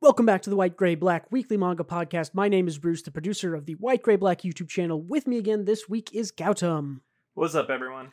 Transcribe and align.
Welcome 0.00 0.26
back 0.26 0.42
to 0.42 0.50
the 0.50 0.54
White 0.54 0.76
Gray 0.76 0.94
Black 0.94 1.32
Weekly 1.32 1.56
Manga 1.56 1.82
Podcast. 1.82 2.32
My 2.32 2.48
name 2.48 2.68
is 2.68 2.78
Bruce, 2.78 3.02
the 3.02 3.10
producer 3.10 3.56
of 3.56 3.66
the 3.66 3.74
White 3.74 4.00
Gray 4.00 4.14
Black 4.14 4.42
YouTube 4.42 4.68
channel. 4.68 5.02
With 5.02 5.26
me 5.26 5.38
again 5.38 5.64
this 5.64 5.88
week 5.88 6.14
is 6.14 6.30
Gautam. 6.30 7.00
What's 7.34 7.56
up, 7.56 7.68
everyone? 7.68 8.12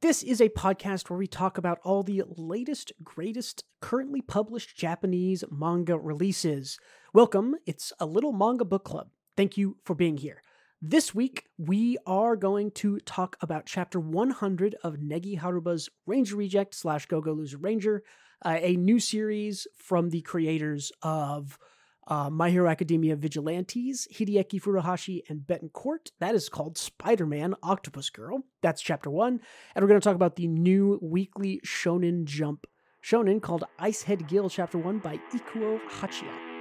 This 0.00 0.24
is 0.24 0.40
a 0.40 0.48
podcast 0.48 1.08
where 1.08 1.16
we 1.16 1.28
talk 1.28 1.56
about 1.56 1.78
all 1.84 2.02
the 2.02 2.24
latest, 2.36 2.92
greatest, 3.04 3.62
currently 3.80 4.22
published 4.22 4.76
Japanese 4.76 5.44
manga 5.52 5.96
releases. 5.96 6.80
Welcome. 7.12 7.54
It's 7.64 7.92
a 8.00 8.06
little 8.06 8.32
manga 8.32 8.64
book 8.64 8.82
club. 8.82 9.10
Thank 9.36 9.56
you 9.56 9.76
for 9.84 9.94
being 9.94 10.16
here. 10.16 10.42
This 10.82 11.14
week, 11.14 11.44
we 11.56 11.96
are 12.08 12.34
going 12.34 12.72
to 12.72 12.98
talk 12.98 13.36
about 13.40 13.66
chapter 13.66 14.00
100 14.00 14.74
of 14.82 14.96
Negi 14.96 15.38
Haruba's 15.38 15.88
Ranger 16.06 16.34
Reject 16.34 16.74
slash 16.74 17.06
Go 17.06 17.20
Go 17.20 17.34
Loser 17.34 17.58
Ranger, 17.58 18.02
a 18.46 18.76
new 18.76 18.98
series 18.98 19.66
from 19.76 20.10
the 20.10 20.22
creators 20.22 20.92
of 21.02 21.58
uh, 22.06 22.28
My 22.30 22.50
Hero 22.50 22.68
Academia 22.68 23.16
Vigilantes, 23.16 24.06
Hideaki 24.12 24.60
Furuhashi, 24.60 25.22
and 25.28 25.40
Betancourt. 25.40 26.10
That 26.20 26.34
is 26.34 26.48
called 26.48 26.76
Spider 26.76 27.26
Man 27.26 27.54
Octopus 27.62 28.10
Girl. 28.10 28.42
That's 28.62 28.82
chapter 28.82 29.10
one. 29.10 29.40
And 29.74 29.82
we're 29.82 29.88
going 29.88 30.00
to 30.00 30.04
talk 30.04 30.16
about 30.16 30.36
the 30.36 30.48
new 30.48 30.98
weekly 31.02 31.60
Shonen 31.64 32.24
Jump 32.24 32.66
shonen 33.04 33.40
called 33.40 33.64
Icehead 33.78 34.26
Gill, 34.28 34.48
chapter 34.48 34.78
one 34.78 34.98
by 34.98 35.20
Ikuo 35.32 35.78
Hachiya. 35.88 36.53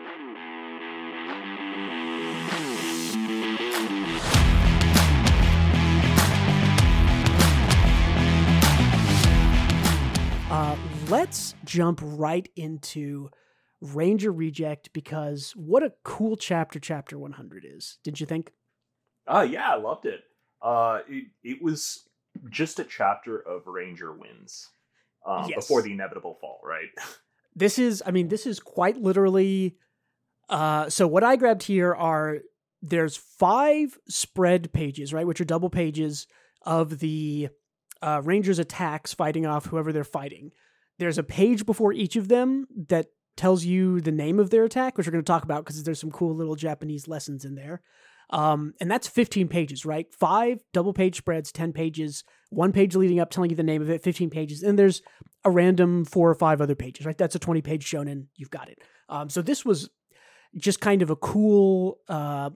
Let's 11.09 11.55
jump 11.65 11.99
right 12.03 12.47
into 12.55 13.29
Ranger 13.81 14.31
Reject 14.31 14.93
because 14.93 15.51
what 15.55 15.83
a 15.83 15.93
cool 16.03 16.37
chapter 16.37 16.79
chapter 16.79 17.17
100 17.17 17.65
is. 17.67 17.97
Did 18.03 18.19
you 18.19 18.25
think? 18.25 18.51
Oh 19.27 19.41
yeah, 19.41 19.69
I 19.71 19.75
loved 19.75 20.05
it. 20.05 20.21
Uh, 20.61 20.99
it, 21.07 21.25
it 21.43 21.61
was 21.61 22.07
just 22.49 22.79
a 22.79 22.83
chapter 22.85 23.37
of 23.37 23.67
Ranger 23.67 24.13
wins 24.13 24.69
um, 25.27 25.45
Yes. 25.49 25.55
before 25.55 25.81
the 25.81 25.91
inevitable 25.91 26.37
fall, 26.39 26.59
right? 26.63 26.89
This 27.55 27.77
is 27.77 28.01
I 28.03 28.09
mean 28.09 28.29
this 28.29 28.47
is 28.47 28.59
quite 28.59 28.97
literally 28.97 29.77
uh 30.49 30.89
so 30.89 31.05
what 31.05 31.23
I 31.23 31.35
grabbed 31.35 31.61
here 31.61 31.93
are 31.93 32.39
there's 32.81 33.15
five 33.15 33.95
spread 34.09 34.73
pages, 34.73 35.13
right, 35.13 35.27
which 35.27 35.39
are 35.39 35.45
double 35.45 35.69
pages 35.69 36.25
of 36.63 36.97
the 36.97 37.49
uh, 38.01 38.21
Rangers 38.23 38.57
attacks 38.57 39.13
fighting 39.13 39.45
off 39.45 39.67
whoever 39.67 39.93
they're 39.93 40.03
fighting. 40.03 40.49
There's 40.99 41.17
a 41.17 41.23
page 41.23 41.65
before 41.65 41.93
each 41.93 42.15
of 42.15 42.27
them 42.27 42.67
that 42.89 43.07
tells 43.35 43.65
you 43.65 43.99
the 43.99 44.11
name 44.11 44.39
of 44.39 44.49
their 44.49 44.63
attack, 44.63 44.97
which 44.97 45.07
we're 45.07 45.11
going 45.11 45.23
to 45.23 45.31
talk 45.31 45.43
about 45.43 45.65
because 45.65 45.83
there's 45.83 45.99
some 45.99 46.11
cool 46.11 46.35
little 46.35 46.55
Japanese 46.55 47.07
lessons 47.07 47.45
in 47.45 47.55
there. 47.55 47.81
Um, 48.29 48.73
and 48.79 48.89
that's 48.89 49.07
15 49.07 49.47
pages, 49.47 49.85
right? 49.85 50.07
Five 50.13 50.61
double 50.71 50.93
page 50.93 51.17
spreads, 51.17 51.51
10 51.51 51.73
pages, 51.73 52.23
one 52.49 52.71
page 52.71 52.95
leading 52.95 53.19
up 53.19 53.29
telling 53.29 53.49
you 53.49 53.55
the 53.55 53.63
name 53.63 53.81
of 53.81 53.89
it, 53.89 54.03
15 54.03 54.29
pages. 54.29 54.63
And 54.63 54.77
there's 54.77 55.01
a 55.43 55.51
random 55.51 56.05
four 56.05 56.29
or 56.29 56.35
five 56.35 56.61
other 56.61 56.75
pages, 56.75 57.05
right? 57.05 57.17
That's 57.17 57.35
a 57.35 57.39
20 57.39 57.61
page 57.61 57.85
shonen. 57.85 58.27
You've 58.35 58.49
got 58.49 58.69
it. 58.69 58.79
Um, 59.09 59.29
so 59.29 59.41
this 59.41 59.65
was 59.65 59.89
just 60.55 60.79
kind 60.79 61.01
of 61.01 61.09
a 61.09 61.15
cool, 61.15 61.99
uh, 62.07 62.51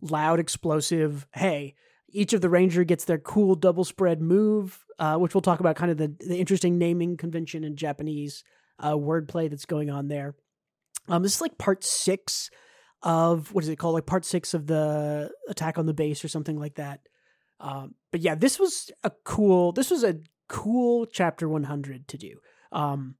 loud, 0.00 0.40
explosive, 0.40 1.26
hey, 1.34 1.74
each 2.12 2.32
of 2.32 2.40
the 2.40 2.48
ranger 2.48 2.84
gets 2.84 3.04
their 3.04 3.18
cool 3.18 3.54
double 3.54 3.84
spread 3.84 4.20
move, 4.20 4.84
uh, 4.98 5.16
which 5.16 5.34
we'll 5.34 5.40
talk 5.40 5.60
about 5.60 5.76
kind 5.76 5.90
of 5.90 5.98
the, 5.98 6.14
the 6.20 6.36
interesting 6.36 6.78
naming 6.78 7.16
convention 7.16 7.64
in 7.64 7.76
Japanese 7.76 8.44
uh, 8.78 8.92
wordplay 8.92 9.48
that's 9.48 9.66
going 9.66 9.90
on 9.90 10.08
there. 10.08 10.34
Um, 11.08 11.22
this 11.22 11.36
is 11.36 11.40
like 11.40 11.58
part 11.58 11.84
six 11.84 12.50
of 13.02 13.52
what 13.52 13.64
is 13.64 13.68
it 13.68 13.76
called? 13.76 13.94
Like 13.94 14.06
part 14.06 14.24
six 14.24 14.54
of 14.54 14.66
the 14.66 15.30
attack 15.48 15.78
on 15.78 15.86
the 15.86 15.94
base 15.94 16.24
or 16.24 16.28
something 16.28 16.58
like 16.58 16.76
that. 16.76 17.00
Um, 17.58 17.94
but 18.10 18.20
yeah, 18.20 18.34
this 18.34 18.58
was 18.58 18.90
a 19.04 19.10
cool. 19.24 19.72
This 19.72 19.90
was 19.90 20.04
a 20.04 20.20
cool 20.48 21.06
chapter 21.06 21.48
100 21.48 22.08
to 22.08 22.18
do. 22.18 22.38
Um, 22.72 23.16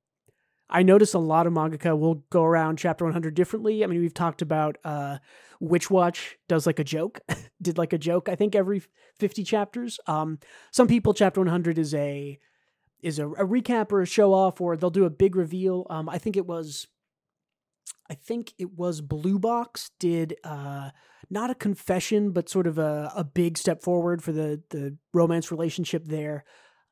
I 0.70 0.82
notice 0.82 1.14
a 1.14 1.18
lot 1.18 1.46
of 1.46 1.52
mangaka 1.52 1.98
will 1.98 2.24
go 2.30 2.44
around 2.44 2.78
chapter 2.78 3.04
100 3.04 3.34
differently. 3.34 3.82
I 3.82 3.88
mean, 3.88 4.00
we've 4.00 4.14
talked 4.14 4.40
about 4.40 4.78
uh, 4.84 5.18
Witch 5.58 5.90
Watch 5.90 6.38
does 6.48 6.66
like 6.66 6.78
a 6.78 6.84
joke, 6.84 7.20
did 7.62 7.76
like 7.76 7.92
a 7.92 7.98
joke. 7.98 8.28
I 8.28 8.36
think 8.36 8.54
every 8.54 8.82
50 9.18 9.42
chapters. 9.44 9.98
Um, 10.06 10.38
some 10.70 10.86
people 10.86 11.12
chapter 11.12 11.40
100 11.40 11.78
is 11.78 11.92
a 11.94 12.38
is 13.02 13.18
a, 13.18 13.28
a 13.30 13.46
recap 13.46 13.92
or 13.92 14.02
a 14.02 14.06
show 14.06 14.32
off, 14.34 14.60
or 14.60 14.76
they'll 14.76 14.90
do 14.90 15.06
a 15.06 15.10
big 15.10 15.34
reveal. 15.34 15.86
Um, 15.88 16.08
I 16.08 16.18
think 16.18 16.36
it 16.36 16.46
was, 16.46 16.86
I 18.10 18.14
think 18.14 18.52
it 18.58 18.74
was 18.74 19.00
Blue 19.00 19.38
Box 19.38 19.90
did 19.98 20.36
uh, 20.44 20.90
not 21.30 21.50
a 21.50 21.54
confession, 21.54 22.32
but 22.32 22.50
sort 22.50 22.66
of 22.66 22.76
a, 22.78 23.10
a 23.16 23.24
big 23.24 23.56
step 23.56 23.82
forward 23.82 24.22
for 24.22 24.32
the 24.32 24.62
the 24.70 24.96
romance 25.14 25.50
relationship 25.50 26.04
there. 26.06 26.44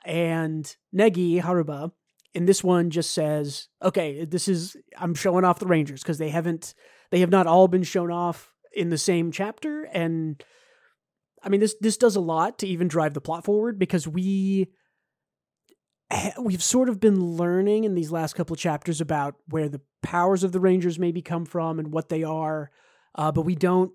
And 0.05 0.75
Negi 0.95 1.43
Haruba 1.43 1.93
in 2.39 2.47
this 2.47 2.63
one 2.63 2.91
just 2.91 3.11
says, 3.11 3.67
"Okay, 3.83 4.25
this 4.25 4.47
is 4.47 4.77
I'm 4.97 5.13
showing 5.13 5.45
off 5.45 5.59
the 5.59 5.67
Rangers 5.67 6.03
because 6.03 6.19
they 6.19 6.29
haven't 6.29 6.73
they 7.11 7.19
have 7.19 7.31
not 7.31 7.49
all 7.49 7.67
been 7.67 7.83
shown 7.83 8.13
off 8.13 8.53
in 8.73 8.91
the 8.91 8.97
same 8.97 9.33
chapter." 9.33 9.83
And 9.93 10.41
I 11.43 11.49
mean, 11.49 11.59
this 11.59 11.75
this 11.81 11.97
does 11.97 12.15
a 12.15 12.21
lot 12.21 12.61
to 12.61 12.69
even 12.69 12.87
drive 12.87 13.15
the 13.15 13.21
plot 13.21 13.45
forward 13.45 13.77
because 13.77 14.07
we 14.07 14.69
we've 16.41 16.63
sort 16.63 16.89
of 16.89 17.01
been 17.01 17.21
learning 17.21 17.83
in 17.83 17.97
these 17.97 18.13
last 18.13 18.35
couple 18.35 18.55
of 18.55 18.61
chapters 18.61 19.01
about 19.01 19.35
where 19.49 19.69
the 19.69 19.81
powers 20.05 20.45
of 20.45 20.53
the 20.53 20.61
Rangers 20.61 20.97
maybe 20.97 21.21
come 21.21 21.45
from 21.45 21.81
and 21.81 21.93
what 21.93 22.09
they 22.09 22.23
are, 22.23 22.71
uh, 23.17 23.33
but 23.33 23.43
we 23.43 23.57
don't 23.57 23.91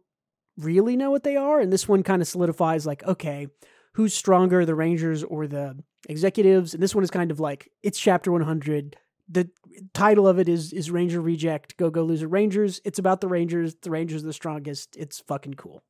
really 0.57 0.97
know 0.97 1.11
what 1.11 1.23
they 1.23 1.37
are. 1.37 1.61
And 1.61 1.71
this 1.71 1.87
one 1.87 2.03
kind 2.03 2.21
of 2.21 2.27
solidifies, 2.27 2.85
like, 2.85 3.03
okay, 3.05 3.47
who's 3.93 4.13
stronger, 4.13 4.65
the 4.65 4.75
Rangers 4.75 5.23
or 5.23 5.47
the 5.47 5.81
executives? 6.09 6.73
And 6.73 6.81
this 6.81 6.95
one 6.95 7.03
is 7.03 7.11
kind 7.11 7.31
of 7.31 7.39
like 7.39 7.69
it's 7.81 7.99
chapter 7.99 8.31
100. 8.31 8.95
The 9.29 9.49
title 9.93 10.27
of 10.27 10.37
it 10.39 10.49
is 10.49 10.73
is 10.73 10.91
Ranger 10.91 11.21
Reject, 11.21 11.77
Go 11.77 11.89
Go 11.89 12.03
Loser 12.03 12.27
Rangers. 12.27 12.81
It's 12.83 12.99
about 12.99 13.21
the 13.21 13.27
Rangers. 13.27 13.75
The 13.81 13.89
Rangers 13.91 14.23
are 14.23 14.27
the 14.27 14.33
strongest. 14.33 14.95
It's 14.97 15.19
fucking 15.21 15.53
cool. 15.55 15.83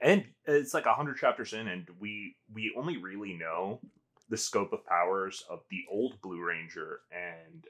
And 0.00 0.24
it's 0.44 0.74
like 0.74 0.86
a 0.86 0.92
hundred 0.92 1.16
chapters 1.16 1.52
in, 1.52 1.66
and 1.66 1.88
we 1.98 2.36
we 2.52 2.72
only 2.78 2.98
really 2.98 3.34
know 3.34 3.80
the 4.28 4.36
scope 4.36 4.72
of 4.72 4.84
powers 4.84 5.42
of 5.50 5.60
the 5.70 5.80
old 5.90 6.20
Blue 6.22 6.44
Ranger 6.44 7.00
and 7.10 7.64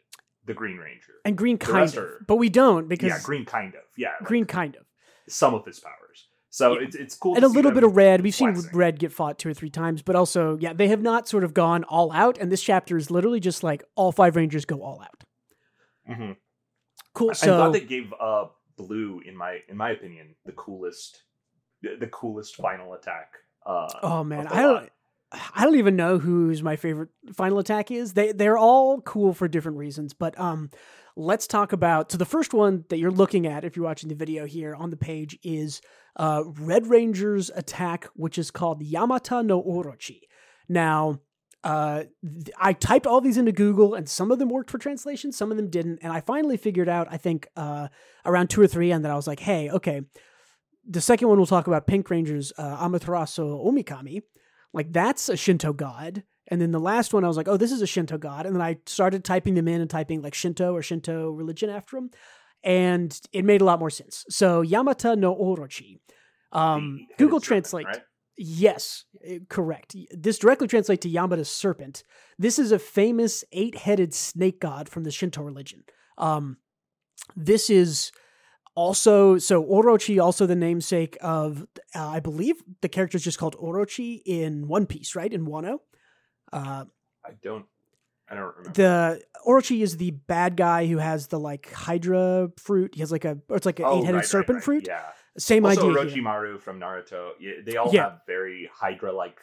the 0.44 0.52
Green 0.54 0.76
Ranger. 0.76 1.14
And 1.24 1.38
Green 1.38 1.56
kind 1.56 1.88
of, 1.88 1.96
are- 1.96 2.24
but 2.26 2.36
we 2.36 2.48
don't 2.48 2.88
because 2.88 3.08
yeah, 3.08 3.20
Green 3.22 3.44
kind 3.46 3.74
of. 3.74 3.82
Yeah, 3.96 4.08
like 4.20 4.28
Green 4.28 4.44
kind 4.44 4.76
of. 4.76 4.82
some 5.28 5.54
of 5.54 5.64
his 5.64 5.78
powers. 5.80 6.27
So 6.50 6.78
Yeah. 6.78 6.86
it's 6.86 6.96
it's 6.96 7.14
cool. 7.14 7.34
and 7.34 7.44
a 7.44 7.48
little 7.48 7.72
bit 7.72 7.84
of 7.84 7.94
red. 7.96 8.22
We've 8.22 8.34
seen 8.34 8.56
red 8.72 8.98
get 8.98 9.12
fought 9.12 9.38
two 9.38 9.50
or 9.50 9.54
three 9.54 9.70
times, 9.70 10.02
but 10.02 10.16
also, 10.16 10.56
yeah, 10.60 10.72
they 10.72 10.88
have 10.88 11.02
not 11.02 11.28
sort 11.28 11.44
of 11.44 11.52
gone 11.54 11.84
all 11.84 12.10
out. 12.12 12.38
And 12.38 12.50
this 12.50 12.62
chapter 12.62 12.96
is 12.96 13.10
literally 13.10 13.40
just 13.40 13.62
like 13.62 13.84
all 13.96 14.12
five 14.12 14.34
Rangers 14.36 14.64
go 14.64 14.82
all 14.82 15.00
out. 15.02 15.24
Mhm. 16.08 16.36
Cool. 17.14 17.30
I'm 17.30 17.34
So 17.34 17.56
glad 17.56 17.72
they 17.74 17.86
gave 17.86 18.12
uh 18.18 18.46
blue 18.76 19.20
in 19.26 19.36
my 19.36 19.58
in 19.68 19.76
my 19.76 19.90
opinion 19.90 20.36
the 20.46 20.52
coolest 20.52 21.22
the, 21.82 21.96
the 22.00 22.06
coolest 22.06 22.56
final 22.56 22.94
attack. 22.94 23.32
Uh, 23.66 23.88
Oh 24.02 24.24
man, 24.24 24.46
I 24.46 24.62
don't 24.62 24.74
lot. 24.74 24.90
I 25.54 25.64
don't 25.64 25.76
even 25.76 25.96
know 25.96 26.18
who's 26.18 26.62
my 26.62 26.76
favorite 26.76 27.10
final 27.34 27.58
attack 27.58 27.90
is. 27.90 28.14
They 28.14 28.32
they're 28.32 28.56
all 28.56 29.02
cool 29.02 29.34
for 29.34 29.48
different 29.48 29.76
reasons, 29.76 30.14
but 30.14 30.38
um 30.40 30.70
let's 31.16 31.46
talk 31.48 31.72
about 31.72 32.12
so 32.12 32.16
the 32.16 32.24
first 32.24 32.54
one 32.54 32.84
that 32.90 32.98
you're 32.98 33.10
looking 33.10 33.46
at 33.46 33.64
if 33.64 33.74
you're 33.76 33.84
watching 33.84 34.08
the 34.08 34.14
video 34.14 34.46
here 34.46 34.74
on 34.74 34.88
the 34.90 34.96
page 34.96 35.36
is 35.42 35.80
uh 36.18 36.44
Red 36.46 36.86
Ranger's 36.86 37.50
attack 37.54 38.08
which 38.14 38.38
is 38.38 38.50
called 38.50 38.82
Yamata 38.82 39.44
no 39.44 39.62
Orochi. 39.62 40.20
Now, 40.68 41.20
uh 41.64 42.04
I 42.58 42.72
typed 42.72 43.06
all 43.06 43.20
these 43.20 43.36
into 43.36 43.52
Google 43.52 43.94
and 43.94 44.08
some 44.08 44.30
of 44.30 44.38
them 44.38 44.48
worked 44.48 44.70
for 44.70 44.78
translation, 44.78 45.32
some 45.32 45.50
of 45.50 45.56
them 45.56 45.70
didn't, 45.70 46.00
and 46.02 46.12
I 46.12 46.20
finally 46.20 46.56
figured 46.56 46.88
out 46.88 47.08
I 47.10 47.16
think 47.16 47.48
uh 47.56 47.88
around 48.26 48.50
2 48.50 48.60
or 48.60 48.66
3 48.66 48.92
and 48.92 49.04
that 49.04 49.12
I 49.12 49.16
was 49.16 49.26
like, 49.26 49.40
"Hey, 49.40 49.70
okay, 49.70 50.02
the 50.88 51.00
second 51.00 51.28
one 51.28 51.36
we'll 51.36 51.46
talk 51.46 51.66
about 51.66 51.86
Pink 51.86 52.08
Ranger's 52.08 52.52
uh, 52.56 52.78
Amaterasu 52.78 53.64
Omikami. 53.64 54.22
Like 54.72 54.92
that's 54.92 55.28
a 55.28 55.36
Shinto 55.36 55.72
god. 55.72 56.24
And 56.50 56.62
then 56.62 56.70
the 56.70 56.80
last 56.80 57.12
one, 57.12 57.24
I 57.24 57.28
was 57.28 57.36
like, 57.36 57.48
oh, 57.48 57.58
this 57.58 57.72
is 57.72 57.82
a 57.82 57.86
Shinto 57.86 58.16
god. 58.16 58.46
And 58.46 58.54
then 58.54 58.62
I 58.62 58.78
started 58.86 59.22
typing 59.22 59.54
them 59.54 59.68
in 59.68 59.82
and 59.82 59.90
typing 59.90 60.22
like 60.22 60.34
Shinto 60.34 60.74
or 60.74 60.82
Shinto 60.82 61.30
religion 61.30 61.68
after 61.68 61.96
them. 61.96 62.10
And 62.64 63.18
it 63.32 63.44
made 63.44 63.60
a 63.60 63.64
lot 63.64 63.78
more 63.78 63.90
sense. 63.90 64.24
So 64.28 64.62
Yamata 64.62 65.16
no 65.16 65.34
Orochi. 65.34 66.00
Um, 66.52 67.06
Google 67.18 67.38
headed 67.38 67.46
Translate. 67.46 67.86
right? 67.86 68.02
Yes, 68.36 69.04
eh, 69.24 69.40
correct. 69.48 69.96
This 70.10 70.38
directly 70.38 70.68
translates 70.68 71.02
to 71.02 71.10
Yamata's 71.10 71.48
serpent. 71.48 72.04
This 72.38 72.58
is 72.58 72.70
a 72.70 72.78
famous 72.78 73.44
eight-headed 73.52 74.14
snake 74.14 74.60
god 74.60 74.88
from 74.88 75.02
the 75.04 75.10
Shinto 75.10 75.42
religion. 75.42 75.82
Um, 76.16 76.58
this 77.36 77.68
is 77.68 78.12
also 78.76 79.38
so 79.38 79.64
Orochi, 79.64 80.22
also 80.22 80.46
the 80.46 80.54
namesake 80.54 81.18
of 81.20 81.66
uh, 81.96 82.08
I 82.08 82.20
believe 82.20 82.62
the 82.80 82.88
character 82.88 83.16
is 83.16 83.24
just 83.24 83.38
called 83.38 83.56
Orochi 83.56 84.22
in 84.24 84.68
One 84.68 84.86
Piece, 84.86 85.16
right? 85.16 85.32
In 85.32 85.44
Wano. 85.44 85.78
Uh, 86.52 86.84
I 87.24 87.30
don't. 87.42 87.66
I 88.30 88.34
don't 88.34 88.54
remember. 88.56 88.70
The 88.72 89.22
Orochi 89.46 89.82
is 89.82 89.96
the 89.96 90.10
bad 90.10 90.56
guy 90.56 90.86
who 90.86 90.98
has 90.98 91.28
the 91.28 91.38
like 91.40 91.72
Hydra 91.72 92.50
fruit. 92.58 92.94
He 92.94 93.00
has 93.00 93.10
like 93.12 93.24
a, 93.24 93.38
or 93.48 93.56
it's 93.56 93.66
like 93.66 93.78
an 93.78 93.86
Oh, 93.86 93.98
eight-headed 93.98 94.14
right, 94.14 94.20
right, 94.20 94.24
serpent 94.26 94.56
right. 94.56 94.64
fruit. 94.64 94.86
Yeah. 94.86 95.00
Same 95.38 95.64
also, 95.64 95.90
idea. 95.96 96.12
here. 96.12 96.22
Orochimaru 96.24 96.60
from 96.60 96.80
Naruto. 96.80 97.30
They 97.64 97.76
all 97.76 97.90
Yeah. 97.92 98.04
have 98.10 98.20
very 98.26 98.68
Hydra-like 98.74 99.38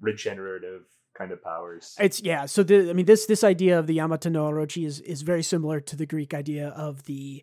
regenerative 0.00 0.82
kind 1.16 1.32
of 1.32 1.42
powers. 1.42 1.94
It's 1.98 2.20
yeah. 2.22 2.46
So 2.46 2.62
the 2.62 2.90
I 2.90 2.92
mean 2.92 3.06
this 3.06 3.26
this 3.26 3.42
idea 3.44 3.78
of 3.78 3.86
the 3.86 3.96
Yamata 3.96 4.30
no 4.30 4.44
Orochi 4.50 4.84
is 4.86 5.00
is 5.00 5.22
very 5.22 5.42
similar 5.42 5.80
to 5.80 5.96
the 5.96 6.06
Greek 6.06 6.34
idea 6.34 6.68
of 6.70 7.04
the 7.04 7.42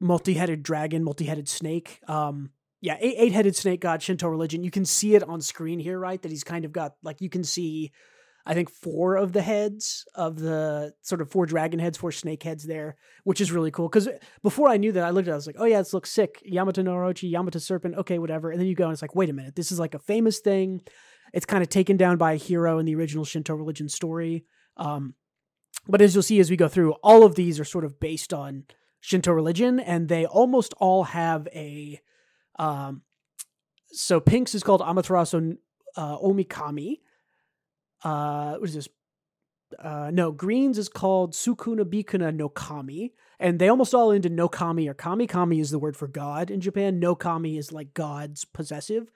multi-headed 0.00 0.62
dragon, 0.62 1.02
multi-headed 1.02 1.48
snake. 1.48 2.00
Um, 2.06 2.50
yeah, 2.80 2.96
eight, 3.00 3.16
eight-headed 3.18 3.56
snake 3.56 3.80
god 3.80 4.02
Shinto 4.02 4.28
religion. 4.28 4.62
You 4.62 4.70
can 4.70 4.84
see 4.84 5.16
it 5.16 5.24
on 5.24 5.40
screen 5.40 5.80
here, 5.80 5.98
right? 5.98 6.22
That 6.22 6.30
he's 6.30 6.44
kind 6.44 6.64
of 6.64 6.70
got 6.72 6.94
like 7.02 7.20
you 7.20 7.28
can 7.28 7.42
see, 7.42 7.90
I 8.48 8.54
think 8.54 8.70
four 8.70 9.16
of 9.16 9.34
the 9.34 9.42
heads 9.42 10.06
of 10.14 10.38
the 10.38 10.94
sort 11.02 11.20
of 11.20 11.30
four 11.30 11.44
dragon 11.44 11.78
heads, 11.78 11.98
four 11.98 12.10
snake 12.10 12.42
heads 12.42 12.64
there, 12.64 12.96
which 13.24 13.42
is 13.42 13.52
really 13.52 13.70
cool. 13.70 13.90
Because 13.90 14.08
before 14.42 14.70
I 14.70 14.78
knew 14.78 14.90
that, 14.92 15.04
I 15.04 15.10
looked 15.10 15.28
at 15.28 15.32
it, 15.32 15.34
I 15.34 15.36
was 15.36 15.46
like, 15.46 15.56
oh 15.58 15.66
yeah, 15.66 15.78
this 15.78 15.92
looks 15.92 16.10
sick. 16.10 16.42
Yamata 16.50 16.82
no 16.82 16.94
Orochi, 16.94 17.30
Yamato 17.30 17.58
serpent, 17.58 17.96
okay, 17.96 18.18
whatever. 18.18 18.50
And 18.50 18.58
then 18.58 18.66
you 18.66 18.74
go 18.74 18.84
and 18.84 18.94
it's 18.94 19.02
like, 19.02 19.14
wait 19.14 19.28
a 19.28 19.34
minute, 19.34 19.54
this 19.54 19.70
is 19.70 19.78
like 19.78 19.92
a 19.92 19.98
famous 19.98 20.38
thing. 20.38 20.80
It's 21.34 21.44
kind 21.44 21.62
of 21.62 21.68
taken 21.68 21.98
down 21.98 22.16
by 22.16 22.32
a 22.32 22.36
hero 22.36 22.78
in 22.78 22.86
the 22.86 22.94
original 22.94 23.26
Shinto 23.26 23.54
religion 23.54 23.90
story. 23.90 24.46
Um, 24.78 25.12
but 25.86 26.00
as 26.00 26.14
you'll 26.14 26.22
see 26.22 26.40
as 26.40 26.50
we 26.50 26.56
go 26.56 26.68
through, 26.68 26.92
all 27.02 27.24
of 27.24 27.34
these 27.34 27.60
are 27.60 27.64
sort 27.64 27.84
of 27.84 28.00
based 28.00 28.32
on 28.32 28.64
Shinto 29.00 29.30
religion, 29.30 29.78
and 29.78 30.08
they 30.08 30.24
almost 30.24 30.72
all 30.78 31.04
have 31.04 31.46
a. 31.54 32.00
Um, 32.58 33.02
so 33.92 34.20
Pink's 34.20 34.54
is 34.54 34.62
called 34.62 34.80
Amaterasu 34.80 35.58
uh, 35.96 36.18
Omikami. 36.18 37.00
Uh, 38.02 38.54
what 38.56 38.68
is 38.68 38.74
this? 38.74 38.88
Uh, 39.78 40.10
no, 40.12 40.32
Green's 40.32 40.78
is 40.78 40.88
called 40.88 41.34
Sukuna 41.34 41.84
Bikuna 41.84 42.34
no 42.34 42.48
Kami, 42.48 43.12
and 43.38 43.58
they 43.58 43.68
almost 43.68 43.94
all 43.94 44.12
end 44.12 44.24
in 44.24 44.34
no 44.34 44.48
Kami 44.48 44.88
or 44.88 44.94
Kami. 44.94 45.26
Kami 45.26 45.60
is 45.60 45.70
the 45.70 45.78
word 45.78 45.96
for 45.96 46.08
God 46.08 46.50
in 46.50 46.60
Japan. 46.60 46.98
No 46.98 47.14
Kami 47.14 47.58
is 47.58 47.70
like 47.70 47.92
God's 47.92 48.44
possessive. 48.46 49.10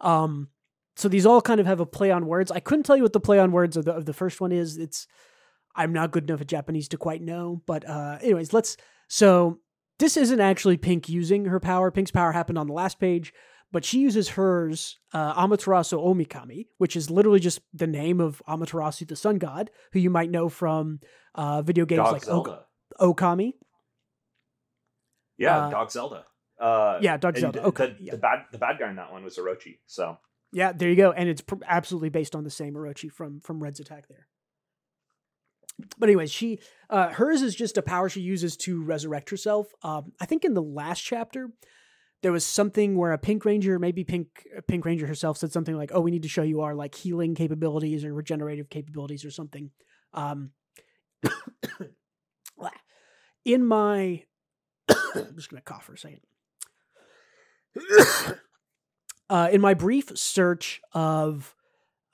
Um, 0.00 0.48
so 0.96 1.08
these 1.08 1.26
all 1.26 1.42
kind 1.42 1.60
of 1.60 1.66
have 1.66 1.80
a 1.80 1.86
play 1.86 2.10
on 2.10 2.26
words. 2.26 2.50
I 2.50 2.60
couldn't 2.60 2.84
tell 2.84 2.96
you 2.96 3.02
what 3.02 3.12
the 3.12 3.20
play 3.20 3.38
on 3.38 3.52
words 3.52 3.76
of 3.76 3.84
the 3.84 3.92
of 3.92 4.06
the 4.06 4.12
first 4.12 4.40
one 4.40 4.50
is. 4.50 4.78
It's 4.78 5.06
I'm 5.76 5.92
not 5.92 6.10
good 6.10 6.28
enough 6.28 6.40
at 6.40 6.48
Japanese 6.48 6.88
to 6.88 6.96
quite 6.96 7.22
know, 7.22 7.62
but 7.66 7.88
uh, 7.88 8.18
anyways, 8.20 8.52
let's. 8.52 8.76
So 9.08 9.60
this 9.98 10.16
isn't 10.16 10.40
actually 10.40 10.76
Pink 10.76 11.08
using 11.08 11.46
her 11.46 11.60
power. 11.60 11.90
Pink's 11.90 12.10
power 12.10 12.32
happened 12.32 12.58
on 12.58 12.66
the 12.66 12.72
last 12.72 12.98
page, 12.98 13.32
but 13.72 13.84
she 13.84 13.98
uses 14.00 14.30
hers, 14.30 14.98
uh, 15.12 15.34
Amaterasu 15.34 15.98
Omikami, 15.98 16.66
which 16.78 16.96
is 16.96 17.10
literally 17.10 17.40
just 17.40 17.60
the 17.72 17.86
name 17.86 18.20
of 18.20 18.42
Amaterasu, 18.48 19.06
the 19.06 19.16
sun 19.16 19.36
god, 19.38 19.70
who 19.92 19.98
you 19.98 20.10
might 20.10 20.30
know 20.30 20.48
from 20.48 21.00
uh, 21.34 21.62
video 21.62 21.84
games 21.84 21.98
Dog 22.04 22.12
like 22.12 22.24
Zelda. 22.24 22.64
Ok- 22.98 23.16
Okami. 23.16 23.52
yeah, 25.36 25.66
uh, 25.66 25.70
Dog 25.70 25.90
Zelda. 25.90 26.24
Uh, 26.60 26.98
Yeah, 27.00 27.16
Dog 27.16 27.36
Zelda. 27.36 27.60
The, 27.60 27.66
Okay, 27.68 27.94
the, 27.98 28.04
yeah. 28.04 28.12
the 28.12 28.18
bad 28.18 28.38
the 28.50 28.58
bad 28.58 28.78
guy 28.78 28.90
in 28.90 28.96
that 28.96 29.12
one 29.12 29.22
was 29.22 29.36
Orochi. 29.38 29.78
So 29.86 30.18
Yeah, 30.52 30.72
there 30.72 30.88
you 30.88 30.96
go, 30.96 31.12
and 31.12 31.28
it's 31.28 31.40
pr- 31.42 31.56
absolutely 31.66 32.08
based 32.08 32.34
on 32.34 32.44
the 32.44 32.50
same 32.50 32.74
Orochi 32.74 33.12
from 33.12 33.40
from 33.40 33.62
Red's 33.62 33.80
attack 33.80 34.08
there. 34.08 34.26
But 35.96 36.08
anyways, 36.08 36.32
she 36.32 36.58
uh, 36.90 37.10
hers 37.10 37.40
is 37.42 37.54
just 37.54 37.78
a 37.78 37.82
power 37.82 38.08
she 38.08 38.20
uses 38.20 38.56
to 38.58 38.82
resurrect 38.82 39.30
herself. 39.30 39.68
Um, 39.82 40.12
I 40.20 40.26
think 40.26 40.44
in 40.44 40.54
the 40.54 40.62
last 40.62 41.00
chapter 41.00 41.50
there 42.22 42.32
was 42.32 42.44
something 42.44 42.96
where 42.96 43.12
a 43.12 43.18
Pink 43.18 43.44
Ranger, 43.44 43.78
maybe 43.78 44.02
Pink 44.04 44.46
Pink 44.66 44.84
Ranger 44.84 45.06
herself, 45.06 45.38
said 45.38 45.52
something 45.52 45.76
like, 45.76 45.90
"Oh, 45.92 46.00
we 46.00 46.10
need 46.10 46.22
to 46.22 46.28
show 46.28 46.42
you 46.42 46.62
our 46.62 46.74
like 46.74 46.94
healing 46.94 47.34
capabilities 47.34 48.04
or 48.04 48.12
regenerative 48.12 48.68
capabilities 48.68 49.24
or 49.24 49.30
something." 49.30 49.70
Um, 50.12 50.50
in 53.44 53.64
my, 53.64 54.24
I'm 54.88 55.36
just 55.36 55.50
gonna 55.50 55.62
cough 55.62 55.84
for 55.84 55.94
a 55.94 55.98
second. 55.98 56.20
uh, 59.30 59.48
in 59.52 59.60
my 59.60 59.74
brief 59.74 60.16
search 60.16 60.80
of 60.92 61.54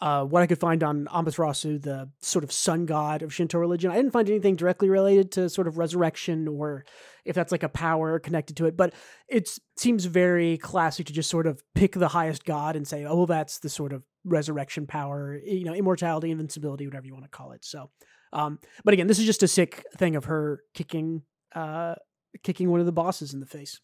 uh, 0.04 0.22
what 0.22 0.42
I 0.42 0.46
could 0.46 0.60
find 0.60 0.82
on 0.82 1.06
Amaterasu, 1.06 1.80
the 1.80 2.10
sort 2.20 2.44
of 2.44 2.52
sun 2.52 2.84
god 2.84 3.22
of 3.22 3.32
Shinto 3.32 3.58
religion, 3.58 3.90
I 3.90 3.94
didn't 3.94 4.10
find 4.10 4.28
anything 4.28 4.54
directly 4.54 4.90
related 4.90 5.32
to 5.32 5.48
sort 5.48 5.66
of 5.66 5.78
resurrection 5.78 6.46
or 6.46 6.84
if 7.24 7.34
that's 7.34 7.50
like 7.50 7.62
a 7.62 7.70
power 7.70 8.18
connected 8.18 8.54
to 8.58 8.66
it. 8.66 8.76
But 8.76 8.92
it 9.28 9.48
seems 9.78 10.04
very 10.04 10.58
classic 10.58 11.06
to 11.06 11.14
just 11.14 11.30
sort 11.30 11.46
of 11.46 11.62
pick 11.74 11.92
the 11.92 12.08
highest 12.08 12.44
god 12.44 12.76
and 12.76 12.86
say, 12.86 13.06
oh, 13.06 13.16
well, 13.16 13.26
that's 13.26 13.60
the 13.60 13.70
sort 13.70 13.94
of 13.94 14.02
resurrection 14.24 14.86
power, 14.86 15.40
you 15.42 15.64
know, 15.64 15.72
immortality, 15.72 16.30
invincibility, 16.30 16.86
whatever 16.86 17.06
you 17.06 17.14
want 17.14 17.24
to 17.24 17.30
call 17.30 17.52
it. 17.52 17.64
So, 17.64 17.88
um, 18.34 18.58
but 18.84 18.92
again, 18.92 19.06
this 19.06 19.18
is 19.18 19.24
just 19.24 19.42
a 19.42 19.48
sick 19.48 19.86
thing 19.96 20.16
of 20.16 20.26
her 20.26 20.64
kicking, 20.74 21.22
uh, 21.54 21.94
kicking 22.42 22.70
one 22.70 22.80
of 22.80 22.84
the 22.84 22.92
bosses 22.92 23.32
in 23.32 23.40
the 23.40 23.46
face. 23.46 23.80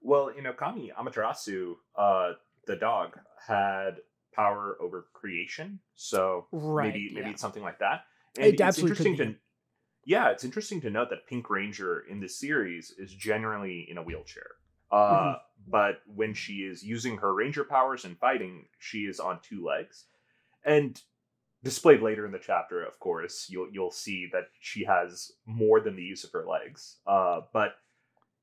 well, 0.00 0.28
in 0.28 0.44
Okami, 0.44 0.88
Amaterasu, 0.98 1.74
uh, 1.98 2.30
the 2.66 2.76
dog, 2.76 3.18
had 3.46 3.96
power 4.40 4.76
over 4.80 5.06
creation. 5.12 5.80
So 5.94 6.46
Right. 6.52 6.86
maybe 6.88 7.10
maybe 7.14 7.26
yeah. 7.26 7.32
it's 7.32 7.42
something 7.42 7.62
like 7.62 7.78
that. 7.80 8.04
It 8.38 8.60
it's 8.60 8.78
interesting 8.78 9.16
to 9.16 9.34
yeah, 10.04 10.30
it's 10.30 10.44
interesting 10.44 10.80
to 10.82 10.90
note 10.90 11.10
that 11.10 11.26
Pink 11.26 11.50
Ranger 11.50 12.00
in 12.10 12.20
this 12.20 12.36
series 12.38 12.90
is 12.98 13.12
generally 13.12 13.86
in 13.90 13.98
a 13.98 14.02
wheelchair. 14.02 14.50
Uh, 14.90 14.96
Mm-hmm. 14.96 15.70
But 15.70 15.96
when 16.06 16.32
she 16.34 16.54
is 16.70 16.82
using 16.82 17.18
her 17.18 17.34
ranger 17.34 17.64
powers 17.64 18.04
and 18.06 18.18
fighting, 18.18 18.66
she 18.78 19.00
is 19.00 19.20
on 19.20 19.38
two 19.42 19.62
legs. 19.62 20.06
And 20.64 21.00
displayed 21.62 22.00
later 22.00 22.24
in 22.24 22.32
the 22.32 22.38
chapter, 22.38 22.82
of 22.82 22.98
course, 22.98 23.46
you'll 23.50 23.68
you'll 23.70 23.90
see 23.90 24.28
that 24.32 24.48
she 24.58 24.84
has 24.84 25.32
more 25.44 25.80
than 25.80 25.96
the 25.96 26.02
use 26.02 26.24
of 26.24 26.32
her 26.32 26.46
legs. 26.46 26.96
Uh, 27.06 27.42
but 27.52 27.72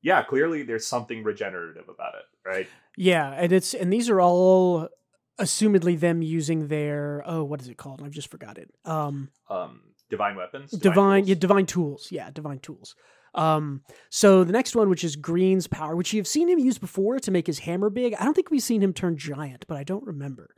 yeah, 0.02 0.22
clearly 0.24 0.64
there's 0.64 0.86
something 0.88 1.24
regenerative 1.24 1.90
about 1.90 2.14
it, 2.16 2.48
right? 2.48 2.68
Yeah, 2.96 3.32
and 3.32 3.52
it's 3.52 3.74
and 3.74 3.92
these 3.92 4.10
are 4.10 4.22
all 4.22 4.90
assumedly 5.40 6.00
them 6.00 6.22
using 6.22 6.68
their 6.68 7.24
oh 7.26 7.44
what 7.44 7.62
is 7.62 7.68
it 7.68 7.78
called? 7.78 8.02
I've 8.04 8.12
just 8.12 8.30
forgot 8.32 8.58
it. 8.58 8.70
Um 8.86 9.30
Um, 9.50 9.82
divine 10.10 10.36
weapons, 10.36 10.72
divine 10.72 11.24
tools. 11.26 11.30
yeah, 11.30 11.36
divine 11.36 11.66
tools. 11.66 12.08
Yeah, 12.12 12.30
divine 12.32 12.60
tools. 12.60 12.96
Um 13.36 13.82
so 14.10 14.44
the 14.44 14.54
next 14.54 14.76
one 14.76 14.90
which 14.90 15.04
is 15.04 15.16
Green's 15.16 15.68
power, 15.68 15.96
which 15.96 16.14
you've 16.14 16.28
seen 16.28 16.50
him 16.50 16.60
use 16.60 16.78
before 16.78 17.20
to 17.20 17.32
make 17.32 17.46
his 17.48 17.60
hammer 17.60 17.90
big. 17.90 18.14
I 18.16 18.24
don't 18.24 18.34
think 18.34 18.50
we've 18.52 18.64
seen 18.64 18.82
him 18.82 18.94
turn 18.94 19.18
giant, 19.18 19.66
but 19.68 19.78
I 19.78 19.84
don't 19.84 20.06
remember. 20.06 20.56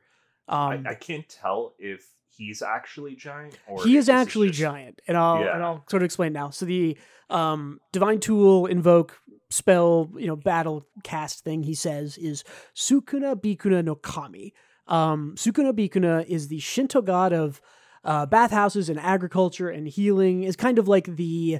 Um 0.47 0.85
I, 0.87 0.91
I 0.91 0.95
can't 0.95 1.27
tell 1.27 1.73
if 1.77 2.05
he's 2.37 2.61
actually 2.61 3.15
giant 3.15 3.57
or 3.67 3.83
he 3.83 3.97
is 3.97 4.07
actually 4.07 4.47
just- 4.47 4.59
giant 4.59 5.01
and 5.09 5.17
i'll 5.17 5.41
Yeah. 5.43 5.55
and 5.55 5.61
i'll 5.63 5.83
sort 5.89 6.03
of 6.03 6.05
explain 6.05 6.31
now 6.31 6.51
so 6.51 6.65
the 6.65 6.97
um 7.29 7.79
divine 7.91 8.21
tool 8.21 8.65
invoke 8.65 9.19
spell 9.49 10.09
you 10.15 10.27
know 10.27 10.37
battle 10.37 10.85
cast 11.03 11.43
thing 11.43 11.63
he 11.63 11.73
says 11.75 12.17
is 12.17 12.45
sukuna 12.73 13.35
bikuna 13.35 13.83
no 13.83 13.95
kami 13.95 14.53
um 14.89 15.35
sukuna 15.35 15.73
bikuna 15.73 16.25
is 16.25 16.47
the 16.47 16.59
shinto 16.59 17.01
god 17.01 17.31
of 17.31 17.61
uh 18.03 18.25
bathhouses 18.25 18.89
and 18.89 18.99
agriculture 18.99 19.69
and 19.69 19.87
healing. 19.87 20.43
Is 20.43 20.55
kind 20.55 20.79
of 20.79 20.87
like 20.87 21.15
the 21.15 21.59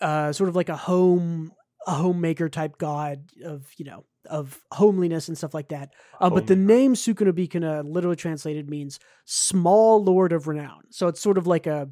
uh 0.00 0.32
sort 0.32 0.48
of 0.48 0.56
like 0.56 0.68
a 0.68 0.76
home 0.76 1.52
a 1.86 1.92
homemaker 1.92 2.48
type 2.48 2.78
god 2.78 3.30
of 3.44 3.66
you 3.76 3.84
know 3.84 4.04
of 4.28 4.60
homeliness 4.72 5.28
and 5.28 5.36
stuff 5.36 5.54
like 5.54 5.68
that. 5.68 5.90
Uh, 6.20 6.30
but 6.30 6.46
the 6.46 6.56
name 6.56 6.94
Sukuna 6.94 7.32
Bikuna, 7.32 7.82
literally 7.84 8.16
translated, 8.16 8.68
means 8.68 8.98
small 9.24 10.02
lord 10.02 10.32
of 10.32 10.46
renown. 10.46 10.82
So 10.90 11.08
it's 11.08 11.20
sort 11.20 11.38
of 11.38 11.46
like 11.46 11.66
a 11.66 11.88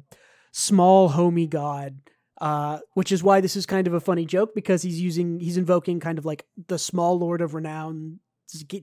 small 0.51 1.09
homey 1.09 1.47
god, 1.47 1.97
uh, 2.39 2.79
which 2.93 3.11
is 3.11 3.23
why 3.23 3.41
this 3.41 3.55
is 3.55 3.65
kind 3.65 3.87
of 3.87 3.93
a 3.93 3.99
funny 3.99 4.25
joke 4.25 4.53
because 4.53 4.81
he's 4.81 5.01
using, 5.01 5.39
he's 5.39 5.57
invoking 5.57 5.99
kind 5.99 6.17
of 6.17 6.25
like 6.25 6.45
the 6.67 6.77
small 6.77 7.17
lord 7.17 7.41
of 7.41 7.53
renown 7.53 8.19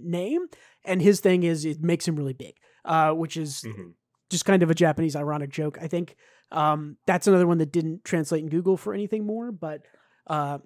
name. 0.00 0.46
And 0.85 1.00
his 1.02 1.20
thing 1.20 1.42
is 1.42 1.64
it 1.64 1.82
makes 1.82 2.06
him 2.06 2.16
really 2.16 2.32
big, 2.32 2.54
uh, 2.85 3.12
which 3.12 3.37
is 3.37 3.62
Mhm. 3.66 3.94
just 4.30 4.44
kind 4.44 4.62
of 4.62 4.70
a 4.70 4.75
Japanese 4.75 5.16
ironic 5.16 5.50
joke, 5.50 5.78
I 5.80 5.88
think. 5.88 6.16
Um, 6.52 6.96
that's 7.06 7.26
another 7.26 7.46
one 7.46 7.58
that 7.58 7.73
didn't 7.73 8.04
translate 8.04 8.42
in 8.42 8.49
Google 8.49 8.76
for 8.76 8.94
anything 8.94 9.25
more, 9.26 9.50
but 9.52 9.82
uh, 10.28 10.58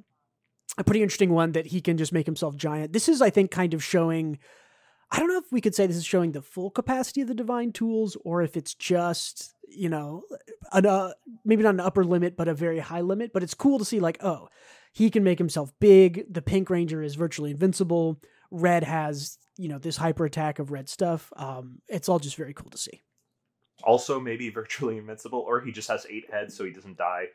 a 0.78 0.84
pretty 0.84 1.02
interesting 1.02 1.30
one 1.30 1.52
that 1.52 1.66
he 1.66 1.80
can 1.80 1.96
just 1.96 2.12
make 2.12 2.26
himself 2.26 2.56
giant. 2.56 2.92
This 2.92 3.08
is, 3.08 3.20
I 3.20 3.30
think, 3.30 3.50
kind 3.50 3.74
of 3.74 3.82
showing. 3.84 4.38
I 5.10 5.18
don't 5.18 5.28
know 5.28 5.38
if 5.38 5.50
we 5.50 5.60
could 5.60 5.74
say 5.74 5.86
this 5.86 5.96
is 5.96 6.04
showing 6.04 6.32
the 6.32 6.40
full 6.42 6.70
capacity 6.70 7.20
of 7.20 7.28
the 7.28 7.34
divine 7.34 7.72
tools, 7.72 8.16
or 8.24 8.42
if 8.42 8.56
it's 8.56 8.74
just 8.74 9.54
you 9.72 9.88
know, 9.88 10.24
an, 10.72 10.84
uh, 10.84 11.12
maybe 11.44 11.62
not 11.62 11.74
an 11.74 11.80
upper 11.80 12.02
limit, 12.02 12.36
but 12.36 12.48
a 12.48 12.54
very 12.54 12.80
high 12.80 13.00
limit. 13.02 13.32
But 13.32 13.44
it's 13.44 13.54
cool 13.54 13.78
to 13.78 13.84
see, 13.84 14.00
like, 14.00 14.18
oh, 14.20 14.48
he 14.92 15.10
can 15.10 15.22
make 15.22 15.38
himself 15.38 15.72
big. 15.78 16.24
The 16.32 16.42
Pink 16.42 16.68
Ranger 16.70 17.02
is 17.02 17.14
virtually 17.14 17.52
invincible. 17.52 18.20
Red 18.50 18.84
has 18.84 19.38
you 19.56 19.68
know 19.68 19.78
this 19.78 19.96
hyper 19.96 20.24
attack 20.24 20.58
of 20.58 20.70
red 20.70 20.88
stuff. 20.88 21.32
Um, 21.36 21.82
it's 21.88 22.08
all 22.08 22.18
just 22.18 22.36
very 22.36 22.54
cool 22.54 22.70
to 22.70 22.78
see. 22.78 23.02
Also, 23.82 24.18
maybe 24.18 24.48
virtually 24.60 24.98
invincible, 24.98 25.40
or 25.40 25.60
he 25.60 25.72
just 25.72 25.88
has 25.88 26.06
eight 26.08 26.30
heads, 26.32 26.56
so 26.56 26.64
he 26.64 26.72
doesn't 26.72 26.96
die 26.96 27.26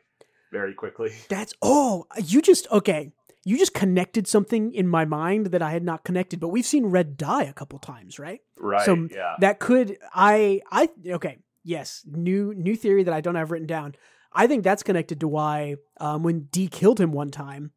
very 0.52 0.74
quickly. 0.74 1.12
That's 1.28 1.54
oh, 1.62 2.06
you 2.22 2.42
just 2.42 2.70
okay. 2.70 3.12
You 3.44 3.56
just 3.56 3.74
connected 3.74 4.26
something 4.26 4.72
in 4.72 4.88
my 4.88 5.04
mind 5.04 5.46
that 5.46 5.62
I 5.62 5.70
had 5.70 5.84
not 5.84 6.02
connected, 6.02 6.40
but 6.40 6.48
we've 6.48 6.66
seen 6.66 6.86
Red 6.86 7.16
die 7.16 7.44
a 7.44 7.52
couple 7.52 7.78
times, 7.78 8.18
right? 8.18 8.40
Right? 8.58 8.84
So, 8.84 9.06
yeah. 9.08 9.36
That 9.38 9.60
could 9.60 9.98
I 10.12 10.62
I 10.72 10.88
okay, 11.06 11.38
yes, 11.62 12.02
new 12.10 12.52
new 12.54 12.74
theory 12.74 13.04
that 13.04 13.14
I 13.14 13.20
don't 13.20 13.36
have 13.36 13.52
written 13.52 13.68
down. 13.68 13.94
I 14.32 14.48
think 14.48 14.64
that's 14.64 14.82
connected 14.82 15.20
to 15.20 15.28
why 15.28 15.76
um, 15.98 16.24
when 16.24 16.48
D 16.50 16.66
killed 16.66 17.00
him 17.00 17.12
one 17.12 17.30
time, 17.30 17.70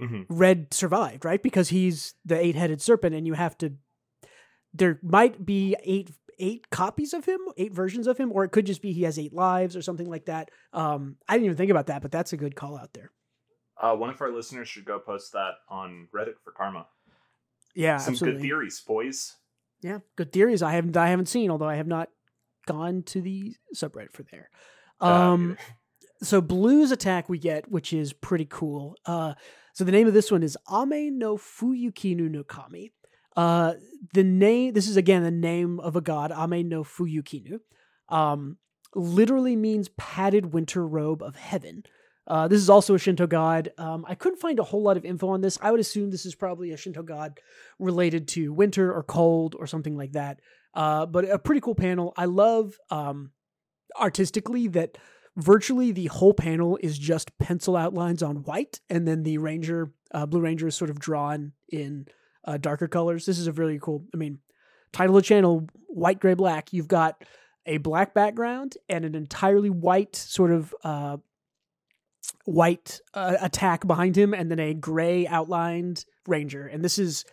Mhm. 0.00 0.26
Red 0.28 0.72
survived, 0.72 1.24
right? 1.24 1.42
Because 1.42 1.68
he's 1.68 2.14
the 2.24 2.38
eight 2.38 2.54
headed 2.54 2.80
serpent, 2.80 3.14
and 3.14 3.26
you 3.26 3.34
have 3.34 3.56
to. 3.58 3.74
There 4.72 4.98
might 5.02 5.44
be 5.44 5.76
eight 5.82 6.10
eight 6.38 6.70
copies 6.70 7.12
of 7.12 7.26
him, 7.26 7.38
eight 7.58 7.72
versions 7.74 8.06
of 8.06 8.16
him, 8.16 8.32
or 8.32 8.44
it 8.44 8.50
could 8.50 8.64
just 8.64 8.80
be 8.80 8.92
he 8.92 9.02
has 9.02 9.18
eight 9.18 9.34
lives 9.34 9.76
or 9.76 9.82
something 9.82 10.08
like 10.08 10.24
that. 10.24 10.50
Um, 10.72 11.16
I 11.28 11.34
didn't 11.34 11.44
even 11.46 11.56
think 11.58 11.70
about 11.70 11.88
that, 11.88 12.00
but 12.00 12.10
that's 12.10 12.32
a 12.32 12.36
good 12.38 12.56
call 12.56 12.78
out 12.78 12.94
there. 12.94 13.10
Uh, 13.76 13.94
one 13.94 14.08
of 14.10 14.20
our 14.22 14.32
listeners 14.32 14.66
should 14.68 14.86
go 14.86 14.98
post 14.98 15.32
that 15.32 15.52
on 15.68 16.08
Reddit 16.14 16.34
for 16.42 16.52
Karma. 16.52 16.86
Yeah, 17.74 17.98
Some 17.98 18.14
absolutely. 18.14 18.38
good 18.40 18.42
theories, 18.46 18.80
boys. 18.86 19.36
Yeah, 19.82 19.98
good 20.16 20.32
theories. 20.32 20.62
I 20.62 20.72
haven't 20.72 20.96
I 20.96 21.08
haven't 21.08 21.26
seen, 21.26 21.50
although 21.50 21.68
I 21.68 21.76
have 21.76 21.86
not 21.86 22.08
gone 22.66 23.02
to 23.04 23.20
the 23.20 23.54
subreddit 23.74 24.12
for 24.12 24.22
there. 24.30 24.48
Uh, 25.00 25.04
Um, 25.32 25.56
so 26.22 26.40
blues 26.40 26.90
attack 26.90 27.28
we 27.28 27.38
get, 27.38 27.70
which 27.70 27.92
is 27.92 28.12
pretty 28.14 28.46
cool. 28.46 28.96
Uh, 29.04 29.34
so 29.80 29.84
the 29.84 29.92
name 29.92 30.06
of 30.06 30.12
this 30.12 30.30
one 30.30 30.42
is 30.42 30.58
Ame 30.70 31.16
no 31.16 31.38
Fuyukinu 31.38 32.30
no 32.30 32.44
Kami. 32.44 32.92
Uh, 33.34 33.72
the 34.12 34.22
name. 34.22 34.74
This 34.74 34.86
is 34.86 34.98
again 34.98 35.22
the 35.22 35.30
name 35.30 35.80
of 35.80 35.96
a 35.96 36.02
god, 36.02 36.30
Ame 36.32 36.68
no 36.68 36.84
Fuyukinu. 36.84 37.60
Um, 38.10 38.58
literally 38.94 39.56
means 39.56 39.88
padded 39.96 40.52
winter 40.52 40.86
robe 40.86 41.22
of 41.22 41.34
heaven. 41.34 41.84
Uh, 42.26 42.46
this 42.46 42.60
is 42.60 42.68
also 42.68 42.94
a 42.94 42.98
Shinto 42.98 43.26
god. 43.26 43.72
Um, 43.78 44.04
I 44.06 44.14
couldn't 44.14 44.38
find 44.38 44.58
a 44.58 44.64
whole 44.64 44.82
lot 44.82 44.98
of 44.98 45.06
info 45.06 45.28
on 45.28 45.40
this. 45.40 45.58
I 45.62 45.70
would 45.70 45.80
assume 45.80 46.10
this 46.10 46.26
is 46.26 46.34
probably 46.34 46.72
a 46.72 46.76
Shinto 46.76 47.02
god 47.02 47.40
related 47.78 48.28
to 48.28 48.52
winter 48.52 48.92
or 48.92 49.02
cold 49.02 49.56
or 49.58 49.66
something 49.66 49.96
like 49.96 50.12
that. 50.12 50.40
Uh, 50.74 51.06
but 51.06 51.24
a 51.24 51.38
pretty 51.38 51.62
cool 51.62 51.74
panel. 51.74 52.12
I 52.18 52.26
love 52.26 52.76
um, 52.90 53.30
artistically 53.98 54.68
that 54.68 54.98
virtually 55.40 55.92
the 55.92 56.06
whole 56.06 56.34
panel 56.34 56.78
is 56.82 56.98
just 56.98 57.36
pencil 57.38 57.76
outlines 57.76 58.22
on 58.22 58.36
white, 58.36 58.80
and 58.88 59.06
then 59.06 59.22
the 59.22 59.38
ranger, 59.38 59.92
uh, 60.12 60.26
blue 60.26 60.40
ranger, 60.40 60.68
is 60.68 60.76
sort 60.76 60.90
of 60.90 60.98
drawn 60.98 61.52
in 61.68 62.06
uh, 62.44 62.56
darker 62.56 62.88
colors. 62.88 63.26
This 63.26 63.38
is 63.38 63.46
a 63.46 63.52
really 63.52 63.78
cool. 63.80 64.04
I 64.14 64.16
mean, 64.16 64.38
title 64.92 65.16
of 65.16 65.24
channel: 65.24 65.66
white, 65.88 66.20
gray, 66.20 66.34
black. 66.34 66.72
You've 66.72 66.88
got 66.88 67.24
a 67.66 67.78
black 67.78 68.14
background 68.14 68.76
and 68.88 69.04
an 69.04 69.14
entirely 69.14 69.70
white 69.70 70.16
sort 70.16 70.50
of 70.50 70.74
uh, 70.82 71.18
white 72.44 73.00
uh, 73.14 73.36
attack 73.40 73.86
behind 73.86 74.16
him, 74.16 74.34
and 74.34 74.50
then 74.50 74.60
a 74.60 74.74
gray 74.74 75.26
outlined 75.26 76.04
ranger. 76.26 76.66
And 76.66 76.84
this 76.84 76.98
is 76.98 77.24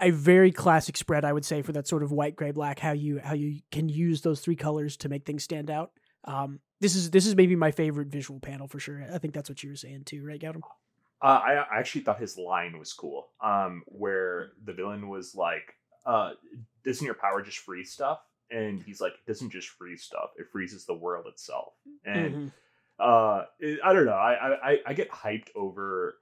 a 0.00 0.10
very 0.10 0.52
classic 0.52 0.96
spread, 0.96 1.24
I 1.24 1.32
would 1.32 1.44
say, 1.44 1.62
for 1.62 1.72
that 1.72 1.86
sort 1.86 2.02
of 2.02 2.12
white, 2.12 2.36
gray, 2.36 2.50
black. 2.50 2.78
How 2.78 2.92
you 2.92 3.20
how 3.22 3.34
you 3.34 3.60
can 3.70 3.88
use 3.88 4.22
those 4.22 4.40
three 4.40 4.56
colors 4.56 4.96
to 4.98 5.08
make 5.08 5.24
things 5.24 5.44
stand 5.44 5.70
out. 5.70 5.92
Um, 6.24 6.60
this 6.80 6.94
is 6.94 7.10
this 7.10 7.26
is 7.26 7.36
maybe 7.36 7.56
my 7.56 7.70
favorite 7.70 8.08
visual 8.08 8.40
panel 8.40 8.66
for 8.66 8.78
sure. 8.80 9.04
I 9.12 9.18
think 9.18 9.34
that's 9.34 9.48
what 9.48 9.62
you 9.62 9.70
were 9.70 9.76
saying 9.76 10.04
too, 10.04 10.24
right, 10.24 10.40
Gautam? 10.40 10.62
Uh, 11.20 11.40
I 11.44 11.52
I 11.54 11.78
actually 11.78 12.02
thought 12.02 12.18
his 12.20 12.36
line 12.36 12.78
was 12.78 12.92
cool. 12.92 13.28
Um, 13.40 13.82
where 13.86 14.52
the 14.64 14.72
villain 14.72 15.08
was 15.08 15.34
like, 15.34 15.74
uh, 16.06 16.32
"Doesn't 16.84 17.04
your 17.04 17.14
power 17.14 17.42
just 17.42 17.58
freeze 17.58 17.92
stuff?" 17.92 18.20
And 18.50 18.82
he's 18.82 19.00
like, 19.00 19.12
"It 19.12 19.26
doesn't 19.26 19.50
just 19.50 19.68
freeze 19.68 20.02
stuff; 20.02 20.30
it 20.36 20.46
freezes 20.50 20.84
the 20.84 20.94
world 20.94 21.26
itself." 21.26 21.74
And 22.04 22.34
Mhm. 22.34 22.52
uh, 22.98 23.44
it, 23.60 23.78
I 23.84 23.92
don't 23.92 24.06
know. 24.06 24.12
I, 24.12 24.72
I 24.72 24.78
I 24.86 24.94
get 24.94 25.10
hyped 25.10 25.48
over 25.54 26.18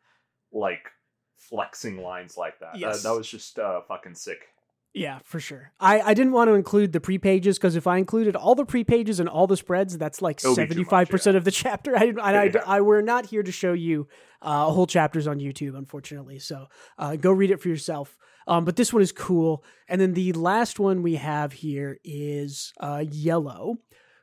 like 0.52 0.90
flexing 1.37 1.97
lines 1.97 2.37
like 2.37 2.59
that. 2.61 2.76
Yes. 2.76 3.02
That, 3.02 3.09
that 3.09 3.16
was 3.16 3.28
just 3.28 3.59
uh, 3.59 3.80
fucking 3.88 4.14
sick. 4.14 4.49
Yeah, 4.93 5.21
for 5.23 5.39
sure. 5.39 5.73
I, 5.79 6.01
I 6.01 6.15
didn't 6.15 6.33
want 6.33 6.49
to 6.49 6.55
include 6.55 6.93
the 6.93 7.01
pre 7.01 7.17
pages 7.19 7.59
because 7.59 7.77
if 7.77 7.87
I 7.87 7.99
included 7.99 8.35
all 8.35 8.57
the 8.57 8.65
pre 8.65 8.83
pages 8.83 9.21
and 9.21 9.29
all 9.29 9.47
the 9.47 9.57
spreads, 9.57 9.97
that's 9.97 10.21
like 10.21 10.43
It 10.43 10.49
would 10.49 10.57
be 10.57 10.63
too 10.63 10.69
seventy 10.69 10.85
five 10.85 11.09
percent 11.09 11.37
of 11.37 11.45
the 11.45 11.51
chapter. 11.63 11.97
I, 11.97 12.13
I, 12.21 12.35
I, 12.35 12.45
Yeah. 12.45 12.63
I 12.67 12.81
we're 12.81 13.01
not 13.01 13.27
here 13.27 13.43
to 13.43 13.53
show 13.53 13.73
you 13.73 14.09
uh, 14.43 14.65
whole 14.67 14.87
chapters 14.87 15.29
on 15.29 15.39
YouTube, 15.39 15.77
unfortunately. 15.77 16.41
So 16.41 16.67
uh, 16.99 17.15
go 17.17 17.31
read 17.31 17.53
it 17.53 17.61
for 17.61 17.69
yourself. 17.69 18.19
Um, 18.49 18.65
but 18.65 18.75
this 18.75 18.93
one 18.93 19.03
is 19.03 19.13
cool. 19.13 19.65
And 19.89 20.01
then 20.01 20.15
the 20.15 20.33
last 20.33 20.81
one 20.81 21.03
we 21.03 21.17
have 21.17 21.53
here 21.53 21.99
is 22.03 22.73
uh, 22.81 23.05
Yellow, 23.09 23.77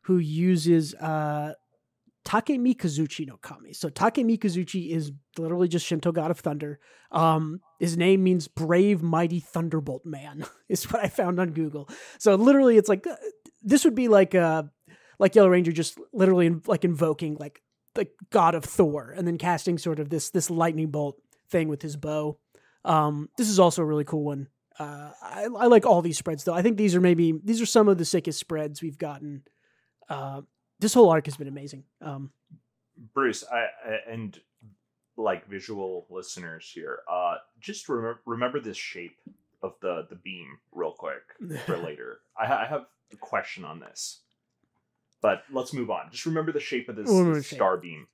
who 0.04 0.18
uses 0.18 0.94
uh, 0.96 1.54
Take 2.26 2.60
Mikazuchi 2.60 3.26
no 3.26 3.38
Kami. 3.38 3.72
So 3.72 3.88
Take 3.88 4.16
Mikazuchi 4.16 4.90
is 4.90 5.14
literally 5.38 5.70
just 5.70 5.86
Shinto 5.86 6.12
god 6.12 6.30
of 6.30 6.40
thunder. 6.40 6.80
Um, 7.10 7.62
his 7.80 7.98
name 7.98 8.24
means 8.24 8.48
brave, 8.48 9.02
mighty 9.02 9.40
thunderbolt 9.40 10.06
man. 10.06 10.46
is 10.70 10.92
what 10.92 11.04
I 11.04 11.08
found 11.08 11.40
on 11.40 11.52
Google. 11.52 11.90
So 12.20 12.36
literally, 12.36 12.78
it's 12.78 12.90
like 12.90 13.06
uh, 13.06 13.16
this 13.62 13.86
would 13.86 13.96
be 13.96 14.08
like 14.08 14.36
uh 14.36 14.64
like 15.20 15.36
Yellow 15.36 15.50
Ranger 15.50 15.72
just 15.72 16.00
literally 16.14 16.50
like 16.68 16.86
invoking 16.86 17.38
like 17.40 17.62
the 17.96 18.08
god 18.30 18.56
of 18.56 18.64
Thor 18.64 19.14
and 19.16 19.28
then 19.28 19.38
casting 19.38 19.78
sort 19.78 20.00
of 20.00 20.10
this 20.10 20.30
this 20.30 20.50
lightning 20.50 20.92
bolt 20.92 21.20
thing 21.50 21.68
with 21.68 21.82
his 21.82 21.96
bow. 21.96 22.40
Um, 22.86 23.30
this 23.38 23.50
is 23.50 23.60
also 23.60 23.82
a 23.82 23.86
really 23.86 24.06
cool 24.06 24.24
one. 24.24 24.48
Uh, 24.80 25.12
I, 25.22 25.48
I 25.58 25.66
like 25.66 25.86
all 25.86 26.02
these 26.02 26.18
spreads 26.18 26.44
though. 26.44 26.54
I 26.54 26.62
think 26.62 26.78
these 26.78 26.96
are 26.96 27.02
maybe 27.02 27.34
these 27.44 27.62
are 27.62 27.66
some 27.66 27.88
of 27.88 27.98
the 27.98 28.06
sickest 28.06 28.40
spreads 28.40 28.82
we've 28.82 28.98
gotten. 28.98 29.44
Uh, 30.10 30.42
this 30.80 30.94
whole 30.94 31.10
arc 31.10 31.26
has 31.26 31.38
been 31.38 31.48
amazing. 31.48 31.84
Um, 32.02 32.32
Bruce, 33.14 33.44
I, 33.52 33.58
I 33.58 34.12
and 34.12 34.40
like 35.18 35.48
visual 35.48 36.06
listeners 36.10 36.70
here, 36.74 37.00
uh, 37.12 37.36
just 37.60 37.90
remember 37.90 38.20
remember 38.26 38.60
this 38.60 38.78
shape 38.78 39.18
of 39.64 39.74
the 39.82 40.06
the 40.10 40.16
beam 40.16 40.60
real 40.72 40.92
quick 40.92 41.24
for 41.66 41.78
later. 41.84 42.20
I, 42.40 42.46
ha- 42.46 42.62
I 42.64 42.66
have 42.68 42.86
a 43.12 43.16
question 43.18 43.66
on 43.66 43.80
this, 43.80 44.20
but 45.22 45.44
let's 45.52 45.74
move 45.74 45.90
on. 45.90 46.12
Just 46.12 46.26
remember 46.26 46.52
the 46.52 46.60
shape 46.60 46.88
of 46.90 46.96
this, 46.96 47.08
We'll 47.08 47.34
this 47.34 47.50
the 47.50 47.56
star 47.56 47.78
beam. 47.78 48.08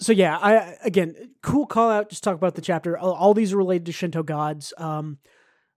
so 0.00 0.12
yeah, 0.12 0.36
I 0.36 0.76
again 0.84 1.14
cool 1.42 1.66
call 1.66 1.90
out. 1.90 2.10
Just 2.10 2.24
talk 2.24 2.34
about 2.34 2.54
the 2.56 2.62
chapter. 2.62 2.98
All, 2.98 3.12
all 3.12 3.34
these 3.34 3.52
are 3.52 3.58
related 3.58 3.86
to 3.86 3.92
Shinto 3.92 4.22
gods, 4.22 4.72
um, 4.78 5.18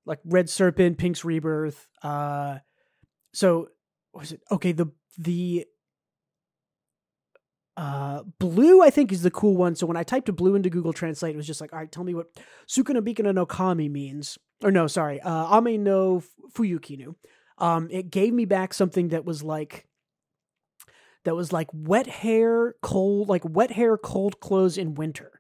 like 0.06 0.20
Red 0.26 0.50
Serpent, 0.50 0.98
Pink's 0.98 1.24
Rebirth. 1.24 1.88
Uh, 2.02 2.58
so 3.34 3.70
what 4.12 4.22
was 4.22 4.32
it? 4.32 4.42
Okay, 4.52 4.72
the 4.72 4.88
the 5.18 5.66
uh 7.82 8.22
blue 8.38 8.84
I 8.84 8.92
think 8.92 9.12
is 9.12 9.24
the 9.24 9.32
cool 9.32 9.58
one. 9.58 9.76
So 9.76 9.88
when 9.88 9.98
I 9.98 10.04
typed 10.04 10.30
a 10.30 10.34
blue 10.34 10.54
into 10.54 10.70
Google 10.70 10.94
Translate, 10.94 11.34
it 11.34 11.38
was 11.38 11.48
just 11.48 11.62
like, 11.62 11.74
all 11.74 11.80
right, 11.80 11.92
tell 11.92 12.04
me 12.04 12.14
what 12.14 12.28
Sukuna 12.68 13.02
Bikuna 13.02 13.34
no 13.34 13.46
Kami 13.48 13.90
means. 13.90 14.38
Or 14.64 14.70
no, 14.70 14.86
sorry, 14.86 15.20
uh, 15.20 15.58
Ame 15.58 15.84
no 15.84 16.22
Fuyukinu. 16.56 17.16
Um, 17.58 17.88
it 17.92 18.12
gave 18.12 18.34
me 18.34 18.46
back 18.46 18.76
something 18.76 19.10
that 19.10 19.26
was 19.26 19.42
like 19.42 19.88
that 21.24 21.36
was 21.36 21.52
like 21.52 21.68
wet 21.74 22.08
hair, 22.08 22.76
cold, 22.82 23.30
like 23.30 23.44
wet 23.46 23.72
hair, 23.72 23.98
cold 23.98 24.40
clothes 24.40 24.78
in 24.78 24.94
winter, 24.94 25.40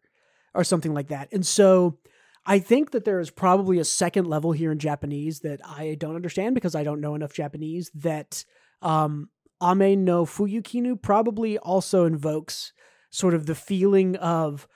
or 0.56 0.64
something 0.64 0.94
like 0.94 1.10
that. 1.10 1.30
And 1.32 1.46
so 1.46 2.00
I 2.46 2.58
think 2.58 2.92
that 2.92 3.06
there 3.06 3.20
is 3.20 3.30
probably 3.30 3.78
a 3.78 3.86
second 3.86 4.26
level 4.26 4.52
here 4.52 4.72
in 4.72 4.80
Japanese 4.80 5.42
that 5.42 5.60
I 5.64 5.96
don't 6.00 6.16
understand 6.16 6.56
because 6.56 6.76
I 6.76 6.84
don't 6.84 7.02
know 7.02 7.14
enough 7.14 7.34
Japanese. 7.34 7.92
That 7.94 8.44
um, 8.82 9.30
Ame 9.62 10.03
no 10.03 10.25
Fuyukinu 10.25 11.01
probably 11.01 11.58
also 11.58 12.06
invokes 12.06 12.74
sort 13.10 13.34
of 13.34 13.46
the 13.46 13.56
feeling 13.56 14.15
of 14.18 14.68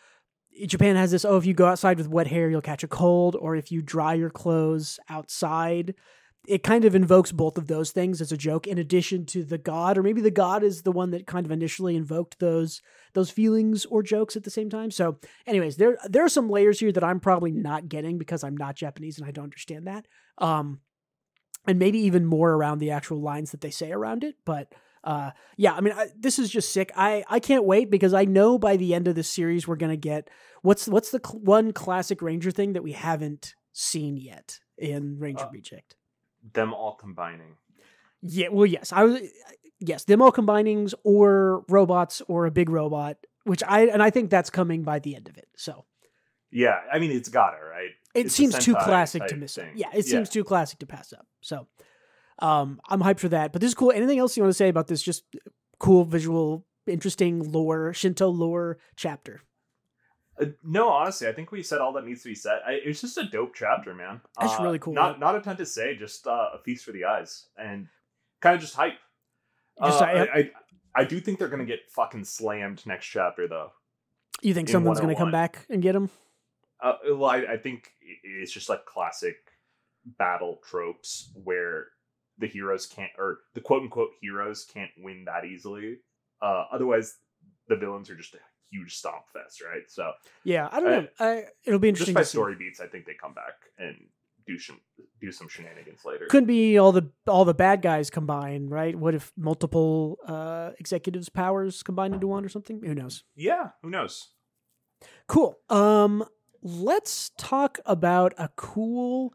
Japan 0.66 0.96
has 0.96 1.12
this 1.12 1.26
oh, 1.26 1.38
if 1.38 1.46
you 1.46 1.54
go 1.54 1.66
outside 1.66 1.98
with 1.98 2.08
wet 2.08 2.28
hair, 2.28 2.50
you'll 2.50 2.62
catch 2.62 2.84
a 2.84 2.88
cold, 2.88 3.36
or 3.36 3.56
if 3.56 3.72
you 3.72 3.82
dry 3.82 4.14
your 4.14 4.30
clothes 4.30 5.00
outside, 5.10 5.96
it 6.48 6.64
kind 6.64 6.86
of 6.86 6.96
invokes 6.96 7.32
both 7.32 7.58
of 7.58 7.68
those 7.68 7.92
things 7.92 8.22
as 8.22 8.32
a 8.32 8.38
joke 8.38 8.68
in 8.68 8.78
addition 8.78 9.26
to 9.26 9.44
the 9.44 9.58
god 9.58 9.98
or 9.98 10.04
maybe 10.04 10.22
the 10.22 10.32
god 10.32 10.64
is 10.64 10.84
the 10.84 10.92
one 10.92 11.12
that 11.12 11.28
kind 11.28 11.46
of 11.46 11.52
initially 11.52 11.96
invoked 11.96 12.40
those 12.40 12.82
those 13.14 13.30
feelings 13.30 13.86
or 13.86 14.04
jokes 14.04 14.36
at 14.36 14.44
the 14.44 14.52
same 14.52 14.70
time. 14.70 14.92
So 14.92 15.18
anyways 15.48 15.78
there 15.78 15.98
there 16.08 16.24
are 16.24 16.30
some 16.30 16.50
layers 16.50 16.80
here 16.80 16.92
that 16.92 17.04
i'm 17.04 17.20
probably 17.20 17.52
not 17.52 17.90
getting 17.90 18.18
because 18.18 18.44
i'm 18.44 18.58
not 18.58 18.76
japanese 18.76 19.18
and 19.18 19.28
i 19.28 19.32
don't 19.32 19.46
understand 19.46 19.88
that. 19.88 20.06
Um 20.38 20.82
and 21.68 21.80
maybe 21.80 22.00
even 22.00 22.26
more 22.26 22.52
around 22.54 22.80
the 22.80 22.92
actual 22.92 23.22
lines 23.22 23.52
that 23.52 23.62
they 23.62 23.70
say 23.72 23.92
around 23.92 24.24
it 24.24 24.36
but 24.46 24.72
uh 25.04 25.32
yeah 25.58 25.74
i 25.74 25.82
mean 25.82 25.94
I, 25.94 26.08
this 26.18 26.40
is 26.40 26.50
just 26.50 26.72
sick 26.74 26.92
i 26.96 27.24
i 27.30 27.40
can't 27.40 27.64
wait 27.66 27.90
because 27.90 28.14
i 28.14 28.26
know 28.26 28.58
by 28.58 28.78
the 28.78 28.94
end 28.94 29.08
of 29.08 29.16
this 29.16 29.30
series 29.30 29.68
we're 29.68 29.76
gonna 29.76 29.96
get 29.98 30.30
what's 30.62 30.88
what's 30.88 31.12
the 31.12 31.22
cl- 31.26 31.40
one 31.42 31.74
classic 31.74 32.22
ranger 32.22 32.52
thing 32.52 32.74
that 32.74 32.84
we 32.84 32.94
haven't 32.94 33.56
seen 33.74 34.18
yet 34.18 34.60
in 34.78 35.18
ranger 35.20 35.46
Uh, 35.46 35.52
reject 35.52 35.96
Them 36.54 36.74
all 36.74 36.96
combining. 36.96 37.58
yeah, 38.22 38.50
well, 38.50 38.66
yes, 38.66 38.92
I 38.94 39.04
was 39.04 39.22
yes, 39.80 40.06
them 40.06 40.22
all 40.22 40.32
combinings 40.32 40.94
or 41.04 41.64
robots 41.70 42.22
or 42.28 42.46
a 42.46 42.52
big 42.52 42.70
robot, 42.70 43.18
which 43.44 43.62
I 43.68 43.88
and 43.88 44.02
I 44.02 44.10
think 44.10 44.30
that's 44.30 44.50
coming 44.50 44.84
by 44.84 45.00
the 45.00 45.16
end 45.16 45.28
of 45.30 45.38
it. 45.38 45.48
So 45.58 45.86
Yeah, 46.52 46.80
I 46.92 47.00
mean 47.00 47.12
it's 47.12 47.30
gotta 47.30 47.58
right. 47.64 47.92
It 48.16 48.32
seems 48.32 48.58
too 48.60 48.76
classic 48.76 49.26
to 49.28 49.36
miss 49.36 49.58
it. 49.58 49.62
thing. 49.62 49.72
Yeah, 49.76 49.90
it 49.94 50.06
Yeah. 50.06 50.12
seems 50.12 50.30
too 50.30 50.44
classic 50.44 50.80
to 50.80 50.86
pass 50.86 51.14
up. 51.14 51.26
So 51.42 51.68
um, 52.40 52.80
I'm 52.90 53.02
hyped 53.02 53.20
for 53.20 53.30
that. 53.30 53.52
But 53.52 53.62
this 53.62 53.70
is 53.70 53.76
cool. 53.76 53.92
Anything 53.92 54.20
else 54.20 54.36
you 54.36 54.44
want 54.44 54.52
to 54.52 54.58
say 54.58 54.70
about 54.70 54.88
this? 54.88 55.02
Just 55.02 55.24
cool 55.80 56.04
visual, 56.06 56.66
interesting 56.88 57.52
lore, 57.52 57.94
Shinto 57.94 58.28
lore 58.30 58.78
chapter. 58.96 59.42
Uh, 60.42 60.48
no, 60.64 60.90
honestly, 60.90 61.28
I 61.28 61.32
think 61.32 61.52
we 61.52 61.64
said 61.64 61.80
all 61.80 61.94
that 61.94 62.04
needs 62.06 62.24
to 62.24 62.30
be 62.30 62.36
said. 62.36 62.60
I, 62.68 62.74
it's 62.74 63.00
just 63.00 63.18
a 63.18 63.24
dope 63.24 63.54
chapter, 63.56 63.94
man. 63.94 64.20
That's 64.40 64.60
Uh, 64.60 64.64
really 64.64 64.80
cool. 64.80 64.94
Not 64.94 65.18
not 65.20 65.36
a 65.36 65.40
ton 65.42 65.56
to 65.58 65.66
say, 65.66 65.96
just 65.96 66.28
uh, 66.28 66.50
a 66.54 66.60
feast 66.64 66.84
for 66.84 66.92
the 66.92 67.06
eyes, 67.06 67.48
and 67.58 67.88
kind 68.42 68.56
of 68.56 68.62
just 68.62 68.76
hype. 68.76 68.98
Just 69.84 70.02
Uh. 70.02 70.06
I, 70.06 70.22
I 70.40 70.52
I 70.98 71.04
do 71.06 71.20
think 71.22 71.40
they're 71.40 71.48
gonna 71.48 71.64
get 71.66 71.90
fucking 71.90 72.26
slammed 72.26 72.86
next 72.86 73.06
chapter 73.08 73.48
though. 73.48 73.72
You 74.42 74.54
think 74.54 74.68
In 74.68 74.74
someone's 74.74 75.00
going 75.00 75.16
to 75.16 75.20
come 75.20 75.32
back 75.32 75.66
and 75.70 75.82
get 75.82 75.96
him? 75.96 76.10
Uh, 76.82 76.94
well, 77.12 77.26
I, 77.30 77.54
I 77.54 77.58
think 77.58 77.90
it's 78.24 78.52
just 78.52 78.70
like 78.70 78.86
classic 78.86 79.36
battle 80.18 80.60
tropes 80.70 81.32
where 81.44 81.88
the 82.38 82.48
heroes 82.48 82.86
can't, 82.86 83.12
or 83.18 83.40
the 83.54 83.62
quote 83.62 83.82
unquote 83.84 84.10
heroes 84.22 84.66
can't 84.72 84.92
win 84.98 85.26
that 85.26 85.46
easily. 85.46 85.98
Uh, 86.42 86.66
otherwise, 86.72 87.18
the 87.70 87.76
villains 87.78 88.10
are 88.10 88.16
just 88.16 88.36
a 88.36 88.40
huge 88.72 88.96
stomp 88.98 89.24
fest, 89.32 89.62
right? 89.62 89.84
So 89.88 90.12
Yeah, 90.44 90.68
I 90.72 90.80
don't 90.80 90.92
Uh, 90.94 91.02
know. 91.02 91.08
I, 91.20 91.44
it'll 91.66 91.80
be 91.80 91.90
just 91.92 92.02
interesting 92.10 92.14
by 92.14 92.22
to 92.22 92.26
see. 92.26 92.30
story 92.32 92.56
beats, 92.56 92.80
I 92.82 92.88
think 92.88 93.06
they 93.06 93.14
come 93.14 93.34
back 93.34 93.54
and 93.80 93.96
do 94.46 94.60
some 94.60 94.80
do 95.22 95.32
some 95.32 95.48
shenanigans 95.48 96.06
later. 96.06 96.28
Could 96.28 96.46
be 96.46 96.78
all 96.78 96.92
the 96.92 97.10
all 97.26 97.46
the 97.46 97.54
bad 97.56 97.82
guys 97.82 98.10
combined, 98.12 98.70
right? 98.70 98.96
What 98.96 99.16
if 99.16 99.32
multiple 99.38 100.20
uh, 100.28 100.72
executives' 100.78 101.30
powers 101.30 101.82
combined 101.82 102.14
into 102.14 102.28
one 102.28 102.46
or 102.46 102.50
something? 102.50 102.82
Who 102.84 102.94
knows? 102.94 103.24
yeah, 103.36 103.70
who 103.82 103.90
knows? 103.90 104.28
Cool. 105.28 105.58
Um, 105.70 106.26
let's 106.66 107.30
talk 107.38 107.80
about 107.86 108.34
a 108.40 108.50
cool 108.56 109.34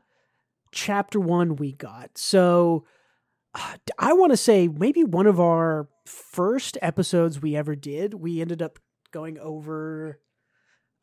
chapter 0.72 1.20
one 1.20 1.54
we 1.56 1.72
got. 1.72 2.18
So, 2.18 2.84
uh, 3.54 3.76
I 3.98 4.12
want 4.14 4.32
to 4.32 4.36
say 4.36 4.66
maybe 4.68 5.04
one 5.04 5.26
of 5.26 5.38
our 5.40 5.88
first 6.06 6.76
episodes 6.82 7.40
we 7.40 7.54
ever 7.56 7.76
did. 7.76 8.14
We 8.14 8.40
ended 8.40 8.60
up 8.60 8.78
going 9.12 9.38
over. 9.38 10.20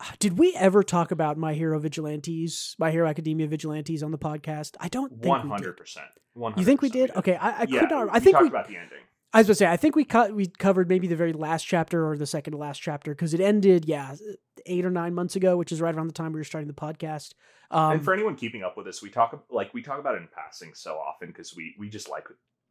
uh, 0.01 0.05
Did 0.19 0.37
we 0.37 0.53
ever 0.55 0.83
talk 0.83 1.11
about 1.11 1.37
My 1.37 1.53
Hero 1.53 1.79
Vigilantes, 1.79 2.75
My 2.77 2.91
Hero 2.91 3.07
Academia 3.07 3.47
Vigilantes 3.47 4.03
on 4.03 4.11
the 4.11 4.17
podcast? 4.17 4.75
I 4.81 4.89
don't 4.89 5.11
think 5.11 5.25
One 5.25 5.43
we 5.43 5.49
hundred 5.49 5.75
did. 5.75 5.77
percent. 5.77 6.07
One. 6.33 6.53
You 6.57 6.65
think 6.65 6.81
we 6.81 6.89
did? 6.89 7.09
Okay, 7.15 7.35
I, 7.35 7.49
I 7.61 7.65
yeah, 7.67 7.79
could 7.79 7.89
not. 7.89 8.09
I 8.11 8.19
think 8.19 8.35
talked 8.35 8.43
we. 8.43 8.49
about 8.49 8.67
the 8.67 8.75
ending. 8.77 8.99
I 9.33 9.39
was 9.39 9.47
gonna 9.47 9.55
say, 9.55 9.65
I 9.65 9.75
think 9.77 9.95
we 9.95 10.05
cut 10.05 10.33
we 10.33 10.47
covered 10.47 10.87
maybe 10.87 11.07
the 11.07 11.15
very 11.15 11.33
last 11.33 11.63
chapter 11.63 12.07
or 12.07 12.17
the 12.17 12.25
second 12.25 12.51
to 12.51 12.57
last 12.57 12.79
chapter 12.79 13.11
because 13.11 13.33
it 13.33 13.41
ended, 13.41 13.85
yeah, 13.85 14.15
eight 14.67 14.85
or 14.85 14.91
nine 14.91 15.13
months 15.13 15.35
ago, 15.35 15.57
which 15.57 15.71
is 15.71 15.81
right 15.81 15.93
around 15.95 16.07
the 16.07 16.13
time 16.13 16.33
we 16.33 16.39
were 16.39 16.43
starting 16.43 16.67
the 16.67 16.73
podcast. 16.73 17.33
Um, 17.71 17.93
and 17.93 18.03
for 18.03 18.13
anyone 18.13 18.35
keeping 18.35 18.63
up 18.63 18.77
with 18.77 18.87
us, 18.87 19.01
we 19.01 19.09
talk 19.09 19.43
like 19.49 19.73
we 19.73 19.81
talk 19.81 19.99
about 19.99 20.15
it 20.15 20.21
in 20.21 20.27
passing 20.33 20.71
so 20.73 20.95
often 20.95 21.27
because 21.29 21.55
we 21.55 21.75
we 21.79 21.89
just 21.89 22.09
like 22.09 22.25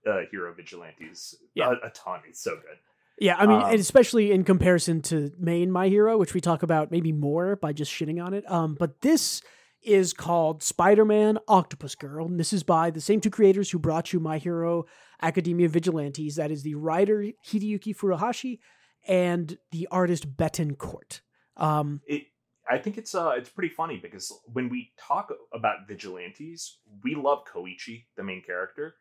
uh, 0.08 0.20
hero 0.30 0.54
vigilantes 0.54 1.34
Yeah. 1.54 1.70
a, 1.82 1.86
a 1.88 1.90
ton. 1.90 2.20
It's 2.28 2.40
so 2.40 2.52
good. 2.56 2.78
yeah, 3.18 3.36
I 3.38 3.46
mean, 3.46 3.60
um, 3.62 3.74
especially 3.74 4.30
in 4.32 4.44
comparison 4.44 5.02
to 5.02 5.32
main 5.38 5.70
My 5.70 5.88
Hero, 5.88 6.16
which 6.18 6.32
we 6.34 6.40
talk 6.40 6.62
about 6.62 6.90
maybe 6.90 7.12
more 7.12 7.56
by 7.56 7.72
just 7.72 7.90
shitting 7.92 8.24
on 8.24 8.32
it. 8.34 8.48
Um, 8.50 8.74
but 8.78 9.00
this 9.00 9.42
is 9.82 10.12
called 10.12 10.62
Spider-Man 10.62 11.38
Octopus 11.48 11.94
Girl, 11.94 12.26
and 12.26 12.38
this 12.40 12.52
is 12.52 12.62
by 12.62 12.90
the 12.90 13.00
same 13.00 13.20
two 13.20 13.30
creators 13.30 13.70
who 13.70 13.78
brought 13.78 14.12
you 14.12 14.20
My 14.20 14.38
Hero 14.38 14.84
Academia 15.22 15.68
Vigilantes. 15.68 16.36
That 16.36 16.50
is 16.50 16.62
the 16.62 16.74
writer 16.74 17.24
Hideyuki 17.46 17.94
Furuhashi 17.96 18.58
and 19.06 19.56
the 19.72 19.86
artist 19.90 20.36
Betancourt. 20.36 21.20
Um, 21.56 22.00
It 22.06 22.26
I 22.68 22.78
think 22.78 22.98
it's 22.98 23.14
uh 23.14 23.30
it's 23.36 23.48
pretty 23.48 23.72
funny 23.74 23.96
because 23.96 24.32
when 24.52 24.68
we 24.68 24.92
talk 24.98 25.32
about 25.52 25.86
vigilantes, 25.86 26.78
we 27.02 27.14
love 27.14 27.44
Koichi, 27.44 28.04
the 28.16 28.24
main 28.24 28.42
character, 28.42 28.96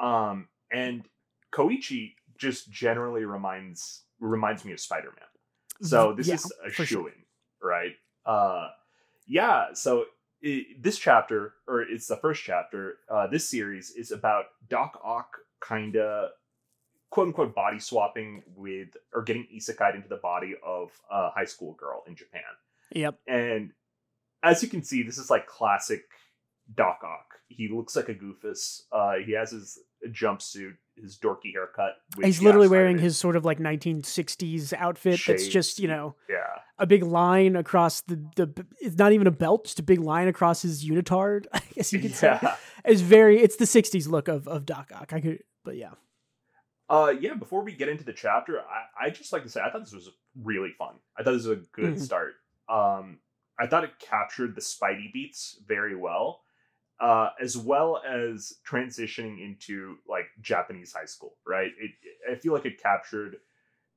um, 0.00 0.48
and 0.72 1.08
Koichi 1.52 2.14
just 2.36 2.70
generally 2.70 3.24
reminds 3.24 4.02
reminds 4.18 4.64
me 4.64 4.72
of 4.72 4.80
Spider 4.80 5.12
Man. 5.18 5.88
So 5.88 6.12
this 6.12 6.26
Yeah, 6.28 6.34
is 6.34 6.52
a 6.66 6.70
shoe 6.70 6.84
sure. 6.84 7.12
right? 7.62 7.92
Uh, 8.26 8.68
yeah. 9.26 9.72
So 9.74 10.06
i 10.44 10.64
this 10.78 10.98
chapter, 10.98 11.54
or 11.66 11.82
it's 11.82 12.06
the 12.08 12.16
first 12.16 12.42
chapter. 12.42 12.98
Uh, 13.08 13.26
this 13.28 13.48
series 13.48 13.90
is 13.92 14.10
about 14.10 14.46
Doc 14.68 15.00
Ock 15.02 15.38
kind 15.60 15.96
of 15.96 16.30
quote 17.14 17.28
unquote 17.28 17.54
body 17.54 17.78
swapping 17.78 18.42
with 18.56 18.88
or 19.12 19.22
getting 19.22 19.46
isekai 19.54 19.94
into 19.94 20.08
the 20.08 20.16
body 20.16 20.56
of 20.66 20.90
a 21.08 21.30
high 21.30 21.44
school 21.44 21.72
girl 21.74 22.02
in 22.08 22.16
Japan. 22.16 22.42
Yep. 22.90 23.20
And 23.28 23.70
as 24.42 24.64
you 24.64 24.68
can 24.68 24.82
see, 24.82 25.04
this 25.04 25.16
is 25.16 25.30
like 25.30 25.46
classic 25.46 26.02
Doc 26.74 27.02
Ock. 27.04 27.38
He 27.46 27.68
looks 27.68 27.94
like 27.94 28.08
a 28.08 28.14
goofus. 28.14 28.80
Uh, 28.90 29.12
he 29.24 29.30
has 29.30 29.52
his 29.52 29.78
jumpsuit, 30.08 30.72
his 31.00 31.16
dorky 31.16 31.52
haircut. 31.52 31.92
which 32.16 32.26
He's 32.26 32.42
literally 32.42 32.66
wearing 32.66 32.98
his 32.98 33.16
sort 33.16 33.36
of 33.36 33.44
like 33.44 33.60
1960s 33.60 34.72
outfit 34.72 35.20
that's 35.24 35.46
just, 35.46 35.78
you 35.78 35.86
know, 35.86 36.16
yeah. 36.28 36.62
a 36.80 36.86
big 36.86 37.04
line 37.04 37.54
across 37.54 38.00
the, 38.00 38.16
the 38.34 38.66
it's 38.80 38.98
not 38.98 39.12
even 39.12 39.28
a 39.28 39.30
belt, 39.30 39.66
just 39.66 39.78
a 39.78 39.84
big 39.84 40.00
line 40.00 40.26
across 40.26 40.62
his 40.62 40.84
unitard, 40.84 41.46
I 41.52 41.60
guess 41.76 41.92
you 41.92 42.00
could 42.00 42.16
say. 42.16 42.40
It's 42.84 43.02
very 43.02 43.40
it's 43.40 43.54
the 43.54 43.66
60s 43.66 44.08
look 44.08 44.26
of 44.26 44.48
of 44.48 44.66
Doc 44.66 44.90
Ock. 44.92 45.12
I 45.12 45.20
could 45.20 45.44
but 45.64 45.76
yeah. 45.76 45.92
Uh, 46.88 47.14
yeah. 47.18 47.34
Before 47.34 47.62
we 47.62 47.72
get 47.74 47.88
into 47.88 48.04
the 48.04 48.12
chapter, 48.12 48.60
I 48.60 49.06
I 49.06 49.10
just 49.10 49.32
like 49.32 49.42
to 49.44 49.48
say 49.48 49.60
I 49.60 49.70
thought 49.70 49.80
this 49.84 49.94
was 49.94 50.10
really 50.42 50.70
fun. 50.78 50.96
I 51.16 51.22
thought 51.22 51.32
this 51.32 51.46
was 51.46 51.58
a 51.58 51.62
good 51.72 51.94
Mhm. 51.94 52.00
start. 52.00 52.34
Um, 52.68 53.20
I 53.58 53.66
thought 53.66 53.84
it 53.84 53.98
captured 53.98 54.54
the 54.54 54.60
Spidey 54.60 55.12
beats 55.12 55.60
very 55.66 55.94
well, 55.94 56.42
uh, 57.00 57.30
as 57.40 57.56
well 57.56 58.02
as 58.06 58.54
transitioning 58.68 59.40
into 59.42 59.98
like 60.08 60.26
Japanese 60.40 60.92
high 60.92 61.04
school. 61.06 61.38
Right. 61.46 61.72
It 61.78 61.92
I 62.30 62.34
feel 62.36 62.52
like 62.52 62.66
it 62.66 62.82
captured 62.82 63.36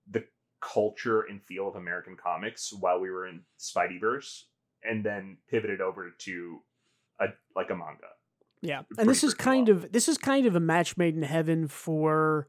the 0.10 0.26
culture 0.62 1.21
and 1.21 1.43
feel 1.43 1.67
of 1.67 1.76
American 1.76 2.15
comics 2.15 2.71
while 2.73 3.00
we 3.00 3.12
were 3.12 3.28
in 3.28 3.43
Spideyverse, 3.60 4.43
and 4.84 5.04
then 5.04 5.38
pivoted 5.50 5.82
over 5.82 6.10
to 6.12 6.63
a 7.19 7.28
like 7.56 7.69
a 7.69 7.76
manga. 7.76 8.10
Yeah. 8.62 8.84
And 8.97 9.08
this 9.10 9.23
is 9.23 9.34
kind 9.34 9.67
well. 9.67 9.78
of 9.78 9.91
this 9.91 10.08
is 10.08 10.17
kind 10.17 10.45
of 10.45 10.56
a 10.56 10.60
match 10.60 10.97
made 10.97 11.15
in 11.15 11.21
heaven 11.23 11.67
for 11.67 12.47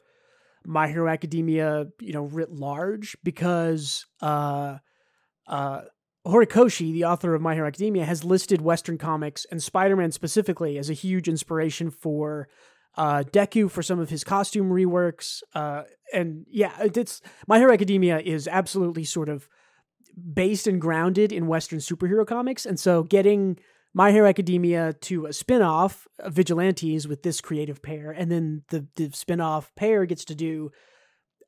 My 0.68 0.88
Hero 0.88 1.08
Academia, 1.08 1.86
you 1.98 2.12
know, 2.12 2.24
writ 2.24 2.52
large 2.52 3.16
because 3.24 4.06
uh 4.20 4.78
uh 5.46 5.80
Horikoshi, 6.26 6.92
the 6.92 7.04
author 7.04 7.34
of 7.34 7.40
My 7.40 7.54
Hero 7.54 7.66
Academia, 7.66 8.04
has 8.04 8.22
listed 8.22 8.60
Western 8.60 8.98
comics 8.98 9.46
and 9.50 9.62
Spider-Man 9.62 10.12
specifically 10.12 10.76
as 10.76 10.90
a 10.90 10.94
huge 10.94 11.26
inspiration 11.26 11.90
for 11.90 12.48
uh, 12.96 13.22
Deku 13.32 13.70
for 13.70 13.82
some 13.82 13.98
of 13.98 14.10
his 14.10 14.24
costume 14.24 14.70
reworks. 14.70 15.42
Uh, 15.54 15.84
and 16.12 16.44
yeah, 16.50 16.72
it's 16.80 17.22
My 17.46 17.58
Hero 17.58 17.72
Academia 17.72 18.18
is 18.18 18.46
absolutely 18.46 19.04
sort 19.04 19.30
of 19.30 19.48
based 20.34 20.66
and 20.66 20.80
grounded 20.80 21.32
in 21.32 21.46
Western 21.46 21.78
superhero 21.78 22.26
comics, 22.26 22.66
and 22.66 22.78
so 22.78 23.04
getting 23.04 23.58
My 23.94 24.12
Hero 24.12 24.28
Academia 24.28 24.92
to 24.92 25.26
a 25.26 25.32
spin-off, 25.32 26.06
uh, 26.22 26.30
Vigilantes, 26.30 27.08
with 27.08 27.22
this 27.22 27.40
creative 27.40 27.82
pair, 27.82 28.10
and 28.10 28.30
then 28.30 28.62
the 28.68 28.86
the 28.96 29.10
spin-off 29.12 29.74
pair 29.74 30.04
gets 30.06 30.24
to 30.26 30.34
do 30.34 30.70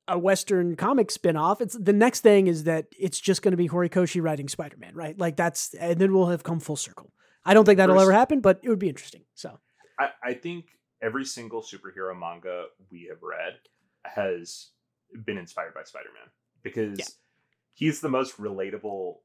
a 0.09 0.19
Western 0.19 0.75
comic 0.75 1.11
spin-off. 1.11 1.61
It's 1.61 1.77
the 1.79 1.93
next 1.93 2.21
thing 2.21 2.49
is 2.49 2.65
that 2.65 2.87
it's 2.99 3.21
just 3.21 3.43
going 3.43 3.53
to 3.53 3.57
be 3.57 3.69
Horikoshi 3.69 4.21
writing 4.23 4.49
Spider-Man, 4.49 4.95
right? 4.95 5.17
Like 5.17 5.37
that's, 5.37 5.73
and 5.75 6.01
then 6.01 6.13
we'll 6.13 6.29
have 6.29 6.43
come 6.43 6.59
full 6.59 6.75
circle. 6.77 7.13
I 7.45 7.55
don't 7.55 7.65
think 7.65 7.77
that'll 7.77 7.95
First- 7.95 8.03
ever 8.05 8.13
happen, 8.13 8.41
but 8.41 8.59
it 8.63 8.69
would 8.69 8.81
be 8.81 8.89
interesting. 8.89 9.23
So 9.35 9.61
I, 10.01 10.09
I 10.25 10.35
think 10.35 10.65
every 11.01 11.25
single 11.25 11.63
superhero 11.63 12.19
manga 12.19 12.65
we 12.91 13.07
have 13.09 13.23
read 13.23 13.55
has 14.05 14.71
been 15.25 15.39
inspired 15.39 15.75
by 15.75 15.85
Spider-Man 15.85 16.29
because 16.65 16.99
Yeah. 16.99 17.05
he's 17.75 18.01
the 18.01 18.09
most 18.09 18.37
relatable, 18.39 19.19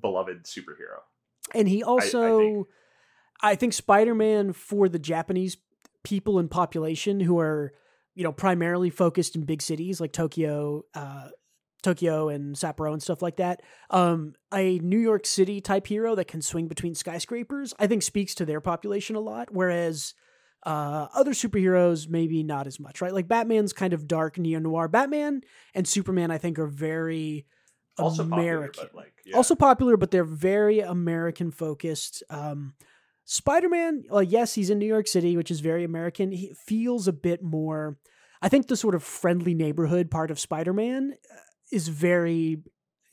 beloved 0.00 0.44
superhero. 0.44 1.00
And 1.52 1.68
he 1.68 1.82
also, 1.82 2.66
I 3.40 3.50
think- 3.50 3.60
think, 3.60 3.72
Spider 3.74 4.14
Man 4.14 4.52
for 4.52 4.88
the 4.88 4.98
Japanese 4.98 5.56
people 6.02 6.38
and 6.38 6.50
population 6.50 7.20
who 7.20 7.38
are, 7.38 7.72
you 8.14 8.24
know, 8.24 8.32
primarily 8.32 8.90
focused 8.90 9.36
in 9.36 9.44
big 9.44 9.62
cities 9.62 10.00
like 10.00 10.12
Tokyo, 10.12 10.84
uh, 10.94 11.28
Tokyo 11.82 12.28
and 12.28 12.56
Sapporo 12.56 12.92
and 12.92 13.02
stuff 13.02 13.20
like 13.20 13.36
that. 13.36 13.60
Um, 13.90 14.34
a 14.52 14.78
New 14.78 14.98
York 14.98 15.26
City 15.26 15.60
type 15.60 15.86
hero 15.86 16.14
that 16.14 16.28
can 16.28 16.40
swing 16.40 16.66
between 16.66 16.94
skyscrapers, 16.94 17.74
I 17.78 17.86
think, 17.86 18.02
speaks 18.02 18.34
to 18.36 18.46
their 18.46 18.60
population 18.60 19.16
a 19.16 19.20
lot. 19.20 19.48
Whereas 19.52 20.14
uh, 20.64 21.08
other 21.14 21.32
superheroes, 21.32 22.08
maybe 22.08 22.42
not 22.42 22.66
as 22.66 22.80
much, 22.80 23.02
right? 23.02 23.12
Like 23.12 23.28
Batman's 23.28 23.74
kind 23.74 23.92
of 23.92 24.08
dark 24.08 24.38
neo 24.38 24.58
noir. 24.58 24.88
Batman 24.88 25.42
and 25.74 25.86
Superman, 25.86 26.30
I 26.30 26.38
think, 26.38 26.58
are 26.58 26.66
very 26.66 27.44
Also 27.98 28.22
American 28.22 28.84
popular, 28.84 28.90
but 28.92 28.94
like 28.94 29.12
yeah. 29.24 29.36
also 29.36 29.54
popular, 29.54 29.96
but 29.96 30.10
they're 30.10 30.24
very 30.24 30.80
American 30.80 31.50
focused. 31.50 32.22
Um, 32.28 32.74
Spider 33.24 33.68
Man, 33.68 34.04
well, 34.10 34.22
yes, 34.22 34.54
he's 34.54 34.70
in 34.70 34.78
New 34.78 34.86
York 34.86 35.06
City, 35.06 35.36
which 35.36 35.50
is 35.50 35.60
very 35.60 35.84
American. 35.84 36.32
He 36.32 36.52
feels 36.54 37.08
a 37.08 37.12
bit 37.12 37.42
more. 37.42 37.98
I 38.42 38.48
think 38.48 38.66
the 38.66 38.76
sort 38.76 38.94
of 38.94 39.02
friendly 39.02 39.54
neighborhood 39.54 40.10
part 40.10 40.30
of 40.30 40.38
Spider 40.38 40.72
Man 40.72 41.14
is 41.72 41.88
very 41.88 42.58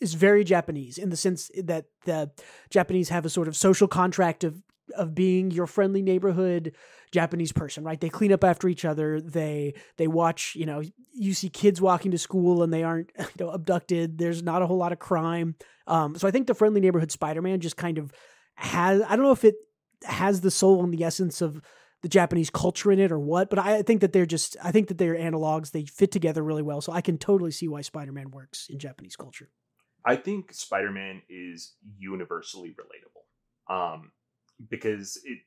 is 0.01 0.15
very 0.15 0.43
Japanese 0.43 0.97
in 0.97 1.11
the 1.11 1.17
sense 1.17 1.51
that 1.63 1.85
the 2.05 2.31
Japanese 2.71 3.09
have 3.09 3.23
a 3.23 3.29
sort 3.29 3.47
of 3.47 3.55
social 3.55 3.87
contract 3.87 4.43
of 4.43 4.61
of 4.91 5.15
being 5.15 5.51
your 5.51 5.67
friendly 5.67 6.01
neighborhood 6.01 6.73
Japanese 7.11 7.51
person, 7.51 7.83
right? 7.83 7.99
They 7.99 8.09
clean 8.09 8.31
up 8.31 8.43
after 8.43 8.67
each 8.67 8.85
other. 8.85 9.19
They 9.19 9.73
they 9.97 10.07
watch, 10.07 10.55
you 10.55 10.65
know, 10.65 10.81
you 11.13 11.33
see 11.33 11.49
kids 11.49 11.81
walking 11.81 12.11
to 12.11 12.17
school 12.17 12.63
and 12.63 12.73
they 12.73 12.83
aren't 12.83 13.11
you 13.19 13.25
know 13.39 13.49
abducted. 13.49 14.17
There's 14.17 14.43
not 14.43 14.61
a 14.61 14.67
whole 14.67 14.77
lot 14.77 14.91
of 14.91 14.99
crime. 14.99 15.55
Um, 15.87 16.15
so 16.15 16.27
I 16.27 16.31
think 16.31 16.47
the 16.47 16.53
friendly 16.53 16.81
neighborhood 16.81 17.11
Spider-Man 17.11 17.59
just 17.59 17.77
kind 17.77 17.97
of 17.97 18.13
has 18.55 19.01
I 19.01 19.15
don't 19.15 19.25
know 19.25 19.31
if 19.31 19.43
it 19.43 19.55
has 20.03 20.41
the 20.41 20.51
soul 20.51 20.83
and 20.83 20.93
the 20.93 21.03
essence 21.03 21.41
of 21.41 21.61
the 22.01 22.09
Japanese 22.09 22.49
culture 22.49 22.91
in 22.91 22.99
it 22.99 23.11
or 23.11 23.19
what, 23.19 23.49
but 23.49 23.59
I 23.59 23.83
think 23.83 24.01
that 24.01 24.11
they're 24.11 24.25
just 24.25 24.57
I 24.63 24.71
think 24.71 24.87
that 24.87 24.97
they're 24.97 25.15
analogs. 25.15 25.71
They 25.71 25.85
fit 25.85 26.11
together 26.11 26.43
really 26.43 26.63
well, 26.63 26.81
so 26.81 26.91
I 26.91 27.01
can 27.01 27.17
totally 27.17 27.51
see 27.51 27.67
why 27.67 27.81
Spider-Man 27.81 28.31
works 28.31 28.67
in 28.69 28.79
Japanese 28.79 29.15
culture. 29.15 29.49
I 30.03 30.15
think 30.15 30.51
Spider-Man 30.53 31.21
is 31.29 31.75
universally 31.99 32.69
relatable, 32.69 33.73
um, 33.73 34.11
because 34.69 35.19
it, 35.23 35.39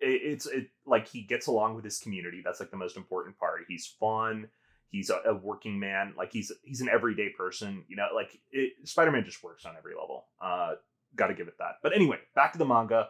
it 0.00 0.22
it's 0.32 0.46
it 0.46 0.68
like 0.86 1.08
he 1.08 1.22
gets 1.22 1.46
along 1.46 1.74
with 1.74 1.84
his 1.84 1.98
community. 1.98 2.42
That's 2.44 2.60
like 2.60 2.70
the 2.70 2.76
most 2.76 2.96
important 2.96 3.38
part. 3.38 3.64
He's 3.68 3.86
fun. 3.86 4.48
He's 4.90 5.10
a, 5.10 5.20
a 5.26 5.34
working 5.34 5.78
man. 5.78 6.14
Like 6.16 6.32
he's 6.32 6.52
he's 6.62 6.80
an 6.80 6.88
everyday 6.88 7.30
person. 7.30 7.84
You 7.88 7.96
know, 7.96 8.08
like 8.14 8.38
it, 8.50 8.72
Spider-Man 8.84 9.24
just 9.24 9.42
works 9.42 9.64
on 9.64 9.76
every 9.76 9.94
level. 9.94 10.26
Uh, 10.40 10.74
Got 11.16 11.28
to 11.28 11.34
give 11.34 11.48
it 11.48 11.58
that. 11.58 11.76
But 11.82 11.94
anyway, 11.94 12.18
back 12.36 12.52
to 12.52 12.58
the 12.58 12.64
manga. 12.64 13.08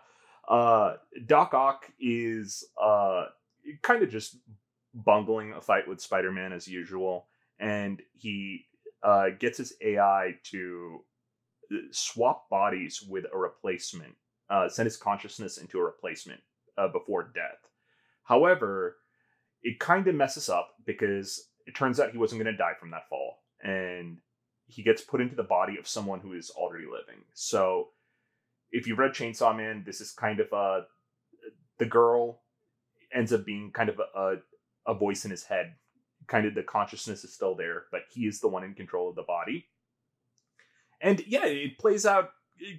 Uh, 0.49 0.95
Doc 1.27 1.53
Ock 1.53 1.91
is 2.01 2.65
uh 2.83 3.27
kind 3.83 4.03
of 4.03 4.11
just 4.11 4.37
bungling 4.95 5.53
a 5.53 5.61
fight 5.61 5.87
with 5.87 6.01
Spider-Man 6.01 6.53
as 6.53 6.67
usual, 6.67 7.29
and 7.59 8.01
he 8.19 8.65
uh, 9.03 9.31
gets 9.39 9.59
his 9.59 9.75
AI 9.83 10.35
to 10.45 11.01
uh, 11.73 11.77
swap 11.91 12.49
bodies 12.49 13.03
with 13.07 13.25
a 13.33 13.37
replacement, 13.37 14.15
uh, 14.51 14.69
send 14.69 14.87
his 14.87 14.97
consciousness 14.97 15.59
into 15.59 15.79
a 15.79 15.85
replacement 15.85 16.41
uh, 16.77 16.89
before 16.89 17.31
death. 17.35 17.69
However, 18.25 18.97
it 19.63 19.79
kind 19.79 20.07
of 20.07 20.15
messes 20.15 20.49
up 20.49 20.71
because 20.87 21.49
it 21.67 21.77
turns 21.77 22.01
out 22.01 22.13
he 22.13 22.19
wasn't 22.19 22.43
going 22.43 22.53
to 22.53 22.59
die 22.59 22.75
from 22.79 22.91
that 22.91 23.09
fall, 23.09 23.39
and 23.63 24.19
he 24.67 24.83
gets 24.83 25.03
put 25.03 25.21
into 25.21 25.37
the 25.37 25.43
body 25.43 25.77
of 25.79 25.89
someone 25.89 26.21
who 26.21 26.33
is 26.33 26.51
already 26.51 26.85
living. 26.85 27.23
So, 27.35 27.89
if 28.73 28.87
you've 28.87 28.99
read 28.99 29.13
Chainsaw 29.13 29.57
Man, 29.57 29.83
this 29.85 30.01
is 30.01 30.13
kind 30.13 30.41
of 30.41 30.53
a 30.53 30.87
the 31.79 31.87
girl 31.87 32.43
ends 33.13 33.33
up 33.33 33.45
being 33.45 33.73
kind 33.73 33.89
of 33.89 33.99
a, 33.99 34.19
a, 34.19 34.37
a 34.87 34.95
voice 34.95 35.25
in 35.25 35.31
his 35.31 35.45
head 35.45 35.75
kind 36.31 36.47
of 36.47 36.55
the 36.55 36.63
consciousness 36.63 37.25
is 37.25 37.35
still 37.35 37.55
there, 37.55 37.85
but 37.91 38.03
he 38.13 38.23
is 38.23 38.41
the 38.41 38.49
one 38.49 38.65
in 38.65 38.75
control 38.75 39.11
of 39.11 39.17
the 39.17 39.23
body. 39.23 39.67
And 41.01 41.23
yeah, 41.27 41.47
it 41.47 41.79
plays 41.79 42.07
out 42.07 42.31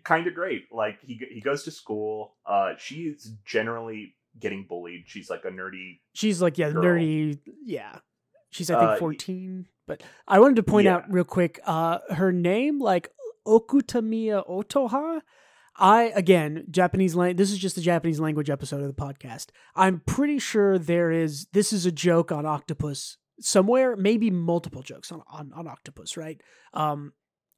kind 0.04 0.28
of 0.28 0.34
great. 0.34 0.66
Like 0.72 1.00
he 1.02 1.20
he 1.32 1.42
goes 1.42 1.64
to 1.64 1.72
school. 1.72 2.36
Uh, 2.46 2.74
she's 2.78 3.32
generally 3.46 4.16
getting 4.40 4.66
bullied. 4.68 5.04
She's 5.08 5.30
like 5.30 5.44
a 5.46 5.50
nerdy. 5.50 6.00
She's 6.14 6.42
like 6.42 6.58
yeah, 6.58 6.72
girl. 6.72 6.84
nerdy. 6.84 7.40
Yeah, 7.66 8.00
she's 8.52 8.70
I 8.72 8.80
think 8.80 8.92
Uh, 8.92 8.98
fourteen. 8.98 9.68
But 9.88 10.04
I 10.28 10.40
wanted 10.40 10.56
to 10.58 10.64
point 10.64 10.86
Yeah. 10.86 10.96
out 10.98 11.12
real 11.12 11.24
quick. 11.26 11.60
Uh, 11.66 12.00
her 12.12 12.32
name 12.32 12.80
like 12.80 13.10
Okutamiya 13.48 14.48
Otoha. 14.48 15.22
I 15.78 16.12
again 16.16 16.66
Japanese 16.70 17.16
language. 17.16 17.38
This 17.38 17.52
is 17.52 17.58
just 17.58 17.76
the 17.76 17.82
Japanese 17.82 18.20
language 18.20 18.50
episode 18.50 18.82
of 18.82 18.88
the 18.88 18.94
podcast. 18.94 19.48
I'm 19.76 20.02
pretty 20.02 20.38
sure 20.40 20.78
there 20.78 21.12
is. 21.12 21.48
This 21.54 21.74
is 21.74 21.86
a 21.86 21.92
joke 21.92 22.32
on 22.32 22.46
octopus 22.46 23.18
somewhere. 23.40 23.96
Maybe 23.96 24.30
multiple 24.30 24.82
jokes 24.84 25.12
on 25.12 25.24
on, 25.28 25.52
on 25.54 25.68
octopus. 25.68 26.16
Right. 26.18 26.40
Um, 26.74 27.14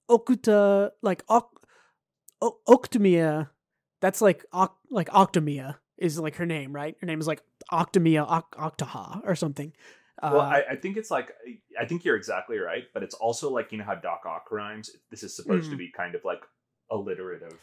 Okuta 0.09 0.91
like 1.01 1.23
ok, 1.29 1.47
o- 2.43 2.59
Octomia. 2.67 3.49
That's 4.01 4.21
like 4.21 4.45
oc, 4.51 4.75
like 4.89 5.09
Octomia 5.09 5.77
is 5.97 6.19
like 6.19 6.35
her 6.35 6.45
name. 6.45 6.73
Right. 6.73 6.95
Her 6.99 7.07
name 7.07 7.19
is 7.19 7.27
like 7.27 7.41
Octomia 7.71 8.25
Oc- 8.29 8.55
Octaha 8.57 9.21
or 9.25 9.35
something. 9.35 9.71
Uh, 10.21 10.29
Well, 10.33 10.41
I, 10.41 10.63
I 10.71 10.75
think 10.75 10.97
it's 10.97 11.09
like 11.09 11.29
I 11.79 11.85
think 11.85 12.03
you're 12.05 12.15
exactly 12.17 12.57
right, 12.57 12.83
but 12.93 13.01
it's 13.03 13.15
also 13.15 13.49
like 13.49 13.71
you 13.71 13.77
know 13.77 13.85
how 13.85 13.95
Doc 13.95 14.21
Ock 14.27 14.51
rhymes. 14.51 14.91
This 15.09 15.23
is 15.23 15.35
supposed 15.35 15.69
to 15.69 15.75
Mhm. 15.75 15.79
be 15.79 15.91
kind 15.95 16.15
of 16.15 16.21
like 16.25 16.43
alliterative. 16.91 17.57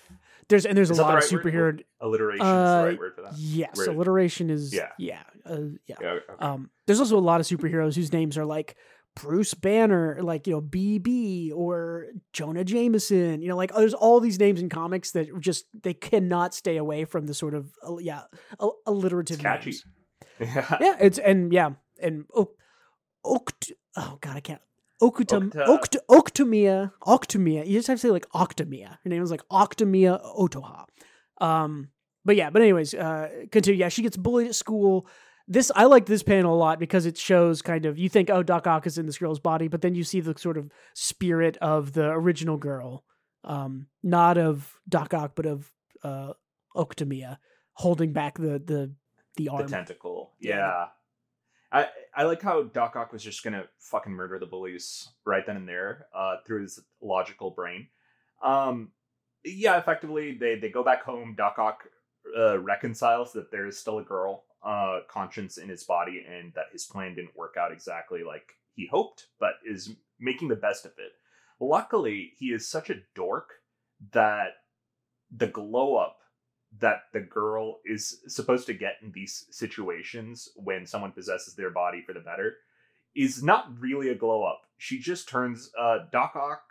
there's 0.49 0.67
and 0.67 0.77
there's 0.77 0.91
Is 0.91 0.99
a 0.99 1.03
the 1.03 1.07
lot 1.09 1.19
of 1.19 1.23
right 1.25 1.33
word? 1.45 1.45
superhero. 1.45 1.85
Alliteration 2.01 2.47
is 2.47 2.51
Uh, 2.53 2.81
the 2.83 2.89
right 2.89 2.99
word 2.99 3.15
for 3.15 3.23
that. 3.23 3.35
Yes, 3.37 3.77
Where- 3.77 3.91
alliteration 3.91 4.51
is 4.51 4.75
Yeah. 4.75 4.89
yeah 4.99 5.23
yeah 5.45 5.53
uh, 5.53 5.61
yeah. 5.87 5.97
Yeah, 6.01 6.09
okay. 6.09 6.25
Um, 6.41 6.71
there's 6.87 6.99
also 7.01 7.17
a 7.19 7.21
lot 7.21 7.41
of 7.41 7.47
superheroes 7.47 7.95
whose 7.95 8.13
names 8.13 8.37
are 8.39 8.45
like 8.47 8.77
Bruce 9.21 9.55
Banner, 9.55 10.19
like 10.23 10.47
you 10.47 10.55
know 10.55 10.61
BB 10.63 11.53
or 11.55 12.07
Jonah 12.33 12.65
Jameson. 12.65 13.43
You 13.43 13.49
know, 13.49 13.57
like 13.57 13.75
there's 13.75 13.95
all 13.95 14.21
these 14.21 14.39
names 14.39 14.61
in 14.61 14.69
comics 14.69 15.11
that 15.13 15.29
just 15.41 15.67
they 15.83 15.95
cannot 15.95 16.55
stay 16.55 16.77
away 16.77 17.05
from 17.05 17.27
the 17.27 17.35
sort 17.35 17.55
of 17.55 17.71
uh, 17.87 17.99
yeah 17.99 18.23
al- 18.61 18.79
alliterative. 18.87 19.37
It's 19.37 19.43
catchy. 19.43 19.75
yeah. 20.41 20.77
Yeah, 20.81 20.97
it's 21.01 21.19
and 21.19 21.53
yeah 21.53 21.71
and 22.03 22.25
oct. 23.25 23.73
Oh 23.97 24.19
god, 24.21 24.37
I 24.37 24.41
can't. 24.41 24.61
Okutum, 25.03 25.51
oct, 25.67 25.97
Octomia, 26.11 26.93
Octomia. 27.07 27.67
You 27.67 27.79
just 27.79 27.89
have 27.89 27.97
to 27.99 28.01
say 28.03 28.11
like 28.11 28.29
Octomia. 28.31 28.99
Her 29.03 29.09
name 29.09 29.23
is 29.23 29.31
like 29.31 29.47
Octomia 29.51 30.23
Otoha. 30.37 30.85
Um, 31.41 31.89
but 32.25 32.37
yeah, 32.37 32.51
but 32.51 32.63
anyways, 32.63 32.95
uh, 32.95 33.29
continue. 33.51 33.81
Yeah, 33.81 33.89
she 33.89 34.03
gets 34.03 34.17
bullied 34.17 34.49
at 34.49 34.55
school. 34.55 35.07
This 35.51 35.73
I 35.75 35.85
like 35.87 36.07
this 36.07 36.23
panel 36.23 36.55
a 36.55 36.57
lot 36.57 36.79
because 36.79 37.07
it 37.07 37.19
shows 37.19 37.61
kind 37.61 37.85
of 37.85 37.99
you 37.99 38.09
think 38.09 38.31
oh 38.31 38.45
Doc 38.45 38.69
Ock 38.69 38.87
is 38.87 38.99
in 38.99 39.07
this 39.07 39.19
girl's 39.19 39.41
body, 39.41 39.67
but 39.67 39.83
then 39.83 39.97
you 39.97 40.05
see 40.05 40.21
the 40.21 40.39
sort 40.39 40.57
of 40.57 40.71
spirit 40.95 41.57
of 41.57 41.93
the 41.93 42.09
original 42.09 42.57
girl, 42.57 43.05
um, 43.43 43.89
not 44.01 44.39
of 44.39 44.73
Doc 44.89 45.13
Ock, 45.13 45.33
but 45.35 45.47
of 45.47 45.73
uh, 46.05 46.35
Octomia 46.77 47.39
holding 47.73 48.13
back 48.13 48.39
the 48.39 48.63
the 48.65 48.95
the 49.37 49.45
the 49.45 49.49
arm. 49.49 49.67
tentacle. 49.67 50.33
Yeah. 50.39 50.87
I 51.73 51.89
I 52.15 52.23
like 52.25 52.43
how 52.43 52.63
Doc 52.63 52.95
Ock 52.95 53.13
was 53.13 53.25
just 53.25 53.43
gonna 53.43 53.65
fucking 53.79 54.13
murder 54.13 54.39
the 54.39 54.47
bullies 54.47 55.09
right 55.25 55.45
then 55.45 55.57
and 55.57 55.69
there, 55.69 56.07
uh, 56.15 56.37
through 56.47 56.63
his 56.63 56.81
logical 57.01 57.51
brain. 57.51 57.89
Um, 58.41 58.93
yeah, 59.45 59.79
effectively 59.79 60.37
they 60.39 60.61
they 60.61 60.69
go 60.69 60.85
back 60.85 61.03
home. 61.03 61.35
Doc 61.37 61.59
Ock 61.59 61.85
uh, 62.37 62.59
reconciles 62.61 63.33
that 63.33 63.51
there 63.51 63.67
is 63.67 63.79
still 63.79 63.99
a 63.99 64.05
girl 64.05 64.45
uh 64.63 65.01
conscience 65.09 65.57
in 65.59 65.69
his 65.69 65.85
body 65.85 66.25
and 66.29 66.53
that 66.55 66.67
his 66.73 66.85
plan 66.85 67.15
didn't 67.15 67.37
work 67.37 67.55
out 67.59 67.73
exactly 67.73 68.23
like 68.23 68.55
he 68.75 68.87
hoped, 68.91 69.27
but 69.39 69.55
is 69.65 69.95
making 70.19 70.49
the 70.49 70.57
best 70.57 70.85
of 70.85 70.93
it. 70.99 71.13
Luckily, 71.59 72.33
he 72.39 72.47
is 72.47 72.69
such 72.69 72.89
a 72.91 73.03
dork 73.15 73.51
that 74.13 74.53
the 75.35 75.47
glow 75.47 75.97
up 75.97 76.19
that 76.79 77.03
the 77.13 77.21
girl 77.21 77.81
is 77.85 78.21
supposed 78.29 78.67
to 78.67 78.75
get 78.75 78.95
in 79.03 79.11
these 79.13 79.47
situations 79.51 80.49
when 80.57 80.87
someone 80.87 81.13
possesses 81.13 81.55
their 81.55 81.71
body 81.71 82.03
for 82.07 82.13
the 82.13 82.21
better 82.21 82.55
is 83.15 83.43
not 83.43 83.69
really 83.81 84.09
a 84.09 84.15
glow 84.15 84.45
up. 84.45 84.63
She 84.79 84.99
just 84.99 85.29
turns 85.29 85.71
uh 85.79 85.99
Doc 86.13 86.37
Ock 86.37 86.63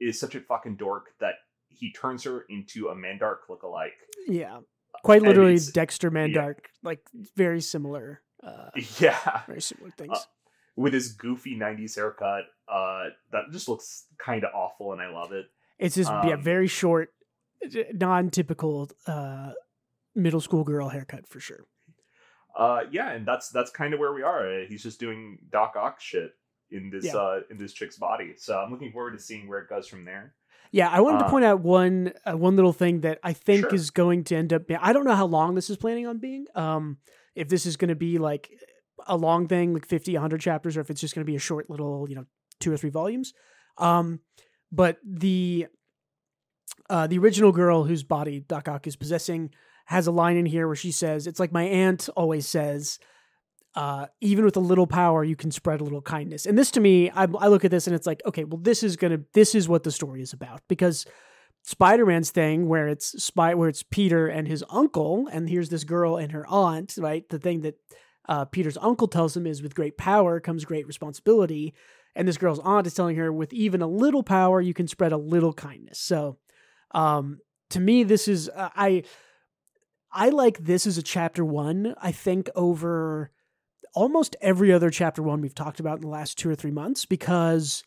is 0.00 0.18
such 0.18 0.34
a 0.34 0.40
fucking 0.40 0.76
dork 0.76 1.10
that 1.20 1.34
he 1.68 1.92
turns 1.92 2.24
her 2.24 2.44
into 2.48 2.88
a 2.88 2.94
Mandark 2.94 3.38
lookalike. 3.50 3.90
Yeah, 4.28 4.60
quite 5.02 5.22
literally 5.22 5.58
Dexter 5.72 6.08
yeah. 6.08 6.26
Mandark, 6.26 6.56
like 6.82 7.00
very 7.36 7.60
similar, 7.60 8.22
uh, 8.42 8.70
Yeah. 8.98 9.42
very 9.46 9.60
similar 9.60 9.90
things. 9.90 10.12
Uh, 10.16 10.20
With 10.76 10.94
his 10.94 11.12
goofy 11.12 11.54
90s 11.56 11.96
haircut, 11.96 12.44
uh 12.68 13.04
that 13.32 13.44
just 13.52 13.68
looks 13.68 14.06
kind 14.18 14.44
of 14.44 14.50
awful 14.54 14.92
and 14.92 15.02
I 15.02 15.08
love 15.10 15.32
it. 15.32 15.46
it's 15.78 15.96
just 15.96 16.10
yeah, 16.10 16.34
um, 16.34 16.42
very 16.42 16.66
short, 16.68 17.12
non-typical 17.92 18.90
uh, 19.06 19.52
middle 20.14 20.40
school 20.40 20.64
girl 20.64 20.88
haircut 20.88 21.28
for 21.28 21.40
sure. 21.40 21.64
Uh 22.56 22.82
yeah, 22.90 23.10
and 23.12 23.26
that's 23.26 23.48
that's 23.50 23.70
kind 23.70 23.94
of 23.94 24.00
where 24.00 24.12
we 24.12 24.22
are. 24.22 24.46
Uh, 24.46 24.66
He's 24.68 24.82
just 24.82 25.00
doing 25.00 25.38
Doc 25.50 25.74
Ock 25.76 26.00
shit 26.00 26.34
in 26.70 26.90
this 26.90 27.04
Yeah. 27.06 27.16
uh 27.16 27.40
in 27.50 27.56
this 27.58 27.72
chick's 27.72 27.96
body. 27.96 28.34
So 28.36 28.58
I'm 28.58 28.70
looking 28.70 28.92
forward 28.92 29.12
to 29.12 29.18
seeing 29.18 29.48
where 29.48 29.60
it 29.60 29.68
goes 29.68 29.88
from 29.88 30.04
there. 30.04 30.34
Yeah, 30.72 30.88
I 30.88 31.00
wanted 31.00 31.18
to 31.18 31.26
Uh, 31.26 31.30
point 31.30 31.44
out 31.44 31.60
one 31.60 32.12
uh, 32.24 32.36
one 32.36 32.56
little 32.56 32.72
thing 32.72 33.02
that 33.02 33.18
I 33.22 33.34
think 33.34 33.66
Sure. 33.66 33.74
is 33.74 33.90
going 33.90 34.24
to 34.24 34.36
end 34.36 34.52
up. 34.52 34.66
Being, 34.66 34.80
I 34.82 34.92
don't 34.94 35.04
know 35.04 35.14
how 35.14 35.26
long 35.26 35.54
this 35.54 35.68
is 35.70 35.76
planning 35.76 36.06
on 36.06 36.18
being. 36.18 36.46
Um, 36.54 36.96
if 37.34 37.48
this 37.48 37.66
is 37.66 37.76
going 37.76 37.90
to 37.90 37.94
be 37.94 38.18
like 38.18 38.50
a 39.06 39.16
long 39.16 39.48
thing, 39.48 39.74
like 39.74 39.86
50, 39.86 40.14
100 40.14 40.40
chapters, 40.40 40.76
or 40.76 40.80
if 40.80 40.90
it's 40.90 41.00
just 41.00 41.14
going 41.14 41.24
to 41.26 41.30
be 41.30 41.36
a 41.36 41.40
short 41.40 41.68
little, 41.68 42.08
you 42.08 42.14
know, 42.16 42.24
two 42.60 42.72
or 42.72 42.76
three 42.76 42.90
volumes. 42.90 43.32
Um, 43.78 44.20
but 44.70 44.98
the 45.04 45.66
uh, 46.88 47.06
the 47.06 47.18
original 47.18 47.52
girl 47.52 47.84
whose 47.84 48.02
body 48.02 48.40
Doc 48.40 48.66
Ock 48.68 48.86
is 48.86 48.96
possessing 48.96 49.50
has 49.86 50.06
a 50.06 50.12
line 50.12 50.36
in 50.36 50.46
here 50.46 50.66
where 50.66 50.76
she 50.76 50.90
says, 50.92 51.26
"It's 51.26 51.40
like 51.40 51.52
my 51.52 51.64
aunt 51.64 52.08
always 52.16 52.46
says." 52.48 52.98
Uh, 53.74 54.06
even 54.20 54.44
with 54.44 54.56
a 54.56 54.60
little 54.60 54.86
power, 54.86 55.24
you 55.24 55.34
can 55.34 55.50
spread 55.50 55.80
a 55.80 55.84
little 55.84 56.02
kindness. 56.02 56.44
And 56.44 56.58
this, 56.58 56.70
to 56.72 56.80
me, 56.80 57.10
I, 57.10 57.22
I 57.22 57.48
look 57.48 57.64
at 57.64 57.70
this 57.70 57.86
and 57.86 57.96
it's 57.96 58.06
like, 58.06 58.20
okay, 58.26 58.44
well, 58.44 58.60
this 58.60 58.82
is 58.82 58.96
gonna, 58.96 59.20
this 59.32 59.54
is 59.54 59.68
what 59.68 59.82
the 59.82 59.90
story 59.90 60.20
is 60.20 60.34
about 60.34 60.60
because 60.68 61.06
Spider-Man's 61.62 62.30
thing, 62.30 62.68
where 62.68 62.88
it's 62.88 63.22
spy, 63.22 63.54
where 63.54 63.68
it's 63.68 63.82
Peter 63.82 64.26
and 64.26 64.48
his 64.48 64.64
uncle, 64.68 65.28
and 65.32 65.48
here's 65.48 65.68
this 65.68 65.84
girl 65.84 66.16
and 66.16 66.32
her 66.32 66.46
aunt, 66.48 66.96
right? 66.98 67.26
The 67.28 67.38
thing 67.38 67.62
that 67.62 67.76
uh, 68.28 68.44
Peter's 68.46 68.76
uncle 68.76 69.08
tells 69.08 69.36
him 69.36 69.46
is, 69.46 69.62
with 69.62 69.74
great 69.74 69.96
power 69.96 70.40
comes 70.40 70.64
great 70.64 70.86
responsibility, 70.86 71.72
and 72.14 72.26
this 72.26 72.36
girl's 72.36 72.58
aunt 72.58 72.86
is 72.86 72.94
telling 72.94 73.16
her, 73.16 73.32
with 73.32 73.52
even 73.52 73.80
a 73.80 73.86
little 73.86 74.22
power, 74.22 74.60
you 74.60 74.74
can 74.74 74.88
spread 74.88 75.12
a 75.12 75.16
little 75.16 75.52
kindness. 75.52 75.98
So, 75.98 76.36
um, 76.90 77.38
to 77.70 77.80
me, 77.80 78.02
this 78.02 78.28
is 78.28 78.50
uh, 78.50 78.68
I, 78.76 79.04
I 80.10 80.28
like 80.28 80.58
this 80.58 80.86
as 80.86 80.98
a 80.98 81.02
chapter 81.02 81.44
one. 81.44 81.94
I 82.02 82.12
think 82.12 82.50
over 82.54 83.30
almost 83.94 84.36
every 84.40 84.72
other 84.72 84.90
chapter 84.90 85.22
one 85.22 85.40
we've 85.40 85.54
talked 85.54 85.80
about 85.80 85.96
in 85.96 86.02
the 86.02 86.08
last 86.08 86.38
two 86.38 86.48
or 86.48 86.54
three 86.54 86.70
months 86.70 87.04
because 87.04 87.84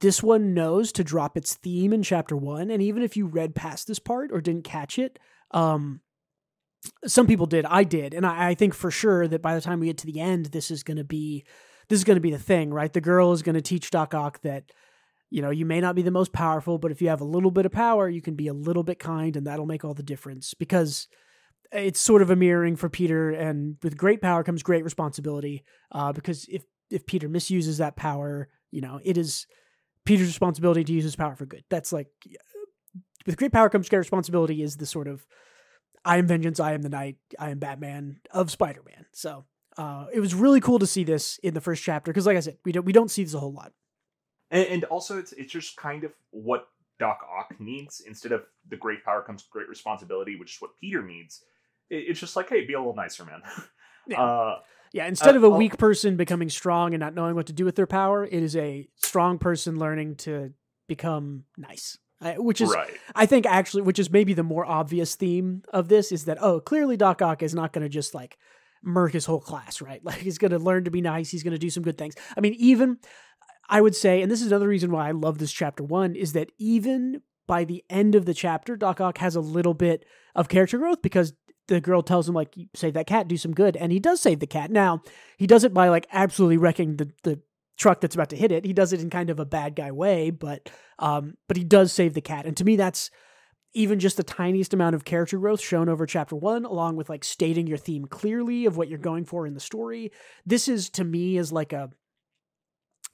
this 0.00 0.22
one 0.22 0.54
knows 0.54 0.92
to 0.92 1.04
drop 1.04 1.36
its 1.36 1.54
theme 1.54 1.92
in 1.92 2.02
chapter 2.02 2.36
one 2.36 2.70
and 2.70 2.82
even 2.82 3.02
if 3.02 3.16
you 3.16 3.26
read 3.26 3.54
past 3.54 3.86
this 3.86 3.98
part 3.98 4.30
or 4.32 4.40
didn't 4.40 4.64
catch 4.64 4.98
it 4.98 5.18
um 5.50 6.00
some 7.06 7.26
people 7.26 7.46
did. 7.46 7.64
I 7.66 7.84
did, 7.84 8.14
and 8.14 8.26
I, 8.26 8.50
I 8.50 8.54
think 8.54 8.74
for 8.74 8.90
sure 8.90 9.26
that 9.28 9.42
by 9.42 9.54
the 9.54 9.60
time 9.60 9.80
we 9.80 9.86
get 9.86 9.98
to 9.98 10.06
the 10.06 10.20
end, 10.20 10.46
this 10.46 10.70
is 10.70 10.82
going 10.82 10.96
to 10.96 11.04
be 11.04 11.44
this 11.88 11.98
is 11.98 12.04
going 12.04 12.16
to 12.16 12.20
be 12.20 12.30
the 12.30 12.38
thing, 12.38 12.72
right? 12.72 12.92
The 12.92 13.00
girl 13.00 13.32
is 13.32 13.42
going 13.42 13.56
to 13.56 13.60
teach 13.60 13.90
Doc 13.90 14.14
Ock 14.14 14.40
that 14.42 14.72
you 15.30 15.42
know 15.42 15.50
you 15.50 15.64
may 15.64 15.80
not 15.80 15.94
be 15.94 16.02
the 16.02 16.10
most 16.10 16.32
powerful, 16.32 16.78
but 16.78 16.90
if 16.90 17.00
you 17.00 17.08
have 17.08 17.20
a 17.20 17.26
little 17.26 17.50
bit 17.50 17.66
of 17.66 17.72
power, 17.72 18.08
you 18.08 18.22
can 18.22 18.34
be 18.34 18.48
a 18.48 18.54
little 18.54 18.82
bit 18.82 18.98
kind, 18.98 19.36
and 19.36 19.46
that'll 19.46 19.66
make 19.66 19.84
all 19.84 19.94
the 19.94 20.02
difference 20.02 20.54
because 20.54 21.08
it's 21.74 22.00
sort 22.00 22.22
of 22.22 22.30
a 22.30 22.36
mirroring 22.36 22.76
for 22.76 22.88
Peter, 22.88 23.30
and 23.30 23.76
with 23.82 23.96
great 23.96 24.22
power 24.22 24.42
comes 24.44 24.62
great 24.62 24.84
responsibility. 24.84 25.64
Uh, 25.92 26.12
because 26.12 26.46
if 26.48 26.64
if 26.90 27.06
Peter 27.06 27.28
misuses 27.28 27.78
that 27.78 27.96
power, 27.96 28.48
you 28.70 28.80
know 28.80 29.00
it 29.02 29.18
is 29.18 29.46
Peter's 30.04 30.28
responsibility 30.28 30.84
to 30.84 30.92
use 30.92 31.04
his 31.04 31.16
power 31.16 31.34
for 31.34 31.46
good. 31.46 31.64
That's 31.70 31.92
like 31.92 32.08
with 33.26 33.36
great 33.36 33.52
power 33.52 33.68
comes 33.68 33.88
great 33.88 33.98
responsibility 33.98 34.62
is 34.62 34.76
the 34.76 34.86
sort 34.86 35.08
of 35.08 35.26
I 36.04 36.18
am 36.18 36.26
vengeance, 36.26 36.60
I 36.60 36.72
am 36.72 36.82
the 36.82 36.90
night, 36.90 37.16
I 37.38 37.50
am 37.50 37.58
Batman 37.58 38.20
of 38.30 38.50
Spider 38.50 38.82
Man. 38.84 39.06
So 39.12 39.44
uh, 39.78 40.06
it 40.12 40.20
was 40.20 40.34
really 40.34 40.60
cool 40.60 40.78
to 40.78 40.86
see 40.86 41.04
this 41.04 41.38
in 41.38 41.54
the 41.54 41.60
first 41.60 41.82
chapter 41.82 42.12
because, 42.12 42.26
like 42.26 42.36
I 42.36 42.40
said, 42.40 42.58
we 42.64 42.72
don't 42.72 42.84
we 42.84 42.92
don't 42.92 43.10
see 43.10 43.24
this 43.24 43.34
a 43.34 43.40
whole 43.40 43.52
lot. 43.52 43.72
And, 44.50 44.66
and 44.66 44.84
also, 44.84 45.18
it's 45.18 45.32
it's 45.32 45.52
just 45.52 45.76
kind 45.76 46.04
of 46.04 46.12
what 46.30 46.68
Doc 46.98 47.20
Ock 47.36 47.54
needs 47.58 48.02
instead 48.06 48.32
of 48.32 48.44
the 48.68 48.76
great 48.76 49.04
power 49.04 49.22
comes 49.22 49.42
great 49.44 49.68
responsibility, 49.68 50.36
which 50.36 50.54
is 50.54 50.60
what 50.60 50.70
Peter 50.80 51.02
needs. 51.02 51.42
It, 51.94 52.04
it's 52.08 52.20
just 52.20 52.36
like, 52.36 52.48
hey, 52.48 52.64
be 52.66 52.74
a 52.74 52.78
little 52.78 52.94
nicer, 52.94 53.24
man. 53.24 53.42
Yeah. 54.06 54.20
Uh, 54.22 54.58
Yeah, 54.92 55.06
instead 55.06 55.34
Uh, 55.34 55.38
of 55.38 55.44
a 55.44 55.46
I'll- 55.46 55.56
weak 55.56 55.78
person 55.78 56.16
becoming 56.16 56.50
strong 56.50 56.92
and 56.92 57.00
not 57.00 57.14
knowing 57.14 57.34
what 57.34 57.46
to 57.46 57.52
do 57.54 57.64
with 57.64 57.74
their 57.74 57.86
power, 57.86 58.24
it 58.24 58.42
is 58.42 58.54
a 58.54 58.86
strong 58.96 59.38
person 59.38 59.78
learning 59.78 60.16
to 60.16 60.52
become 60.88 61.44
nice. 61.56 61.96
Which 62.36 62.60
is, 62.60 62.70
right. 62.70 62.90
I 63.14 63.26
think, 63.26 63.44
actually, 63.46 63.82
which 63.82 63.98
is 63.98 64.10
maybe 64.10 64.32
the 64.34 64.42
more 64.42 64.64
obvious 64.64 65.14
theme 65.14 65.62
of 65.72 65.88
this 65.88 66.10
is 66.12 66.24
that 66.26 66.38
oh, 66.42 66.60
clearly 66.60 66.96
Doc 66.96 67.20
Ock 67.22 67.42
is 67.42 67.54
not 67.54 67.72
going 67.72 67.82
to 67.82 67.88
just 67.88 68.14
like 68.14 68.38
murk 68.82 69.12
his 69.12 69.24
whole 69.26 69.40
class, 69.40 69.80
right? 69.82 70.00
Like 70.08 70.16
he's 70.18 70.38
going 70.38 70.50
to 70.52 70.58
learn 70.58 70.84
to 70.84 70.90
be 70.90 71.00
nice. 71.02 71.30
He's 71.30 71.42
going 71.42 71.52
to 71.52 71.58
do 71.58 71.70
some 71.70 71.82
good 71.82 71.98
things. 71.98 72.14
I 72.36 72.40
mean, 72.40 72.54
even 72.58 72.98
I 73.68 73.80
would 73.80 73.94
say, 73.96 74.20
and 74.22 74.30
this 74.30 74.40
is 74.42 74.46
another 74.48 74.68
reason 74.68 74.90
why 74.90 75.08
I 75.08 75.12
love 75.12 75.38
this 75.38 75.52
chapter 75.52 75.82
one, 75.82 76.14
is 76.14 76.32
that 76.34 76.50
even 76.58 77.20
by 77.46 77.64
the 77.64 77.84
end 77.90 78.14
of 78.14 78.24
the 78.26 78.34
chapter, 78.34 78.74
Doc 78.76 79.00
Ock 79.02 79.18
has 79.18 79.34
a 79.36 79.40
little 79.40 79.74
bit 79.74 80.04
of 80.34 80.48
character 80.48 80.78
growth 80.78 81.02
because 81.02 81.34
the 81.68 81.80
girl 81.80 82.02
tells 82.02 82.28
him 82.28 82.34
like, 82.34 82.54
"Save 82.74 82.94
that 82.94 83.06
cat, 83.06 83.28
do 83.28 83.36
some 83.36 83.54
good," 83.54 83.76
and 83.76 83.92
he 83.92 84.00
does 84.00 84.20
save 84.20 84.40
the 84.40 84.46
cat. 84.46 84.70
Now 84.70 85.02
he 85.36 85.46
does 85.46 85.64
it 85.64 85.74
by 85.74 85.88
like 85.88 86.06
absolutely 86.12 86.58
wrecking 86.58 86.96
the 86.96 87.10
the 87.22 87.40
truck 87.76 88.00
that's 88.00 88.14
about 88.14 88.30
to 88.30 88.36
hit 88.36 88.52
it. 88.52 88.64
He 88.64 88.72
does 88.72 88.92
it 88.92 89.00
in 89.00 89.10
kind 89.10 89.30
of 89.30 89.40
a 89.40 89.44
bad 89.44 89.74
guy 89.74 89.90
way, 89.90 90.30
but 90.30 90.70
um, 90.98 91.36
but 91.48 91.56
he 91.56 91.64
does 91.64 91.92
save 91.92 92.14
the 92.14 92.20
cat, 92.20 92.46
and 92.46 92.56
to 92.56 92.64
me, 92.64 92.76
that's 92.76 93.10
even 93.74 93.98
just 93.98 94.16
the 94.16 94.22
tiniest 94.22 94.72
amount 94.72 94.94
of 94.94 95.04
character 95.04 95.36
growth 95.38 95.60
shown 95.60 95.88
over 95.88 96.06
chapter 96.06 96.36
one, 96.36 96.64
along 96.64 96.96
with 96.96 97.08
like 97.08 97.24
stating 97.24 97.66
your 97.66 97.76
theme 97.76 98.06
clearly 98.06 98.66
of 98.66 98.76
what 98.76 98.88
you're 98.88 98.98
going 98.98 99.24
for 99.24 99.46
in 99.46 99.54
the 99.54 99.60
story. 99.60 100.12
This 100.46 100.68
is 100.68 100.88
to 100.90 101.04
me 101.04 101.36
is 101.36 101.52
like 101.52 101.72
a 101.72 101.90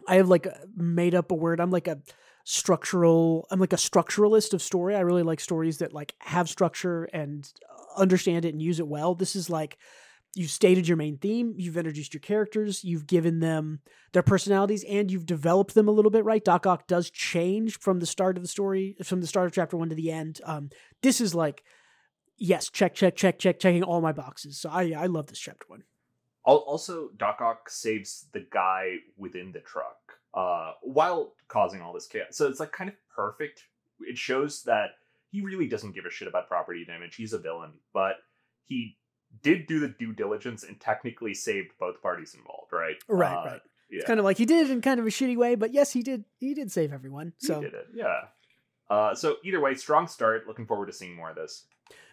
I 0.07 0.17
have 0.17 0.29
like 0.29 0.47
made 0.77 1.15
up 1.15 1.31
a 1.31 1.35
word. 1.35 1.61
I'm 1.61 1.71
like 1.71 1.89
a 1.89 2.01
structural 2.45 3.47
I'm 3.51 3.61
like 3.61 3.73
a 3.73 3.77
structuralist 3.77 4.53
of 4.53 4.63
story. 4.63 4.95
I 4.95 5.01
really 5.01 5.23
like 5.23 5.41
stories 5.41 5.79
that 5.79 5.95
like 5.95 6.15
have 6.21 6.49
structure 6.49 7.05
and 7.05 7.51
understand 7.97 8.45
it 8.45 8.53
and 8.53 8.63
use 8.63 8.81
it 8.81 8.89
well. 8.89 9.15
This 9.15 9.37
is 9.37 9.51
like 9.51 9.79
you've 10.35 10.51
stated 10.51 10.87
your 10.87 10.97
main 10.97 11.19
theme, 11.19 11.55
you've 11.57 11.77
introduced 11.77 12.15
your 12.15 12.21
characters, 12.21 12.85
you've 12.85 13.07
given 13.07 13.41
them 13.41 13.81
their 14.13 14.23
personalities, 14.23 14.85
and 14.85 15.11
you've 15.11 15.27
developed 15.27 15.75
them 15.75 15.89
a 15.89 15.93
little 15.93 16.11
bit, 16.11 16.25
right? 16.25 16.45
Doc 16.45 16.67
Ock 16.67 16.87
does 16.87 17.11
change 17.11 17.79
from 17.79 17.99
the 17.99 18.07
start 18.07 18.37
of 18.37 18.43
the 18.43 18.49
story, 18.49 18.97
from 19.03 19.21
the 19.21 19.27
start 19.27 19.47
of 19.47 19.53
chapter 19.53 19.77
one 19.77 19.89
to 19.89 19.95
the 19.95 20.11
end. 20.11 20.41
Um, 20.45 20.71
this 21.03 21.21
is 21.21 21.35
like, 21.35 21.65
yes, 22.37 22.71
check, 22.71 22.95
check, 22.95 23.17
check, 23.17 23.39
check, 23.39 23.59
checking 23.59 23.83
all 23.83 24.01
my 24.01 24.13
boxes. 24.13 24.59
So 24.59 24.71
I 24.71 24.93
I 24.97 25.07
love 25.07 25.27
this 25.27 25.41
chapter 25.41 25.67
one. 25.69 25.83
Also, 26.45 27.11
Doc 27.17 27.41
Ock 27.41 27.69
saves 27.69 28.27
the 28.33 28.47
guy 28.51 28.97
within 29.17 29.53
the 29.53 29.61
truck 29.61 29.99
uh, 30.33 30.73
while 30.83 31.35
causing 31.49 31.81
all 31.83 31.93
this 31.93 32.07
chaos. 32.07 32.29
So 32.31 32.49
it's 32.49 32.59
like 32.59 32.73
kind 32.73 32.89
of 32.89 32.97
perfect. 33.15 33.65
It 34.01 34.17
shows 34.17 34.63
that 34.63 34.93
he 35.31 35.41
really 35.43 35.67
doesn't 35.69 35.95
give 35.95 36.05
a 36.07 36.11
shit 36.11 36.29
about 36.29 36.49
property 36.49 36.85
damage. 36.85 37.15
He's 37.17 37.33
a 37.33 37.39
villain, 37.39 37.73
but 37.95 38.17
he 38.67 38.97
did 39.43 39.67
do 39.67 39.79
the 39.81 39.89
due 39.89 40.13
diligence 40.13 40.65
and 40.65 40.81
technically 40.81 41.35
saved 41.35 41.71
both 41.79 42.03
parties 42.03 42.35
involved, 42.35 42.73
right? 42.73 42.97
Right, 43.09 43.33
Uh, 43.37 43.45
right. 43.45 43.61
Yeah, 43.91 43.99
It's 43.99 44.07
kind 44.07 44.21
of 44.21 44.25
like 44.25 44.39
he 44.39 44.45
did 44.47 44.67
it 44.67 44.71
in 44.73 44.81
kind 44.81 45.01
of 45.01 45.07
a 45.07 45.11
shitty 45.11 45.37
way, 45.37 45.55
but 45.57 45.73
yes, 45.73 45.93
he 45.93 46.03
did. 46.03 46.25
He 46.39 46.55
did 46.55 46.71
save 46.71 46.93
everyone. 46.93 47.33
he 47.41 47.47
So 47.49 47.61
did 47.61 47.75
it. 47.75 47.87
Yeah. 47.95 48.21
Uh, 48.89 49.15
so 49.15 49.37
either 49.45 49.61
way, 49.61 49.75
strong 49.75 50.07
start. 50.09 50.47
Looking 50.47 50.67
forward 50.67 50.87
to 50.87 50.93
seeing 50.93 51.15
more 51.17 51.31
of 51.31 51.37
this. 51.37 51.67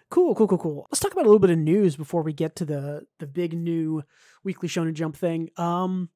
Cool, 0.10 0.34
cool, 0.36 0.47
cool, 0.47 0.58
cool. 0.58 0.88
Let's 0.91 0.99
talk 1.01 1.12
about 1.12 1.25
a 1.25 1.30
little 1.30 1.39
bit 1.39 1.49
of 1.49 1.58
news 1.58 1.95
before 1.95 2.21
we 2.23 2.34
get 2.34 2.56
to 2.58 2.65
the 2.65 3.06
the 3.19 3.27
big 3.27 3.53
new 3.53 4.03
weekly 4.43 4.69
Shonen 4.69 4.93
Jump 4.93 5.17
thing. 5.17 5.49
Um, 5.58 6.10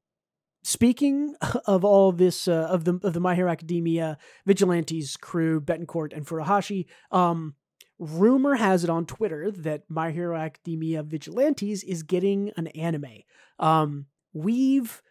speaking 0.63 1.36
of 1.65 1.84
all 1.84 2.12
this 2.12 2.47
uh, 2.47 2.67
of 2.69 2.86
the 2.86 3.00
of 3.04 3.13
the 3.13 3.19
My 3.19 3.36
Hero 3.36 3.52
Academia 3.52 4.17
vigilantes 4.45 5.17
crew, 5.17 5.62
Betancourt 5.62 6.13
and 6.13 6.26
Furuhashi, 6.26 6.86
um, 7.12 7.56
rumor 8.00 8.56
has 8.56 8.84
it 8.84 8.89
on 8.89 9.06
Twitter 9.06 9.52
that 9.52 9.84
My 9.89 10.12
Hero 10.12 10.38
Academia 10.38 11.04
Vigilantes 11.04 11.84
is 11.84 12.04
getting 12.04 12.52
an 12.58 12.67
anime. 12.67 13.24
Um, 13.60 14.08
we've 14.34 15.02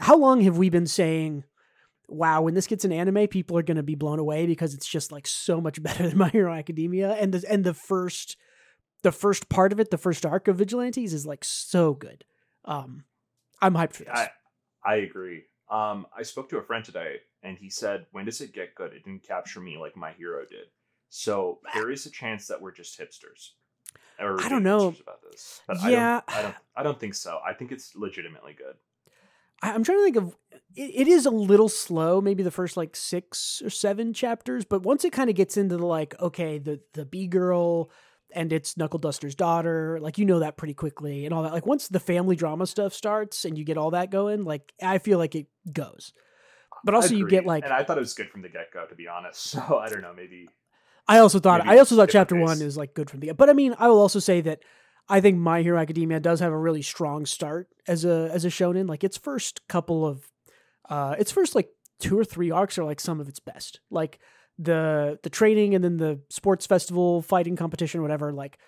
how 0.00 0.16
long 0.16 0.40
have 0.42 0.58
we 0.58 0.70
been 0.70 0.86
saying? 0.86 1.44
Wow, 2.06 2.42
when 2.42 2.52
this 2.52 2.66
gets 2.66 2.84
an 2.84 2.92
anime, 2.92 3.28
people 3.28 3.56
are 3.56 3.62
going 3.62 3.78
to 3.78 3.82
be 3.82 3.94
blown 3.94 4.18
away 4.18 4.46
because 4.46 4.74
it's 4.74 4.86
just 4.86 5.10
like 5.10 5.26
so 5.26 5.60
much 5.60 5.82
better 5.82 6.08
than 6.08 6.18
My 6.18 6.28
Hero 6.28 6.52
Academia, 6.52 7.12
and 7.12 7.32
the 7.32 7.50
and 7.50 7.64
the 7.64 7.74
first, 7.74 8.36
the 9.02 9.12
first 9.12 9.48
part 9.48 9.72
of 9.72 9.80
it, 9.80 9.90
the 9.90 9.98
first 9.98 10.26
arc 10.26 10.48
of 10.48 10.56
Vigilantes 10.56 11.14
is 11.14 11.26
like 11.26 11.44
so 11.44 11.94
good. 11.94 12.24
Um, 12.66 13.04
I'm 13.62 13.74
hyped 13.74 13.94
for 13.94 14.04
this. 14.04 14.12
I 14.12 14.30
I 14.84 14.96
agree. 14.96 15.44
Um, 15.70 16.06
I 16.16 16.22
spoke 16.22 16.48
to 16.50 16.58
a 16.58 16.62
friend 16.62 16.84
today, 16.84 17.20
and 17.42 17.56
he 17.56 17.70
said, 17.70 18.06
"When 18.12 18.24
does 18.24 18.40
it 18.40 18.52
get 18.52 18.74
good? 18.74 18.92
It 18.92 19.04
didn't 19.04 19.26
capture 19.26 19.60
me 19.60 19.78
like 19.78 19.96
my 19.96 20.12
hero 20.12 20.44
did." 20.44 20.66
So 21.08 21.60
there 21.74 21.90
is 21.90 22.06
a 22.06 22.10
chance 22.10 22.48
that 22.48 22.60
we're 22.60 22.72
just 22.72 22.98
hipsters. 22.98 23.50
Or 24.18 24.40
I 24.40 24.48
don't 24.48 24.62
know. 24.62 24.94
About 25.00 25.22
this. 25.22 25.60
But 25.66 25.78
Yeah. 25.82 26.20
I 26.28 26.34
don't, 26.34 26.38
I 26.38 26.42
don't. 26.42 26.54
I 26.76 26.82
don't 26.82 27.00
think 27.00 27.14
so. 27.14 27.40
I 27.46 27.52
think 27.54 27.72
it's 27.72 27.94
legitimately 27.94 28.54
good. 28.54 28.74
I'm 29.62 29.82
trying 29.84 29.98
to 29.98 30.04
think 30.04 30.16
of 30.16 30.36
it, 30.74 30.90
it 30.94 31.08
is 31.08 31.26
a 31.26 31.30
little 31.30 31.68
slow, 31.68 32.20
maybe 32.20 32.42
the 32.42 32.50
first 32.50 32.76
like 32.76 32.94
six 32.96 33.62
or 33.64 33.70
seven 33.70 34.12
chapters, 34.12 34.64
but 34.64 34.82
once 34.82 35.04
it 35.04 35.12
kind 35.12 35.30
of 35.30 35.36
gets 35.36 35.56
into 35.56 35.76
the 35.76 35.86
like, 35.86 36.20
okay, 36.20 36.58
the 36.58 36.80
the 36.92 37.04
B 37.04 37.26
girl 37.26 37.90
and 38.34 38.52
it's 38.52 38.76
Knuckle 38.76 39.00
Duster's 39.00 39.34
daughter, 39.34 39.98
like 40.00 40.18
you 40.18 40.24
know 40.24 40.40
that 40.40 40.56
pretty 40.56 40.74
quickly 40.74 41.24
and 41.24 41.32
all 41.34 41.42
that. 41.42 41.52
Like 41.52 41.66
once 41.66 41.88
the 41.88 42.00
family 42.00 42.36
drama 42.36 42.66
stuff 42.66 42.92
starts 42.92 43.44
and 43.44 43.56
you 43.56 43.64
get 43.64 43.78
all 43.78 43.92
that 43.92 44.10
going, 44.10 44.44
like 44.44 44.72
I 44.82 44.98
feel 44.98 45.18
like 45.18 45.34
it 45.34 45.46
goes. 45.72 46.12
But 46.84 46.94
also 46.94 47.14
you 47.14 47.28
get 47.28 47.46
like 47.46 47.64
and 47.64 47.72
I 47.72 47.84
thought 47.84 47.96
it 47.96 48.00
was 48.00 48.14
good 48.14 48.30
from 48.30 48.42
the 48.42 48.48
get 48.48 48.72
go. 48.72 48.84
To 48.86 48.94
be 48.94 49.08
honest, 49.08 49.42
so 49.50 49.78
I 49.78 49.88
don't 49.88 50.02
know. 50.02 50.12
Maybe 50.14 50.48
I 51.08 51.18
also 51.18 51.38
thought 51.38 51.64
Maybe 51.64 51.76
I 51.76 51.78
also 51.78 51.96
thought 51.96 52.10
chapter 52.10 52.36
one 52.36 52.60
is 52.60 52.76
like 52.76 52.94
good 52.94 53.08
from 53.08 53.20
the 53.20 53.28
get. 53.28 53.36
but 53.36 53.48
I 53.48 53.52
mean 53.52 53.74
I 53.78 53.88
will 53.88 54.00
also 54.00 54.18
say 54.18 54.40
that 54.42 54.60
I 55.08 55.20
think 55.20 55.38
My 55.38 55.62
Hero 55.62 55.78
Academia 55.78 56.20
does 56.20 56.40
have 56.40 56.52
a 56.52 56.58
really 56.58 56.82
strong 56.82 57.26
start 57.26 57.68
as 57.86 58.04
a 58.04 58.30
as 58.32 58.44
a 58.44 58.48
shonen. 58.48 58.88
Like 58.88 59.04
its 59.04 59.16
first 59.16 59.66
couple 59.68 60.06
of 60.06 60.30
uh 60.88 61.14
its 61.18 61.30
first 61.30 61.54
like 61.54 61.68
two 62.00 62.18
or 62.18 62.24
three 62.24 62.50
arcs 62.50 62.78
are 62.78 62.84
like 62.84 63.00
some 63.00 63.20
of 63.20 63.28
its 63.28 63.40
best. 63.40 63.80
Like 63.90 64.18
the 64.58 65.18
the 65.22 65.30
training 65.30 65.74
and 65.74 65.82
then 65.82 65.96
the 65.96 66.20
sports 66.28 66.66
festival 66.66 67.22
fighting 67.22 67.56
competition 67.56 68.02
whatever 68.02 68.32
like 68.32 68.58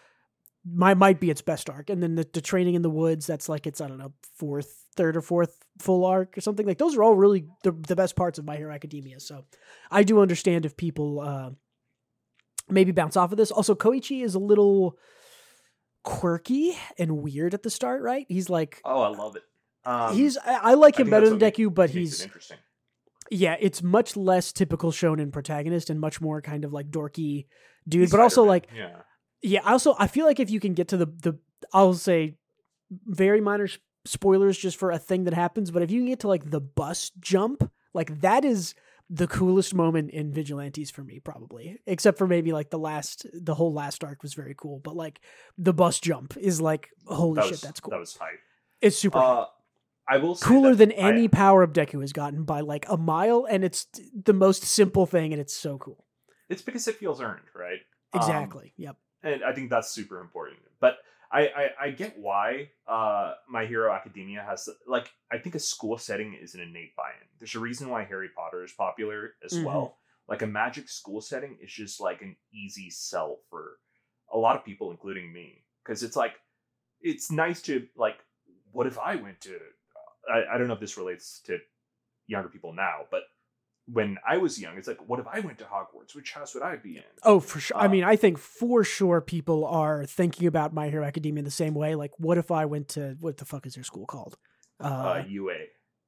my 0.69 0.95
might 0.95 1.21
be 1.21 1.31
its 1.31 1.43
best 1.43 1.71
arc 1.71 1.91
and 1.91 2.03
then 2.03 2.17
the, 2.17 2.27
the 2.33 2.41
training 2.41 2.75
in 2.75 2.83
the 2.83 2.91
woods 2.91 3.27
that's 3.27 3.49
like 3.49 3.67
its 3.67 3.81
I 3.81 3.87
don't 3.87 3.99
know 3.99 4.13
fourth 4.37 4.85
third 4.97 5.17
or 5.17 5.21
fourth 5.21 5.59
full 5.79 6.05
arc 6.05 6.37
or 6.37 6.41
something 6.41 6.67
like 6.67 6.79
those 6.79 6.97
are 6.97 7.03
all 7.03 7.15
really 7.15 7.47
the, 7.63 7.71
the 7.71 7.95
best 7.95 8.17
parts 8.17 8.39
of 8.39 8.45
My 8.45 8.57
Hero 8.57 8.75
Academia. 8.75 9.21
So 9.21 9.45
I 9.91 10.03
do 10.03 10.21
understand 10.21 10.67
if 10.67 10.77
people 10.77 11.21
uh 11.21 11.51
maybe 12.69 12.91
bounce 12.91 13.17
off 13.17 13.31
of 13.31 13.39
this. 13.39 13.53
Also, 13.53 13.77
Koichi 13.77 14.25
is 14.25 14.35
a 14.35 14.41
little 14.41 14.99
quirky 16.03 16.77
and 16.99 17.19
weird 17.19 17.55
at 17.55 17.63
the 17.63 17.71
start, 17.71 18.03
right? 18.03 18.27
He's 18.29 18.51
like 18.51 18.81
oh, 18.85 19.03
I 19.03 19.09
love 19.09 19.37
it. 19.37 19.43
Um, 19.85 20.17
he's 20.17 20.37
I, 20.39 20.71
I 20.71 20.75
like 20.75 20.99
him 20.99 21.11
better 21.11 21.29
than 21.29 21.39
Deku, 21.39 21.73
but 21.73 21.91
he's 21.91 22.23
interesting. 22.23 22.59
Yeah, 23.31 23.57
it's 23.61 23.83
much 23.83 24.17
less 24.17 24.53
typical 24.53 24.93
shonen 24.93 25.33
protagonist 25.33 25.91
and 25.91 26.01
much 26.01 26.21
more 26.21 26.41
kind 26.41 26.65
of 26.65 26.73
like 26.73 26.91
dorky 26.91 27.47
dude. 27.89 28.03
He's 28.03 28.11
but 28.11 28.21
also 28.21 28.45
like 28.45 28.69
yeah. 28.75 29.03
yeah, 29.43 29.61
also 29.65 29.95
I 29.99 30.07
feel 30.07 30.27
like 30.27 30.41
if 30.41 30.51
you 30.51 30.61
can 30.61 30.75
get 30.75 30.89
to 30.89 30.97
the 30.97 31.07
the 31.07 31.39
I'll 31.73 31.95
say 31.95 32.37
very 33.07 33.41
minor 33.41 33.69
spoilers 34.05 34.57
just 34.57 34.77
for 34.77 34.91
a 34.91 34.99
thing 34.99 35.25
that 35.25 35.35
happens, 35.35 35.71
but 35.71 35.83
if 35.83 35.91
you 35.91 36.01
can 36.01 36.09
get 36.09 36.21
to 36.21 36.29
like 36.29 36.51
the 36.51 36.61
bus 36.61 37.11
jump, 37.21 37.71
like 37.93 38.21
that 38.21 38.45
is 38.45 38.75
the 39.09 39.27
coolest 39.27 39.75
moment 39.75 40.11
in 40.11 40.33
Vigilantes 40.33 40.91
for 40.91 41.03
me, 41.05 41.21
probably. 41.21 41.79
Except 41.87 42.19
for 42.19 42.27
maybe 42.27 42.53
like 42.53 42.71
the 42.71 42.79
last, 42.79 43.27
the 43.33 43.55
whole 43.55 43.73
last 43.73 44.03
arc 44.03 44.23
was 44.23 44.35
very 44.35 44.55
cool, 44.57 44.81
but 44.81 44.97
like 44.97 45.21
the 45.59 45.73
bus 45.73 46.01
jump 46.01 46.37
is 46.37 46.61
like 46.61 46.89
holy 47.07 47.37
That 47.37 47.45
shit, 47.45 47.51
was, 47.53 47.61
that's 47.61 47.81
cool. 47.81 47.91
That 47.91 48.01
was 48.01 48.17
hype. 48.17 48.41
it's 48.81 48.97
super. 48.97 49.19
Uh, 49.19 49.47
I 50.09 50.19
will 50.19 50.35
say 50.35 50.47
cooler 50.47 50.75
than 50.75 50.93
I- 50.93 50.95
any 51.11 51.29
power 51.29 51.63
up 51.63 51.73
Deku 51.73 52.01
has 52.01 52.13
gotten 52.13 52.45
by 52.45 52.61
like 52.61 52.87
a 52.89 52.97
mile, 52.97 53.47
and 53.49 53.65
it's 53.65 53.87
the 54.15 54.33
most 54.33 54.63
simple 54.65 55.07
thing, 55.07 55.33
and 55.33 55.41
it's 55.41 55.55
so 55.57 55.79
cool. 55.79 56.05
it's 56.49 56.63
because 56.63 56.87
it 56.87 56.97
feels 56.97 57.21
earned, 57.21 57.43
right? 57.55 57.81
Um, 58.13 58.21
Exactly. 58.21 58.73
yep. 58.77 58.97
and 59.23 59.43
I 59.43 59.53
think 59.53 59.69
that's 59.71 59.91
super 59.91 60.21
important. 60.21 60.59
But 60.81 60.99
I, 61.33 61.41
I 61.49 61.71
I 61.87 61.91
get 61.91 62.17
why 62.19 62.71
uh 62.87 63.35
My 63.49 63.67
Hero 63.67 63.93
Academia 63.93 64.43
has 64.49 64.69
like 64.87 65.11
I 65.33 65.39
think 65.39 65.55
a 65.57 65.59
school 65.59 65.99
setting 65.99 66.35
is 66.41 66.55
an 66.55 66.61
innate 66.61 66.95
buy-in. 66.95 67.27
There's 67.39 67.57
a 67.57 67.59
reason 67.61 67.89
why 67.89 68.05
Harry 68.05 68.29
Potter 68.37 68.63
is 68.63 68.73
popular 68.73 69.35
as 69.45 69.55
Mhm. 69.55 69.65
well. 69.65 69.99
Like 70.29 70.43
a 70.43 70.47
magic 70.47 70.89
school 70.89 71.21
setting 71.21 71.59
is 71.61 71.73
just 71.73 72.01
like 72.01 72.23
an 72.23 72.37
easy 72.53 72.91
sell 72.91 73.41
for 73.51 73.79
a 74.33 74.39
lot 74.39 74.55
of 74.57 74.65
people, 74.65 74.91
including 74.93 75.33
me, 75.33 75.65
because 75.83 76.05
it's 76.05 76.17
like 76.17 76.35
it's 77.01 77.31
nice 77.33 77.61
to 77.63 77.89
like. 77.97 78.19
What 78.71 78.87
if 78.87 78.99
I 78.99 79.17
went 79.17 79.41
to? 79.43 79.59
I, 80.33 80.55
I 80.55 80.59
don't 80.59 80.69
know 80.69 80.75
if 80.75 80.81
this 80.81 80.97
relates 80.97 81.41
to 81.47 81.59
younger 82.27 82.49
people 82.49 82.73
now, 82.73 83.01
but 83.11 83.23
when 83.89 84.17
I 84.29 84.39
was 84.39 84.61
young, 84.61 84.77
it's 84.77 84.89
like, 84.89 84.99
what 85.09 85.21
if 85.21 85.27
I 85.29 85.39
went 85.41 85.59
to 85.59 85.65
Hogwarts? 85.65 86.15
Which 86.15 86.33
house 86.33 86.55
would 86.55 86.63
I 86.65 86.75
be 86.77 86.97
in? 86.97 87.05
Oh, 87.23 87.39
for 87.39 87.61
sure. 87.61 87.77
I 87.77 87.87
Uh, 87.87 87.89
mean, 87.89 88.03
I 88.05 88.17
think 88.17 88.37
for 88.39 88.83
sure 88.83 89.21
people 89.21 89.65
are 89.65 90.05
thinking 90.05 90.49
about 90.49 90.75
My 90.75 90.89
Hero 90.89 91.05
Academia 91.05 91.39
in 91.41 91.45
the 91.45 91.51
same 91.53 91.75
way. 91.75 91.95
Like, 91.95 92.11
what 92.19 92.37
if 92.37 92.51
I 92.51 92.65
went 92.65 92.89
to 92.91 93.17
what 93.21 93.37
the 93.37 93.45
fuck 93.45 93.65
is 93.67 93.75
their 93.75 93.85
school 93.85 94.05
called? 94.07 94.37
Uh, 94.81 95.23
UA. 95.29 95.55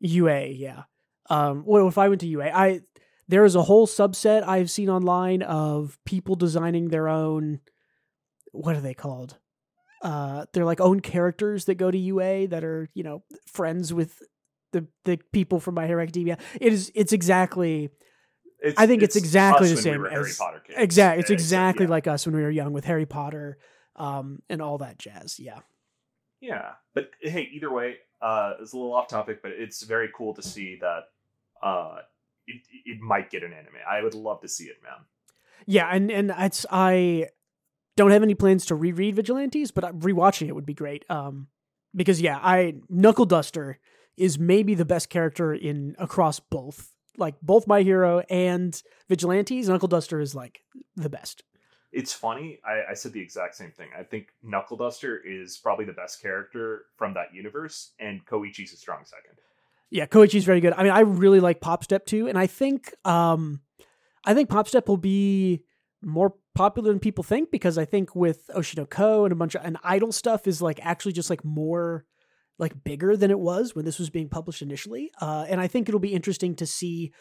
UA, 0.00 0.46
yeah. 0.46 0.82
Um, 1.30 1.62
well, 1.66 1.86
if 1.88 1.98
I 1.98 2.08
went 2.08 2.20
to 2.22 2.26
UA, 2.26 2.50
I 2.52 2.80
there 3.28 3.44
is 3.44 3.54
a 3.54 3.62
whole 3.62 3.86
subset 3.86 4.42
I've 4.46 4.70
seen 4.70 4.88
online 4.88 5.42
of 5.42 5.98
people 6.04 6.34
designing 6.34 6.88
their 6.88 7.08
own. 7.08 7.60
What 8.52 8.74
are 8.74 8.80
they 8.80 8.94
called? 8.94 9.38
Uh, 10.02 10.46
they're 10.52 10.64
like 10.64 10.80
own 10.80 11.00
characters 11.00 11.64
that 11.64 11.74
go 11.74 11.90
to 11.90 11.98
UA 11.98 12.48
that 12.48 12.64
are 12.64 12.88
you 12.94 13.02
know 13.02 13.22
friends 13.46 13.92
with 13.92 14.18
the 14.72 14.86
the 15.04 15.18
people 15.32 15.60
from 15.60 15.74
My 15.74 15.86
Hero 15.86 16.02
Academia. 16.02 16.38
It 16.60 16.72
is 16.72 16.92
it's 16.94 17.12
exactly 17.12 17.90
It's, 18.60 18.78
I 18.78 18.86
think 18.86 19.02
it's 19.02 19.16
exactly 19.16 19.70
us 19.70 19.76
the 19.76 19.82
same 19.82 20.02
we 20.02 20.08
as- 20.08 20.36
Potter 20.36 20.60
kids. 20.66 20.78
exact. 20.78 21.20
It's 21.20 21.30
exactly 21.30 21.86
yeah. 21.86 21.90
like 21.90 22.06
us 22.06 22.26
when 22.26 22.36
we 22.36 22.42
were 22.42 22.50
young 22.50 22.72
with 22.72 22.84
Harry 22.84 23.06
Potter, 23.06 23.58
um, 23.96 24.40
and 24.48 24.62
all 24.62 24.78
that 24.78 24.98
jazz. 24.98 25.38
Yeah. 25.38 25.60
Yeah, 26.40 26.74
but 26.94 27.10
hey, 27.20 27.48
either 27.52 27.72
way, 27.72 27.96
uh, 28.22 28.52
it's 28.60 28.72
a 28.72 28.76
little 28.76 28.94
off 28.94 29.08
topic, 29.08 29.42
but 29.42 29.50
it's 29.50 29.82
very 29.82 30.08
cool 30.16 30.34
to 30.34 30.42
see 30.42 30.78
that 30.80 31.00
uh, 31.60 31.96
it 32.46 32.62
it 32.84 33.00
might 33.00 33.28
get 33.30 33.42
an 33.42 33.52
anime. 33.52 33.74
I 33.90 34.02
would 34.02 34.14
love 34.14 34.40
to 34.42 34.48
see 34.48 34.66
it, 34.66 34.76
man. 34.82 35.04
Yeah, 35.66 35.88
and 35.90 36.12
and 36.12 36.32
it's 36.38 36.64
I 36.70 37.26
don't 37.98 38.12
have 38.12 38.22
any 38.22 38.34
plans 38.34 38.64
to 38.66 38.74
reread 38.74 39.16
Vigilantes, 39.16 39.72
but 39.72 39.98
rewatching 39.98 40.48
it 40.48 40.54
would 40.54 40.64
be 40.64 40.74
great. 40.74 41.04
Um, 41.10 41.48
because 41.94 42.20
yeah, 42.20 42.38
I 42.40 42.76
Knuckle 42.88 43.26
Duster 43.26 43.78
is 44.16 44.38
maybe 44.38 44.74
the 44.74 44.84
best 44.84 45.10
character 45.10 45.52
in 45.52 45.96
across 45.98 46.40
both, 46.40 46.92
like 47.16 47.34
both 47.42 47.66
My 47.66 47.82
Hero 47.82 48.20
and 48.30 48.80
Vigilantes. 49.08 49.68
Knuckle 49.68 49.88
Duster 49.88 50.20
is 50.20 50.34
like 50.34 50.62
the 50.96 51.10
best. 51.10 51.42
It's 51.90 52.12
funny. 52.12 52.60
I, 52.64 52.92
I 52.92 52.94
said 52.94 53.12
the 53.12 53.20
exact 53.20 53.56
same 53.56 53.72
thing. 53.72 53.88
I 53.98 54.02
think 54.02 54.28
Knuckle 54.42 54.76
Duster 54.76 55.18
is 55.18 55.56
probably 55.56 55.84
the 55.84 55.92
best 55.92 56.22
character 56.22 56.84
from 56.96 57.14
that 57.14 57.34
universe, 57.34 57.92
and 57.98 58.24
Koichi's 58.26 58.72
a 58.72 58.76
strong 58.76 59.00
second. 59.04 59.38
Yeah, 59.90 60.06
Koichi's 60.06 60.44
very 60.44 60.60
good. 60.60 60.74
I 60.74 60.82
mean, 60.82 60.92
I 60.92 61.00
really 61.00 61.40
like 61.40 61.60
Pop 61.60 61.82
Step 61.82 62.06
too, 62.06 62.28
and 62.28 62.38
I 62.38 62.46
think 62.46 62.94
um, 63.04 63.60
I 64.24 64.34
think 64.34 64.50
Pop 64.50 64.68
Step 64.68 64.86
will 64.86 64.98
be 64.98 65.64
more 66.02 66.34
popular 66.58 66.90
than 66.90 66.98
people 66.98 67.22
think 67.22 67.52
because 67.52 67.78
I 67.78 67.84
think 67.84 68.16
with 68.16 68.50
Oshinoko 68.52 69.22
and 69.22 69.30
a 69.32 69.36
bunch 69.36 69.54
of 69.54 69.64
and 69.64 69.78
idol 69.84 70.10
stuff 70.10 70.48
is 70.48 70.60
like 70.60 70.80
actually 70.82 71.12
just 71.12 71.30
like 71.30 71.44
more 71.44 72.04
like 72.58 72.82
bigger 72.82 73.16
than 73.16 73.30
it 73.30 73.38
was 73.38 73.76
when 73.76 73.84
this 73.84 74.00
was 74.00 74.10
being 74.10 74.28
published 74.28 74.60
initially. 74.60 75.12
Uh, 75.20 75.46
and 75.48 75.60
I 75.60 75.68
think 75.68 75.88
it'll 75.88 76.00
be 76.00 76.12
interesting 76.12 76.56
to 76.56 76.66
see 76.66 77.12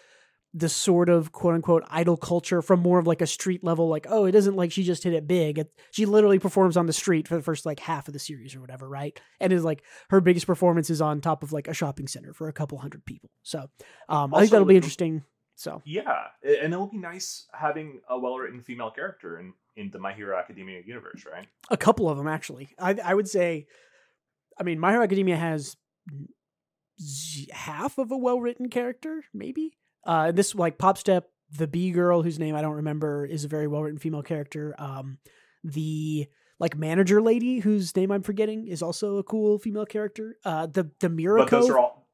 the 0.56 0.70
sort 0.70 1.08
of 1.08 1.32
quote 1.32 1.54
unquote 1.54 1.84
idol 1.88 2.18
culture 2.18 2.64
from 2.64 2.80
more 2.80 2.98
of 2.98 3.06
like 3.06 3.22
a 3.22 3.28
street 3.28 3.64
level, 3.64 3.88
like, 3.88 4.08
oh, 4.10 4.26
it 4.26 4.34
isn't 4.34 4.56
like 4.56 4.72
she 4.72 4.82
just 4.82 5.04
hit 5.04 5.14
it 5.14 5.28
big. 5.28 5.60
It, 5.60 5.72
she 5.92 6.08
literally 6.08 6.40
performs 6.40 6.76
on 6.76 6.88
the 6.88 6.94
street 6.94 7.28
for 7.28 7.36
the 7.36 7.44
first 7.44 7.64
like 7.64 7.80
half 7.80 8.08
of 8.08 8.16
the 8.16 8.20
series 8.20 8.56
or 8.56 8.62
whatever, 8.62 8.90
right? 8.90 9.20
And 9.40 9.54
is 9.54 9.64
like 9.64 9.84
her 10.10 10.20
biggest 10.20 10.48
performance 10.48 10.90
is 10.90 11.00
on 11.00 11.22
top 11.22 11.44
of 11.44 11.54
like 11.54 11.68
a 11.68 11.76
shopping 11.76 12.08
center 12.08 12.34
for 12.34 12.48
a 12.48 12.54
couple 12.54 12.80
hundred 12.80 13.06
people. 13.06 13.30
So 13.44 13.70
um, 14.10 14.34
I 14.34 14.40
think 14.40 14.52
that'll 14.52 14.66
be 14.66 14.78
interesting. 14.78 15.24
So 15.60 15.82
Yeah, 15.86 16.28
and 16.44 16.72
it'll 16.72 16.88
be 16.88 16.98
nice 17.00 17.48
having 17.52 18.00
a 18.08 18.18
well-written 18.18 18.62
female 18.62 18.92
character 18.92 19.40
in 19.40 19.54
in 19.76 19.90
the 19.92 19.98
My 20.00 20.14
Hero 20.14 20.38
Academia 20.38 20.82
universe, 20.86 21.26
right? 21.32 21.48
a 21.70 21.78
couple 21.78 22.08
of 22.10 22.18
them 22.18 22.28
actually. 22.28 22.70
I 22.80 22.96
I 23.04 23.14
would 23.16 23.28
say, 23.28 23.66
I 24.60 24.64
mean, 24.64 24.80
My 24.80 24.92
Hero 24.92 25.04
Academia 25.04 25.36
has 25.36 25.76
z- 27.00 27.50
half 27.52 27.98
of 27.98 28.12
a 28.12 28.18
well 28.18 28.40
written 28.40 28.70
character, 28.70 29.24
maybe. 29.34 29.78
Uh, 30.06 30.32
this 30.32 30.54
like 30.56 30.78
Pop 30.78 30.98
Step, 30.98 31.30
the 31.52 31.68
B 31.68 31.92
girl 31.92 32.22
whose 32.22 32.40
name 32.40 32.56
I 32.56 32.62
don't 32.62 32.76
remember 32.76 33.26
is 33.26 33.44
a 33.44 33.48
very 33.48 33.68
well 33.68 33.82
written 33.84 34.00
female 34.00 34.24
character. 34.24 34.76
Um, 34.78 35.18
the 35.64 36.28
like 36.60 36.78
manager 36.78 37.22
lady 37.22 37.60
whose 37.60 37.96
name 37.96 38.12
I'm 38.12 38.24
forgetting 38.24 38.68
is 38.68 38.82
also 38.82 39.18
a 39.18 39.24
cool 39.24 39.58
female 39.60 39.86
character. 39.86 40.38
Uh, 40.46 40.68
the 40.68 40.90
the 41.00 41.10
Mirko. 41.10 41.44
But 41.44 41.52
those 41.52 41.70
are 41.70 41.80
all. 41.80 42.08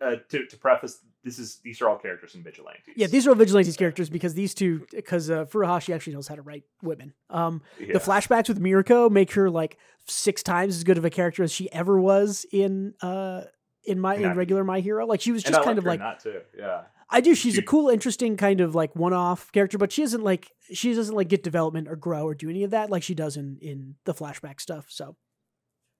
Uh, 0.00 0.16
to 0.28 0.46
to 0.46 0.56
preface, 0.58 0.98
this 1.24 1.38
is 1.38 1.56
these 1.64 1.80
are 1.80 1.88
all 1.88 1.98
characters 1.98 2.34
in 2.34 2.42
Vigilantes. 2.42 2.94
yeah, 2.96 3.06
these 3.06 3.26
are 3.26 3.30
all 3.30 3.36
vigilantes 3.36 3.76
characters 3.76 4.10
because 4.10 4.34
these 4.34 4.52
two, 4.54 4.86
because 4.92 5.30
uh, 5.30 5.46
Furuhashi 5.46 5.94
actually 5.94 6.12
knows 6.12 6.28
how 6.28 6.34
to 6.34 6.42
write 6.42 6.64
women. 6.82 7.14
Um, 7.30 7.62
Yeah. 7.80 7.94
the 7.94 7.98
flashbacks 7.98 8.48
with 8.48 8.60
Mirko 8.60 9.08
make 9.10 9.32
her 9.32 9.48
like 9.50 9.78
six 10.06 10.42
times 10.42 10.76
as 10.76 10.84
good 10.84 10.98
of 10.98 11.04
a 11.04 11.10
character 11.10 11.42
as 11.42 11.50
she 11.50 11.72
ever 11.72 11.98
was 12.00 12.44
in 12.52 12.94
uh 13.00 13.42
in 13.86 13.98
my 14.00 14.14
in 14.16 14.34
regular 14.36 14.64
My 14.64 14.80
Hero. 14.80 15.06
Like 15.06 15.20
she 15.22 15.32
was 15.32 15.42
just 15.42 15.58
I 15.58 15.64
kind 15.64 15.78
of 15.78 15.84
like 15.84 16.00
not 16.00 16.22
that 16.22 16.30
too. 16.30 16.40
Yeah. 16.58 16.82
I 17.10 17.20
do. 17.20 17.34
She's 17.34 17.58
a 17.58 17.62
cool, 17.62 17.90
interesting 17.90 18.36
kind 18.36 18.60
of 18.62 18.74
like 18.74 18.96
one 18.96 19.12
off 19.12 19.52
character, 19.52 19.76
but 19.78 19.92
she 19.92 20.02
isn't 20.02 20.24
like 20.24 20.50
she 20.72 20.94
doesn't 20.94 21.14
like 21.14 21.28
get 21.28 21.42
development 21.42 21.86
or 21.88 21.96
grow 21.96 22.24
or 22.24 22.34
do 22.34 22.48
any 22.50 22.64
of 22.64 22.70
that 22.70 22.90
like 22.90 23.02
she 23.02 23.14
does 23.14 23.36
in 23.36 23.58
in 23.60 23.94
the 24.04 24.14
flashback 24.14 24.60
stuff. 24.60 24.86
So 24.88 25.16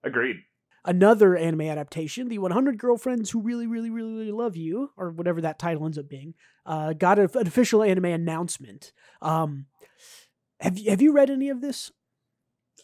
Agreed. 0.02 0.36
Another 0.84 1.36
anime 1.36 1.62
adaptation, 1.62 2.28
the 2.28 2.38
100 2.38 2.78
Girlfriends 2.78 3.30
Who 3.30 3.40
Really, 3.40 3.66
Really, 3.66 3.90
Really, 3.90 4.12
Really 4.12 4.32
Love 4.32 4.56
You, 4.56 4.90
or 4.96 5.10
whatever 5.10 5.40
that 5.40 5.58
title 5.58 5.84
ends 5.84 5.98
up 5.98 6.08
being, 6.08 6.34
uh, 6.66 6.92
got 6.92 7.18
a, 7.18 7.30
an 7.38 7.46
official 7.46 7.82
anime 7.82 8.06
announcement. 8.06 8.92
Um, 9.22 9.66
have 10.60 10.78
you 10.78 10.90
have 10.90 11.02
you 11.02 11.12
read 11.12 11.30
any 11.30 11.48
of 11.48 11.60
this? 11.60 11.90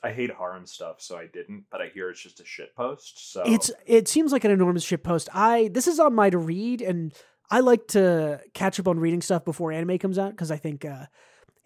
I 0.03 0.13
hate 0.13 0.31
harem 0.31 0.67
stuff, 0.67 1.01
so 1.01 1.17
I 1.17 1.27
didn't. 1.27 1.65
But 1.71 1.83
I 1.83 1.89
hear 1.93 2.11
it's 2.11 2.23
just 2.23 2.41
a 2.41 2.45
shit 2.45 2.75
post. 2.75 3.33
So 3.33 3.43
It's 3.47 3.71
it 3.87 4.09
seems 4.09 4.33
like 4.33 4.45
an 4.45 4.51
enormous 4.51 4.83
shit 4.83 5.05
post. 5.05 5.29
I 5.33 5.71
this 5.73 5.87
is 5.87 6.01
on 6.01 6.15
my 6.15 6.31
to 6.31 6.39
read, 6.39 6.83
and 6.83 7.13
I 7.51 7.61
like 7.61 7.89
to 7.89 8.41
catch 8.55 8.81
up 8.81 8.89
on 8.89 8.99
reading 8.99 9.23
stuff 9.23 9.45
before 9.45 9.73
anime 9.73 9.99
comes 9.99 10.19
out 10.19 10.31
because 10.31 10.51
I 10.51 10.57
think 10.57 10.85
uh, 10.85 11.07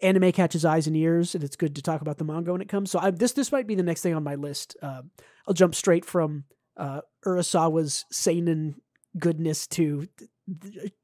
anime 0.01 0.31
catches 0.31 0.65
eyes 0.65 0.87
and 0.87 0.95
ears, 0.95 1.35
and 1.35 1.43
it's 1.43 1.55
good 1.55 1.75
to 1.75 1.81
talk 1.81 2.01
about 2.01 2.17
the 2.17 2.23
manga 2.23 2.51
when 2.51 2.61
it 2.61 2.69
comes. 2.69 2.91
So 2.91 2.99
I, 2.99 3.11
this 3.11 3.33
this 3.33 3.51
might 3.51 3.67
be 3.67 3.75
the 3.75 3.83
next 3.83 4.01
thing 4.01 4.13
on 4.13 4.23
my 4.23 4.35
list. 4.35 4.75
Uh, 4.81 5.01
I'll 5.47 5.53
jump 5.53 5.75
straight 5.75 6.05
from 6.05 6.45
uh, 6.77 7.01
Urasawa's 7.25 8.05
seinen 8.11 8.81
goodness 9.17 9.67
to 9.67 10.07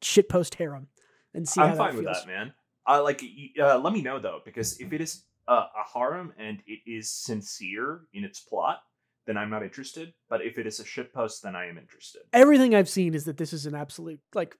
shit 0.02 0.30
post 0.30 0.56
harem 0.56 0.88
and 1.34 1.48
see 1.48 1.62
I'm 1.62 1.78
fine 1.78 1.96
that 1.96 2.04
with 2.04 2.06
that, 2.06 2.28
man. 2.28 2.54
I 2.86 2.98
like. 2.98 3.24
Uh, 3.60 3.78
let 3.80 3.94
me 3.94 4.02
know 4.02 4.20
though, 4.20 4.40
because 4.44 4.80
if 4.80 4.92
it 4.92 5.02
is 5.02 5.24
uh, 5.48 5.66
a 5.76 5.90
harem 5.94 6.34
and 6.38 6.60
it 6.66 6.80
is 6.86 7.10
sincere 7.10 8.02
in 8.14 8.24
its 8.24 8.40
plot, 8.40 8.82
then 9.26 9.38
I'm 9.38 9.50
not 9.50 9.64
interested. 9.64 10.14
But 10.30 10.42
if 10.42 10.58
it 10.58 10.68
is 10.68 10.80
a 10.80 10.84
shitpost, 10.84 11.42
then 11.42 11.56
I 11.56 11.68
am 11.68 11.78
interested. 11.78 12.24
everything 12.34 12.76
I've 12.76 12.90
seen 12.90 13.14
is 13.14 13.26
that 13.26 13.38
this 13.38 13.54
is 13.54 13.66
an 13.66 13.76
absolute 13.76 14.20
like 14.34 14.56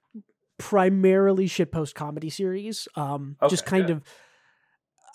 primarily 0.58 1.46
shitpost 1.48 1.94
comedy 1.94 2.30
series. 2.30 2.88
Um, 2.94 3.36
just 3.48 3.66
kind 3.66 3.86
good. 3.86 3.96
of. 3.96 4.02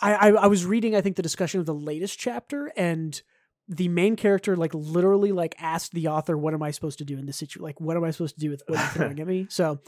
I, 0.01 0.13
I 0.13 0.27
I 0.29 0.47
was 0.47 0.65
reading 0.65 0.95
I 0.95 1.01
think 1.01 1.15
the 1.15 1.23
discussion 1.23 1.59
of 1.59 1.65
the 1.65 1.73
latest 1.73 2.19
chapter 2.19 2.71
and 2.77 3.19
the 3.67 3.87
main 3.87 4.15
character 4.15 4.55
like 4.55 4.73
literally 4.73 5.31
like 5.31 5.55
asked 5.59 5.91
the 5.93 6.07
author 6.07 6.37
what 6.37 6.53
am 6.53 6.61
I 6.61 6.71
supposed 6.71 6.99
to 6.99 7.05
do 7.05 7.17
in 7.17 7.25
this 7.25 7.37
situation 7.37 7.63
like 7.63 7.81
what 7.81 7.97
am 7.97 8.03
I 8.03 8.11
supposed 8.11 8.35
to 8.35 8.39
do 8.39 8.49
with 8.51 8.61
what 8.67 8.77
you're 8.77 8.87
throwing 8.89 9.19
at 9.19 9.27
me 9.27 9.47
so 9.49 9.79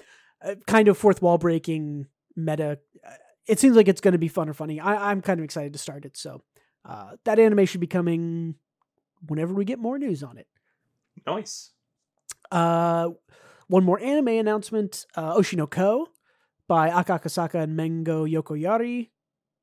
uh, 0.43 0.55
kind 0.65 0.87
of 0.87 0.97
fourth 0.97 1.21
wall 1.21 1.37
breaking 1.37 2.07
meta 2.35 2.79
uh, 3.07 3.11
it 3.47 3.59
seems 3.59 3.75
like 3.75 3.87
it's 3.87 4.01
going 4.01 4.13
to 4.13 4.17
be 4.17 4.27
fun 4.27 4.49
or 4.49 4.53
funny 4.53 4.79
I, 4.79 5.11
I'm 5.11 5.21
kind 5.21 5.39
of 5.39 5.43
excited 5.43 5.73
to 5.73 5.79
start 5.79 6.05
it 6.05 6.17
so 6.17 6.41
uh, 6.85 7.11
that 7.25 7.37
anime 7.39 7.65
should 7.67 7.79
be 7.81 7.87
coming 7.87 8.55
whenever 9.27 9.53
we 9.53 9.63
get 9.63 9.77
more 9.79 9.99
news 9.99 10.23
on 10.23 10.39
it 10.39 10.47
Nice. 11.27 11.71
uh, 12.51 13.09
one 13.69 13.85
more 13.85 13.99
anime 14.01 14.27
announcement: 14.27 15.05
uh, 15.15 15.33
Oshinoko 15.35 16.07
by 16.67 16.89
Aka 16.89 17.19
Akasaka 17.19 17.55
and 17.63 17.77
Mengo 17.79 18.29
Yokoyari. 18.29 19.09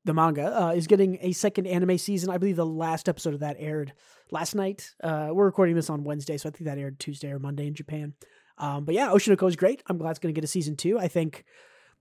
The 0.07 0.15
manga 0.15 0.63
uh, 0.63 0.71
is 0.71 0.87
getting 0.87 1.19
a 1.21 1.33
second 1.33 1.67
anime 1.67 1.99
season. 1.99 2.31
I 2.31 2.39
believe 2.39 2.55
the 2.57 2.65
last 2.65 3.09
episode 3.09 3.35
of 3.35 3.41
that 3.41 3.57
aired 3.59 3.93
last 4.31 4.55
night. 4.55 4.95
Uh, 5.03 5.31
we're 5.33 5.45
recording 5.47 5.75
this 5.75 5.91
on 5.91 6.05
Wednesday, 6.05 6.37
so 6.39 6.49
I 6.49 6.53
think 6.53 6.65
that 6.67 6.79
aired 6.79 7.01
Tuesday 7.01 7.31
or 7.33 7.41
Monday 7.41 7.67
in 7.67 7.75
Japan. 7.75 8.15
Um, 8.59 8.85
but 8.85 8.95
yeah, 8.95 9.09
Oshinoko 9.09 9.49
is 9.49 9.57
great. 9.57 9.83
I'm 9.89 9.99
glad 9.99 10.11
it's 10.11 10.21
going 10.21 10.33
to 10.33 10.41
get 10.41 10.45
a 10.45 10.49
season 10.49 10.77
two. 10.77 10.97
I 10.99 11.09
think 11.09 11.45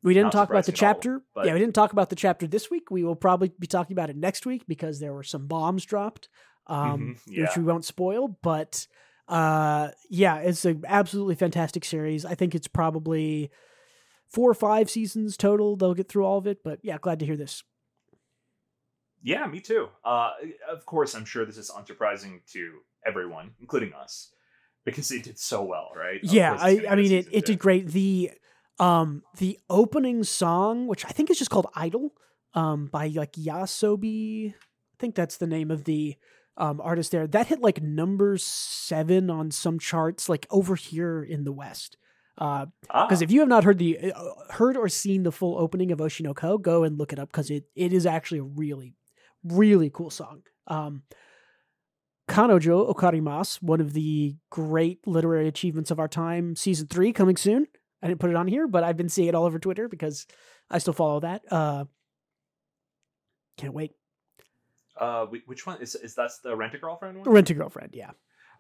we 0.03 0.14
didn't 0.14 0.26
Not 0.26 0.34
talk 0.34 0.49
about 0.51 0.66
the 0.66 0.72
all, 0.72 0.78
chapter. 0.78 1.22
but- 1.34 1.47
yeah, 1.47 1.53
we 1.53 1.60
didn't 1.60 1.74
talk 1.74 1.93
about 1.93 2.12
the 2.12 2.16
chapter 2.16 2.45
this 2.45 2.70
week. 2.70 2.91
We 2.91 3.03
will 3.03 3.16
probably 3.16 3.51
be 3.60 3.66
talking 3.66 3.93
about 3.95 4.12
it 4.12 4.16
next 4.16 4.45
week 4.45 4.66
because 4.68 4.99
there 4.99 5.12
were 5.14 5.24
some 5.24 5.47
bombs 5.47 5.84
dropped, 5.84 6.30
um, 6.68 7.16
Mhm, 7.16 7.20
yeah. 7.26 7.41
which 7.41 7.58
we 7.58 7.64
won't 7.64 7.86
spoil. 7.86 8.28
But 8.43 8.86
uh, 9.28 9.89
yeah, 10.09 10.38
it's 10.38 10.65
an 10.65 10.84
absolutely 10.88 11.36
fantastic 11.36 11.86
series. 11.86 12.26
I 12.26 12.36
think 12.36 12.55
it's 12.55 12.67
probably 12.67 13.51
four 14.28 14.49
or 14.49 14.53
five 14.53 14.89
seasons 14.89 15.38
total. 15.38 15.76
They'll 15.76 15.93
get 15.93 16.09
through 16.09 16.26
all 16.26 16.38
of 16.38 16.47
it. 16.47 16.63
But 16.63 16.80
yeah, 16.84 16.97
glad 16.99 17.19
to 17.19 17.26
hear 17.26 17.38
this. 17.38 17.63
Yeah, 19.23 19.47
me 19.47 19.59
too. 19.59 19.88
Uh, 20.03 20.32
of 20.69 20.86
course, 20.86 21.15
I'm 21.15 21.26
sure 21.26 21.45
this 21.45 21.57
is 21.57 21.71
unsurprising 21.71 22.41
to 22.53 22.73
everyone, 23.05 23.51
including 23.59 23.93
us, 23.93 24.32
because 24.84 25.09
it 25.11 25.23
did 25.23 25.39
so 25.39 25.63
well, 25.63 25.89
right? 25.95 26.23
Of 26.23 26.32
yeah, 26.32 26.55
I, 26.59 26.86
I 26.88 26.95
mean 26.95 27.11
it, 27.11 27.28
it 27.32 27.45
two. 27.45 27.53
did 27.53 27.59
great. 27.59 27.88
The 27.88 28.32
um 28.78 29.23
the 29.38 29.57
opening 29.69 30.23
song, 30.23 30.86
which 30.86 31.05
I 31.05 31.09
think 31.09 31.32
is 31.32 31.39
just 31.39 31.49
called 31.49 31.67
Idol, 31.76 32.13
um, 32.53 32.86
by 32.86 33.07
like 33.07 33.34
YOASOBI. 33.34 34.53
I 34.53 34.97
think 34.99 35.15
that's 35.15 35.38
the 35.38 35.47
name 35.47 35.71
of 35.71 35.86
the 35.86 36.15
um 36.58 36.80
artist 36.82 37.12
there. 37.12 37.28
That 37.28 37.47
hit 37.47 37.62
like 37.62 37.82
number 37.82 38.38
seven 38.38 39.30
on 39.30 39.51
some 39.51 39.80
charts, 39.80 40.30
like 40.30 40.47
over 40.49 40.76
here 40.76 41.24
in 41.24 41.43
the 41.43 41.51
West. 41.53 41.97
Uh, 42.38 42.66
Ah, 42.89 43.08
because 43.08 43.22
if 43.22 43.32
you 43.32 43.39
have 43.39 43.49
not 43.49 43.64
heard 43.64 43.78
the 43.78 44.12
uh, 44.12 44.34
heard 44.51 44.76
or 44.76 44.89
seen 44.89 45.24
the 45.24 45.32
full 45.32 45.58
opening 45.58 45.91
of 45.91 45.99
Oshinoko, 45.99 46.62
go 46.62 46.84
and 46.84 46.97
look 46.97 47.14
it 47.14 47.20
up 47.20 47.30
because 47.30 47.49
it 47.49 47.66
it 47.76 47.93
is 47.93 48.06
actually 48.06 48.39
a 48.39 48.43
really 48.43 48.95
really 49.43 49.89
cool 49.89 50.10
song. 50.10 50.41
Um, 50.68 51.03
Kanojo 52.28 52.91
Okarimas, 52.93 53.62
one 53.62 53.80
of 53.80 53.93
the 53.93 54.36
great 54.49 55.06
literary 55.06 55.47
achievements 55.47 55.91
of 55.91 55.99
our 55.99 56.08
time, 56.08 56.56
season 56.56 56.88
three 56.88 57.14
coming 57.14 57.38
soon. 57.38 57.68
I 58.01 58.08
didn't 58.08 58.20
put 58.20 58.32
it 58.32 58.36
on 58.36 58.47
here, 58.47 58.68
but 58.68 58.84
I've 58.84 58.97
been 58.97 59.10
seeing 59.10 59.30
it 59.30 59.36
all 59.36 59.45
over 59.45 59.60
Twitter 59.60 59.88
because 59.88 60.26
I 60.70 60.80
still 60.80 60.93
follow 60.93 61.20
that. 61.22 61.43
Uh, 61.51 61.86
can't 63.58 63.74
wait. 63.74 63.91
Uh, 64.98 65.26
which 65.26 65.66
one 65.66 65.82
is 65.82 65.96
is 65.96 66.16
that 66.16 66.32
the 66.43 66.56
rent 66.56 66.74
a 66.74 66.78
girlfriend 66.78 67.18
one? 67.20 67.30
Rent 67.30 67.50
a 67.50 67.54
girlfriend, 67.54 67.91
yeah. 67.93 68.12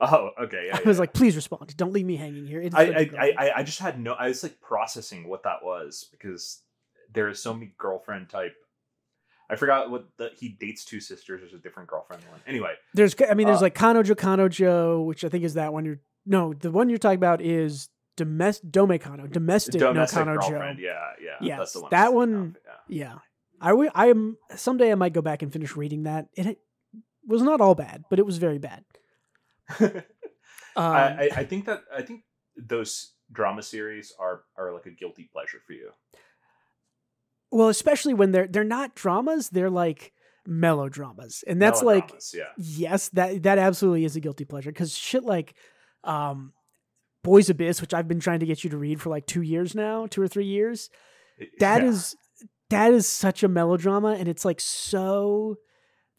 Oh, 0.01 0.31
okay. 0.41 0.65
Yeah, 0.67 0.77
I 0.83 0.87
was 0.87 0.97
yeah. 0.97 1.01
like, 1.01 1.13
please 1.13 1.35
respond. 1.35 1.75
Don't 1.77 1.93
leave 1.93 2.05
me 2.05 2.17
hanging 2.17 2.45
here. 2.45 2.67
I, 2.73 3.09
I. 3.17 3.33
I, 3.37 3.51
I 3.57 3.63
just 3.63 3.79
had 3.79 3.99
no. 3.99 4.13
I 4.13 4.27
was 4.27 4.43
like 4.43 4.59
processing 4.59 5.27
what 5.27 5.43
that 5.43 5.63
was 5.63 6.07
because 6.11 6.61
there 7.13 7.29
is 7.29 7.41
so 7.41 7.53
many 7.53 7.73
girlfriend 7.77 8.29
type. 8.29 8.55
I 9.49 9.55
forgot 9.55 9.91
what 9.91 10.07
the 10.17 10.31
he 10.37 10.49
dates 10.49 10.83
two 10.83 10.99
sisters. 10.99 11.41
There's 11.41 11.53
a 11.53 11.59
different 11.59 11.87
girlfriend 11.87 12.23
one. 12.31 12.41
Anyway, 12.47 12.73
There's, 12.95 13.15
I 13.29 13.35
mean, 13.35 13.45
there's 13.45 13.59
Uh, 13.59 13.65
like 13.65 13.75
Kanojo 13.75 14.15
Kanojo, 14.15 15.05
which 15.05 15.23
I 15.23 15.29
think 15.29 15.43
is 15.43 15.53
that 15.53 15.71
one. 15.71 15.85
You're 15.85 15.99
no, 16.25 16.53
the 16.53 16.71
one 16.71 16.89
you're 16.89 16.97
talking 16.97 17.19
about 17.19 17.41
is 17.41 17.89
domestic 18.17 18.71
Domekano, 18.71 19.31
domestic, 19.31 19.79
domestic 19.79 20.25
no 20.25 20.37
Kanojo. 20.37 20.79
Yeah, 20.79 21.11
yeah. 21.41 21.57
That's 21.57 21.73
the 21.73 21.81
one. 21.81 21.89
that 21.91 22.13
was 22.13 22.27
one- 22.27 22.33
of, 22.33 22.57
Yeah. 22.87 23.05
Yeah, 23.07 23.15
I 23.61 23.71
I 23.93 24.07
am 24.07 24.37
someday 24.55 24.91
I 24.91 24.95
might 24.95 25.13
go 25.13 25.21
back 25.21 25.41
and 25.41 25.51
finish 25.51 25.75
reading 25.75 26.03
that. 26.03 26.27
It 26.33 26.59
was 27.27 27.41
not 27.41 27.61
all 27.61 27.75
bad, 27.75 28.03
but 28.09 28.19
it 28.19 28.25
was 28.25 28.37
very 28.37 28.59
bad. 28.59 28.83
Um, 30.77 30.91
I, 30.93 31.29
I, 31.33 31.43
think 31.45 31.67
that 31.67 31.83
I 31.95 32.01
think 32.01 32.25
those 32.57 33.13
drama 33.31 33.61
series 33.61 34.11
are 34.19 34.43
are 34.57 34.73
like 34.73 34.85
a 34.85 34.91
guilty 34.91 35.29
pleasure 35.31 35.59
for 35.65 35.71
you. 35.71 35.91
well, 37.49 37.69
especially 37.69 38.13
when 38.13 38.33
they're 38.33 38.47
they're 38.47 38.65
not 38.65 38.93
dramas, 38.93 39.47
they're 39.47 39.69
like 39.69 40.11
melodramas, 40.45 41.45
and 41.47 41.61
that's 41.61 41.81
like 41.81 42.11
yeah. 42.33 42.43
yes, 42.57 43.07
that 43.13 43.43
that 43.43 43.57
absolutely 43.57 44.03
is 44.03 44.17
a 44.17 44.19
guilty 44.19 44.43
pleasure 44.43 44.69
because 44.69 44.93
shit 44.97 45.23
like 45.23 45.55
um, 46.03 46.51
Boys 47.23 47.49
Abyss, 47.49 47.79
which 47.79 47.93
I've 47.93 48.09
been 48.09 48.19
trying 48.19 48.41
to 48.41 48.45
get 48.45 48.65
you 48.65 48.69
to 48.71 48.77
read 48.77 48.99
for 49.01 49.09
like 49.09 49.25
two 49.25 49.41
years 49.43 49.75
now, 49.75 50.07
two 50.07 50.21
or 50.21 50.27
three 50.27 50.47
years. 50.47 50.89
That 51.59 51.83
Yeah. 51.83 51.89
is 51.89 52.17
that 52.69 52.93
is 52.93 53.07
such 53.07 53.43
a 53.43 53.47
melodrama 53.47 54.15
and 54.19 54.27
it's 54.27 54.45
like 54.45 54.59
so 54.59 55.57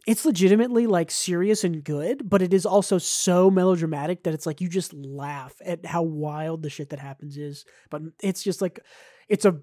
it's 0.07 0.24
legitimately 0.24 0.86
like 0.86 1.11
serious 1.11 1.64
and 1.64 1.82
good 1.82 2.28
but 2.28 2.42
it 2.42 2.55
is 2.55 2.64
also 2.64 2.99
so 2.99 3.51
melodramatic 3.51 4.22
that 4.22 4.34
it's 4.34 4.47
like 4.47 4.61
you 4.61 4.68
just 4.68 4.92
laugh 4.94 5.55
at 5.64 5.84
how 5.84 6.03
wild 6.03 6.62
the 6.62 6.70
shit 6.70 6.90
that 6.90 7.01
happens 7.01 7.36
is. 7.36 7.64
But 7.90 8.03
it's 8.22 8.42
just 8.42 8.61
like 8.62 8.80
it's 9.28 9.44
a 9.44 9.61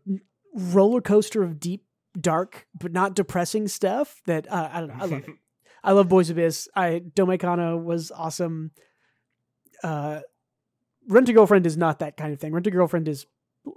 roller 0.53 1.01
coaster 1.01 1.43
of 1.43 1.59
deep 1.59 1.85
dark 2.19 2.67
but 2.77 2.91
not 2.91 3.15
depressing 3.15 3.67
stuff 3.67 4.21
that 4.27 4.45
uh, 4.51 4.69
i 4.71 4.79
don't 4.79 4.89
know 4.89 4.95
i 4.99 5.05
love 5.05 5.13
it. 5.13 5.29
I 5.83 5.91
love 5.91 6.07
boys 6.07 6.29
abyss. 6.29 6.69
I 6.75 7.01
domekano 7.13 7.83
was 7.83 8.11
awesome. 8.11 8.71
Uh 9.83 10.21
rent 11.09 11.27
a 11.27 11.33
girlfriend 11.33 11.65
is 11.65 11.75
not 11.75 11.99
that 11.99 12.15
kind 12.15 12.31
of 12.31 12.39
thing. 12.39 12.53
Rent 12.53 12.67
a 12.67 12.71
girlfriend 12.71 13.07
is 13.09 13.25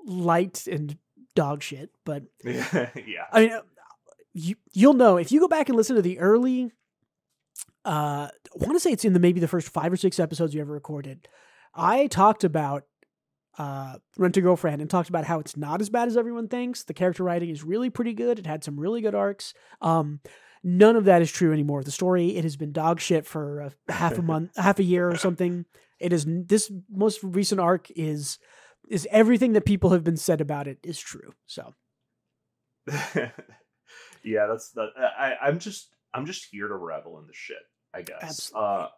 light 0.06 0.66
and 0.68 0.96
dog 1.36 1.62
shit 1.62 1.90
but 2.04 2.24
yeah. 2.44 2.88
I 3.32 3.40
mean, 3.40 3.52
uh, 3.52 3.60
you 4.36 4.54
you'll 4.72 4.94
know 4.94 5.16
if 5.16 5.32
you 5.32 5.40
go 5.40 5.48
back 5.48 5.68
and 5.68 5.76
listen 5.76 5.96
to 5.96 6.02
the 6.02 6.18
early. 6.18 6.72
Uh, 7.84 8.28
I 8.28 8.56
want 8.56 8.74
to 8.74 8.80
say 8.80 8.90
it's 8.90 9.04
in 9.04 9.12
the 9.12 9.20
maybe 9.20 9.40
the 9.40 9.48
first 9.48 9.68
five 9.68 9.92
or 9.92 9.96
six 9.96 10.18
episodes 10.18 10.54
you 10.54 10.60
ever 10.60 10.72
recorded. 10.72 11.28
I 11.74 12.08
talked 12.08 12.42
about 12.42 12.84
uh, 13.58 13.94
Rent 14.18 14.36
a 14.36 14.40
Girlfriend 14.40 14.80
and 14.80 14.90
talked 14.90 15.08
about 15.08 15.24
how 15.24 15.38
it's 15.38 15.56
not 15.56 15.80
as 15.80 15.88
bad 15.88 16.08
as 16.08 16.16
everyone 16.16 16.48
thinks. 16.48 16.82
The 16.82 16.94
character 16.94 17.22
writing 17.22 17.48
is 17.48 17.64
really 17.64 17.88
pretty 17.88 18.12
good. 18.12 18.38
It 18.38 18.46
had 18.46 18.64
some 18.64 18.78
really 18.78 19.00
good 19.00 19.14
arcs. 19.14 19.54
Um, 19.80 20.20
none 20.62 20.96
of 20.96 21.04
that 21.04 21.22
is 21.22 21.30
true 21.30 21.52
anymore. 21.52 21.84
The 21.84 21.90
story 21.90 22.36
it 22.36 22.44
has 22.44 22.56
been 22.56 22.72
dog 22.72 23.00
shit 23.00 23.24
for 23.24 23.60
a 23.88 23.92
half 23.92 24.18
a 24.18 24.22
month, 24.22 24.50
half 24.56 24.78
a 24.78 24.84
year 24.84 25.08
or 25.08 25.16
something. 25.16 25.64
It 25.98 26.12
is 26.12 26.26
this 26.28 26.70
most 26.90 27.20
recent 27.22 27.60
arc 27.60 27.90
is 27.94 28.38
is 28.88 29.06
everything 29.10 29.52
that 29.54 29.64
people 29.64 29.90
have 29.90 30.04
been 30.04 30.16
said 30.16 30.40
about 30.40 30.66
it 30.68 30.78
is 30.82 30.98
true. 30.98 31.34
So 31.46 31.74
yeah, 34.24 34.46
that's 34.46 34.70
that. 34.72 34.88
I, 34.96 35.34
I'm 35.42 35.58
just 35.58 35.88
I'm 36.14 36.26
just 36.26 36.46
here 36.50 36.68
to 36.68 36.76
revel 36.76 37.18
in 37.18 37.26
the 37.26 37.32
shit. 37.32 37.58
I 37.94 38.02
guess. 38.02 38.22
Absolutely. 38.22 38.68
Uh, 38.68 38.88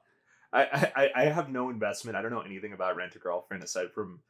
I, 0.53 0.63
I 0.97 1.11
I 1.15 1.25
have 1.27 1.51
no 1.51 1.71
investment. 1.71 2.17
I 2.17 2.23
don't 2.23 2.31
know 2.31 2.41
anything 2.41 2.73
about 2.73 2.97
Rent 2.97 3.15
a 3.17 3.19
Girlfriend 3.19 3.63
aside 3.63 3.93
from 3.95 4.21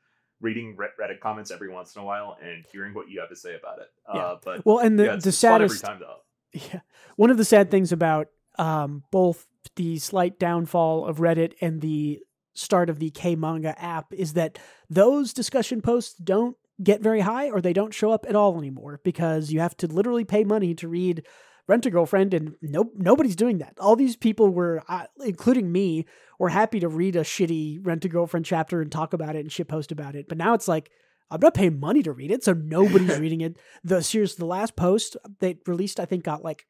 reading 0.41 0.77
Reddit 0.77 1.21
comments 1.21 1.51
every 1.51 1.69
once 1.69 1.97
in 1.97 2.03
a 2.03 2.05
while 2.05 2.37
and 2.43 2.65
hearing 2.73 2.95
what 2.95 3.09
you 3.09 3.21
have 3.21 3.29
to 3.31 3.37
say 3.37 3.57
about 3.57 3.79
it. 3.79 3.89
Yeah. 4.15 4.21
Uh, 4.21 4.39
but 4.45 4.67
well, 4.67 4.79
and 4.79 4.99
the 4.99 5.05
yeah, 5.05 5.15
it's, 5.15 5.25
the 5.25 5.33
saddest 5.33 5.85
time 5.85 6.01
though. 6.01 6.17
Yeah. 6.51 6.81
One 7.17 7.31
of 7.31 7.37
the 7.37 7.45
sad 7.45 7.71
things 7.71 7.93
about 7.93 8.29
um, 8.59 9.05
both 9.11 9.47
the 9.77 9.99
slight 9.99 10.39
downfall 10.39 11.05
of 11.05 11.19
Reddit 11.19 11.53
and 11.61 11.83
the 11.83 12.21
start 12.59 12.91
of 12.91 12.99
the 12.99 13.11
K 13.11 13.37
manga 13.37 13.81
app 13.81 14.13
is 14.13 14.35
that 14.35 14.59
those 14.91 15.33
discussion 15.33 15.81
posts 15.81 16.15
don't 16.15 16.57
get 16.83 17.01
very 17.01 17.21
high 17.21 17.51
or 17.51 17.61
they 17.61 17.73
don't 17.73 17.95
show 17.95 18.11
up 18.11 18.27
at 18.29 18.37
all 18.37 18.59
anymore 18.59 19.01
because 19.03 19.51
you 19.51 19.61
have 19.61 19.77
to 19.79 19.87
literally 19.87 20.25
pay 20.25 20.45
money 20.45 20.75
to 20.75 20.89
read 20.89 21.27
Rent 21.67 21.85
a 21.87 21.91
Girlfriend 21.91 22.33
and 22.35 22.55
no, 22.63 22.91
nobody's 22.97 23.37
doing 23.37 23.59
that. 23.59 23.75
All 23.79 23.95
these 23.95 24.17
people 24.17 24.49
were, 24.49 24.83
uh, 24.89 25.07
including 25.25 25.71
me, 25.71 26.07
were 26.39 26.49
happy 26.49 26.81
to 26.81 26.89
read 26.89 27.15
a 27.15 27.21
shitty 27.21 27.85
Rent 27.85 28.05
a 28.05 28.09
Girlfriend 28.09 28.47
chapter 28.47 28.81
and 28.81 28.91
talk 28.91 29.13
about 29.13 29.37
it 29.37 29.41
and 29.41 29.53
shit 29.53 29.69
post 29.69 29.93
about 29.93 30.15
it. 30.15 30.29
But 30.29 30.39
now 30.39 30.55
it's 30.55 30.69
like, 30.69 30.91
I'm 31.31 31.41
not 31.41 31.55
paying 31.55 31.79
money 31.79 32.03
to 32.05 32.13
read 32.13 32.31
it, 32.31 32.43
so 32.43 32.55
nobody's 32.55 33.19
reading 33.21 33.43
it. 33.43 33.59
The 33.85 34.03
series, 34.03 34.37
the 34.37 34.47
last 34.47 34.77
post 34.77 35.17
they 35.41 35.59
released, 35.67 36.01
I 36.01 36.07
think, 36.07 36.25
got 36.25 36.43
like 36.43 36.65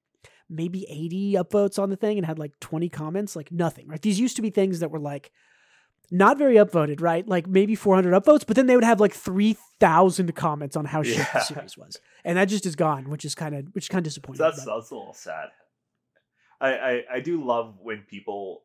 maybe 0.51 0.87
80 0.89 1.35
upvotes 1.35 1.79
on 1.79 1.91
the 1.91 1.97
thing 1.97 2.19
and 2.19 2.27
had 2.27 2.39
like 2.39 2.59
20 2.59 2.89
comments, 2.89 3.37
like 3.37 3.53
nothing, 3.53 3.87
right? 3.87 4.03
These 4.03 4.19
used 4.19 4.37
to 4.37 4.43
be 4.43 4.51
things 4.51 4.81
that 4.81 4.91
were 4.91 4.99
like 4.99 5.31
not 6.11 6.39
very 6.39 6.55
upvoted, 6.57 7.01
right? 7.01 7.27
Like 7.29 7.47
maybe 7.47 7.75
400 7.75 8.13
upvotes, 8.15 8.47
but 8.47 8.57
then 8.57 8.67
they 8.67 8.75
would 8.75 8.85
have 8.85 9.01
like 9.01 9.13
3,000 9.15 10.35
comments 10.35 10.77
on 10.77 10.87
how 10.87 11.03
shit 11.03 11.27
the 11.33 11.41
series 11.41 11.77
was. 11.77 12.01
And 12.25 12.39
that 12.39 12.47
just 12.47 12.67
is 12.67 12.77
gone, 12.77 13.11
which 13.11 13.25
is 13.25 13.35
kind 13.35 13.55
of 13.55 13.67
which 13.75 13.85
is 13.85 13.89
kind 13.89 13.99
of 14.01 14.05
disappointing. 14.05 14.39
That's 14.39 14.65
but- 14.65 14.77
that's 14.77 14.91
a 14.91 14.95
little 14.97 15.15
sad. 15.15 15.49
I, 16.61 16.73
I 16.75 17.05
I 17.15 17.21
do 17.21 17.45
love 17.45 17.77
when 17.81 18.03
people 18.09 18.63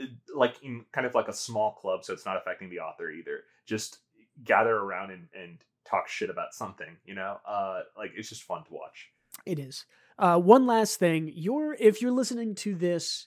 uh, 0.00 0.04
like 0.34 0.54
in 0.62 0.84
kind 0.92 1.06
of 1.06 1.14
like 1.14 1.28
a 1.28 1.32
small 1.32 1.72
club, 1.72 2.04
so 2.04 2.12
it's 2.12 2.24
not 2.24 2.36
affecting 2.36 2.70
the 2.70 2.78
author 2.78 3.10
either. 3.10 3.40
Just 3.66 3.98
gather 4.44 4.74
around 4.76 5.10
and, 5.10 5.26
and 5.34 5.58
talk 5.84 6.08
shit 6.08 6.30
about 6.30 6.54
something, 6.54 6.96
you 7.04 7.14
know. 7.14 7.38
Uh, 7.46 7.80
like 7.96 8.12
it's 8.16 8.28
just 8.28 8.44
fun 8.44 8.62
to 8.64 8.72
watch. 8.72 9.08
It 9.44 9.58
is. 9.58 9.84
Uh, 10.18 10.38
one 10.38 10.66
last 10.66 10.98
thing, 11.00 11.32
you're 11.34 11.74
if 11.74 12.00
you're 12.00 12.12
listening 12.12 12.54
to 12.56 12.74
this 12.76 13.26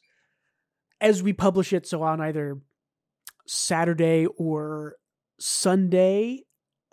as 1.02 1.22
we 1.22 1.34
publish 1.34 1.74
it, 1.74 1.86
so 1.86 2.02
on 2.02 2.22
either 2.22 2.58
Saturday 3.48 4.26
or 4.38 4.96
Sunday, 5.40 6.44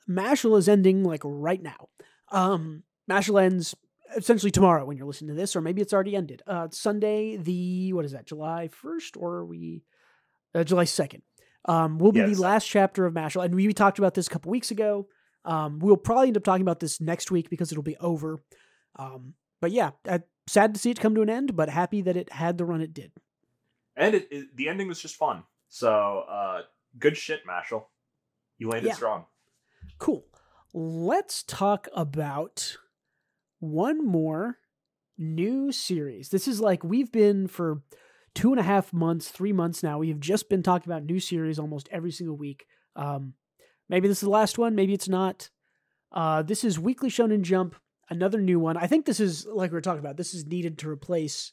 Mashle 0.08 0.58
is 0.58 0.68
ending 0.68 1.04
like 1.04 1.22
right 1.24 1.62
now. 1.62 1.88
Um, 2.30 2.82
Mashle 3.10 3.42
ends 3.42 3.74
essentially 4.16 4.50
tomorrow 4.50 4.84
when 4.84 4.96
you're 4.96 5.06
listening 5.06 5.28
to 5.34 5.40
this, 5.40 5.56
or 5.56 5.60
maybe 5.60 5.80
it's 5.80 5.92
already 5.92 6.16
ended. 6.16 6.42
Uh, 6.46 6.68
Sunday, 6.70 7.36
the 7.36 7.92
what 7.92 8.04
is 8.04 8.12
that? 8.12 8.26
July 8.26 8.68
first, 8.68 9.16
or 9.16 9.36
are 9.36 9.46
we 9.46 9.82
uh, 10.54 10.64
July 10.64 10.84
second? 10.84 11.22
Um, 11.64 11.98
will 11.98 12.12
be 12.12 12.18
Yes. 12.20 12.36
the 12.36 12.42
last 12.42 12.66
chapter 12.68 13.06
of 13.06 13.14
Mashle, 13.14 13.44
and 13.44 13.54
we 13.54 13.72
talked 13.72 13.98
about 13.98 14.14
this 14.14 14.26
a 14.26 14.30
couple 14.30 14.50
weeks 14.50 14.70
ago. 14.70 15.06
Um, 15.44 15.78
we'll 15.78 15.96
probably 15.96 16.28
end 16.28 16.36
up 16.36 16.44
talking 16.44 16.62
about 16.62 16.80
this 16.80 17.00
next 17.00 17.30
week 17.30 17.48
because 17.50 17.72
it'll 17.72 17.82
be 17.84 17.96
over. 17.98 18.38
Um, 18.96 19.34
but 19.60 19.70
yeah, 19.72 19.90
uh, 20.08 20.20
sad 20.46 20.74
to 20.74 20.80
see 20.80 20.90
it 20.90 21.00
come 21.00 21.14
to 21.14 21.22
an 21.22 21.30
end, 21.30 21.56
but 21.56 21.68
happy 21.68 22.02
that 22.02 22.16
it 22.16 22.32
had 22.32 22.58
the 22.58 22.64
run 22.64 22.80
it 22.80 22.92
did. 22.92 23.12
And 23.96 24.14
it, 24.14 24.28
it 24.30 24.56
the 24.56 24.68
ending 24.68 24.88
was 24.88 25.00
just 25.00 25.16
fun. 25.16 25.44
So 25.72 26.26
uh, 26.28 26.62
good 26.98 27.16
shit, 27.16 27.46
Mashle. 27.46 27.84
You 28.58 28.68
landed 28.68 28.88
Yeah. 28.88 28.94
strong. 28.94 29.24
Cool. 29.96 30.26
Let's 30.74 31.42
talk 31.42 31.88
about 31.94 32.76
one 33.58 34.04
more 34.06 34.58
new 35.16 35.72
series. 35.72 36.28
This 36.28 36.46
is 36.46 36.60
like 36.60 36.84
we've 36.84 37.10
been 37.10 37.46
for 37.46 37.80
two 38.34 38.50
and 38.50 38.60
a 38.60 38.64
half 38.64 38.92
months, 38.92 39.30
three 39.30 39.54
months 39.54 39.82
now. 39.82 39.98
We 39.98 40.10
have 40.10 40.20
just 40.20 40.50
been 40.50 40.62
talking 40.62 40.92
about 40.92 41.04
new 41.04 41.18
series 41.18 41.58
almost 41.58 41.88
every 41.90 42.12
single 42.12 42.36
week. 42.36 42.66
Um, 42.94 43.32
maybe 43.88 44.08
this 44.08 44.18
is 44.18 44.24
the 44.24 44.30
last 44.30 44.58
one, 44.58 44.74
maybe 44.74 44.92
it's 44.92 45.08
not. 45.08 45.48
Uh, 46.12 46.42
this 46.42 46.64
is 46.64 46.78
Weekly 46.78 47.08
Shonen 47.08 47.40
Jump 47.40 47.76
another 48.10 48.42
new 48.42 48.60
one. 48.60 48.76
I 48.76 48.88
think 48.88 49.06
this 49.06 49.20
is 49.20 49.46
like 49.46 49.72
we 49.72 49.78
are 49.78 49.80
talking 49.80 50.00
about. 50.00 50.18
This 50.18 50.34
is 50.34 50.44
needed 50.44 50.76
to 50.78 50.90
replace 50.90 51.52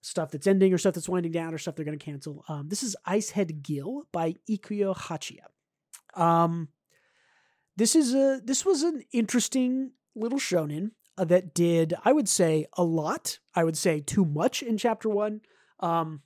stuff 0.00 0.30
that's 0.30 0.46
ending 0.46 0.72
or 0.72 0.78
stuff 0.78 0.94
that's 0.94 1.08
winding 1.08 1.32
down 1.32 1.54
or 1.54 1.58
stuff 1.58 1.76
they're 1.76 1.84
going 1.84 1.98
to 1.98 2.04
cancel. 2.04 2.44
Um, 2.48 2.68
this 2.68 2.82
is 2.82 2.96
Icehead 3.06 3.62
Gil 3.62 4.04
by 4.12 4.36
Ikuyo 4.48 4.96
Hachiya. 4.96 6.20
Um, 6.20 6.68
this 7.76 7.94
is 7.94 8.14
a 8.14 8.40
this 8.44 8.64
was 8.64 8.82
an 8.82 9.02
interesting 9.12 9.92
little 10.14 10.38
shonen 10.38 10.90
uh, 11.16 11.24
that 11.24 11.54
did 11.54 11.94
I 12.04 12.12
would 12.12 12.28
say 12.28 12.66
a 12.76 12.84
lot. 12.84 13.38
I 13.54 13.64
would 13.64 13.76
say 13.76 14.00
too 14.00 14.24
much 14.24 14.62
in 14.62 14.76
chapter 14.76 15.08
one. 15.08 15.40
Um, 15.78 16.22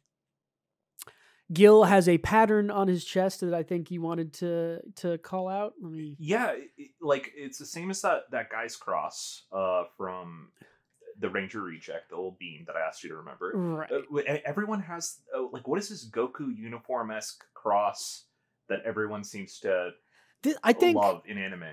Gil 1.52 1.84
has 1.84 2.08
a 2.08 2.18
pattern 2.18 2.70
on 2.70 2.88
his 2.88 3.04
chest 3.04 3.40
that 3.40 3.52
I 3.52 3.62
think 3.62 3.88
he 3.88 3.98
wanted 3.98 4.32
to 4.34 4.80
to 4.96 5.18
call 5.18 5.48
out. 5.48 5.74
Let 5.80 5.92
me. 5.92 6.16
Yeah, 6.18 6.54
like 7.00 7.32
it's 7.36 7.58
the 7.58 7.66
same 7.66 7.90
as 7.90 8.00
that 8.02 8.22
that 8.30 8.50
guy's 8.50 8.76
cross 8.76 9.44
uh, 9.52 9.84
from 9.96 10.48
the 11.20 11.28
Ranger 11.28 11.62
Reject, 11.62 12.10
the 12.10 12.16
old 12.16 12.38
beam 12.38 12.64
that 12.66 12.76
I 12.76 12.80
asked 12.80 13.02
you 13.02 13.10
to 13.10 13.16
remember. 13.16 13.52
Right. 13.54 13.90
Uh, 13.90 14.38
everyone 14.44 14.80
has 14.80 15.20
uh, 15.36 15.42
like 15.52 15.66
what 15.68 15.78
is 15.78 15.88
this 15.88 16.08
Goku 16.08 16.56
uniform 16.56 17.10
esque 17.10 17.44
cross 17.54 18.24
that 18.68 18.80
everyone 18.84 19.24
seems 19.24 19.60
to 19.60 19.90
Th- 20.42 20.56
I 20.62 20.72
think 20.72 20.96
love 20.96 21.22
in 21.26 21.38
anime. 21.38 21.64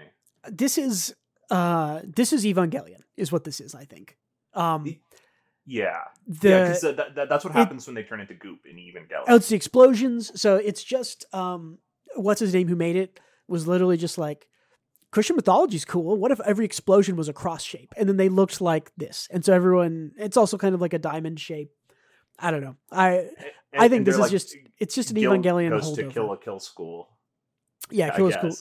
this 0.49 0.77
is 0.77 1.13
uh 1.49 2.01
this 2.03 2.31
is 2.33 2.45
Evangelion 2.45 3.01
is 3.17 3.31
what 3.31 3.43
this 3.43 3.59
is. 3.59 3.75
I 3.75 3.85
think. 3.85 4.17
Um, 4.53 4.97
Yeah, 5.65 5.99
the 6.27 6.49
yeah, 6.49 6.63
because 6.63 6.81
that, 6.81 7.15
that, 7.15 7.29
that's 7.29 7.45
what 7.45 7.53
happens 7.53 7.85
when 7.85 7.95
they 7.95 8.03
turn 8.03 8.19
into 8.19 8.33
goop 8.33 8.65
in 8.65 8.77
Evangelion. 8.77 9.23
Oh, 9.27 9.35
it's 9.35 9.49
the 9.49 9.55
explosions. 9.55 10.39
So 10.39 10.55
it's 10.55 10.83
just 10.83 11.25
um, 11.33 11.77
what's 12.15 12.39
his 12.39 12.53
name 12.53 12.67
who 12.67 12.75
made 12.75 12.95
it 12.95 13.19
was 13.47 13.67
literally 13.67 13.97
just 13.97 14.17
like 14.17 14.47
Christian 15.11 15.35
mythology 15.35 15.75
is 15.75 15.85
cool. 15.85 16.17
What 16.17 16.31
if 16.31 16.39
every 16.41 16.65
explosion 16.65 17.15
was 17.17 17.27
a 17.27 17.33
cross 17.33 17.63
shape 17.63 17.93
and 17.97 18.07
then 18.07 18.17
they 18.17 18.29
looked 18.29 18.61
like 18.61 18.91
this? 18.97 19.27
And 19.31 19.43
so 19.43 19.53
everyone, 19.53 20.11
it's 20.17 20.37
also 20.37 20.57
kind 20.57 20.73
of 20.73 20.81
like 20.81 20.93
a 20.93 20.99
diamond 20.99 21.39
shape. 21.39 21.71
I 22.39 22.49
don't 22.51 22.61
know. 22.61 22.75
I 22.91 23.09
And- 23.09 23.31
I 23.77 23.87
think 23.87 24.05
this 24.05 24.15
is 24.15 24.19
like, 24.21 24.31
just 24.31 24.55
it's 24.79 24.95
just 24.95 25.11
an 25.11 25.15
Gil 25.15 25.31
Evangelion 25.31 25.69
goes 25.69 25.93
to 25.95 26.09
Kill 26.09 26.27
la 26.27 26.35
Kill 26.35 26.59
school. 26.59 27.09
yeah, 27.89 28.13
kill 28.15 28.27
is 28.27 28.35
cool. 28.37 28.51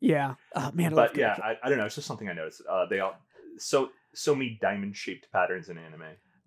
Yeah. 0.00 0.34
Oh 0.54 0.70
man, 0.74 0.92
I 0.92 0.96
but 0.96 1.16
yeah, 1.16 1.36
I, 1.42 1.56
I 1.62 1.68
don't 1.70 1.78
know. 1.78 1.86
It's 1.86 1.94
just 1.94 2.06
something 2.06 2.28
I 2.28 2.32
noticed. 2.34 2.62
Uh, 2.68 2.84
they 2.86 3.00
all 3.00 3.14
so 3.58 3.90
so 4.14 4.34
many 4.34 4.58
diamond 4.60 4.94
shaped 4.96 5.28
patterns 5.32 5.68
in 5.70 5.78
anime. 5.78 6.02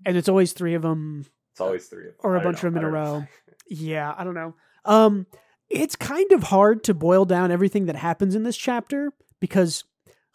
and 0.06 0.18
it's 0.18 0.30
always 0.30 0.54
three 0.54 0.76
of 0.76 0.82
them 0.84 1.26
It's 1.52 1.62
always 1.62 1.88
three 1.88 2.08
of 2.10 2.12
them. 2.14 2.20
or 2.24 2.36
a 2.36 2.42
bunch 2.42 2.62
know. 2.62 2.68
of 2.68 2.74
them 2.76 2.84
in 2.84 2.88
a 2.90 2.92
row. 2.92 3.26
Yeah, 3.70 4.14
I 4.16 4.24
don't 4.24 4.36
know. 4.36 4.54
Um, 4.86 5.26
it's 5.70 5.96
kind 5.96 6.32
of 6.32 6.44
hard 6.44 6.84
to 6.84 6.94
boil 6.94 7.26
down 7.26 7.50
everything 7.50 7.86
that 7.88 7.96
happens 7.96 8.36
in 8.36 8.44
this 8.44 8.58
chapter 8.58 9.14
because 9.46 9.84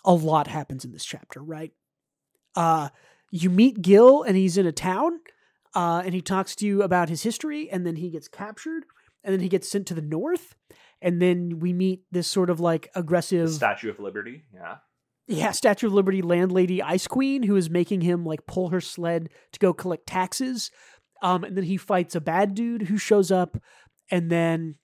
a 0.04 0.14
lot 0.14 0.46
happens 0.46 0.84
in 0.84 0.92
this 0.92 1.04
chapter, 1.04 1.42
right? 1.42 1.72
Uh, 2.54 2.90
you 3.32 3.50
meet 3.50 3.82
Gil 3.82 4.22
and 4.22 4.36
he's 4.36 4.56
in 4.56 4.66
a 4.66 4.72
town, 4.72 5.18
uh, 5.74 6.02
and 6.04 6.14
he 6.14 6.20
talks 6.20 6.54
to 6.56 6.66
you 6.66 6.82
about 6.84 7.08
his 7.08 7.24
history, 7.24 7.68
and 7.68 7.84
then 7.84 7.96
he 7.96 8.08
gets 8.08 8.28
captured, 8.28 8.84
and 9.24 9.32
then 9.32 9.40
he 9.40 9.48
gets 9.48 9.68
sent 9.68 9.88
to 9.88 9.94
the 9.94 10.00
north, 10.00 10.54
and 11.02 11.20
then 11.20 11.58
we 11.58 11.72
meet 11.72 12.04
this 12.12 12.28
sort 12.28 12.50
of 12.50 12.60
like 12.60 12.88
The 12.94 13.00
aggressive, 13.00 13.50
Statue 13.50 13.90
of 13.90 13.98
Liberty. 13.98 14.44
Yeah. 14.54 14.76
yeah, 15.26 15.50
Statue 15.50 15.88
of 15.88 15.92
Liberty 15.92 16.22
landlady 16.22 16.80
Ice 16.80 17.08
Queen 17.08 17.42
who 17.42 17.56
is 17.56 17.68
making 17.68 18.02
him 18.02 18.24
like 18.24 18.46
pull 18.46 18.68
her 18.68 18.80
sled 18.80 19.28
to 19.50 19.58
go 19.58 19.72
collect 19.72 20.06
taxes. 20.06 20.70
Um, 21.20 21.42
and 21.42 21.56
then 21.56 21.64
he 21.64 21.76
fights 21.76 22.14
a 22.14 22.20
bad 22.20 22.54
dude 22.54 22.82
who 22.82 22.96
shows 22.96 23.32
up, 23.32 23.60
and 24.08 24.30
then 24.30 24.76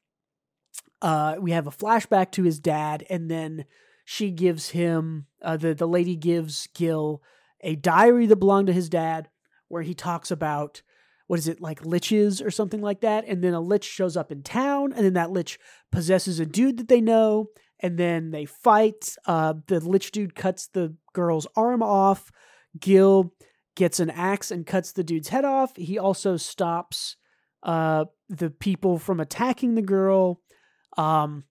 uh, 1.01 1.37
we 1.39 1.53
have 1.53 1.69
a 1.69 1.71
flashback 1.71 2.33
to 2.33 2.43
his 2.43 2.59
dad, 2.59 3.07
and 3.09 3.31
then 3.31 3.65
she 4.09 4.31
gives 4.31 4.71
him 4.71 5.27
uh, 5.43 5.57
the 5.57 5.75
the 5.75 5.87
lady 5.87 6.15
gives 6.15 6.69
Gil 6.75 7.21
a 7.61 7.75
diary 7.75 8.27
that 8.27 8.37
belonged 8.37 8.69
to 8.69 8.73
his 8.73 8.89
dad, 8.89 9.29
where 9.67 9.83
he 9.83 9.95
talks 9.95 10.31
about 10.31 10.81
what 11.27 11.41
is 11.41 11.49
it 11.49 11.61
like 11.61 11.81
liches 11.83 12.43
or 12.43 12.53
something 12.53 12.81
like 12.81 13.01
that, 13.01 13.25
and 13.27 13.43
then 13.43 13.53
a 13.53 13.61
lich 13.61 13.85
shows 13.85 14.17
up 14.17 14.31
in 14.31 14.45
town, 14.45 14.93
and 14.93 15.05
then 15.05 15.15
that 15.15 15.33
lich 15.33 15.59
possesses 15.91 16.39
a 16.39 16.47
dude 16.47 16.79
that 16.79 16.87
they 16.87 17.01
know, 17.01 17.49
and 17.81 17.99
then 17.99 18.31
they 18.31 18.45
fight. 18.45 19.17
Uh, 19.27 19.55
the 19.67 19.81
lich 19.81 20.13
dude 20.13 20.37
cuts 20.37 20.69
the 20.69 20.95
girl's 21.13 21.49
arm 21.57 21.83
off. 21.83 22.31
Gil 22.79 23.35
gets 23.75 23.99
an 23.99 24.11
axe 24.11 24.53
and 24.53 24.67
cuts 24.67 24.93
the 24.93 25.03
dude's 25.03 25.31
head 25.31 25.45
off. 25.45 25.75
He 25.75 25.99
also 25.99 26.37
stops 26.37 27.17
uh, 27.65 28.05
the 28.29 28.51
people 28.51 29.01
from 29.01 29.19
attacking 29.19 29.75
the 29.75 29.83
girl. 29.83 30.41
Um, 30.97 31.43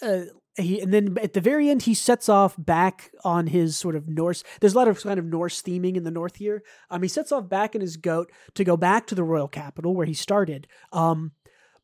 uh, 0.00 0.26
he 0.56 0.80
and 0.80 0.92
then 0.92 1.16
at 1.22 1.32
the 1.32 1.40
very 1.40 1.70
end 1.70 1.82
he 1.82 1.94
sets 1.94 2.28
off 2.28 2.54
back 2.58 3.10
on 3.24 3.46
his 3.46 3.76
sort 3.76 3.96
of 3.96 4.08
Norse. 4.08 4.44
There's 4.60 4.74
a 4.74 4.78
lot 4.78 4.88
of 4.88 5.00
kind 5.02 5.18
of 5.18 5.24
Norse 5.24 5.62
theming 5.62 5.96
in 5.96 6.04
the 6.04 6.10
north 6.10 6.36
here. 6.36 6.62
Um, 6.90 7.02
he 7.02 7.08
sets 7.08 7.32
off 7.32 7.48
back 7.48 7.74
in 7.74 7.80
his 7.80 7.96
goat 7.96 8.30
to 8.54 8.64
go 8.64 8.76
back 8.76 9.06
to 9.06 9.14
the 9.14 9.24
royal 9.24 9.48
capital 9.48 9.94
where 9.94 10.06
he 10.06 10.14
started. 10.14 10.66
Um, 10.92 11.32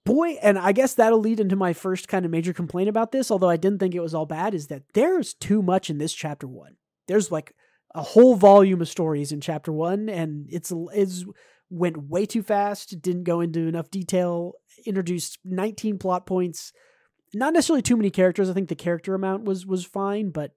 boy, 0.04 0.38
and 0.42 0.58
I 0.58 0.72
guess 0.72 0.94
that'll 0.94 1.18
lead 1.18 1.40
into 1.40 1.56
my 1.56 1.72
first 1.72 2.08
kind 2.08 2.24
of 2.24 2.30
major 2.30 2.52
complaint 2.52 2.88
about 2.88 3.12
this. 3.12 3.30
Although 3.30 3.48
I 3.48 3.56
didn't 3.56 3.78
think 3.78 3.94
it 3.94 4.00
was 4.00 4.14
all 4.14 4.26
bad, 4.26 4.54
is 4.54 4.66
that 4.68 4.82
there's 4.94 5.34
too 5.34 5.62
much 5.62 5.88
in 5.88 5.98
this 5.98 6.12
chapter 6.12 6.46
one. 6.46 6.76
There's 7.06 7.30
like 7.32 7.54
a 7.94 8.02
whole 8.02 8.34
volume 8.34 8.82
of 8.82 8.88
stories 8.88 9.32
in 9.32 9.40
chapter 9.40 9.72
one, 9.72 10.08
and 10.08 10.46
it's 10.50 10.72
it's 10.92 11.24
went 11.70 12.08
way 12.08 12.26
too 12.26 12.42
fast. 12.42 13.00
Didn't 13.00 13.24
go 13.24 13.40
into 13.40 13.66
enough 13.66 13.90
detail. 13.90 14.54
Introduced 14.84 15.38
19 15.44 15.98
plot 15.98 16.26
points. 16.26 16.72
Not 17.34 17.52
necessarily 17.52 17.82
too 17.82 17.96
many 17.96 18.10
characters. 18.10 18.48
I 18.48 18.52
think 18.54 18.68
the 18.68 18.74
character 18.74 19.14
amount 19.14 19.44
was 19.44 19.66
was 19.66 19.84
fine, 19.84 20.30
but 20.30 20.52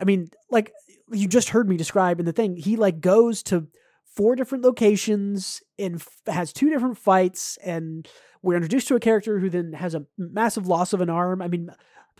I 0.00 0.04
mean, 0.04 0.30
like 0.50 0.72
you 1.12 1.28
just 1.28 1.50
heard 1.50 1.68
me 1.68 1.76
describe 1.76 2.20
in 2.20 2.26
the 2.26 2.32
thing, 2.32 2.56
he 2.56 2.76
like 2.76 3.00
goes 3.00 3.42
to 3.44 3.66
four 4.14 4.34
different 4.36 4.64
locations 4.64 5.62
and 5.78 5.96
f- 5.96 6.08
has 6.34 6.52
two 6.52 6.70
different 6.70 6.98
fights, 6.98 7.56
and 7.64 8.08
we're 8.42 8.54
introduced 8.56 8.88
to 8.88 8.94
a 8.96 9.00
character 9.00 9.38
who 9.38 9.50
then 9.50 9.72
has 9.74 9.94
a 9.94 10.04
massive 10.16 10.66
loss 10.66 10.92
of 10.92 11.00
an 11.00 11.10
arm. 11.10 11.40
I 11.42 11.48
mean, 11.48 11.70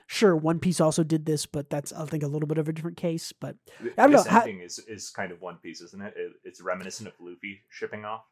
sure, 0.07 0.36
One 0.36 0.59
Piece 0.59 0.80
also 0.80 1.03
did 1.03 1.26
this, 1.26 1.47
but 1.47 1.70
that's 1.70 1.93
I 1.93 2.05
think 2.07 2.22
a 2.22 2.28
little 2.28 2.47
bit 2.49 2.59
of 2.59 2.68
a 2.68 2.72
different 2.72 2.97
case. 2.97 3.32
But 3.32 3.57
I 3.80 4.03
don't 4.03 4.12
this 4.12 4.24
know, 4.26 4.30
how- 4.30 4.41
ending 4.43 4.61
is 4.61 4.78
is 4.86 5.11
kind 5.11 5.32
of 5.32 5.41
One 5.41 5.57
Piece, 5.62 5.80
isn't 5.80 6.03
it? 6.03 6.14
it 6.16 6.32
it's 6.45 6.61
reminiscent 6.61 7.09
of 7.09 7.14
Luffy 7.20 7.61
shipping 7.70 8.05
off. 8.05 8.22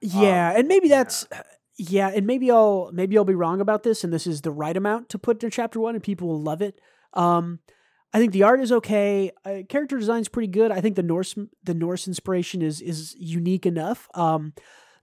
Yeah, 0.00 0.50
Um, 0.50 0.56
and 0.58 0.68
maybe 0.68 0.88
that's 0.88 1.26
yeah, 1.30 1.42
and 1.90 2.26
maybe 2.26 2.50
I'll 2.50 2.90
maybe 2.92 3.16
I'll 3.18 3.24
be 3.24 3.34
wrong 3.34 3.60
about 3.60 3.82
this, 3.82 4.04
and 4.04 4.12
this 4.12 4.26
is 4.26 4.40
the 4.42 4.50
right 4.50 4.76
amount 4.76 5.08
to 5.10 5.18
put 5.18 5.42
in 5.42 5.50
chapter 5.50 5.80
one, 5.80 5.94
and 5.94 6.02
people 6.02 6.28
will 6.28 6.40
love 6.42 6.62
it. 6.62 6.80
Um, 7.12 7.60
I 8.14 8.18
think 8.18 8.32
the 8.32 8.42
art 8.42 8.60
is 8.60 8.70
okay. 8.72 9.30
Uh, 9.44 9.62
character 9.68 9.98
design's 9.98 10.28
pretty 10.28 10.48
good. 10.48 10.70
I 10.70 10.80
think 10.80 10.96
the 10.96 11.02
Norse 11.02 11.34
the 11.62 11.74
Norse 11.74 12.06
inspiration 12.06 12.62
is 12.62 12.80
is 12.80 13.14
unique 13.18 13.66
enough. 13.66 14.08
Um, 14.14 14.52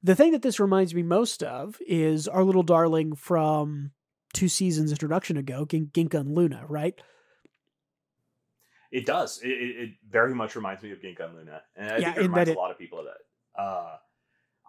the 0.03 0.15
thing 0.15 0.31
that 0.31 0.41
this 0.43 0.59
reminds 0.59 0.93
me 0.95 1.03
most 1.03 1.43
of 1.43 1.77
is 1.87 2.27
our 2.27 2.43
little 2.43 2.63
darling 2.63 3.15
from 3.15 3.91
two 4.33 4.47
seasons 4.47 4.91
introduction 4.91 5.37
ago, 5.37 5.65
Gin- 5.65 5.87
Ginka 5.87 6.19
and 6.19 6.35
Luna, 6.35 6.65
right? 6.69 6.93
It 8.91 9.05
does. 9.05 9.39
It, 9.43 9.49
it, 9.49 9.75
it 9.77 9.89
very 10.09 10.33
much 10.33 10.55
reminds 10.55 10.81
me 10.81 10.91
of 10.91 10.99
Ginka 10.99 11.25
and 11.25 11.35
Luna, 11.35 11.61
and 11.75 11.91
I 11.91 11.97
Yeah, 11.97 12.05
think 12.13 12.17
it 12.17 12.21
reminds 12.21 12.49
it- 12.49 12.57
a 12.57 12.59
lot 12.59 12.71
of 12.71 12.77
people 12.77 12.99
of 12.99 13.05
that. 13.05 13.61
Uh, 13.61 13.97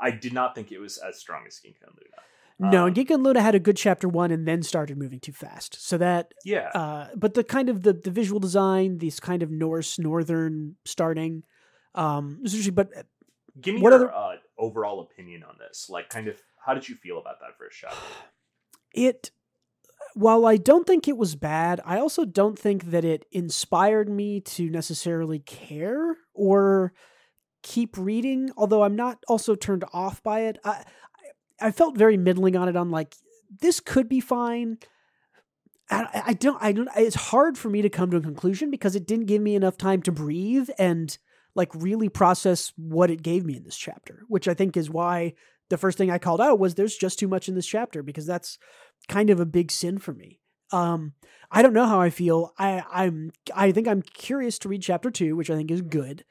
I 0.01 0.11
did 0.11 0.32
not 0.32 0.55
think 0.55 0.72
it 0.72 0.78
was 0.78 0.98
as 0.98 1.18
strong 1.18 1.44
as 1.46 1.61
Ginka 1.61 1.86
and 1.86 1.96
Luna. 1.96 2.72
no, 2.72 2.82
Um, 2.82 2.86
and 2.88 2.96
Ginka 2.96 3.22
Luna 3.22 3.40
had 3.40 3.55
a 3.55 3.61
good 3.61 3.76
chapter 3.76 4.09
one, 4.09 4.30
and 4.30 4.46
then 4.46 4.62
started 4.62 4.98
moving 4.98 5.20
too 5.20 5.32
fast. 5.32 5.86
So 5.86 5.98
that 5.98 6.32
Yeah, 6.44 6.68
uh, 6.74 7.09
but 7.14 7.34
the 7.34 7.44
kind 7.44 7.68
of 7.68 7.82
the, 7.82 7.92
the 7.92 8.11
visual 8.11 8.40
design, 8.40 8.98
these 8.98 9.20
kind 9.20 9.42
of 9.42 9.51
Norse 9.51 9.98
northern 9.98 10.76
starting, 10.84 11.44
um, 11.94 12.40
usually, 12.42 12.70
but 12.70 12.88
give 13.61 13.74
me 13.74 13.80
what 13.80 13.90
your 13.90 14.11
other- 14.11 14.14
uh, 14.14 14.36
overall 14.59 15.01
opinion 15.01 15.42
on 15.42 15.57
this. 15.59 15.88
Like, 15.90 16.09
kind 16.09 16.28
of, 16.28 16.40
how 16.64 16.74
did 16.74 16.88
you 16.88 16.94
feel 16.94 17.18
about 17.18 17.40
that 17.40 17.57
first 17.59 17.78
chapter? 17.80 17.96
it, 18.94 19.30
while 20.14 20.46
I 20.46 20.57
don't 20.57 20.86
think 20.86 21.09
it 21.09 21.16
was 21.16 21.36
bad, 21.36 21.80
I 21.84 21.98
also 21.98 22.24
don't 22.24 22.59
think 22.59 22.90
that 22.90 23.05
it 23.05 23.26
inspired 23.32 24.09
me 24.09 24.40
to 24.40 24.68
necessarily 24.68 25.38
care 25.40 26.16
or 26.34 26.92
keep 27.62 27.96
reading. 27.96 28.50
Although 28.56 28.82
I'm 28.82 28.96
not 28.96 29.22
also 29.28 29.54
turned 29.54 29.84
off 29.92 30.22
by 30.22 30.40
it. 30.42 30.58
I, 30.64 30.84
I 31.61 31.70
felt 31.70 31.96
very 31.96 32.16
middling 32.16 32.56
on 32.56 32.68
it. 32.68 32.76
On 32.76 32.90
like 32.90 33.14
this 33.61 33.80
could 33.80 34.08
be 34.08 34.20
fine. 34.20 34.78
I, 35.90 36.22
I 36.26 36.32
don't. 36.34 36.62
I 36.62 36.72
don't. 36.72 36.88
It's 36.96 37.16
hard 37.16 37.58
for 37.58 37.68
me 37.68 37.82
to 37.82 37.90
come 37.90 38.11
to 38.11 38.16
a 38.16 38.22
conclusion 38.22 38.70
because 38.70 38.94
it 38.94 39.06
didn't 39.06 39.26
give 39.26 39.42
me 39.42 39.54
enough 39.54 39.76
time 39.76 40.02
to 40.02 40.12
breathe 40.12 40.70
and 40.78 41.16
like 41.54 41.74
really 41.74 42.08
process 42.08 42.72
what 42.76 43.11
it 43.11 43.22
gave 43.22 43.44
me 43.44 43.56
in 43.56 43.64
this 43.64 43.76
chapter. 43.76 44.24
Which 44.28 44.46
I 44.46 44.54
think 44.54 44.76
is 44.76 44.88
why 44.88 45.34
the 45.68 45.78
first 45.78 45.98
thing 45.98 46.11
I 46.11 46.18
called 46.18 46.40
out 46.40 46.58
was 46.58 46.74
there's 46.74 46.96
just 46.96 47.18
too 47.18 47.28
much 47.28 47.48
in 47.48 47.54
this 47.54 47.66
chapter 47.66 48.02
because 48.02 48.26
that's 48.26 48.58
kind 49.08 49.30
of 49.30 49.40
a 49.40 49.46
big 49.46 49.70
sin 49.70 49.98
for 49.98 50.12
me. 50.12 50.40
Um, 50.72 51.14
I 51.50 51.62
don't 51.62 51.72
know 51.72 51.86
how 51.86 52.00
I 52.00 52.11
feel. 52.11 52.52
I 52.58 52.84
I'm 52.92 53.32
I 53.54 53.72
think 53.72 53.88
I'm 53.88 54.02
curious 54.02 54.58
to 54.61 54.68
read 54.68 54.82
chapter 54.82 55.11
two, 55.11 55.34
which 55.34 55.50
I 55.50 55.56
think 55.56 55.70
is 55.70 55.82
good. 55.82 56.24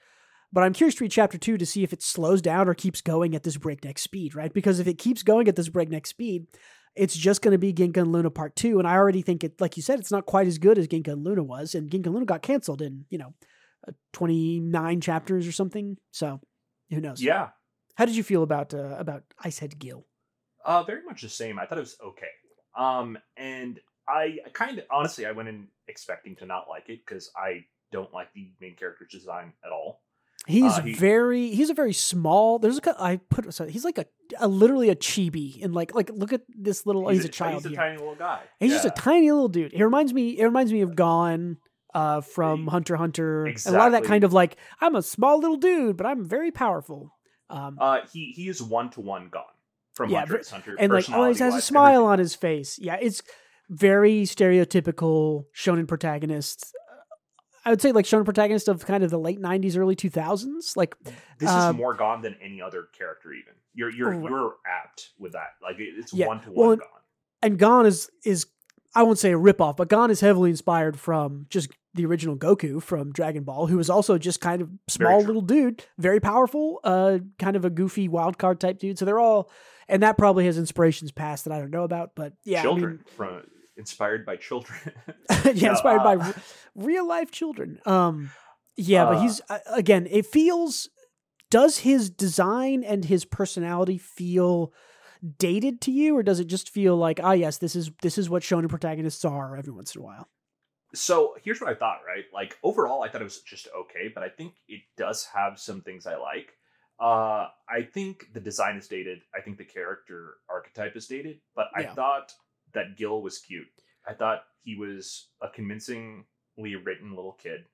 But 0.52 0.64
I'm 0.64 0.74
curious 0.74 0.96
to 0.96 1.04
read 1.04 1.12
chapter 1.12 1.38
two 1.38 1.58
to 1.58 1.66
see 1.66 1.84
if 1.84 1.94
it 1.94 2.02
slows 2.02 2.42
down 2.42 2.68
or 2.68 2.74
keeps 2.74 3.02
going 3.02 3.36
at 3.36 3.44
this 3.44 3.58
breakneck 3.58 4.00
speed, 4.00 4.36
right? 4.36 4.52
Because 4.54 4.80
if 4.80 4.88
it 4.88 4.98
keeps 4.98 5.22
going 5.22 5.48
at 5.48 5.56
this 5.56 5.70
breakneck 5.70 6.08
speed, 6.08 6.48
it's 6.96 7.16
just 7.16 7.42
going 7.42 7.52
to 7.52 7.58
be 7.58 7.74
Ginka 7.74 7.98
and 7.98 8.12
Luna 8.12 8.32
part 8.32 8.56
two. 8.56 8.80
And 8.80 8.88
I 8.88 8.96
already 8.96 9.22
think 9.22 9.44
it, 9.44 9.62
like 9.62 9.78
you 9.78 9.84
said, 9.84 10.00
it's 10.00 10.12
not 10.12 10.26
quite 10.26 10.48
as 10.48 10.58
good 10.58 10.78
as 10.78 10.88
Ginka 10.88 11.10
and 11.10 11.24
Luna 11.24 11.44
was. 11.44 11.76
And 11.76 11.90
Ginka 11.90 12.08
and 12.08 12.14
Luna 12.16 12.26
got 12.26 12.42
canceled 12.42 12.82
in, 12.82 13.06
you 13.10 13.18
know, 13.18 13.34
uh, 13.88 13.92
29 14.14 15.02
chapters 15.02 15.48
or 15.48 15.52
something. 15.52 15.98
So 16.12 16.42
who 16.90 17.00
knows? 17.00 17.22
Yeah. 17.22 17.50
How 17.96 18.06
did 18.06 18.16
you 18.16 18.24
feel 18.24 18.44
about 18.44 18.74
uh, 18.74 18.96
about 18.98 19.24
Icehead 19.44 19.78
Gil? 19.78 20.06
Uh, 20.66 20.84
very 20.84 21.04
much 21.04 21.22
the 21.22 21.30
same. 21.30 21.60
I 21.60 21.66
thought 21.66 21.78
it 21.78 21.82
was 21.82 21.98
okay. 22.04 22.28
Um, 22.78 23.18
and 23.38 23.80
I 24.08 24.40
kind 24.54 24.80
of 24.80 24.86
honestly 24.90 25.26
I 25.26 25.32
went 25.32 25.50
in 25.50 25.68
expecting 25.88 26.36
to 26.38 26.46
not 26.46 26.68
like 26.70 26.90
it 26.90 27.02
because 27.06 27.30
I 27.36 27.66
don't 27.92 28.14
like 28.14 28.34
the 28.34 28.52
main 28.62 28.76
character's 28.76 29.12
design 29.12 29.54
at 29.66 29.72
all. 29.72 30.02
He's 30.48 30.74
Uh, 30.78 30.82
he- 30.82 30.94
very 30.94 31.52
he's 31.52 31.70
a 31.70 31.74
very 31.74 31.94
small. 31.94 32.60
There's 32.60 32.78
a 32.80 32.96
I 33.02 33.18
put 33.18 33.54
so 33.54 33.66
he's 33.68 33.84
like 33.86 33.98
a, 33.98 34.06
a 34.40 34.48
literally 34.48 34.90
a 34.90 34.96
chibi 34.96 35.64
and 35.64 35.74
like 35.76 35.94
like 35.94 36.10
look 36.14 36.34
at 36.34 36.42
this 36.50 36.86
little 36.86 37.06
oh, 37.08 37.10
he's, 37.10 37.26
a, 37.26 37.30
child 37.30 37.56
He's 37.56 37.66
a 37.66 37.70
here. 37.70 37.78
tiny 37.78 37.98
little 37.98 38.16
guy. 38.16 38.42
He's 38.60 38.72
just 38.72 38.86
a 38.86 38.90
tiny 38.92 39.30
little 39.32 39.50
dude. 39.50 39.74
He 39.74 39.84
reminds 39.84 40.14
me. 40.14 40.40
It 40.40 40.44
reminds 40.46 40.72
me 40.72 40.82
of 40.82 40.96
Gon 40.96 41.58
uh, 41.94 42.22
from 42.22 42.66
E- 42.66 42.70
Hunter 42.70 42.96
Hunter. 42.96 43.46
And 43.46 43.58
a 43.68 43.72
lot 43.72 43.88
of 43.88 43.92
that 43.94 44.06
kind 44.06 44.24
of 44.24 44.34
like 44.34 44.56
I'm 44.82 44.96
a 44.96 45.02
small 45.02 45.40
little 45.40 45.58
dude, 45.58 45.98
but 45.98 46.06
I'm 46.06 46.26
very 46.26 46.52
powerful. 46.52 47.12
Um, 47.50 47.78
Uh, 47.80 48.00
he 48.12 48.32
he 48.36 48.48
is 48.48 48.62
one 48.64 48.90
to 48.92 49.02
one 49.02 49.30
Gon 49.30 49.44
from 49.94 50.10
Yeah, 50.10 50.20
Hunter 50.20 50.42
Hunter. 50.50 50.76
and 50.80 50.92
like 50.94 51.10
always 51.10 51.40
has 51.40 51.54
a 51.56 51.62
smile 51.62 51.96
everything. 51.96 52.08
on 52.10 52.20
his 52.20 52.34
face. 52.36 52.80
Yeah, 52.80 52.98
it's 53.02 53.22
very 53.70 54.24
stereotypical 54.24 55.46
shonen 55.56 55.88
protagonist. 55.88 56.74
I 57.66 57.70
would 57.72 57.82
say 57.82 57.92
like 57.92 58.06
shonen 58.06 58.26
protagonist 58.26 58.68
of 58.68 58.86
kind 58.86 59.04
of 59.04 59.10
the 59.12 59.20
late 59.20 59.40
'90s, 59.42 59.78
early 59.78 59.96
2000s. 59.96 60.76
Like 60.78 60.96
This 61.38 61.50
um, 61.50 61.76
is 61.76 61.78
more 61.78 61.94
Gon 61.94 62.22
than 62.22 62.36
any 62.42 62.62
other 62.62 62.88
character. 62.98 63.34
Even 63.34 63.54
you're 63.74 63.92
you're 63.92 64.10
Right. 64.12 64.30
you're 64.30 64.56
apt 64.66 65.10
with 65.20 65.34
that. 65.34 65.56
Like 65.62 65.76
it's 65.80 66.14
Yeah, 66.14 66.28
one 66.28 66.42
to 66.42 66.52
well, 66.52 66.68
one 66.68 66.72
and- 66.74 66.82
Gon. 66.82 66.90
and 67.44 67.60
Gon 67.60 67.86
is 67.86 68.10
is 68.24 68.48
I 68.96 69.04
won't 69.04 69.20
say 69.20 69.32
a 69.34 69.38
ripoff, 69.38 69.78
but 69.78 69.88
Gon 69.90 70.10
is 70.10 70.20
heavily 70.22 70.50
inspired 70.50 71.00
from 71.00 71.46
just 71.50 71.70
the 71.94 72.06
original 72.06 72.36
Goku 72.36 72.82
from 72.82 73.12
Dragon 73.12 73.44
Ball, 73.44 73.68
who 73.68 73.78
was 73.78 73.90
also 73.90 74.18
just 74.18 74.42
kind 74.42 74.62
of 74.62 74.70
small 74.88 75.22
little 75.22 75.42
dude, 75.42 75.86
very 75.98 76.20
powerful, 76.20 76.80
uh, 76.84 77.20
kind 77.40 77.56
of 77.56 77.66
a 77.66 77.70
goofy 77.70 78.08
wild 78.08 78.38
card 78.38 78.60
type 78.60 78.80
dude. 78.80 78.98
So 78.98 79.06
they're 79.06 79.20
all, 79.20 79.50
and 79.88 80.02
that 80.04 80.18
probably 80.18 80.46
has 80.46 80.58
inspirations 80.58 81.12
past 81.12 81.46
that 81.46 81.52
I 81.54 81.60
don't 81.60 81.72
know 81.72 81.84
about, 81.84 82.12
but 82.16 82.34
yeah, 82.46 82.62
children 82.62 83.04
from 83.16 83.42
inspired 83.80 84.26
by 84.26 84.36
children. 84.36 84.78
Yeah, 85.56 85.72
inspired 85.72 86.04
by 86.04 86.16
uh, 86.22 86.28
re- 86.28 86.34
real 86.76 87.08
life 87.08 87.32
children. 87.32 87.80
Um, 87.86 88.30
yeah, 88.76 89.06
but 89.06 89.18
Uh, 89.18 89.22
he's 89.22 89.42
uh, 89.50 89.60
again, 89.72 90.08
it 90.12 90.26
feels. 90.26 90.90
Does 91.50 91.80
his 91.80 92.12
design 92.12 92.84
and 92.84 93.06
his 93.06 93.26
personality 93.26 93.98
feel 93.98 94.72
dated 95.40 95.82
to 95.82 95.92
you, 95.92 96.16
or 96.16 96.22
does 96.22 96.40
it 96.40 96.46
just 96.46 96.70
feel 96.70 96.96
like, 96.96 97.20
ah, 97.24 97.32
yes, 97.32 97.58
this 97.58 97.76
is 97.76 97.90
this 98.04 98.18
is 98.20 98.30
what 98.30 98.44
shonen 98.44 98.70
protagonists 98.70 99.26
are 99.26 99.58
every 99.58 99.74
once 99.74 99.96
in 99.96 100.02
a 100.02 100.06
while? 100.06 100.28
so 100.96 101.36
here's 101.44 101.62
what 101.62 101.70
I 101.70 101.76
thought. 101.76 102.00
Right, 102.06 102.26
like 102.34 102.58
overall, 102.64 103.02
I 103.04 103.10
thought 103.10 103.22
it 103.22 103.24
was 103.26 103.42
just 103.42 103.68
okay, 103.82 104.10
but 104.14 104.24
I 104.24 104.30
think 104.30 104.54
it 104.68 104.82
does 104.98 105.26
have 105.34 105.60
some 105.60 105.82
things 105.82 106.06
I 106.06 106.16
like. 106.18 106.54
Uh, 107.00 107.48
I 107.70 107.84
think 107.94 108.26
the 108.34 108.40
design 108.42 108.76
is 108.78 108.88
dated. 108.88 109.20
I 109.34 109.42
think 109.42 109.58
the 109.58 109.66
character 109.66 110.36
archetype 110.50 110.96
is 110.96 111.08
dated, 111.08 111.40
but 111.56 111.68
I 111.76 111.84
thought 111.96 112.34
that 112.74 112.98
Gil 112.98 113.22
was 113.22 113.40
cute. 113.40 113.68
I 114.08 114.14
thought 114.14 114.44
he 114.64 114.76
was 114.76 115.28
a 115.42 115.50
convincingly 115.50 116.76
written 116.84 117.16
little 117.16 117.34
kid, 117.42 117.66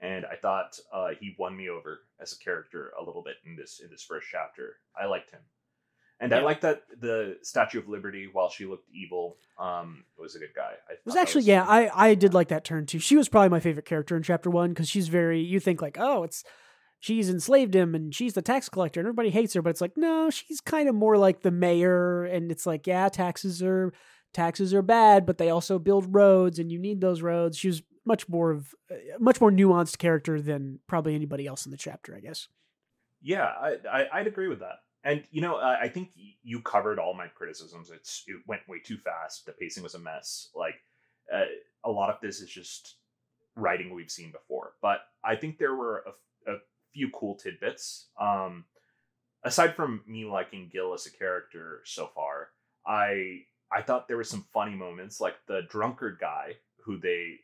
and 0.00 0.24
I 0.26 0.36
thought 0.36 0.78
uh, 0.92 1.08
he 1.18 1.34
won 1.38 1.56
me 1.56 1.68
over 1.68 2.00
as 2.20 2.32
a 2.32 2.38
character 2.38 2.92
a 3.00 3.04
little 3.04 3.22
bit 3.22 3.36
in 3.44 3.56
this 3.56 3.80
in 3.80 3.90
this 3.90 4.02
first 4.02 4.26
chapter. 4.30 4.76
I 5.00 5.06
liked 5.06 5.30
him, 5.30 5.40
and 6.20 6.32
I 6.32 6.38
Yeah. 6.38 6.44
liked 6.44 6.62
that 6.62 6.82
the 7.00 7.38
Statue 7.42 7.78
of 7.78 7.88
Liberty, 7.88 8.28
while 8.32 8.50
she 8.50 8.66
looked 8.66 8.88
evil, 8.90 9.38
um, 9.58 10.04
was 10.18 10.34
a 10.34 10.38
good 10.38 10.54
guy. 10.54 10.74
I 10.88 10.92
It 10.94 11.00
was 11.04 11.16
actually, 11.16 11.44
yeah, 11.44 11.64
I 11.66 12.08
I 12.10 12.14
did 12.14 12.34
like 12.34 12.48
that 12.48 12.64
turn 12.64 12.86
too. 12.86 12.98
She 12.98 13.16
was 13.16 13.28
probably 13.28 13.48
my 13.50 13.60
favorite 13.60 13.86
character 13.86 14.16
in 14.16 14.22
chapter 14.22 14.50
one 14.50 14.70
because 14.70 14.88
she's 14.88 15.08
very. 15.08 15.40
You 15.40 15.60
think 15.60 15.82
like, 15.82 15.96
oh, 15.98 16.22
it's 16.24 16.44
she's 17.02 17.30
enslaved 17.30 17.74
him 17.74 17.94
and 17.94 18.14
she's 18.14 18.34
the 18.34 18.42
tax 18.42 18.68
collector 18.68 19.00
and 19.00 19.06
everybody 19.06 19.30
hates 19.30 19.54
her, 19.54 19.62
but 19.62 19.70
it's 19.70 19.80
like 19.80 19.96
no, 19.96 20.28
she's 20.30 20.60
kind 20.60 20.88
of 20.88 20.94
more 20.94 21.16
like 21.16 21.40
the 21.40 21.50
mayor, 21.50 22.24
and 22.24 22.50
it's 22.52 22.66
like 22.66 22.86
yeah, 22.86 23.08
taxes 23.08 23.62
are 23.62 23.92
taxes 24.32 24.72
are 24.74 24.82
bad, 24.82 25.26
but 25.26 25.38
they 25.38 25.50
also 25.50 25.78
build 25.78 26.14
roads 26.14 26.58
and 26.58 26.70
you 26.70 26.78
need 26.78 27.00
those 27.00 27.22
roads. 27.22 27.56
She 27.56 27.68
was 27.68 27.82
much 28.04 28.28
more 28.28 28.50
of 28.50 28.74
a 28.90 29.18
much 29.18 29.40
more 29.40 29.50
nuanced 29.50 29.98
character 29.98 30.40
than 30.40 30.80
probably 30.86 31.14
anybody 31.14 31.46
else 31.46 31.66
in 31.66 31.70
the 31.70 31.76
chapter, 31.76 32.14
I 32.14 32.20
guess. 32.20 32.48
Yeah, 33.22 33.44
I, 33.44 33.76
I 33.90 34.06
I'd 34.12 34.26
agree 34.26 34.48
with 34.48 34.60
that. 34.60 34.80
And 35.04 35.24
you 35.30 35.40
know, 35.40 35.56
uh, 35.56 35.76
I 35.80 35.88
think 35.88 36.10
you 36.42 36.60
covered 36.60 36.98
all 36.98 37.14
my 37.14 37.26
criticisms. 37.26 37.90
It's 37.90 38.24
it 38.26 38.36
went 38.46 38.68
way 38.68 38.78
too 38.84 38.98
fast. 38.98 39.46
The 39.46 39.52
pacing 39.52 39.82
was 39.82 39.94
a 39.94 39.98
mess. 39.98 40.48
Like 40.54 40.76
uh, 41.32 41.44
a 41.84 41.90
lot 41.90 42.10
of 42.10 42.16
this 42.20 42.40
is 42.40 42.50
just 42.50 42.96
writing 43.56 43.94
we've 43.94 44.10
seen 44.10 44.32
before. 44.32 44.72
But 44.82 45.00
I 45.24 45.36
think 45.36 45.58
there 45.58 45.74
were 45.74 46.04
a, 46.46 46.52
a 46.52 46.56
few 46.92 47.10
cool 47.10 47.36
tidbits. 47.36 48.08
Um, 48.20 48.64
aside 49.44 49.74
from 49.74 50.02
me 50.06 50.24
liking 50.24 50.68
Gil 50.72 50.92
as 50.94 51.06
a 51.06 51.12
character 51.12 51.82
so 51.84 52.10
far, 52.14 52.48
I 52.86 53.42
I 53.72 53.82
thought 53.82 54.08
there 54.08 54.16
were 54.16 54.24
some 54.24 54.46
funny 54.52 54.74
moments, 54.74 55.20
like 55.20 55.34
the 55.46 55.62
drunkard 55.68 56.18
guy 56.20 56.56
who 56.84 56.98
they 56.98 57.36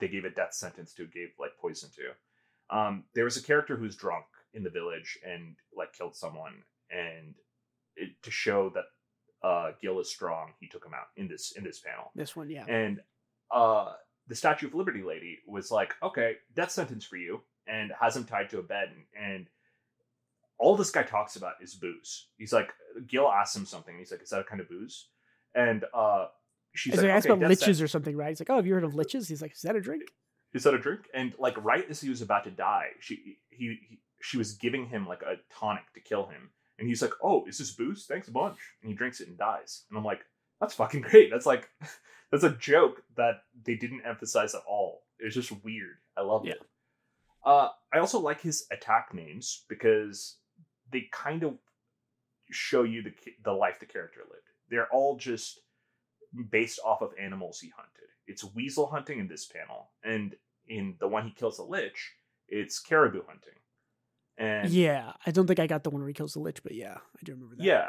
they 0.00 0.08
gave 0.08 0.24
a 0.24 0.30
death 0.30 0.52
sentence 0.52 0.92
to, 0.94 1.06
gave 1.06 1.28
like 1.38 1.52
poison 1.60 1.90
to. 1.96 2.76
Um, 2.76 3.04
there 3.14 3.24
was 3.24 3.36
a 3.36 3.42
character 3.42 3.76
who's 3.76 3.96
drunk 3.96 4.24
in 4.54 4.62
the 4.62 4.70
village 4.70 5.18
and 5.24 5.56
like 5.76 5.92
killed 5.92 6.16
someone, 6.16 6.62
and 6.90 7.34
it, 7.96 8.10
to 8.22 8.30
show 8.30 8.70
that 8.70 8.84
uh, 9.46 9.72
Gil 9.80 10.00
is 10.00 10.10
strong, 10.10 10.52
he 10.60 10.68
took 10.68 10.84
him 10.84 10.94
out 10.94 11.08
in 11.16 11.28
this 11.28 11.52
in 11.52 11.64
this 11.64 11.80
panel. 11.80 12.10
This 12.14 12.36
one, 12.36 12.50
yeah. 12.50 12.64
And 12.66 13.00
uh, 13.50 13.92
the 14.28 14.34
Statue 14.34 14.66
of 14.66 14.74
Liberty 14.74 15.02
lady 15.02 15.38
was 15.46 15.70
like, 15.70 15.94
"Okay, 16.02 16.36
death 16.54 16.70
sentence 16.70 17.04
for 17.04 17.16
you," 17.16 17.42
and 17.66 17.92
has 18.00 18.16
him 18.16 18.24
tied 18.24 18.50
to 18.50 18.58
a 18.58 18.62
bed. 18.62 18.90
And, 18.94 19.32
and 19.34 19.46
all 20.58 20.76
this 20.76 20.90
guy 20.90 21.02
talks 21.02 21.36
about 21.36 21.54
is 21.60 21.74
booze. 21.74 22.28
He's 22.38 22.52
like, 22.52 22.70
Gil 23.06 23.28
asks 23.28 23.56
him 23.56 23.66
something. 23.66 23.98
He's 23.98 24.10
like, 24.10 24.22
"Is 24.22 24.30
that 24.30 24.40
a 24.40 24.44
kind 24.44 24.60
of 24.60 24.68
booze?" 24.68 25.08
And 25.54 25.84
uh, 25.94 26.26
she's 26.74 26.96
like, 26.96 27.06
like, 27.06 27.24
"Okay, 27.26 27.32
about 27.34 27.50
liches 27.50 27.82
or 27.82 27.88
something, 27.88 28.16
right? 28.16 28.30
He's 28.30 28.40
like, 28.40 28.50
oh, 28.50 28.56
have 28.56 28.66
you 28.66 28.74
heard 28.74 28.84
of 28.84 28.94
liches? 28.94 29.28
He's 29.28 29.42
like, 29.42 29.52
is 29.52 29.62
that 29.62 29.76
a 29.76 29.80
drink? 29.80 30.02
is 30.54 30.64
that 30.64 30.74
a 30.74 30.78
drink? 30.78 31.08
And 31.14 31.32
like 31.38 31.62
right 31.64 31.84
as 31.88 32.00
he 32.00 32.10
was 32.10 32.20
about 32.22 32.44
to 32.44 32.50
die, 32.50 32.88
she 33.00 33.38
he, 33.50 33.78
he 33.90 33.98
she 34.20 34.36
was 34.38 34.52
giving 34.52 34.86
him 34.86 35.06
like 35.06 35.22
a 35.22 35.36
tonic 35.58 35.84
to 35.94 36.00
kill 36.00 36.26
him, 36.26 36.50
and 36.78 36.86
he's 36.88 37.00
like, 37.02 37.12
"Oh, 37.22 37.44
is 37.46 37.58
this 37.58 37.72
booze? 37.72 38.04
Thanks 38.06 38.28
a 38.28 38.32
bunch." 38.32 38.58
And 38.82 38.90
he 38.90 38.94
drinks 38.96 39.20
it 39.20 39.28
and 39.28 39.38
dies. 39.38 39.84
And 39.90 39.98
I'm 39.98 40.04
like, 40.04 40.20
"That's 40.60 40.74
fucking 40.74 41.00
great. 41.02 41.30
That's 41.30 41.46
like 41.46 41.68
that's 42.30 42.44
a 42.44 42.50
joke 42.50 43.02
that 43.16 43.42
they 43.64 43.74
didn't 43.76 44.02
emphasize 44.06 44.54
at 44.54 44.62
all. 44.68 45.02
It's 45.18 45.34
just 45.34 45.52
weird. 45.64 45.96
I 46.16 46.22
love 46.22 46.44
Yeah. 46.44 46.52
it." 46.52 46.62
Uh, 47.44 47.68
I 47.92 47.98
also 47.98 48.20
like 48.20 48.40
his 48.42 48.66
attack 48.70 49.12
names 49.14 49.64
because 49.68 50.36
they 50.92 51.08
kind 51.12 51.42
of 51.42 51.56
show 52.50 52.82
you 52.82 53.02
the 53.02 53.12
the 53.44 53.52
life 53.52 53.80
the 53.80 53.86
character 53.86 54.20
lived. 54.30 54.48
They're 54.72 54.88
all 54.90 55.16
just 55.16 55.60
based 56.50 56.80
off 56.82 57.02
of 57.02 57.10
animals 57.20 57.60
he 57.60 57.70
hunted. 57.76 58.08
It's 58.26 58.42
weasel 58.54 58.86
hunting 58.86 59.18
in 59.18 59.28
this 59.28 59.46
panel, 59.46 59.90
and 60.02 60.34
in 60.66 60.96
the 60.98 61.08
one 61.08 61.26
he 61.26 61.30
kills 61.30 61.58
a 61.58 61.62
lich, 61.62 62.12
it's 62.48 62.80
caribou 62.80 63.20
hunting. 63.26 63.52
And 64.38 64.70
yeah, 64.70 65.12
I 65.26 65.30
don't 65.30 65.46
think 65.46 65.60
I 65.60 65.66
got 65.66 65.84
the 65.84 65.90
one 65.90 66.00
where 66.00 66.08
he 66.08 66.14
kills 66.14 66.32
the 66.32 66.40
lich, 66.40 66.62
but 66.62 66.74
yeah, 66.74 66.94
I 66.96 67.20
do 67.22 67.32
remember 67.32 67.56
that. 67.56 67.64
yeah, 67.64 67.88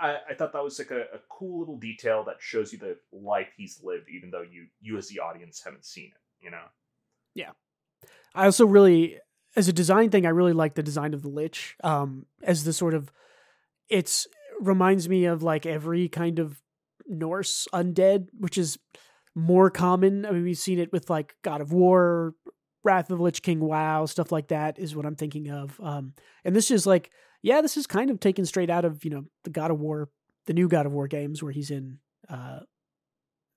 I, 0.00 0.16
I 0.30 0.34
thought 0.34 0.54
that 0.54 0.64
was 0.64 0.78
like 0.78 0.90
a, 0.90 1.02
a 1.02 1.20
cool 1.28 1.60
little 1.60 1.76
detail 1.76 2.24
that 2.24 2.36
shows 2.40 2.72
you 2.72 2.78
the 2.78 2.96
life 3.12 3.48
he's 3.54 3.80
lived, 3.82 4.08
even 4.08 4.30
though 4.30 4.42
you 4.42 4.68
you 4.80 4.96
as 4.96 5.08
the 5.08 5.20
audience 5.20 5.60
haven't 5.62 5.84
seen 5.84 6.06
it. 6.06 6.44
You 6.44 6.50
know. 6.50 6.64
Yeah, 7.34 7.50
I 8.34 8.46
also 8.46 8.64
really, 8.64 9.18
as 9.54 9.68
a 9.68 9.72
design 9.72 10.08
thing, 10.08 10.24
I 10.24 10.30
really 10.30 10.54
like 10.54 10.74
the 10.76 10.82
design 10.82 11.12
of 11.12 11.20
the 11.20 11.28
lich. 11.28 11.76
Um, 11.84 12.24
as 12.42 12.64
the 12.64 12.72
sort 12.72 12.94
of, 12.94 13.12
it's 13.90 14.26
reminds 14.60 15.08
me 15.08 15.24
of 15.26 15.42
like 15.42 15.66
every 15.66 16.08
kind 16.08 16.38
of 16.38 16.60
Norse 17.06 17.66
undead, 17.72 18.28
which 18.38 18.56
is 18.58 18.78
more 19.34 19.70
common. 19.70 20.24
I 20.26 20.30
mean, 20.30 20.44
we've 20.44 20.58
seen 20.58 20.78
it 20.78 20.92
with 20.92 21.10
like 21.10 21.34
God 21.42 21.60
of 21.60 21.72
War, 21.72 22.34
Wrath 22.84 23.10
of 23.10 23.18
the 23.18 23.24
Lich 23.24 23.42
King, 23.42 23.60
WoW, 23.60 24.06
stuff 24.06 24.32
like 24.32 24.48
that 24.48 24.78
is 24.78 24.94
what 24.94 25.06
I'm 25.06 25.16
thinking 25.16 25.50
of. 25.50 25.80
Um, 25.80 26.14
and 26.44 26.54
this 26.54 26.70
is 26.70 26.86
like, 26.86 27.10
yeah, 27.42 27.60
this 27.60 27.76
is 27.76 27.86
kind 27.86 28.10
of 28.10 28.20
taken 28.20 28.44
straight 28.46 28.70
out 28.70 28.84
of 28.84 29.04
you 29.04 29.10
know 29.10 29.24
the 29.44 29.50
God 29.50 29.70
of 29.70 29.80
War, 29.80 30.08
the 30.46 30.52
new 30.54 30.68
God 30.68 30.86
of 30.86 30.92
War 30.92 31.08
games 31.08 31.42
where 31.42 31.52
he's 31.52 31.70
in, 31.70 31.98
uh, 32.28 32.60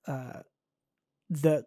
uh, 0.06 0.40
the 1.30 1.64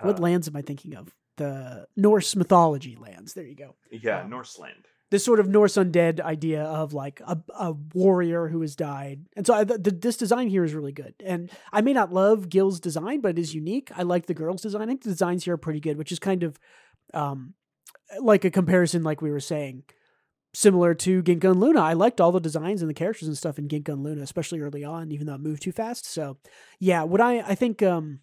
what 0.00 0.18
Uh, 0.18 0.22
lands 0.22 0.48
am 0.48 0.56
I 0.56 0.62
thinking 0.62 0.94
of? 0.96 1.14
The 1.36 1.86
Norse 1.96 2.34
mythology 2.36 2.96
lands. 2.96 3.34
There 3.34 3.44
you 3.44 3.54
go. 3.54 3.76
Yeah, 3.90 4.22
um, 4.22 4.30
Norseland. 4.30 4.86
This 5.10 5.24
sort 5.24 5.40
of 5.40 5.48
Norse 5.48 5.74
undead 5.74 6.20
idea 6.20 6.62
of 6.62 6.92
like 6.92 7.20
a, 7.26 7.36
a 7.58 7.72
warrior 7.94 8.46
who 8.48 8.60
has 8.60 8.76
died. 8.76 9.26
And 9.36 9.44
so 9.44 9.54
I, 9.54 9.64
the, 9.64 9.90
this 9.90 10.16
design 10.16 10.48
here 10.48 10.62
is 10.62 10.72
really 10.72 10.92
good. 10.92 11.14
And 11.24 11.50
I 11.72 11.80
may 11.80 11.92
not 11.92 12.12
love 12.12 12.48
Gil's 12.48 12.78
design, 12.78 13.20
but 13.20 13.30
it 13.30 13.38
is 13.38 13.54
unique. 13.54 13.90
I 13.96 14.02
like 14.02 14.26
the 14.26 14.34
girl's 14.34 14.62
design. 14.62 14.82
I 14.82 14.86
think 14.86 15.02
the 15.02 15.10
designs 15.10 15.44
here 15.44 15.54
are 15.54 15.58
pretty 15.58 15.80
good, 15.80 15.98
which 15.98 16.12
is 16.12 16.20
kind 16.20 16.44
of 16.44 16.60
um, 17.12 17.54
like 18.20 18.44
a 18.44 18.50
comparison, 18.50 19.02
like 19.02 19.20
we 19.20 19.32
were 19.32 19.40
saying, 19.40 19.82
similar 20.54 20.94
to 20.94 21.22
Ginka 21.24 21.50
and 21.50 21.60
Luna. 21.60 21.80
I 21.80 21.94
liked 21.94 22.20
all 22.20 22.32
the 22.32 22.40
designs 22.40 22.80
and 22.80 22.88
the 22.88 22.94
characters 22.94 23.26
and 23.26 23.36
stuff 23.36 23.58
in 23.58 23.66
Ginka 23.66 23.88
and 23.88 24.04
Luna, 24.04 24.22
especially 24.22 24.60
early 24.60 24.84
on, 24.84 25.10
even 25.10 25.26
though 25.26 25.34
it 25.34 25.40
moved 25.40 25.62
too 25.62 25.72
fast. 25.72 26.06
So 26.06 26.38
yeah, 26.78 27.02
what 27.02 27.20
I, 27.20 27.40
I 27.40 27.54
think, 27.56 27.82
um, 27.82 28.20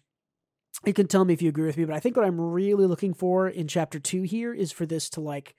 you 0.86 0.94
can 0.94 1.06
tell 1.06 1.24
me 1.24 1.34
if 1.34 1.42
you 1.42 1.48
agree 1.48 1.66
with 1.66 1.76
me, 1.76 1.84
but 1.84 1.94
I 1.94 2.00
think 2.00 2.16
what 2.16 2.24
I'm 2.24 2.40
really 2.40 2.86
looking 2.86 3.12
for 3.12 3.48
in 3.48 3.66
chapter 3.66 3.98
two 3.98 4.22
here 4.22 4.54
is 4.54 4.72
for 4.72 4.86
this 4.86 5.10
to 5.10 5.20
like 5.20 5.54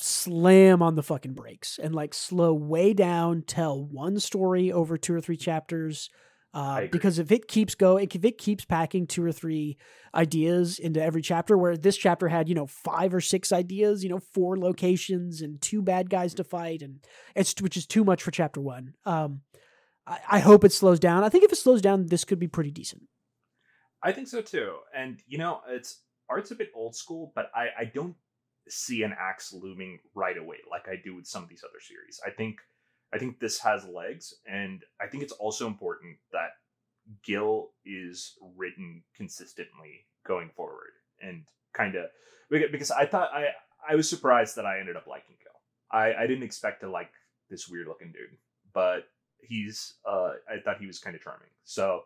slam 0.00 0.82
on 0.82 0.94
the 0.94 1.02
fucking 1.02 1.34
brakes 1.34 1.78
and 1.82 1.94
like 1.94 2.14
slow 2.14 2.52
way 2.54 2.92
down, 2.92 3.42
tell 3.42 3.84
one 3.84 4.18
story 4.18 4.72
over 4.72 4.96
two 4.96 5.14
or 5.14 5.20
three 5.20 5.36
chapters. 5.36 6.08
Uh, 6.52 6.86
because 6.90 7.20
if 7.20 7.30
it 7.30 7.46
keeps 7.46 7.76
going, 7.76 8.08
if 8.12 8.24
it 8.24 8.36
keeps 8.36 8.64
packing 8.64 9.06
two 9.06 9.22
or 9.22 9.30
three 9.30 9.76
ideas 10.12 10.80
into 10.80 11.00
every 11.00 11.22
chapter, 11.22 11.56
where 11.56 11.76
this 11.76 11.96
chapter 11.96 12.26
had, 12.26 12.48
you 12.48 12.56
know, 12.56 12.66
five 12.66 13.14
or 13.14 13.20
six 13.20 13.52
ideas, 13.52 14.02
you 14.02 14.10
know, 14.10 14.18
four 14.18 14.58
locations 14.58 15.42
and 15.42 15.62
two 15.62 15.80
bad 15.80 16.10
guys 16.10 16.34
to 16.34 16.42
fight, 16.42 16.82
and 16.82 17.04
it's 17.36 17.54
which 17.60 17.76
is 17.76 17.86
too 17.86 18.02
much 18.02 18.20
for 18.20 18.32
chapter 18.32 18.60
one. 18.60 18.94
Um, 19.06 19.42
I, 20.08 20.18
I 20.28 20.38
hope 20.40 20.64
it 20.64 20.72
slows 20.72 20.98
down. 20.98 21.22
I 21.22 21.28
think 21.28 21.44
if 21.44 21.52
it 21.52 21.56
slows 21.56 21.80
down, 21.80 22.06
this 22.06 22.24
could 22.24 22.40
be 22.40 22.48
pretty 22.48 22.72
decent. 22.72 23.02
I 24.02 24.10
think 24.10 24.26
so 24.26 24.42
too. 24.42 24.78
And 24.96 25.22
you 25.28 25.38
know, 25.38 25.60
it's 25.68 26.02
art's 26.28 26.50
a 26.50 26.56
bit 26.56 26.70
old 26.74 26.96
school, 26.96 27.30
but 27.36 27.52
I, 27.54 27.82
I 27.82 27.84
don't 27.84 28.16
see 28.68 29.02
an 29.02 29.14
axe 29.18 29.52
looming 29.52 29.98
right 30.14 30.36
away 30.36 30.58
like 30.70 30.88
I 30.88 30.96
do 31.02 31.14
with 31.14 31.26
some 31.26 31.42
of 31.42 31.48
these 31.48 31.64
other 31.64 31.80
series. 31.80 32.20
I 32.26 32.30
think 32.30 32.60
I 33.12 33.18
think 33.18 33.40
this 33.40 33.58
has 33.60 33.84
legs, 33.86 34.34
and 34.46 34.84
I 35.00 35.06
think 35.08 35.22
it's 35.22 35.32
also 35.32 35.66
important 35.66 36.18
that 36.32 36.50
Gil 37.24 37.70
is 37.84 38.36
written 38.56 39.02
consistently 39.16 40.06
going 40.24 40.50
forward 40.50 40.92
and 41.20 41.44
kind 41.72 41.96
of 41.96 42.06
because 42.50 42.90
I 42.90 43.06
thought 43.06 43.30
I 43.32 43.48
I 43.88 43.94
was 43.94 44.08
surprised 44.08 44.56
that 44.56 44.66
I 44.66 44.78
ended 44.78 44.96
up 44.96 45.06
liking 45.06 45.36
Gil. 45.42 45.52
I 45.90 46.14
I 46.14 46.26
didn't 46.26 46.44
expect 46.44 46.82
to 46.82 46.90
like 46.90 47.10
this 47.48 47.68
weird 47.68 47.88
looking 47.88 48.12
dude, 48.12 48.38
but 48.72 49.08
he's 49.40 49.94
uh 50.04 50.32
I 50.48 50.60
thought 50.62 50.78
he 50.78 50.86
was 50.86 50.98
kind 50.98 51.16
of 51.16 51.22
charming. 51.22 51.48
So 51.64 52.04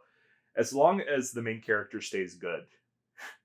as 0.56 0.72
long 0.72 1.00
as 1.00 1.32
the 1.32 1.42
main 1.42 1.60
character 1.60 2.00
stays 2.00 2.34
good 2.34 2.64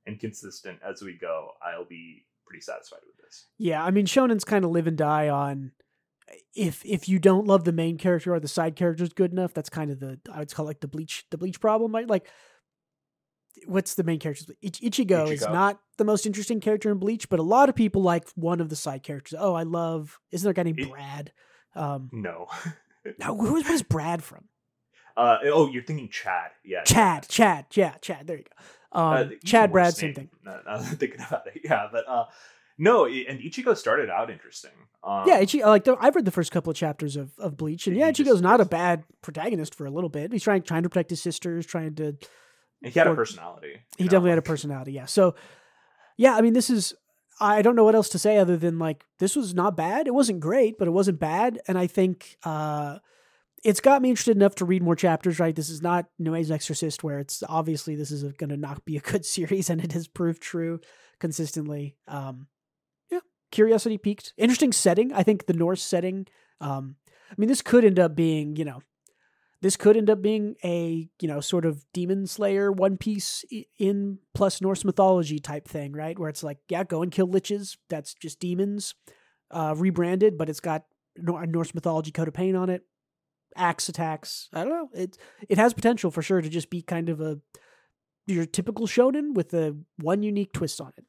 and 0.06 0.20
consistent 0.20 0.80
as 0.88 1.02
we 1.02 1.14
go, 1.14 1.54
I'll 1.62 1.86
be 1.86 2.26
pretty 2.50 2.62
satisfied 2.62 3.02
with 3.06 3.18
this. 3.24 3.46
Yeah, 3.58 3.84
I 3.84 3.92
mean 3.92 4.06
shonens 4.06 4.46
kind 4.46 4.66
of 4.66 4.72
live 4.72 4.88
and 4.88 4.98
die 4.98 5.30
on 5.30 5.72
if 6.56 6.86
if 6.86 7.08
you 7.08 7.20
don't 7.20 7.48
love 7.48 7.64
the 7.64 7.72
main 7.72 7.98
character 7.98 8.34
or 8.34 8.40
the 8.40 8.48
side 8.48 8.76
characters 8.76 9.14
good 9.14 9.32
enough, 9.32 9.54
that's 9.54 9.70
kind 9.70 9.92
of 9.92 10.00
the 10.00 10.20
I 10.32 10.40
would 10.40 10.54
call 10.54 10.66
it 10.66 10.70
like 10.70 10.80
the 10.82 10.88
bleach 10.88 11.26
the 11.32 11.38
bleach 11.38 11.62
problem. 11.62 11.94
Right? 11.94 12.08
Like 12.08 12.28
what's 13.66 13.96
the 13.96 14.04
main 14.04 14.20
character? 14.20 14.54
Ich- 14.62 14.82
Ichigo, 14.82 15.26
Ichigo, 15.28 15.32
is 15.32 15.42
not 15.42 15.80
the 15.98 16.06
most 16.06 16.26
interesting 16.26 16.60
character 16.60 16.92
in 16.92 16.98
Bleach, 16.98 17.30
but 17.30 17.40
a 17.40 17.44
lot 17.44 17.70
of 17.70 17.76
people 17.76 18.02
like 18.02 18.28
one 18.36 18.62
of 18.62 18.70
the 18.70 18.76
side 18.76 19.04
characters. 19.04 19.38
Oh, 19.40 19.54
I 19.54 19.64
love. 19.64 20.20
Isn't 20.32 20.46
there 20.46 20.52
a 20.52 20.54
guy 20.54 20.64
named 20.64 20.80
it, 20.80 20.90
Brad? 20.90 21.32
Um, 21.76 22.10
no. 22.12 22.48
now, 23.20 23.36
who 23.36 23.58
is 23.58 23.64
what 23.64 23.74
is 23.74 23.84
Brad 23.84 24.24
from? 24.24 24.46
Uh, 25.18 25.38
oh, 25.46 25.70
you're 25.70 25.84
thinking 25.84 26.10
Chad. 26.10 26.52
Yeah. 26.64 26.84
Chad, 26.84 27.28
Chad, 27.28 27.66
yeah, 27.74 27.96
Chad. 28.02 28.28
There 28.28 28.38
you 28.38 28.44
go. 28.44 28.64
Um, 28.92 29.04
uh, 29.04 29.26
Chad, 29.46 29.72
Brad, 29.72 29.96
same 29.96 30.14
thing. 30.14 30.30
No, 30.44 30.60
no, 30.66 30.78
thinking 30.82 31.22
about 31.22 31.48
it. 31.48 31.62
Yeah, 31.64 31.88
but 31.92 32.08
uh, 32.08 32.26
no, 32.78 33.06
and 33.06 33.40
Ichigo 33.40 33.76
started 33.76 34.10
out 34.10 34.30
interesting. 34.30 34.72
Um, 35.04 35.26
yeah, 35.28 35.42
Ichigo, 35.42 35.66
like 35.66 35.84
the, 35.84 35.98
I've 36.00 36.16
read 36.16 36.26
the 36.26 36.32
first 36.32 36.52
couple 36.52 36.72
of 36.72 36.78
chapters 36.78 37.16
of, 37.16 37.38
of 37.38 37.58
Bleach, 37.58 37.88
and 37.88 37.96
yeah, 37.96 38.10
Ichigo's 38.10 38.42
not 38.42 38.62
a 38.62 38.66
bad 38.66 39.04
protagonist 39.22 39.76
for 39.76 39.86
a 39.86 39.92
little 39.92 40.10
bit. 40.10 40.32
He's 40.32 40.44
trying 40.44 40.64
trying 40.64 40.84
to 40.84 40.90
protect 40.90 41.10
his 41.10 41.22
sisters, 41.22 41.66
trying 41.66 41.96
to. 41.96 42.18
He 42.82 42.92
had 42.92 43.08
or, 43.08 43.14
a 43.14 43.16
personality. 43.16 43.74
He 43.98 44.06
know? 44.06 44.10
definitely 44.10 44.30
had 44.30 44.40
a 44.40 44.44
personality. 44.44 44.94
Yeah. 44.94 45.06
So, 45.06 45.36
yeah, 46.18 46.36
I 46.36 46.42
mean, 46.42 46.54
this 46.54 46.70
is. 46.70 46.94
I 47.42 47.62
don't 47.62 47.76
know 47.76 47.86
what 47.86 47.96
else 47.96 48.10
to 48.10 48.20
say 48.20 48.38
other 48.38 48.58
than 48.58 48.80
like 48.80 49.06
this 49.20 49.36
was 49.36 49.54
not 49.54 49.78
bad. 49.78 50.08
It 50.08 50.14
wasn't 50.14 50.40
great, 50.40 50.78
but 50.78 50.88
it 50.88 50.92
wasn't 50.92 51.20
bad, 51.20 51.60
and 51.68 51.78
I 51.78 51.88
think 51.88 52.38
uh, 52.44 53.00
it's 53.64 53.80
got 53.80 54.02
me 54.02 54.10
interested 54.10 54.36
enough 54.36 54.56
to 54.56 54.66
read 54.66 54.84
more 54.84 54.96
chapters. 54.96 55.40
Right, 55.40 55.56
this 55.56 55.70
is 55.70 55.82
not 55.82 56.06
Nue's 56.18 56.52
Exorcist, 56.52 57.04
where 57.04 57.20
it's 57.20 57.44
obviously 57.48 57.96
this 57.96 58.12
is 58.12 58.24
going 58.34 58.50
to 58.50 58.58
not 58.58 58.86
be 58.86 58.98
a 58.98 59.02
good 59.02 59.26
series, 59.38 59.70
and 59.70 59.84
it 59.84 59.92
has 59.94 60.08
proved 60.08 60.42
true 60.42 60.80
consistently. 61.20 61.98
Um, 62.08 62.48
yeah, 63.12 63.20
curiosity 63.52 63.98
peaked. 63.98 64.34
Interesting 64.38 64.72
setting. 64.72 65.14
I 65.14 65.24
think 65.24 65.46
the 65.46 65.54
Norse 65.54 65.84
setting. 65.84 66.28
Um, 66.62 66.96
I 67.30 67.36
mean, 67.38 67.50
this 67.50 67.62
could 67.62 67.86
end 67.86 68.00
up 68.00 68.16
being, 68.16 68.56
you 68.56 68.66
know, 68.66 68.82
this 69.62 69.76
could 69.76 69.98
end 69.98 70.10
up 70.10 70.22
being 70.22 70.56
a 70.64 71.10
you 71.22 71.28
know 71.28 71.40
sort 71.40 71.66
of 71.66 71.86
demon 71.94 72.28
slayer 72.28 72.72
one 72.72 72.98
piece 72.98 73.44
in 73.78 74.20
plus 74.34 74.62
norse 74.62 74.86
mythology 74.86 75.40
type 75.40 75.68
thing 75.68 75.92
right 75.92 76.18
where 76.18 76.30
it's 76.30 76.44
like 76.44 76.58
yeah 76.70 76.84
go 76.84 77.02
and 77.02 77.12
kill 77.12 77.28
liches 77.28 77.78
that's 77.90 78.14
just 78.14 78.40
demons 78.40 78.96
uh 79.52 79.74
rebranded 79.78 80.38
but 80.38 80.50
it's 80.50 80.60
got 80.60 80.84
a 81.18 81.46
norse 81.46 81.74
mythology 81.74 82.12
coat 82.12 82.28
of 82.28 82.34
paint 82.34 82.56
on 82.56 82.70
it 82.70 82.84
axe 83.56 83.90
attacks. 83.90 84.50
I 84.54 84.64
don't 84.64 84.74
know. 84.74 84.90
It 84.94 85.18
it 85.48 85.58
has 85.58 85.74
potential 85.74 86.12
for 86.12 86.22
sure 86.22 86.42
to 86.42 86.50
just 86.50 86.70
be 86.70 86.82
kind 86.82 87.10
of 87.10 87.22
a 87.22 87.40
your 88.28 88.46
typical 88.46 88.88
shonen 88.88 89.34
with 89.34 89.54
a 89.54 89.76
one 89.98 90.24
unique 90.24 90.54
twist 90.54 90.80
on 90.80 90.94
it. 90.98 91.06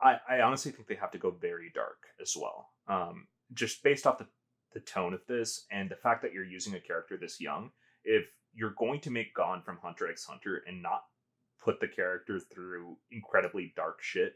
I, 0.00 0.16
I 0.28 0.40
honestly 0.40 0.70
think 0.70 0.86
they 0.86 0.94
have 0.96 1.10
to 1.12 1.18
go 1.18 1.30
very 1.30 1.70
dark 1.74 1.98
as 2.20 2.34
well. 2.38 2.68
Um, 2.88 3.26
just 3.52 3.82
based 3.82 4.06
off 4.06 4.18
the, 4.18 4.26
the 4.74 4.80
tone 4.80 5.14
of 5.14 5.20
this 5.26 5.64
and 5.70 5.90
the 5.90 5.96
fact 5.96 6.22
that 6.22 6.32
you're 6.32 6.44
using 6.44 6.74
a 6.74 6.80
character 6.80 7.16
this 7.16 7.40
young, 7.40 7.70
if 8.04 8.24
you're 8.52 8.74
going 8.78 9.00
to 9.00 9.10
make 9.10 9.34
Gon 9.34 9.62
from 9.62 9.78
Hunter 9.82 10.08
x 10.08 10.24
Hunter 10.24 10.62
and 10.66 10.82
not 10.82 11.04
put 11.62 11.80
the 11.80 11.88
character 11.88 12.38
through 12.38 12.96
incredibly 13.10 13.72
dark 13.76 14.02
shit, 14.02 14.34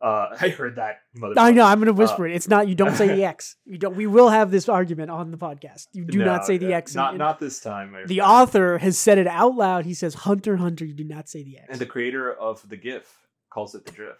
uh, 0.00 0.28
I 0.40 0.48
heard 0.48 0.76
that. 0.76 1.00
I 1.36 1.50
know. 1.52 1.64
I'm 1.64 1.78
going 1.78 1.86
to 1.86 1.92
whisper 1.92 2.24
uh, 2.24 2.30
it. 2.30 2.36
It's 2.36 2.48
not. 2.48 2.68
You 2.68 2.74
don't 2.74 2.94
say 2.94 3.08
the 3.08 3.24
X. 3.24 3.56
You 3.64 3.78
don't. 3.78 3.96
We 3.96 4.06
will 4.06 4.28
have 4.28 4.50
this 4.50 4.68
argument 4.68 5.10
on 5.10 5.30
the 5.30 5.36
podcast. 5.36 5.88
You 5.92 6.04
do 6.04 6.18
no, 6.18 6.24
not 6.24 6.46
say 6.46 6.58
the 6.58 6.72
X. 6.72 6.94
Not 6.94 7.16
not 7.16 7.40
this 7.40 7.60
time. 7.60 7.96
The 8.06 8.20
author 8.20 8.78
has 8.78 8.98
said 8.98 9.18
it 9.18 9.26
out 9.26 9.54
loud. 9.54 9.84
He 9.84 9.94
says, 9.94 10.14
"Hunter, 10.14 10.56
Hunter, 10.56 10.84
you 10.84 10.94
do 10.94 11.04
not 11.04 11.28
say 11.28 11.42
the 11.42 11.58
X." 11.58 11.66
And 11.70 11.80
the 11.80 11.86
creator 11.86 12.32
of 12.32 12.66
the 12.68 12.76
GIF 12.76 13.16
calls 13.50 13.74
it 13.74 13.84
the 13.84 13.92
GIF. 13.92 14.16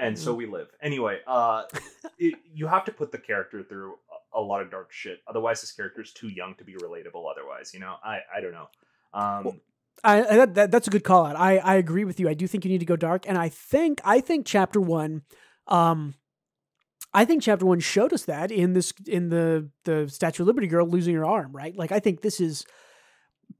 And 0.00 0.16
so 0.16 0.32
we 0.32 0.46
live. 0.46 0.68
Anyway, 0.80 1.18
uh, 1.26 1.64
it, 2.18 2.34
you 2.54 2.68
have 2.68 2.84
to 2.84 2.92
put 2.92 3.10
the 3.10 3.18
character 3.18 3.64
through 3.64 3.96
a, 4.34 4.38
a 4.38 4.40
lot 4.40 4.62
of 4.62 4.70
dark 4.70 4.92
shit. 4.92 5.18
Otherwise, 5.26 5.60
this 5.60 5.72
character 5.72 6.00
is 6.00 6.12
too 6.12 6.28
young 6.28 6.54
to 6.54 6.64
be 6.64 6.74
relatable. 6.74 7.24
Otherwise, 7.28 7.74
you 7.74 7.80
know, 7.80 7.96
I 8.04 8.20
I 8.34 8.40
don't 8.40 8.52
know. 8.52 8.68
Um, 9.12 9.44
well, 9.44 9.56
I, 10.04 10.20
that, 10.22 10.54
that, 10.54 10.70
that's 10.70 10.86
a 10.86 10.90
good 10.90 11.04
call 11.04 11.26
out. 11.26 11.36
I, 11.36 11.58
I 11.58 11.74
agree 11.74 12.04
with 12.04 12.20
you. 12.20 12.28
I 12.28 12.34
do 12.34 12.46
think 12.46 12.64
you 12.64 12.70
need 12.70 12.78
to 12.78 12.86
go 12.86 12.96
dark, 12.96 13.28
and 13.28 13.36
I 13.36 13.48
think 13.48 14.00
I 14.04 14.20
think 14.20 14.46
chapter 14.46 14.80
one, 14.80 15.22
um, 15.66 16.14
I 17.12 17.24
think 17.24 17.42
chapter 17.42 17.66
one 17.66 17.80
showed 17.80 18.12
us 18.12 18.24
that 18.24 18.50
in 18.50 18.74
this 18.74 18.92
in 19.06 19.28
the 19.28 19.70
the 19.84 20.08
Statue 20.08 20.42
of 20.42 20.46
Liberty 20.46 20.66
girl 20.66 20.86
losing 20.86 21.14
her 21.14 21.24
arm. 21.24 21.52
Right, 21.52 21.76
like 21.76 21.92
I 21.92 22.00
think 22.00 22.20
this 22.20 22.40
is 22.40 22.64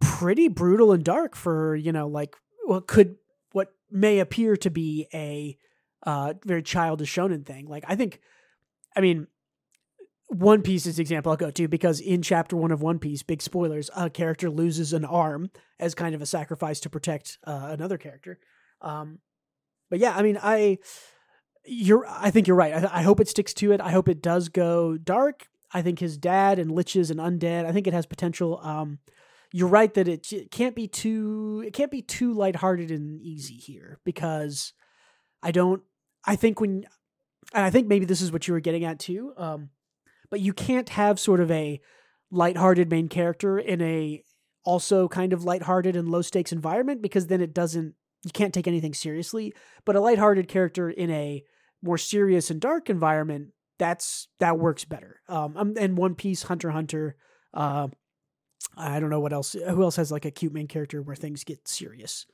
pretty 0.01 0.49
brutal 0.49 0.93
and 0.93 1.05
dark 1.05 1.35
for 1.35 1.75
you 1.75 1.93
know 1.93 2.07
like 2.07 2.37
what 2.65 2.87
could 2.87 3.17
what 3.53 3.73
may 3.91 4.21
appear 4.21 4.57
to 4.57 4.71
be 4.71 5.09
a 5.13 5.57
uh, 6.05 6.35
very 6.45 6.63
childish 6.63 7.15
shonen 7.15 7.45
thing. 7.45 7.67
Like 7.67 7.85
I 7.89 7.97
think, 7.97 8.21
I 8.95 9.01
mean, 9.01 9.27
one 10.29 10.63
Piece 10.63 10.87
is 10.87 10.97
the 10.97 11.03
example 11.03 11.33
I'll 11.33 11.37
go 11.37 11.51
to 11.51 11.69
because 11.69 12.01
in 12.01 12.21
chapter 12.21 12.57
one 12.57 12.71
of 12.71 12.83
One 12.83 12.99
Piece, 12.99 13.23
big 13.23 13.41
spoilers, 13.41 13.91
a 13.97 14.11
character 14.11 14.51
loses 14.51 14.93
an 14.93 15.05
arm 15.05 15.51
as 15.81 15.95
kind 15.95 16.15
of 16.15 16.21
a 16.21 16.27
sacrifice 16.27 16.81
to 16.81 16.91
protect 16.91 17.39
uh, 17.45 17.69
another 17.73 17.97
character. 17.97 18.39
Um, 18.83 19.21
but 19.91 19.99
yeah, 19.99 20.15
I 20.15 20.23
mean, 20.23 20.39
I 20.43 20.79
you're 21.65 22.07
I 22.07 22.31
think 22.31 22.47
you're 22.47 22.57
right. 22.57 22.73
I, 22.73 22.99
I, 22.99 23.03
hope 23.03 23.21
it 23.21 23.29
sticks 23.29 23.55
to 23.55 23.73
it. 23.73 23.81
I 23.81 23.91
hope 23.91 24.09
it 24.09 24.23
does 24.23 24.49
go 24.51 24.97
dark. 24.99 25.49
I 25.73 25.83
think 25.83 25.99
his 25.99 26.17
dad 26.17 26.59
and 26.59 26.71
liches 26.71 27.11
and 27.11 27.21
undead. 27.21 27.67
I 27.67 27.73
think 27.73 27.87
it 27.87 27.95
has 27.95 28.07
potential. 28.07 28.61
Um, 28.63 28.99
you're 29.51 29.69
right 29.69 29.93
that 29.95 30.09
it, 30.09 30.31
it 30.33 30.51
can't 30.51 30.75
be 30.75 30.89
too 30.89 31.63
it 31.67 31.73
can't 31.73 31.91
be 31.91 32.03
too 32.03 32.35
lighthearted 32.35 32.91
and 32.91 33.21
easy 33.23 33.55
here 33.55 33.99
because 34.05 34.75
I 35.43 35.53
don't. 35.53 35.83
I 36.27 36.37
think 36.37 36.61
when 36.61 36.85
and 37.55 37.65
I 37.65 37.71
think 37.71 37.89
maybe 37.89 38.05
this 38.05 38.21
is 38.21 38.31
what 38.31 38.47
you 38.47 38.53
were 38.53 38.61
getting 38.61 38.85
at 38.85 38.99
too. 38.99 39.33
Um, 39.39 39.71
but 40.31 40.41
you 40.41 40.53
can't 40.53 40.91
have 40.91 41.19
sort 41.21 41.41
of 41.41 41.51
a 41.51 41.81
lighthearted 42.31 42.91
main 42.91 43.09
character 43.09 43.59
in 43.59 43.81
a 43.81 44.23
also 44.65 45.09
kind 45.09 45.33
of 45.33 45.45
lighthearted 45.45 45.97
and 45.97 46.09
low 46.09 46.23
stakes 46.23 46.53
environment 46.53 47.01
because 47.01 47.29
then 47.29 47.41
it 47.41 47.55
doesn't 47.55 47.95
you 48.25 48.31
can't 48.33 48.53
take 48.53 48.67
anything 48.67 48.95
seriously. 48.95 49.55
But 49.85 49.97
a 49.97 50.01
lighthearted 50.01 50.49
character 50.49 50.91
in 50.91 51.11
a 51.11 51.45
more 51.83 51.99
serious 51.99 52.51
and 52.51 52.61
dark 52.61 52.91
environment 52.91 53.53
that's 53.79 54.29
that 54.41 54.59
works 54.59 54.85
better. 54.85 55.21
Um, 55.29 55.57
um 55.57 55.75
and 55.79 55.97
One 55.97 56.15
Piece, 56.15 56.43
Hunter 56.43 56.71
Hunter, 56.71 57.17
uh, 57.55 57.89
I 58.77 59.01
don't 59.01 59.11
know 59.11 59.21
what 59.21 59.33
else. 59.33 59.53
Who 59.53 59.83
else 59.83 59.97
has 59.97 60.13
like 60.13 60.25
a 60.25 60.31
cute 60.31 60.53
main 60.53 60.67
character 60.67 61.01
where 61.01 61.17
things 61.17 61.45
get 61.45 61.67
serious? 61.69 62.27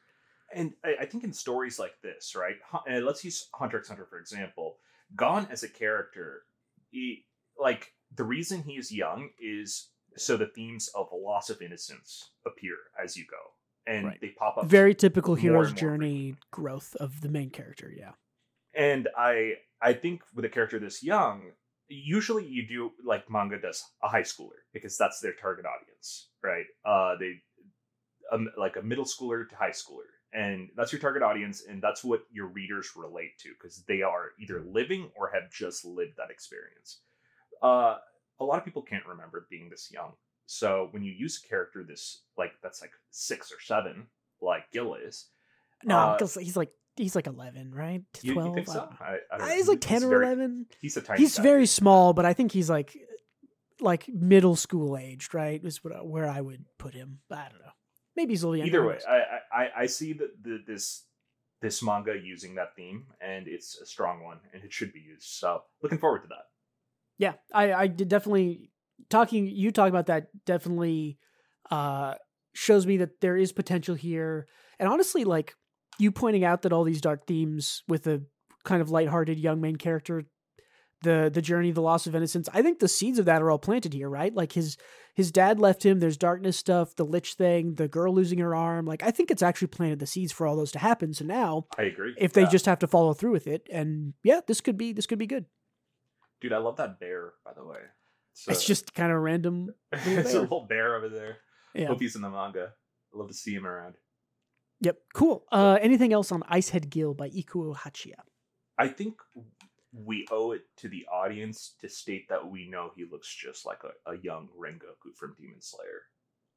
And 0.53 0.73
I, 0.85 1.05
think 1.07 1.25
in 1.25 1.33
stories 1.33 1.81
like 1.81 1.95
this, 2.01 2.37
right? 2.37 2.57
let's 3.03 3.25
use 3.25 3.49
Hunter 3.55 3.79
x 3.79 3.89
Hunter 3.89 4.07
for 4.09 4.19
example. 4.19 4.77
Gon 5.17 5.47
as 5.51 5.63
a 5.65 5.69
character, 5.69 6.43
he, 6.91 7.25
like 7.59 7.93
the 8.15 8.25
reason 8.25 8.63
he 8.63 8.73
is 8.73 8.93
young 8.93 9.31
is 9.39 9.91
so 10.17 10.37
the 10.37 10.47
themes 10.47 10.89
of 10.95 11.09
loss 11.13 11.51
of 11.51 11.61
innocence 11.61 12.31
appear 12.47 12.77
as 13.03 13.17
you 13.17 13.25
go 13.31 13.93
and 13.93 14.07
right. 14.07 14.21
they 14.21 14.29
pop 14.29 14.57
up 14.57 14.67
very 14.67 14.95
typical 14.95 15.35
hero's 15.35 15.73
journey 15.73 16.35
growth 16.51 16.95
of 17.01 17.21
the 17.21 17.29
main 17.29 17.51
character 17.51 17.93
yeah. 17.97 18.13
And 18.77 19.09
i 19.17 19.55
i 19.83 19.93
think 19.93 20.23
with 20.35 20.45
a 20.45 20.49
character 20.49 20.79
this 20.79 21.03
young 21.03 21.51
usually 21.89 22.47
you 22.47 22.67
do 22.67 22.93
like 23.05 23.31
manga 23.31 23.61
does 23.61 23.83
a 24.03 24.09
high 24.09 24.23
schooler 24.23 24.63
because 24.73 24.97
that's 24.97 25.21
their 25.21 25.35
target 25.35 25.67
audience 25.67 26.29
right? 26.43 26.67
Uh 26.85 27.17
they 27.19 27.35
um, 28.33 28.49
like 28.57 28.77
a 28.77 28.83
middle 28.83 29.05
schooler 29.05 29.49
to 29.49 29.57
high 29.57 29.71
schooler 29.71 30.09
and 30.33 30.69
that's 30.77 30.93
your 30.93 31.01
target 31.01 31.23
audience 31.23 31.65
and 31.69 31.83
that's 31.83 32.03
what 32.03 32.23
your 32.33 32.47
readers 32.47 32.91
relate 32.97 33.39
to 33.39 33.51
because 33.51 33.85
they 33.87 34.03
are 34.03 34.31
either 34.41 34.65
living 34.67 35.11
or 35.17 35.31
have 35.33 35.51
just 35.53 35.85
lived 35.85 36.17
that 36.17 36.31
experience 36.31 37.01
uh, 37.63 37.97
a 38.41 38.45
lot 38.45 38.59
of 38.59 38.65
people 38.65 38.83
can't 38.83 39.07
remember 39.07 39.47
being 39.51 39.69
this 39.71 39.91
young 39.93 40.13
so 40.47 40.89
when 40.91 41.03
you 41.03 41.13
use 41.13 41.43
a 41.45 41.49
character 41.49 41.85
this 41.87 42.23
like 42.37 42.53
that's 42.63 42.81
like 42.81 42.93
six 43.11 43.51
or 43.53 43.61
seven 43.61 44.07
like 44.43 44.71
gil 44.73 44.95
is 44.95 45.27
No, 45.85 45.97
Uh, 45.99 46.13
because 46.17 46.35
he's 46.35 46.57
like 46.57 46.71
he's 46.97 47.15
like 47.17 47.27
eleven, 47.27 47.73
right? 47.75 48.03
To 48.15 48.27
you, 48.27 48.35
you 48.35 48.41
Twelve. 48.41 48.55
think 48.55 48.69
I 48.69 48.73
so. 48.73 48.89
I, 49.01 49.17
I 49.33 49.39
don't 49.39 49.49
Uh, 49.51 49.55
he's 49.55 49.69
like 49.69 49.81
ten 49.81 50.05
or 50.05 50.09
very- 50.11 50.27
eleven. 50.27 50.67
he's 50.81 50.97
a 50.97 51.03
tiny 51.03 51.21
He's 51.21 51.37
guy. 51.37 51.43
very 51.43 51.67
small, 51.67 52.13
but 52.13 52.25
I 52.27 52.33
think 52.35 52.53
he's 52.53 52.69
like 52.71 52.97
like 53.81 54.09
middle 54.09 54.55
school 54.57 54.97
aged, 54.97 55.35
right? 55.35 55.61
Is 55.65 55.83
what 55.83 56.07
where 56.07 56.29
I 56.29 56.41
would 56.41 56.65
put 56.79 56.95
him. 56.95 57.21
I 57.31 57.49
don't 57.51 57.61
know. 57.61 57.73
Maybe 58.17 58.33
he's 58.35 58.43
a 58.45 58.49
little 58.49 58.65
younger. 58.65 58.79
either 58.79 58.87
way? 58.89 58.99
I, 59.09 59.63
I 59.63 59.71
i 59.83 59.87
see 59.87 60.13
that 60.15 60.31
the, 60.43 60.63
this 60.67 61.05
this 61.61 61.83
manga 61.83 62.15
using 62.17 62.55
that 62.57 62.77
theme 62.77 63.07
and 63.21 63.49
it's 63.49 63.79
a 63.81 63.87
strong 63.87 64.23
one 64.23 64.39
and 64.53 64.63
it 64.63 64.73
should 64.73 64.93
be 64.93 65.01
used 65.01 65.23
so 65.29 65.63
looking 65.83 65.99
forward 65.99 66.21
to 66.23 66.29
that 66.29 66.45
Yeah, 67.19 67.35
I 67.53 67.73
I 67.73 67.87
did 67.87 68.09
definitely 68.09 68.71
talking. 69.11 69.47
You 69.47 69.71
talk 69.71 69.89
about 69.89 70.07
that 70.07 70.29
definitely 70.45 71.19
uh 71.71 72.15
shows 72.55 72.87
me 72.87 72.99
that 72.99 73.21
there 73.21 73.37
is 73.37 73.53
potential 73.53 73.95
here, 73.95 74.47
and 74.79 74.89
honestly, 74.89 75.25
like 75.25 75.55
you 75.99 76.11
pointing 76.11 76.45
out 76.45 76.63
that 76.63 76.73
all 76.73 76.85
these 76.85 77.01
dark 77.01 77.27
themes 77.27 77.83
with 77.89 78.07
a 78.07 78.23
kind 78.65 78.83
of 78.83 78.91
lighthearted 78.91 79.39
young 79.39 79.61
main 79.61 79.77
character. 79.77 80.25
The, 81.03 81.31
the 81.31 81.43
journey, 81.43 81.71
the 81.71 81.83
loss 81.83 82.07
of 82.07 82.15
innocence. 82.15 82.49
I 82.55 82.63
think 82.63 82.79
the 82.79 82.89
seeds 82.89 83.19
of 83.19 83.27
that 83.27 83.43
are 83.43 83.51
all 83.51 83.59
planted 83.59 83.93
here, 83.93 84.09
right? 84.09 84.35
Like 84.35 84.53
his 84.53 84.79
his 85.15 85.31
dad 85.31 85.61
left 85.61 85.85
him. 85.85 86.01
There's 86.01 86.17
darkness 86.17 86.57
stuff, 86.57 86.97
the 86.97 87.05
lich 87.05 87.35
thing, 87.35 87.75
the 87.75 87.89
girl 87.89 88.15
losing 88.15 88.39
her 88.39 88.55
arm. 88.55 88.87
Like 88.87 89.03
I 89.03 89.11
think 89.11 89.31
it's 89.31 89.43
actually 89.43 89.69
planted 89.69 89.99
the 89.99 90.07
seeds 90.07 90.33
for 90.33 90.47
all 90.47 90.57
those 90.57 90.73
to 90.73 90.79
happen. 90.79 91.13
So 91.13 91.27
now, 91.27 91.67
i 91.77 91.83
agree 91.83 92.15
if 92.17 92.33
they 92.33 92.43
Yeah. 92.45 92.49
just 92.49 92.65
have 92.65 92.79
to 92.79 92.87
follow 92.87 93.13
through 93.13 93.33
with 93.33 93.47
it, 93.47 93.69
and 93.71 94.15
yeah, 94.23 94.41
this 94.47 94.63
could 94.63 94.79
be 94.79 94.95
this 94.95 95.05
could 95.05 95.19
be 95.19 95.27
good. 95.27 95.45
Dude 96.45 96.53
i 96.53 96.59
love 96.59 96.77
that 96.77 97.01
bear 97.01 97.33
by 97.43 97.55
the 97.55 97.65
way 97.65 97.79
it's, 98.35 98.47
It's 98.49 98.65
uh, 98.65 98.67
just 98.67 98.93
kind 98.95 99.11
of 99.11 99.19
random. 99.23 99.73
it's 99.93 100.31
a 100.31 100.33
bear. 100.35 100.41
little 100.43 100.67
bear 100.69 100.95
over 100.97 101.09
there 101.09 101.39
Yeah. 101.75 101.87
hope 101.87 102.01
he's 102.01 102.17
in 102.17 102.21
the 102.21 102.29
manga 102.29 102.75
i 103.15 103.17
love 103.19 103.29
to 103.29 103.35
see 103.35 103.55
him 103.55 103.67
around 103.67 103.95
Yep. 104.81 104.99
Cool. 105.15 105.47
Uh, 105.51 105.79
anything 105.81 106.13
else 106.13 106.31
on 106.33 106.43
Icehead 106.43 106.91
Gil 106.91 107.15
by 107.15 107.31
Ikuo 107.31 107.75
Hachiya? 107.75 108.21
i 108.77 108.89
think 108.89 109.15
we 109.95 110.27
owe 110.31 110.53
it 110.53 110.63
to 110.79 110.89
the 110.91 111.07
audience 111.11 111.77
to 111.81 111.89
state 111.89 112.29
that 112.29 112.47
we 112.47 112.69
know 112.69 112.91
he 112.95 113.05
looks 113.11 113.33
just 113.35 113.65
like 113.65 113.79
a, 113.85 114.11
a 114.13 114.19
young 114.19 114.49
rengoku 114.59 115.15
from 115.17 115.35
demon 115.39 115.63
slayer 115.63 116.03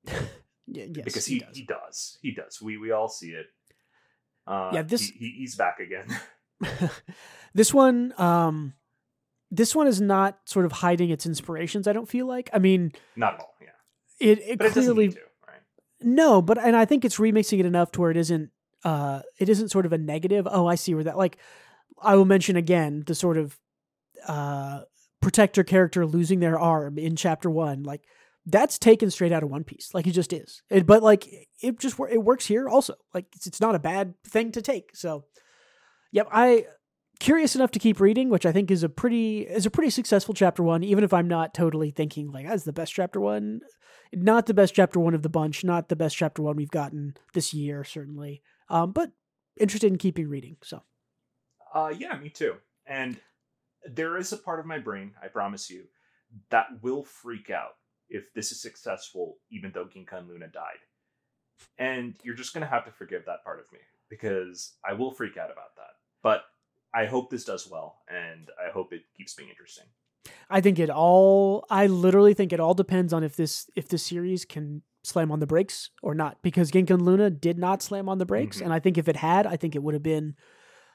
Y- 0.69 0.89
yes, 0.91 1.05
because 1.05 1.25
he, 1.25 1.35
he, 1.35 1.39
does. 1.39 1.55
he 1.57 1.63
does 1.63 2.17
he 2.23 2.31
does 2.31 2.61
we 2.61 2.77
we 2.77 2.91
all 2.91 3.07
see 3.07 3.29
it 3.29 3.45
uh 4.47 4.71
Yeah, 4.73 4.81
this- 4.81 5.07
he, 5.07 5.17
he- 5.19 5.35
he's 5.39 5.55
back 5.55 5.79
again 5.79 6.07
this 7.53 7.71
one, 7.73 8.13
um, 8.17 8.73
this 9.49 9.75
one 9.75 9.87
is 9.87 10.01
not 10.01 10.39
sort 10.45 10.65
of 10.65 10.71
hiding 10.71 11.09
its 11.09 11.25
inspirations. 11.25 11.87
I 11.87 11.93
don't 11.93 12.09
feel 12.09 12.27
like. 12.27 12.49
I 12.53 12.59
mean, 12.59 12.91
not 13.15 13.35
at 13.35 13.39
all 13.39 13.53
yeah 13.61 13.67
it 14.19 14.39
it 14.39 14.59
but 14.59 14.71
clearly 14.71 15.09
to 15.09 15.19
right 15.47 15.61
no, 16.01 16.41
but 16.41 16.57
and 16.57 16.75
I 16.75 16.85
think 16.85 17.05
it's 17.05 17.17
remixing 17.17 17.59
it 17.59 17.65
enough 17.65 17.91
to 17.93 18.01
where 18.01 18.11
it 18.11 18.17
isn't. 18.17 18.51
Uh, 18.83 19.21
it 19.39 19.49
isn't 19.49 19.69
sort 19.69 19.85
of 19.85 19.93
a 19.93 19.97
negative. 19.97 20.47
Oh, 20.49 20.67
I 20.67 20.75
see 20.75 20.93
where 20.93 21.03
that 21.05 21.17
like. 21.17 21.37
I 21.99 22.15
will 22.15 22.25
mention 22.25 22.55
again 22.55 23.03
the 23.07 23.15
sort 23.15 23.37
of 23.37 23.57
uh 24.27 24.81
protector 25.21 25.63
character 25.63 26.05
losing 26.05 26.39
their 26.39 26.59
arm 26.59 26.97
in 26.99 27.15
chapter 27.15 27.49
one. 27.49 27.83
Like 27.83 28.03
that's 28.45 28.77
taken 28.77 29.09
straight 29.09 29.31
out 29.31 29.43
of 29.43 29.49
One 29.49 29.63
Piece. 29.63 29.93
Like 29.93 30.07
it 30.07 30.11
just 30.11 30.31
is. 30.31 30.61
It, 30.69 30.85
but 30.85 31.01
like 31.01 31.27
it 31.61 31.79
just 31.79 31.99
it 32.11 32.23
works 32.23 32.45
here 32.45 32.69
also. 32.69 32.95
Like 33.13 33.25
it's, 33.35 33.47
it's 33.47 33.61
not 33.61 33.75
a 33.75 33.79
bad 33.79 34.13
thing 34.25 34.51
to 34.51 34.61
take. 34.61 34.95
So, 34.95 35.25
yep. 36.11 36.27
I 36.31 36.65
curious 37.19 37.55
enough 37.55 37.71
to 37.71 37.79
keep 37.79 37.99
reading, 37.99 38.29
which 38.29 38.45
I 38.45 38.51
think 38.51 38.71
is 38.71 38.83
a 38.83 38.89
pretty 38.89 39.41
is 39.41 39.65
a 39.65 39.71
pretty 39.71 39.89
successful 39.89 40.33
chapter 40.33 40.63
one. 40.63 40.83
Even 40.83 41.03
if 41.03 41.13
I'm 41.13 41.27
not 41.27 41.53
totally 41.53 41.91
thinking 41.91 42.31
like 42.31 42.47
that's 42.47 42.63
the 42.63 42.73
best 42.73 42.93
chapter 42.93 43.19
one. 43.19 43.61
Not 44.13 44.45
the 44.45 44.53
best 44.53 44.73
chapter 44.73 44.99
one 44.99 45.13
of 45.13 45.21
the 45.21 45.29
bunch. 45.29 45.63
Not 45.63 45.89
the 45.89 45.95
best 45.95 46.15
chapter 46.15 46.41
one 46.41 46.55
we've 46.55 46.71
gotten 46.71 47.15
this 47.33 47.53
year, 47.53 47.83
certainly. 47.83 48.41
Um, 48.69 48.91
but 48.91 49.11
interested 49.59 49.91
in 49.91 49.97
keeping 49.97 50.29
reading. 50.29 50.57
So 50.63 50.83
Uh, 51.73 51.93
yeah, 51.97 52.17
me 52.17 52.29
too. 52.29 52.55
And 52.85 53.19
there 53.83 54.17
is 54.17 54.31
a 54.31 54.37
part 54.37 54.59
of 54.59 54.65
my 54.65 54.79
brain, 54.79 55.13
I 55.21 55.27
promise 55.27 55.69
you, 55.69 55.85
that 56.49 56.67
will 56.81 57.03
freak 57.03 57.49
out 57.49 57.75
if 58.09 58.33
this 58.33 58.51
is 58.51 58.61
successful, 58.61 59.37
even 59.51 59.71
though 59.73 59.85
Ginka 59.85 60.17
and 60.17 60.27
Luna 60.27 60.47
died. 60.47 60.79
And 61.77 62.15
you're 62.23 62.35
just 62.35 62.53
gonna 62.53 62.65
have 62.65 62.85
to 62.85 62.91
forgive 62.91 63.25
that 63.25 63.43
part 63.43 63.59
of 63.59 63.71
me 63.73 63.79
because 64.09 64.75
I 64.87 64.93
will 64.93 65.11
freak 65.11 65.37
out 65.37 65.51
about 65.51 65.75
that. 65.75 65.95
But 66.23 66.43
I 67.01 67.05
hope 67.05 67.29
this 67.29 67.45
does 67.45 67.69
well, 67.69 67.89
and 68.09 68.49
I 68.65 68.71
hope 68.71 68.91
it 68.93 69.03
keeps 69.17 69.33
being 69.35 69.49
interesting. 69.49 69.85
I 70.49 70.61
think 70.61 70.79
it 70.79 70.89
all. 70.89 71.65
I 71.69 71.87
literally 71.87 72.33
think 72.33 72.51
it 72.53 72.59
all 72.59 72.73
depends 72.73 73.13
on 73.13 73.23
if 73.23 73.35
this 73.35 73.69
if 73.75 73.87
this 73.87 74.03
series 74.03 74.45
can 74.45 74.81
slam 75.03 75.31
on 75.31 75.39
the 75.39 75.47
brakes 75.47 75.89
or 76.01 76.13
not. 76.15 76.41
Because 76.41 76.71
Ginka 76.71 76.91
and 76.91 77.01
Luna 77.03 77.29
did 77.29 77.57
not 77.57 77.81
slam 77.81 78.09
on 78.09 78.17
the 78.17 78.25
brakes, 78.25 78.57
Mhm. 78.57 78.63
and 78.65 78.73
I 78.73 78.79
think 78.79 78.97
if 78.97 79.07
it 79.07 79.15
had, 79.17 79.45
I 79.45 79.55
think 79.57 79.75
it 79.75 79.83
would 79.83 79.93
have 79.93 80.03
been 80.03 80.35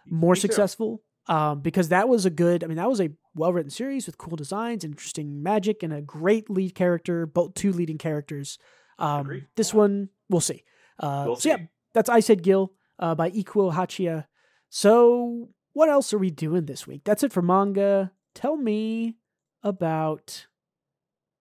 more 0.07 0.33
Me 0.35 0.37
too. 0.37 0.41
successful. 0.49 1.03
Um, 1.29 1.61
because 1.61 1.89
that 1.91 2.09
was 2.09 2.27
a 2.27 2.31
good. 2.31 2.65
I 2.65 2.67
mean, 2.67 2.79
that 2.79 2.89
was 2.89 3.01
a 3.01 3.11
well 3.35 3.53
written 3.53 3.71
series 3.71 4.07
with 4.07 4.19
cool 4.19 4.37
designs, 4.37 4.83
interesting 4.85 5.41
magic, 5.43 5.83
and 5.85 5.93
a 5.93 6.03
great 6.03 6.51
lead 6.51 6.75
character. 6.75 7.27
Both 7.27 7.55
two 7.55 7.73
leading 7.73 7.97
characters. 7.99 8.59
Um, 8.99 9.47
this 9.57 9.73
Yeah. 9.73 9.79
one 9.79 10.09
we'll 10.29 10.41
see. 10.41 10.65
Uh, 10.99 11.25
We'll 11.29 11.37
so 11.37 11.49
yeah, 11.51 11.59
that's 11.95 12.11
Icehead 12.11 12.43
Gil 12.43 12.73
uh, 12.99 13.15
by 13.15 13.31
Ikuo 13.31 13.73
Hachiya. 13.73 14.27
So 14.69 15.51
what 15.73 15.89
else 15.89 16.13
are 16.13 16.19
we 16.19 16.31
doing 16.31 16.67
this 16.67 16.87
week? 16.87 17.03
That's 17.05 17.23
it 17.23 17.33
for 17.33 17.43
manga. 17.43 18.13
Tell 18.35 18.57
me 18.57 19.17
about. 19.63 20.47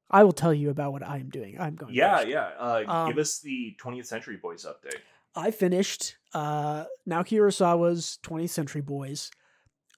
I 0.10 0.24
will 0.24 0.34
tell 0.34 0.54
you 0.54 0.70
about 0.70 0.92
what 0.92 1.08
I 1.08 1.18
am 1.18 1.30
doing. 1.30 1.58
I'm 1.60 1.76
going. 1.76 1.94
Yeah, 1.94 2.18
first. 2.18 2.28
yeah. 2.30 2.50
Uh, 2.60 2.84
Um, 2.86 3.08
give 3.10 3.18
us 3.18 3.40
the 3.40 3.76
20th 3.82 4.06
Century 4.08 4.38
Boys 4.38 4.66
update. 4.66 5.00
I 5.36 5.52
finished 5.52 6.18
uh, 6.34 6.84
Naoki 7.10 7.38
Urasawa's 7.38 8.20
20th 8.24 8.50
Century 8.50 8.82
Boys. 8.82 9.32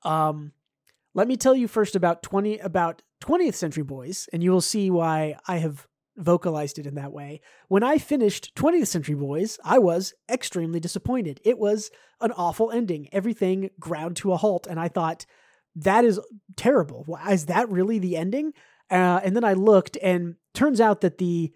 Um, 0.03 0.51
let 1.15 1.27
me 1.27 1.35
tell 1.37 1.55
you 1.55 1.67
first 1.67 1.95
about 1.95 2.21
20 2.21 2.59
about 2.59 3.01
20th 3.23 3.55
Century 3.55 3.83
Boys, 3.83 4.29
and 4.31 4.43
you 4.43 4.51
will 4.51 4.61
see 4.61 4.91
why 4.91 5.37
I 5.47 5.57
have 5.57 5.87
vocalized 6.17 6.79
it 6.79 6.85
in 6.85 6.95
that 6.95 7.11
way. 7.11 7.41
When 7.67 7.83
I 7.83 7.97
finished 7.97 8.53
20th 8.55 8.87
Century 8.87 9.15
Boys, 9.15 9.59
I 9.63 9.79
was 9.79 10.13
extremely 10.29 10.79
disappointed. 10.79 11.39
It 11.43 11.57
was 11.57 11.91
an 12.21 12.31
awful 12.33 12.71
ending. 12.71 13.09
Everything 13.11 13.69
ground 13.79 14.15
to 14.17 14.33
a 14.33 14.37
halt, 14.37 14.67
and 14.67 14.79
I 14.79 14.87
thought 14.87 15.25
that 15.75 16.05
is 16.05 16.19
terrible. 16.55 17.05
Is 17.29 17.47
that 17.47 17.69
really 17.69 17.99
the 17.99 18.15
ending? 18.15 18.53
Uh, 18.91 19.21
and 19.23 19.35
then 19.35 19.43
I 19.43 19.53
looked, 19.53 19.97
and 20.01 20.35
turns 20.53 20.79
out 20.79 21.01
that 21.01 21.17
the 21.17 21.51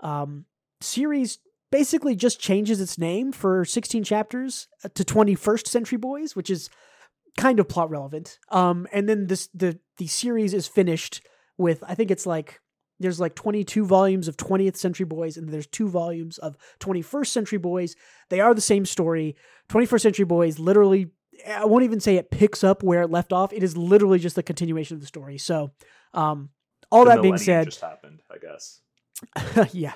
um, 0.00 0.44
series 0.80 1.38
basically 1.70 2.14
just 2.14 2.38
changes 2.38 2.80
its 2.80 2.98
name 2.98 3.32
for 3.32 3.64
16 3.64 4.04
chapters 4.04 4.68
uh, 4.84 4.88
to 4.94 5.04
21st 5.04 5.66
Century 5.66 5.98
Boys, 5.98 6.36
which 6.36 6.50
is 6.50 6.68
kind 7.36 7.58
of 7.58 7.68
plot 7.68 7.90
relevant. 7.90 8.38
Um, 8.50 8.86
and 8.92 9.08
then 9.08 9.26
this 9.26 9.48
the 9.54 9.78
the 9.96 10.06
series 10.06 10.54
is 10.54 10.66
finished 10.66 11.22
with 11.56 11.82
I 11.86 11.94
think 11.94 12.10
it's 12.10 12.26
like 12.26 12.60
there's 13.00 13.20
like 13.20 13.34
22 13.34 13.84
volumes 13.84 14.28
of 14.28 14.36
20th 14.36 14.76
Century 14.76 15.06
Boys 15.06 15.36
and 15.36 15.48
there's 15.48 15.66
two 15.66 15.88
volumes 15.88 16.38
of 16.38 16.56
21st 16.80 17.26
Century 17.26 17.58
Boys. 17.58 17.96
They 18.28 18.40
are 18.40 18.54
the 18.54 18.60
same 18.60 18.86
story. 18.86 19.36
21st 19.68 20.00
Century 20.00 20.24
Boys 20.24 20.58
literally 20.58 21.10
I 21.48 21.64
won't 21.64 21.84
even 21.84 22.00
say 22.00 22.16
it 22.16 22.30
picks 22.30 22.62
up 22.62 22.82
where 22.82 23.02
it 23.02 23.10
left 23.10 23.32
off. 23.32 23.52
It 23.52 23.62
is 23.62 23.76
literally 23.76 24.18
just 24.18 24.38
a 24.38 24.42
continuation 24.42 24.96
of 24.96 25.00
the 25.00 25.06
story. 25.06 25.38
So, 25.38 25.72
um, 26.14 26.50
all 26.90 27.04
The 27.04 27.12
that 27.12 27.22
being 27.22 27.38
said, 27.38 27.66
just 27.66 27.80
happened, 27.80 28.20
I 28.30 28.36
guess. 28.38 28.80
yeah. 29.72 29.94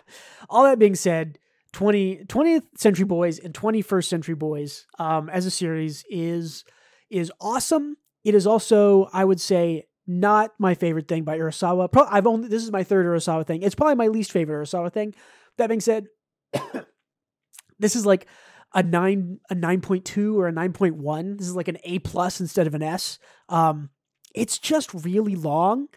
All 0.49 0.64
that 0.64 0.78
being 0.78 0.94
said, 0.94 1.38
20, 1.72 2.24
20th 2.24 2.62
Century 2.76 3.05
Boys 3.05 3.38
and 3.38 3.53
21st 3.53 4.05
Century 4.07 4.34
Boys 4.34 4.86
um, 4.99 5.28
as 5.28 5.44
a 5.47 5.51
series 5.51 6.05
is 6.09 6.64
is 7.11 7.30
awesome. 7.40 7.97
It 8.24 8.34
is 8.34 8.47
also, 8.47 9.09
I 9.12 9.24
would 9.24 9.40
say, 9.40 9.84
not 10.07 10.53
my 10.59 10.75
favorite 10.75 11.09
thing 11.09 11.25
by 11.25 11.39
Urasawa. 11.39 11.91
Pro- 11.91 12.07
I've 12.07 12.27
only 12.27 12.49
this 12.49 12.63
is 12.63 12.73
my 12.73 12.85
third 12.85 13.07
Urasawa 13.07 13.47
thing. 13.47 13.63
It's 13.63 13.75
probably 13.75 13.97
my 13.97 14.09
least 14.09 14.33
favorite 14.33 14.65
Urasawa 14.65 14.93
thing. 14.93 15.15
That 15.59 15.69
being 15.69 15.81
said, 15.81 16.07
this 17.79 17.97
is 17.97 18.07
like 18.07 18.27
a 18.75 18.83
nine 18.83 19.39
a 19.51 19.55
nine 19.55 19.81
point 19.81 20.05
two 20.05 20.39
or 20.39 20.49
a 20.49 20.53
nine 20.53 20.73
point 20.73 20.97
one. 20.97 21.37
This 21.37 21.49
is 21.49 21.57
like 21.57 21.69
an 21.69 21.79
A 21.85 21.99
plus 22.01 22.41
instead 22.41 22.67
of 22.67 22.75
an 22.75 22.83
S. 22.83 23.19
Um, 23.49 23.91
it's 24.35 24.59
just 24.59 24.93
really 24.93 25.35
long, 25.35 25.89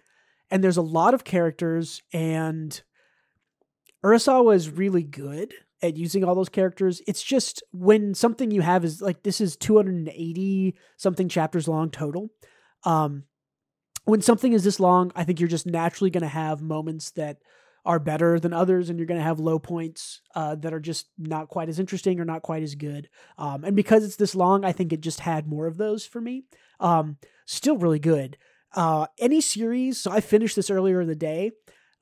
and 0.49 0.63
there's 0.63 0.77
a 0.77 0.81
lot 0.81 1.13
of 1.13 1.23
characters, 1.23 2.01
and 2.13 2.81
Urasawa 4.03 4.55
is 4.55 4.69
really 4.69 5.03
good 5.03 5.53
at 5.81 5.97
using 5.97 6.23
all 6.23 6.35
those 6.35 6.49
characters. 6.49 7.01
It's 7.07 7.23
just 7.23 7.63
when 7.71 8.13
something 8.13 8.51
you 8.51 8.61
have 8.61 8.83
is 8.83 9.01
like 9.01 9.23
this 9.23 9.41
is 9.41 9.55
280 9.57 10.75
something 10.97 11.29
chapters 11.29 11.67
long 11.67 11.89
total. 11.89 12.29
Um, 12.83 13.23
when 14.05 14.21
something 14.21 14.53
is 14.53 14.63
this 14.63 14.79
long, 14.79 15.11
I 15.15 15.23
think 15.23 15.39
you're 15.39 15.49
just 15.49 15.65
naturally 15.65 16.09
going 16.09 16.23
to 16.23 16.27
have 16.27 16.61
moments 16.61 17.11
that 17.11 17.37
are 17.85 17.99
better 17.99 18.39
than 18.39 18.53
others, 18.53 18.89
and 18.89 18.99
you're 18.99 19.07
going 19.07 19.19
to 19.19 19.23
have 19.23 19.39
low 19.39 19.57
points 19.57 20.21
uh, 20.35 20.55
that 20.55 20.73
are 20.73 20.79
just 20.79 21.07
not 21.17 21.47
quite 21.47 21.69
as 21.69 21.79
interesting 21.79 22.19
or 22.19 22.25
not 22.25 22.41
quite 22.41 22.61
as 22.61 22.75
good. 22.75 23.09
Um, 23.37 23.63
and 23.63 23.75
because 23.75 24.03
it's 24.03 24.17
this 24.17 24.35
long, 24.35 24.65
I 24.65 24.73
think 24.73 24.91
it 24.91 25.01
just 25.01 25.21
had 25.21 25.47
more 25.47 25.65
of 25.65 25.77
those 25.77 26.05
for 26.05 26.19
me. 26.19 26.43
Um, 26.79 27.17
still 27.45 27.77
really 27.77 27.99
good. 27.99 28.37
Uh, 28.75 29.07
any 29.17 29.41
series, 29.41 29.97
so 29.97 30.11
I 30.11 30.19
finished 30.19 30.55
this 30.55 30.69
earlier 30.69 31.01
in 31.01 31.07
the 31.07 31.15
day, 31.15 31.51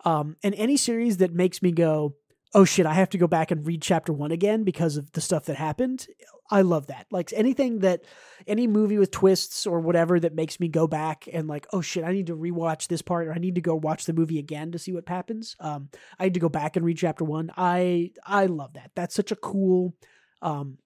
um, 0.03 0.35
and 0.43 0.53
any 0.55 0.77
series 0.77 1.17
that 1.17 1.33
makes 1.33 1.61
me 1.61 1.71
go, 1.71 2.15
oh 2.53 2.65
shit, 2.65 2.85
I 2.85 2.93
have 2.93 3.09
to 3.11 3.17
go 3.17 3.27
back 3.27 3.51
and 3.51 3.65
read 3.65 3.81
chapter 3.81 4.11
one 4.11 4.31
again 4.31 4.63
because 4.63 4.97
of 4.97 5.11
the 5.11 5.21
stuff 5.21 5.45
that 5.45 5.57
happened. 5.57 6.07
I 6.49 6.61
love 6.61 6.87
that. 6.87 7.07
Like 7.11 7.31
anything 7.33 7.79
that, 7.79 8.03
any 8.45 8.67
movie 8.67 8.97
with 8.97 9.11
twists 9.11 9.67
or 9.67 9.79
whatever 9.79 10.19
that 10.19 10.35
makes 10.35 10.59
me 10.59 10.67
go 10.67 10.87
back 10.87 11.27
and 11.31 11.47
like, 11.47 11.67
oh 11.73 11.81
shit, 11.81 12.03
I 12.03 12.11
need 12.11 12.27
to 12.27 12.37
rewatch 12.37 12.87
this 12.87 13.01
part 13.01 13.27
or 13.27 13.33
I 13.33 13.37
need 13.37 13.55
to 13.55 13.61
go 13.61 13.75
watch 13.75 14.05
the 14.05 14.13
movie 14.13 14.39
again 14.39 14.71
to 14.71 14.79
see 14.79 14.93
what 14.93 15.07
happens. 15.09 15.55
Um, 15.59 15.89
I 16.19 16.23
had 16.23 16.33
to 16.35 16.39
go 16.39 16.49
back 16.49 16.75
and 16.75 16.85
read 16.85 16.97
chapter 16.97 17.23
one. 17.23 17.51
I 17.57 18.11
I 18.25 18.45
love 18.45 18.73
that. 18.73 18.91
That's 18.95 19.15
such 19.15 19.31
a 19.31 19.35
cool, 19.35 19.95
um, 20.41 20.77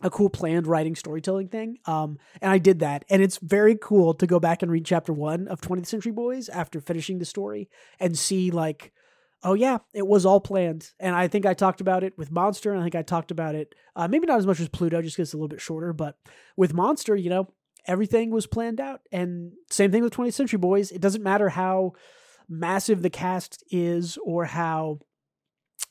a 0.00 0.10
cool 0.10 0.30
planned 0.30 0.66
writing 0.66 0.94
storytelling 0.94 1.48
thing. 1.48 1.78
Um, 1.84 2.18
and 2.40 2.50
I 2.50 2.58
did 2.58 2.80
that, 2.80 3.04
and 3.10 3.22
it's 3.22 3.38
very 3.38 3.76
cool 3.76 4.14
to 4.14 4.26
go 4.26 4.40
back 4.40 4.62
and 4.62 4.70
read 4.70 4.84
chapter 4.84 5.12
one 5.12 5.48
of 5.48 5.60
20th 5.60 5.86
Century 5.86 6.12
Boys 6.12 6.48
after 6.48 6.80
finishing 6.80 7.18
the 7.18 7.24
story 7.24 7.68
and 7.98 8.16
see 8.18 8.50
like 8.50 8.92
oh 9.42 9.54
yeah, 9.54 9.78
it 9.94 10.06
was 10.06 10.26
all 10.26 10.40
planned. 10.40 10.90
And 10.98 11.14
I 11.14 11.28
think 11.28 11.46
I 11.46 11.54
talked 11.54 11.80
about 11.80 12.04
it 12.04 12.16
with 12.18 12.30
Monster, 12.30 12.72
and 12.72 12.80
I 12.80 12.84
think 12.84 12.94
I 12.94 13.02
talked 13.02 13.30
about 13.30 13.54
it 13.54 13.74
uh, 13.98 14.06
maybe 14.06 14.26
not 14.26 14.38
as 14.38 14.46
much 14.46 14.60
as 14.60 14.68
Pluto, 14.68 15.02
just 15.02 15.16
because 15.16 15.30
it's 15.30 15.34
a 15.34 15.36
little 15.36 15.48
bit 15.48 15.60
shorter. 15.60 15.92
But 15.92 16.16
with 16.56 16.72
Monster, 16.72 17.16
you 17.16 17.30
know, 17.30 17.48
everything 17.84 18.30
was 18.30 18.46
planned 18.46 18.80
out. 18.80 19.00
And 19.10 19.52
same 19.70 19.90
thing 19.90 20.04
with 20.04 20.14
20th 20.14 20.34
Century 20.34 20.58
Boys. 20.58 20.92
It 20.92 21.00
doesn't 21.00 21.24
matter 21.24 21.48
how 21.48 21.94
massive 22.48 23.02
the 23.02 23.10
cast 23.10 23.64
is 23.72 24.16
or 24.24 24.44
how. 24.44 25.00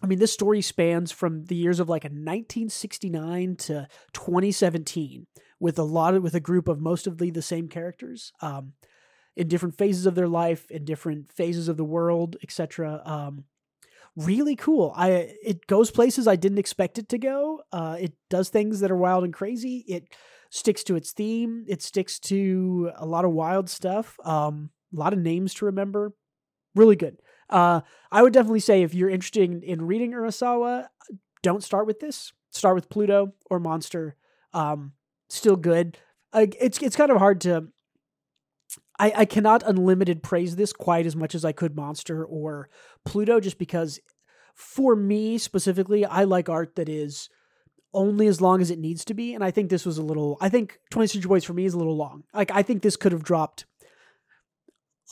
I 0.02 0.06
mean, 0.06 0.20
this 0.20 0.32
story 0.32 0.62
spans 0.62 1.12
from 1.12 1.46
the 1.46 1.56
years 1.56 1.80
of 1.80 1.90
like 1.90 2.06
a 2.06 2.08
1969 2.08 3.56
to 3.56 3.88
2017, 4.14 5.28
with 5.60 5.80
a 5.80 5.84
lot 5.84 6.14
of 6.14 6.24
with 6.24 6.36
a 6.36 6.40
group 6.40 6.70
of 6.70 6.80
mostly 6.80 7.30
the 7.30 7.42
same 7.42 7.68
characters. 7.68 8.32
Um, 8.42 8.74
in 9.38 9.48
different 9.48 9.78
phases 9.78 10.08
of 10.08 10.16
their 10.16 10.28
life, 10.28 10.70
in 10.72 10.84
different 10.84 11.32
phases 11.32 11.68
of 11.68 11.78
the 11.78 11.86
world, 11.86 12.36
etc. 12.42 13.04
Um, 13.06 13.46
really 14.16 14.56
cool. 14.56 14.92
I 14.98 15.36
it 15.44 15.68
goes 15.68 15.92
places 15.92 16.28
I 16.28 16.36
didn't 16.36 16.58
expect 16.58 16.98
it 16.98 17.08
to 17.10 17.20
go. 17.20 17.62
Uh, 17.72 17.98
it 18.00 18.14
does 18.30 18.50
things 18.50 18.80
that 18.80 18.90
are 18.90 18.98
wild 18.98 19.24
and 19.24 19.34
crazy. 19.34 19.86
It 19.88 20.10
sticks 20.50 20.84
to 20.86 20.96
its 20.96 21.12
theme. 21.12 21.66
It 21.68 21.84
sticks 21.84 22.20
to 22.22 22.92
a 22.96 23.06
lot 23.06 23.26
of 23.26 23.32
wild 23.32 23.70
stuff. 23.70 24.18
Um, 24.26 24.72
a 24.94 25.00
lot 25.00 25.14
of 25.14 25.20
names 25.20 25.54
to 25.56 25.66
remember. 25.66 26.14
Really 26.74 26.96
good. 26.96 27.18
Uh, 27.50 27.82
I 28.12 28.24
would 28.24 28.34
definitely 28.34 28.60
say 28.60 28.82
if 28.82 28.96
you're 28.96 29.10
interested 29.10 29.44
in, 29.44 29.62
in 29.62 29.86
reading 29.86 30.14
Urasawa, 30.14 30.88
don't 31.44 31.64
start 31.64 31.86
with 31.86 32.00
this. 32.00 32.34
Start 32.52 32.74
with 32.74 32.90
Pluto 32.90 33.34
or 33.52 33.60
Monster. 33.60 34.16
Um, 34.54 34.94
still 35.30 35.56
good. 35.56 36.00
Uh, 36.34 36.48
it's 36.60 36.82
it's 36.82 36.96
kind 36.96 37.12
of 37.12 37.18
hard 37.18 37.42
to 37.42 37.68
I, 39.00 39.14
I 39.16 39.26
cannot 39.26 39.64
unlimited 39.66 40.24
praise 40.24 40.56
this 40.56 40.74
quite 40.74 41.06
as 41.06 41.16
much 41.16 41.36
as 41.36 41.46
I 41.46 41.52
could 41.52 41.76
Monster 41.76 42.26
or 42.26 42.70
Pluto, 43.06 43.40
just 43.40 43.58
because 43.58 44.00
for 44.56 44.96
me 44.96 45.38
specifically, 45.38 46.06
I 46.06 46.24
like 46.24 46.50
art 46.50 46.76
that 46.76 46.90
is 46.90 47.30
only 47.94 48.28
as 48.28 48.42
long 48.42 48.62
as 48.62 48.72
it 48.72 48.80
needs 48.80 49.06
to 49.06 49.14
be. 49.14 49.34
And 49.34 49.44
I 49.44 49.52
think 49.52 49.70
this 49.70 49.86
was 49.86 49.98
a 49.98 50.04
little, 50.04 50.38
I 50.42 50.50
think 50.50 50.80
20 50.90 51.08
Century 51.08 51.30
Boys 51.30 51.44
for 51.44 51.54
me 51.54 51.66
is 51.66 51.74
a 51.74 51.78
little 51.78 51.96
long. 51.96 52.24
Like, 52.34 52.52
I 52.52 52.64
think 52.64 52.82
this 52.82 52.96
could 52.96 53.12
have 53.12 53.24
dropped 53.24 53.66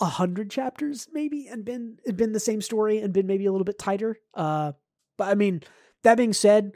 a 0.01 0.05
hundred 0.05 0.51
chapters 0.51 1.07
maybe 1.13 1.47
and 1.47 1.63
been, 1.63 1.97
been 2.15 2.33
the 2.33 2.39
same 2.39 2.61
story 2.61 2.99
and 2.99 3.13
been 3.13 3.27
maybe 3.27 3.45
a 3.45 3.51
little 3.51 3.65
bit 3.65 3.79
tighter. 3.79 4.19
Uh, 4.33 4.73
but 5.17 5.29
I 5.29 5.35
mean, 5.35 5.61
that 6.03 6.17
being 6.17 6.33
said, 6.33 6.73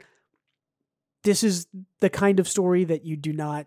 this 1.22 1.42
is 1.42 1.66
the 2.00 2.08
kind 2.08 2.40
of 2.40 2.48
story 2.48 2.84
that 2.84 3.04
you 3.04 3.16
do 3.16 3.32
not 3.32 3.66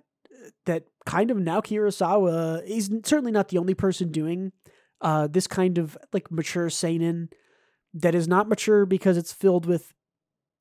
that 0.66 0.86
kind 1.06 1.32
of 1.32 1.38
Naoki 1.38 1.78
Urasawa 1.78 2.66
is 2.66 2.90
certainly 3.04 3.32
not 3.32 3.50
the 3.50 3.58
only 3.58 3.74
person 3.74 4.12
doing 4.12 4.52
uh, 5.02 5.28
this 5.28 5.48
kind 5.48 5.78
of 5.78 5.98
like 6.14 6.32
mature 6.32 6.70
seinen 6.70 7.30
that 7.94 8.16
is 8.16 8.28
not 8.28 8.48
mature 8.48 8.86
because 8.86 9.18
it's 9.18 9.34
filled 9.34 9.66
with 9.66 9.94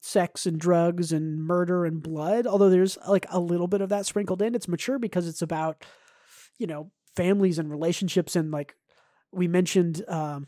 sex 0.00 0.46
and 0.46 0.58
drugs 0.58 1.12
and 1.12 1.40
murder 1.42 1.84
and 1.84 2.02
blood. 2.02 2.46
Although 2.46 2.70
there's 2.70 2.98
like 3.08 3.26
a 3.30 3.38
little 3.38 3.68
bit 3.68 3.80
of 3.80 3.88
that 3.90 4.04
sprinkled 4.04 4.42
in, 4.42 4.54
it's 4.54 4.68
mature 4.68 4.98
because 4.98 5.28
it's 5.28 5.42
about 5.42 5.84
you 6.58 6.66
know 6.66 6.90
families 7.16 7.58
and 7.58 7.70
relationships 7.70 8.36
and 8.36 8.50
like 8.50 8.74
we 9.32 9.48
mentioned 9.48 10.04
um, 10.08 10.46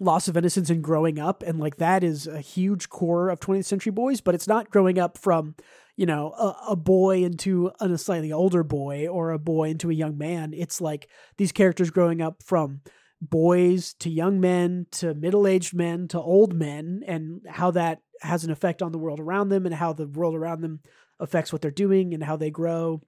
loss 0.00 0.28
of 0.28 0.36
innocence 0.36 0.70
and 0.70 0.82
growing 0.82 1.18
up 1.18 1.42
and 1.42 1.58
like 1.58 1.76
that 1.76 2.04
is 2.04 2.26
a 2.26 2.40
huge 2.40 2.88
core 2.88 3.28
of 3.28 3.40
20th 3.40 3.64
century 3.64 3.92
boys 3.92 4.20
but 4.20 4.34
it's 4.34 4.46
not 4.46 4.70
growing 4.70 4.98
up 4.98 5.18
from 5.18 5.54
you 5.98 6.06
know 6.06 6.30
a, 6.30 6.70
a 6.70 6.76
boy 6.76 7.24
into 7.24 7.72
a 7.80 7.98
slightly 7.98 8.32
older 8.32 8.62
boy 8.62 9.08
or 9.08 9.32
a 9.32 9.38
boy 9.38 9.68
into 9.68 9.90
a 9.90 9.94
young 9.94 10.16
man 10.16 10.54
it's 10.54 10.80
like 10.80 11.08
these 11.36 11.52
characters 11.52 11.90
growing 11.90 12.22
up 12.22 12.40
from 12.42 12.80
boys 13.20 13.94
to 13.94 14.08
young 14.08 14.40
men 14.40 14.86
to 14.92 15.12
middle-aged 15.12 15.74
men 15.74 16.06
to 16.06 16.20
old 16.20 16.54
men 16.54 17.02
and 17.04 17.40
how 17.48 17.72
that 17.72 18.00
has 18.22 18.44
an 18.44 18.52
effect 18.52 18.80
on 18.80 18.92
the 18.92 18.98
world 18.98 19.18
around 19.18 19.48
them 19.48 19.66
and 19.66 19.74
how 19.74 19.92
the 19.92 20.06
world 20.06 20.36
around 20.36 20.60
them 20.60 20.78
affects 21.18 21.52
what 21.52 21.60
they're 21.60 21.70
doing 21.72 22.14
and 22.14 22.22
how 22.22 22.36
they 22.36 22.50
grow. 22.50 23.02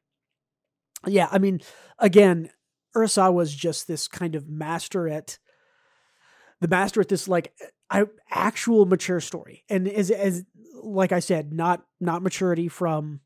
Yeah 1.07 1.29
i 1.31 1.39
mean 1.39 1.61
again 1.99 2.51
Urasawa 2.97 3.33
was 3.33 3.55
just 3.55 3.87
this 3.87 4.09
kind 4.09 4.35
of 4.35 4.49
master 4.49 5.09
at 5.09 5.39
the 6.61 6.67
master 6.67 7.01
at 7.01 7.09
this 7.09 7.29
like 7.29 7.53
actual 8.31 8.87
mature 8.87 9.21
story. 9.21 9.65
And 9.69 9.89
as 9.89 10.11
as 10.11 10.45
like 10.83 11.13
I 11.13 11.21
said, 11.21 11.53
not 11.53 11.85
not 12.01 12.23
maturity 12.23 12.69
from 12.69 13.21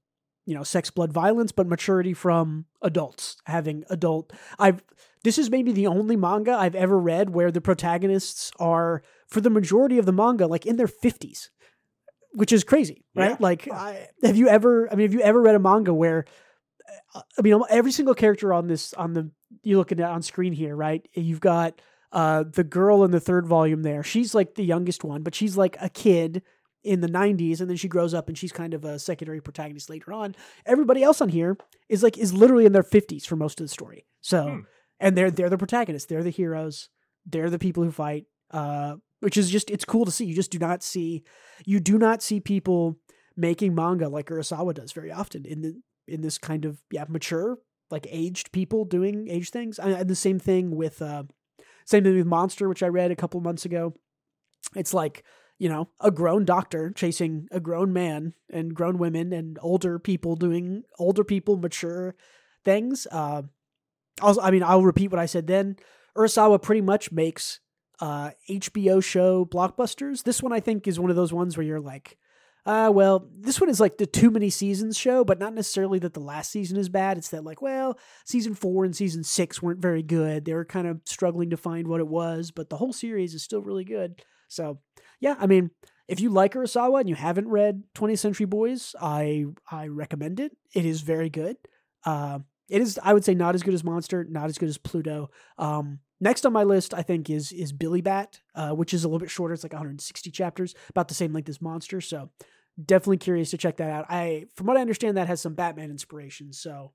you 0.46 0.54
know 0.54 0.62
sex, 0.62 0.90
blood, 0.90 1.12
violence, 1.12 1.52
but 1.52 1.66
maturity 1.66 2.14
from 2.14 2.66
adults 2.82 3.36
having 3.44 3.84
adult. 3.90 4.32
I've 4.58 4.82
this 5.24 5.38
is 5.38 5.50
maybe 5.50 5.72
the 5.72 5.86
only 5.86 6.16
manga 6.16 6.52
I've 6.52 6.74
ever 6.74 6.98
read 6.98 7.30
where 7.30 7.50
the 7.50 7.60
protagonists 7.60 8.50
are 8.58 9.02
for 9.26 9.40
the 9.40 9.50
majority 9.50 9.98
of 9.98 10.06
the 10.06 10.12
manga 10.12 10.46
like 10.46 10.66
in 10.66 10.76
their 10.76 10.86
fifties, 10.86 11.50
which 12.34 12.52
is 12.52 12.62
crazy, 12.62 13.04
right? 13.14 13.30
Yeah. 13.30 13.36
Like, 13.40 13.68
I, 13.70 14.08
have 14.22 14.36
you 14.36 14.48
ever? 14.48 14.90
I 14.92 14.96
mean, 14.96 15.06
have 15.06 15.14
you 15.14 15.22
ever 15.22 15.40
read 15.40 15.54
a 15.54 15.60
manga 15.60 15.94
where? 15.94 16.26
I 17.14 17.42
mean, 17.42 17.60
every 17.70 17.92
single 17.92 18.14
character 18.14 18.52
on 18.52 18.66
this 18.66 18.92
on 18.94 19.14
the 19.14 19.30
you 19.62 19.78
looking 19.78 20.00
at 20.00 20.10
on 20.10 20.22
screen 20.22 20.52
here, 20.52 20.76
right? 20.76 21.06
You've 21.14 21.40
got 21.40 21.80
uh, 22.12 22.44
the 22.44 22.64
girl 22.64 23.04
in 23.04 23.10
the 23.10 23.20
third 23.20 23.46
volume 23.46 23.82
there. 23.82 24.02
She's 24.02 24.34
like 24.34 24.54
the 24.54 24.64
youngest 24.64 25.04
one, 25.04 25.22
but 25.22 25.34
she's 25.34 25.56
like 25.56 25.76
a 25.80 25.88
kid 25.88 26.42
in 26.84 27.00
the 27.00 27.08
90s 27.08 27.60
and 27.60 27.68
then 27.68 27.76
she 27.76 27.88
grows 27.88 28.14
up 28.14 28.28
and 28.28 28.36
she's 28.36 28.52
kind 28.52 28.74
of 28.74 28.84
a 28.84 28.98
secondary 28.98 29.40
protagonist 29.40 29.88
later 29.88 30.12
on. 30.12 30.36
Everybody 30.66 31.02
else 31.02 31.20
on 31.20 31.30
here 31.30 31.56
is 31.88 32.02
like 32.02 32.18
is 32.18 32.32
literally 32.34 32.66
in 32.66 32.72
their 32.72 32.82
50s 32.82 33.26
for 33.26 33.36
most 33.36 33.58
of 33.58 33.64
the 33.64 33.68
story. 33.68 34.06
So 34.20 34.48
hmm. 34.48 34.60
and 35.00 35.16
they're 35.16 35.30
they're 35.30 35.50
the 35.50 35.58
protagonists. 35.58 36.08
They're 36.08 36.22
the 36.22 36.30
heroes. 36.30 36.90
They're 37.26 37.50
the 37.50 37.58
people 37.58 37.82
who 37.82 37.90
fight 37.90 38.26
uh 38.50 38.96
which 39.20 39.38
is 39.38 39.50
just 39.50 39.70
it's 39.70 39.86
cool 39.86 40.04
to 40.04 40.10
see. 40.10 40.26
You 40.26 40.34
just 40.34 40.50
do 40.50 40.58
not 40.58 40.82
see 40.82 41.24
you 41.64 41.80
do 41.80 41.98
not 41.98 42.22
see 42.22 42.38
people 42.38 42.98
making 43.36 43.74
manga 43.74 44.08
like 44.08 44.26
Urasawa 44.26 44.74
does 44.74 44.92
very 44.92 45.10
often 45.10 45.44
in 45.46 45.62
the 45.62 45.80
in 46.06 46.20
this 46.20 46.36
kind 46.36 46.66
of 46.66 46.82
yeah 46.90 47.06
mature 47.08 47.58
like 47.90 48.06
aged 48.10 48.52
people 48.52 48.84
doing 48.84 49.28
age 49.28 49.50
things. 49.50 49.78
And 49.78 50.06
the 50.08 50.14
same 50.14 50.38
thing 50.38 50.76
with 50.76 51.00
uh 51.00 51.24
same 51.86 52.04
thing 52.04 52.16
with 52.16 52.26
monster 52.26 52.68
which 52.68 52.82
i 52.82 52.88
read 52.88 53.10
a 53.10 53.16
couple 53.16 53.40
months 53.40 53.64
ago. 53.64 53.94
It's 54.76 54.92
like 54.92 55.24
you 55.58 55.68
know, 55.68 55.88
a 56.00 56.10
grown 56.10 56.44
doctor 56.44 56.90
chasing 56.90 57.48
a 57.50 57.60
grown 57.60 57.92
man 57.92 58.34
and 58.50 58.74
grown 58.74 58.98
women 58.98 59.32
and 59.32 59.58
older 59.62 59.98
people 59.98 60.36
doing 60.36 60.82
older 60.98 61.24
people 61.24 61.56
mature 61.56 62.14
things. 62.64 63.06
Uh, 63.10 63.42
also, 64.20 64.40
I 64.40 64.50
mean, 64.50 64.62
I'll 64.62 64.82
repeat 64.82 65.10
what 65.10 65.20
I 65.20 65.26
said 65.26 65.46
then. 65.46 65.76
Urasawa 66.16 66.62
pretty 66.62 66.80
much 66.80 67.12
makes 67.12 67.60
uh, 68.00 68.30
HBO 68.48 69.02
show 69.02 69.44
blockbusters. 69.44 70.24
This 70.24 70.42
one 70.42 70.52
I 70.52 70.60
think 70.60 70.86
is 70.86 71.00
one 71.00 71.10
of 71.10 71.16
those 71.16 71.32
ones 71.32 71.56
where 71.56 71.66
you're 71.66 71.80
like, 71.80 72.18
uh, 72.66 72.90
well, 72.92 73.28
this 73.38 73.60
one 73.60 73.68
is 73.68 73.78
like 73.78 73.98
the 73.98 74.06
too 74.06 74.30
many 74.30 74.48
seasons 74.48 74.96
show, 74.96 75.22
but 75.22 75.38
not 75.38 75.52
necessarily 75.52 75.98
that 75.98 76.14
the 76.14 76.20
last 76.20 76.50
season 76.50 76.78
is 76.78 76.88
bad. 76.88 77.18
It's 77.18 77.28
that 77.28 77.44
like, 77.44 77.60
well, 77.60 77.98
season 78.24 78.54
four 78.54 78.84
and 78.84 78.96
season 78.96 79.22
six 79.22 79.60
weren't 79.60 79.82
very 79.82 80.02
good. 80.02 80.44
They 80.44 80.54
were 80.54 80.64
kind 80.64 80.86
of 80.86 81.00
struggling 81.04 81.50
to 81.50 81.58
find 81.58 81.86
what 81.86 82.00
it 82.00 82.08
was, 82.08 82.50
but 82.50 82.70
the 82.70 82.76
whole 82.76 82.92
series 82.92 83.34
is 83.34 83.42
still 83.42 83.60
really 83.60 83.84
good. 83.84 84.22
So 84.48 84.78
yeah, 85.24 85.36
I 85.40 85.46
mean, 85.46 85.70
if 86.06 86.20
you 86.20 86.28
like 86.28 86.52
Urasawa 86.52 87.00
and 87.00 87.08
you 87.08 87.14
haven't 87.14 87.48
read 87.48 87.84
20th 87.94 88.18
Century 88.18 88.44
Boys, 88.44 88.94
I 89.00 89.46
I 89.70 89.86
recommend 89.86 90.38
it. 90.38 90.52
It 90.74 90.84
is 90.84 91.00
very 91.00 91.30
good. 91.30 91.56
Uh, 92.04 92.40
it 92.68 92.82
is, 92.82 93.00
I 93.02 93.14
would 93.14 93.24
say, 93.24 93.34
not 93.34 93.54
as 93.54 93.62
good 93.62 93.72
as 93.72 93.82
Monster, 93.82 94.22
not 94.28 94.50
as 94.50 94.58
good 94.58 94.68
as 94.68 94.76
Pluto. 94.76 95.30
Um, 95.56 96.00
next 96.20 96.44
on 96.44 96.52
my 96.52 96.62
list, 96.64 96.92
I 96.92 97.00
think, 97.00 97.30
is 97.30 97.52
is 97.52 97.72
Billy 97.72 98.02
Bat, 98.02 98.40
uh, 98.54 98.72
which 98.72 98.92
is 98.92 99.04
a 99.04 99.08
little 99.08 99.18
bit 99.18 99.30
shorter. 99.30 99.54
It's 99.54 99.62
like 99.62 99.72
160 99.72 100.30
chapters, 100.30 100.74
about 100.90 101.08
the 101.08 101.14
same 101.14 101.32
length 101.32 101.48
as 101.48 101.62
Monster. 101.62 102.02
So 102.02 102.28
definitely 102.84 103.16
curious 103.16 103.50
to 103.52 103.56
check 103.56 103.78
that 103.78 103.88
out. 103.88 104.04
I, 104.10 104.44
from 104.56 104.66
what 104.66 104.76
I 104.76 104.82
understand, 104.82 105.16
that 105.16 105.28
has 105.28 105.40
some 105.40 105.54
Batman 105.54 105.90
inspiration. 105.90 106.52
So 106.52 106.92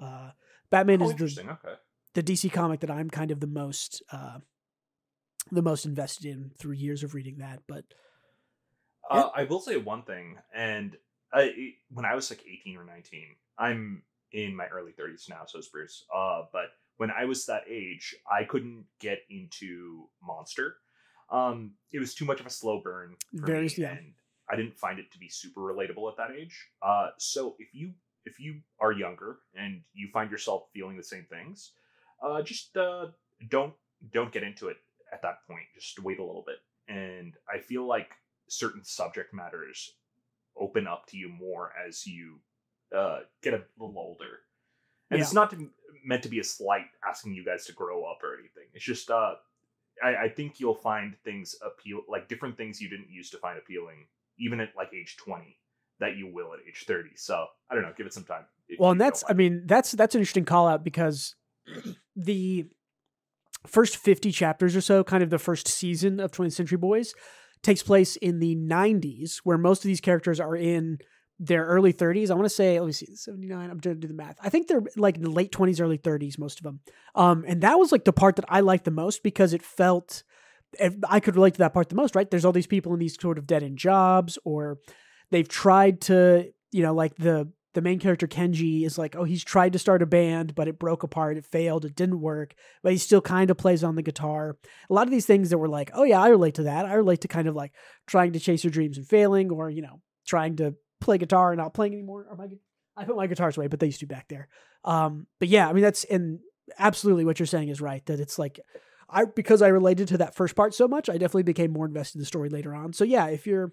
uh, 0.00 0.30
Batman 0.70 1.02
oh, 1.02 1.10
is 1.10 1.16
the 1.16 1.42
okay. 1.50 1.74
the 2.14 2.22
DC 2.22 2.52
comic 2.52 2.78
that 2.78 2.92
I'm 2.92 3.10
kind 3.10 3.32
of 3.32 3.40
the 3.40 3.48
most 3.48 4.04
uh, 4.12 4.38
the 5.50 5.62
most 5.62 5.84
invested 5.84 6.26
in 6.26 6.50
through 6.58 6.74
years 6.74 7.02
of 7.02 7.14
reading 7.14 7.38
that. 7.38 7.60
But 7.66 7.84
uh, 9.10 9.30
I 9.34 9.44
will 9.44 9.60
say 9.60 9.76
one 9.76 10.02
thing, 10.02 10.38
and 10.54 10.96
I, 11.32 11.74
when 11.92 12.04
I 12.04 12.14
was 12.14 12.30
like 12.30 12.44
18 12.46 12.76
or 12.76 12.84
19, 12.84 13.22
I'm 13.58 14.02
in 14.32 14.54
my 14.56 14.66
early 14.66 14.92
30s 14.92 15.28
now, 15.28 15.42
so 15.46 15.58
is 15.58 15.68
Bruce. 15.68 16.04
Uh, 16.14 16.42
but 16.52 16.66
when 16.96 17.10
I 17.10 17.24
was 17.24 17.46
that 17.46 17.64
age, 17.68 18.14
I 18.30 18.44
couldn't 18.44 18.84
get 19.00 19.18
into 19.28 20.08
Monster. 20.22 20.76
Um, 21.30 21.72
it 21.92 21.98
was 21.98 22.14
too 22.14 22.24
much 22.24 22.40
of 22.40 22.46
a 22.46 22.50
slow 22.50 22.80
burn 22.80 23.16
for 23.38 23.46
Very- 23.46 23.64
me, 23.64 23.74
yeah. 23.78 23.90
and 23.92 24.12
I 24.50 24.56
didn't 24.56 24.78
find 24.78 24.98
it 24.98 25.10
to 25.12 25.18
be 25.18 25.28
super 25.28 25.60
relatable 25.60 26.10
at 26.10 26.16
that 26.18 26.30
age. 26.36 26.68
Uh, 26.82 27.08
so 27.18 27.56
if 27.58 27.68
you 27.74 27.92
if 28.24 28.38
you 28.38 28.60
are 28.80 28.92
younger 28.92 29.38
and 29.56 29.80
you 29.94 30.08
find 30.12 30.30
yourself 30.30 30.64
feeling 30.72 30.96
the 30.96 31.02
same 31.02 31.24
things, 31.28 31.72
uh, 32.22 32.42
just 32.42 32.76
uh, 32.76 33.06
don't 33.48 33.72
don't 34.12 34.30
get 34.32 34.42
into 34.42 34.68
it 34.68 34.76
at 35.12 35.22
that 35.22 35.46
point. 35.46 35.64
Just 35.74 35.98
wait 36.02 36.18
a 36.18 36.24
little 36.24 36.44
bit, 36.46 36.58
and 36.88 37.34
I 37.52 37.58
feel 37.58 37.86
like 37.86 38.12
certain 38.48 38.84
subject 38.84 39.32
matters 39.32 39.94
open 40.58 40.86
up 40.86 41.06
to 41.06 41.16
you 41.16 41.28
more 41.28 41.72
as 41.86 42.06
you 42.06 42.40
uh, 42.94 43.20
get 43.42 43.54
a 43.54 43.62
little 43.78 43.98
older. 43.98 44.40
And 45.10 45.20
it's 45.20 45.34
not 45.34 45.50
to, 45.50 45.68
meant 46.04 46.22
to 46.22 46.28
be 46.28 46.40
a 46.40 46.44
slight 46.44 46.86
asking 47.06 47.34
you 47.34 47.44
guys 47.44 47.66
to 47.66 47.72
grow 47.72 48.04
up 48.04 48.22
or 48.22 48.34
anything. 48.38 48.64
It's 48.72 48.84
just 48.84 49.10
uh, 49.10 49.34
I, 50.02 50.16
I 50.16 50.28
think 50.28 50.58
you'll 50.58 50.74
find 50.74 51.14
things 51.24 51.54
appeal 51.64 52.00
like 52.08 52.28
different 52.28 52.56
things 52.56 52.80
you 52.80 52.88
didn't 52.88 53.10
used 53.10 53.32
to 53.32 53.38
find 53.38 53.58
appealing 53.58 54.06
even 54.38 54.60
at 54.60 54.70
like 54.76 54.88
age 54.94 55.16
twenty 55.16 55.58
that 56.00 56.16
you 56.16 56.32
will 56.32 56.54
at 56.54 56.60
age 56.66 56.84
thirty. 56.86 57.10
So 57.16 57.46
I 57.70 57.74
don't 57.74 57.82
know, 57.82 57.92
give 57.96 58.06
it 58.06 58.14
some 58.14 58.24
time. 58.24 58.44
well, 58.78 58.90
and 58.90 59.00
that's 59.00 59.22
I 59.28 59.34
mean 59.34 59.64
that's 59.66 59.92
that's 59.92 60.14
an 60.14 60.20
interesting 60.20 60.46
call 60.46 60.66
out 60.66 60.82
because 60.82 61.34
the 62.16 62.66
first 63.66 63.96
50 63.96 64.32
chapters 64.32 64.74
or 64.76 64.80
so, 64.80 65.04
kind 65.04 65.22
of 65.22 65.30
the 65.30 65.38
first 65.38 65.68
season 65.68 66.20
of 66.20 66.32
20th 66.32 66.52
Century 66.52 66.78
Boys, 66.78 67.14
takes 67.62 67.82
place 67.82 68.16
in 68.16 68.40
the 68.40 68.56
90s, 68.56 69.38
where 69.44 69.58
most 69.58 69.84
of 69.84 69.88
these 69.88 70.00
characters 70.00 70.40
are 70.40 70.56
in 70.56 70.98
their 71.38 71.64
early 71.64 71.92
30s. 71.92 72.30
I 72.30 72.34
want 72.34 72.44
to 72.44 72.50
say, 72.50 72.78
let 72.78 72.86
me 72.86 72.92
see, 72.92 73.14
79. 73.14 73.70
I'm 73.70 73.80
trying 73.80 73.96
to 73.96 74.00
do 74.00 74.08
the 74.08 74.14
math. 74.14 74.36
I 74.42 74.48
think 74.48 74.68
they're 74.68 74.82
like 74.96 75.16
in 75.16 75.22
the 75.22 75.30
late 75.30 75.52
20s, 75.52 75.80
early 75.80 75.98
30s, 75.98 76.38
most 76.38 76.58
of 76.60 76.64
them. 76.64 76.80
Um, 77.14 77.44
and 77.46 77.62
that 77.62 77.78
was 77.78 77.92
like 77.92 78.04
the 78.04 78.12
part 78.12 78.36
that 78.36 78.44
I 78.48 78.60
liked 78.60 78.84
the 78.84 78.90
most 78.90 79.22
because 79.22 79.52
it 79.52 79.62
felt 79.62 80.22
I 81.08 81.20
could 81.20 81.36
relate 81.36 81.54
to 81.54 81.58
that 81.58 81.74
part 81.74 81.88
the 81.88 81.94
most, 81.94 82.14
right? 82.14 82.30
There's 82.30 82.44
all 82.44 82.52
these 82.52 82.66
people 82.66 82.92
in 82.94 82.98
these 82.98 83.20
sort 83.20 83.38
of 83.38 83.46
dead 83.46 83.62
end 83.62 83.78
jobs, 83.78 84.38
or 84.44 84.78
they've 85.30 85.48
tried 85.48 86.00
to, 86.02 86.50
you 86.70 86.82
know, 86.82 86.94
like 86.94 87.16
the 87.16 87.50
the 87.74 87.80
main 87.80 87.98
character 87.98 88.26
Kenji 88.26 88.84
is 88.84 88.98
like, 88.98 89.16
oh, 89.16 89.24
he's 89.24 89.44
tried 89.44 89.72
to 89.72 89.78
start 89.78 90.02
a 90.02 90.06
band, 90.06 90.54
but 90.54 90.68
it 90.68 90.78
broke 90.78 91.02
apart, 91.02 91.36
it 91.36 91.46
failed, 91.46 91.84
it 91.84 91.96
didn't 91.96 92.20
work, 92.20 92.54
but 92.82 92.92
he 92.92 92.98
still 92.98 93.20
kind 93.20 93.50
of 93.50 93.56
plays 93.56 93.82
on 93.82 93.94
the 93.94 94.02
guitar. 94.02 94.58
A 94.90 94.94
lot 94.94 95.06
of 95.06 95.10
these 95.10 95.26
things 95.26 95.50
that 95.50 95.58
were 95.58 95.68
like, 95.68 95.90
oh 95.94 96.04
yeah, 96.04 96.20
I 96.20 96.28
relate 96.28 96.54
to 96.56 96.64
that. 96.64 96.84
I 96.84 96.94
relate 96.94 97.22
to 97.22 97.28
kind 97.28 97.48
of 97.48 97.54
like 97.54 97.72
trying 98.06 98.32
to 98.32 98.40
chase 98.40 98.62
your 98.64 98.70
dreams 98.70 98.98
and 98.98 99.08
failing, 99.08 99.50
or 99.50 99.70
you 99.70 99.82
know, 99.82 100.00
trying 100.26 100.56
to 100.56 100.74
play 101.00 101.18
guitar 101.18 101.52
and 101.52 101.58
not 101.58 101.74
playing 101.74 101.94
anymore. 101.94 102.26
Or 102.28 102.36
my, 102.36 102.48
I 102.96 103.04
put 103.04 103.16
my 103.16 103.26
guitars 103.26 103.56
away, 103.56 103.68
but 103.68 103.80
they 103.80 103.86
used 103.86 104.00
to 104.00 104.06
be 104.06 104.14
back 104.14 104.28
there. 104.28 104.48
Um, 104.84 105.26
but 105.38 105.48
yeah, 105.48 105.68
I 105.68 105.72
mean 105.72 105.82
that's 105.82 106.04
and 106.04 106.40
absolutely 106.78 107.24
what 107.24 107.38
you're 107.38 107.46
saying 107.46 107.68
is 107.68 107.80
right. 107.80 108.04
That 108.06 108.20
it's 108.20 108.38
like 108.38 108.60
I 109.08 109.24
because 109.24 109.62
I 109.62 109.68
related 109.68 110.08
to 110.08 110.18
that 110.18 110.34
first 110.34 110.54
part 110.56 110.74
so 110.74 110.86
much, 110.86 111.08
I 111.08 111.14
definitely 111.14 111.44
became 111.44 111.72
more 111.72 111.86
invested 111.86 112.16
in 112.16 112.20
the 112.20 112.26
story 112.26 112.48
later 112.48 112.74
on. 112.74 112.92
So 112.92 113.04
yeah, 113.04 113.26
if 113.26 113.46
you're 113.46 113.72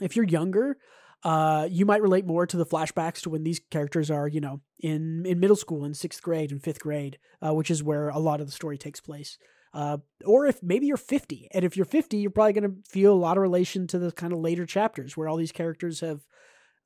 if 0.00 0.16
you're 0.16 0.26
younger, 0.26 0.76
uh, 1.24 1.68
you 1.70 1.86
might 1.86 2.02
relate 2.02 2.26
more 2.26 2.46
to 2.46 2.56
the 2.56 2.66
flashbacks 2.66 3.20
to 3.22 3.30
when 3.30 3.44
these 3.44 3.60
characters 3.70 4.10
are, 4.10 4.26
you 4.26 4.40
know, 4.40 4.60
in 4.80 5.24
in 5.24 5.38
middle 5.40 5.56
school, 5.56 5.84
in 5.84 5.94
sixth 5.94 6.22
grade 6.22 6.50
and 6.50 6.62
fifth 6.62 6.80
grade, 6.80 7.18
uh, 7.44 7.54
which 7.54 7.70
is 7.70 7.82
where 7.82 8.08
a 8.08 8.18
lot 8.18 8.40
of 8.40 8.46
the 8.46 8.52
story 8.52 8.76
takes 8.76 9.00
place. 9.00 9.38
Uh, 9.74 9.98
or 10.26 10.46
if 10.46 10.62
maybe 10.62 10.86
you're 10.86 10.98
50, 10.98 11.48
and 11.52 11.64
if 11.64 11.78
you're 11.78 11.86
50, 11.86 12.18
you're 12.18 12.30
probably 12.30 12.52
going 12.52 12.70
to 12.70 12.90
feel 12.90 13.14
a 13.14 13.14
lot 13.14 13.38
of 13.38 13.42
relation 13.42 13.86
to 13.86 13.98
the 13.98 14.12
kind 14.12 14.32
of 14.32 14.38
later 14.40 14.66
chapters 14.66 15.16
where 15.16 15.28
all 15.28 15.38
these 15.38 15.52
characters 15.52 16.00
have 16.00 16.20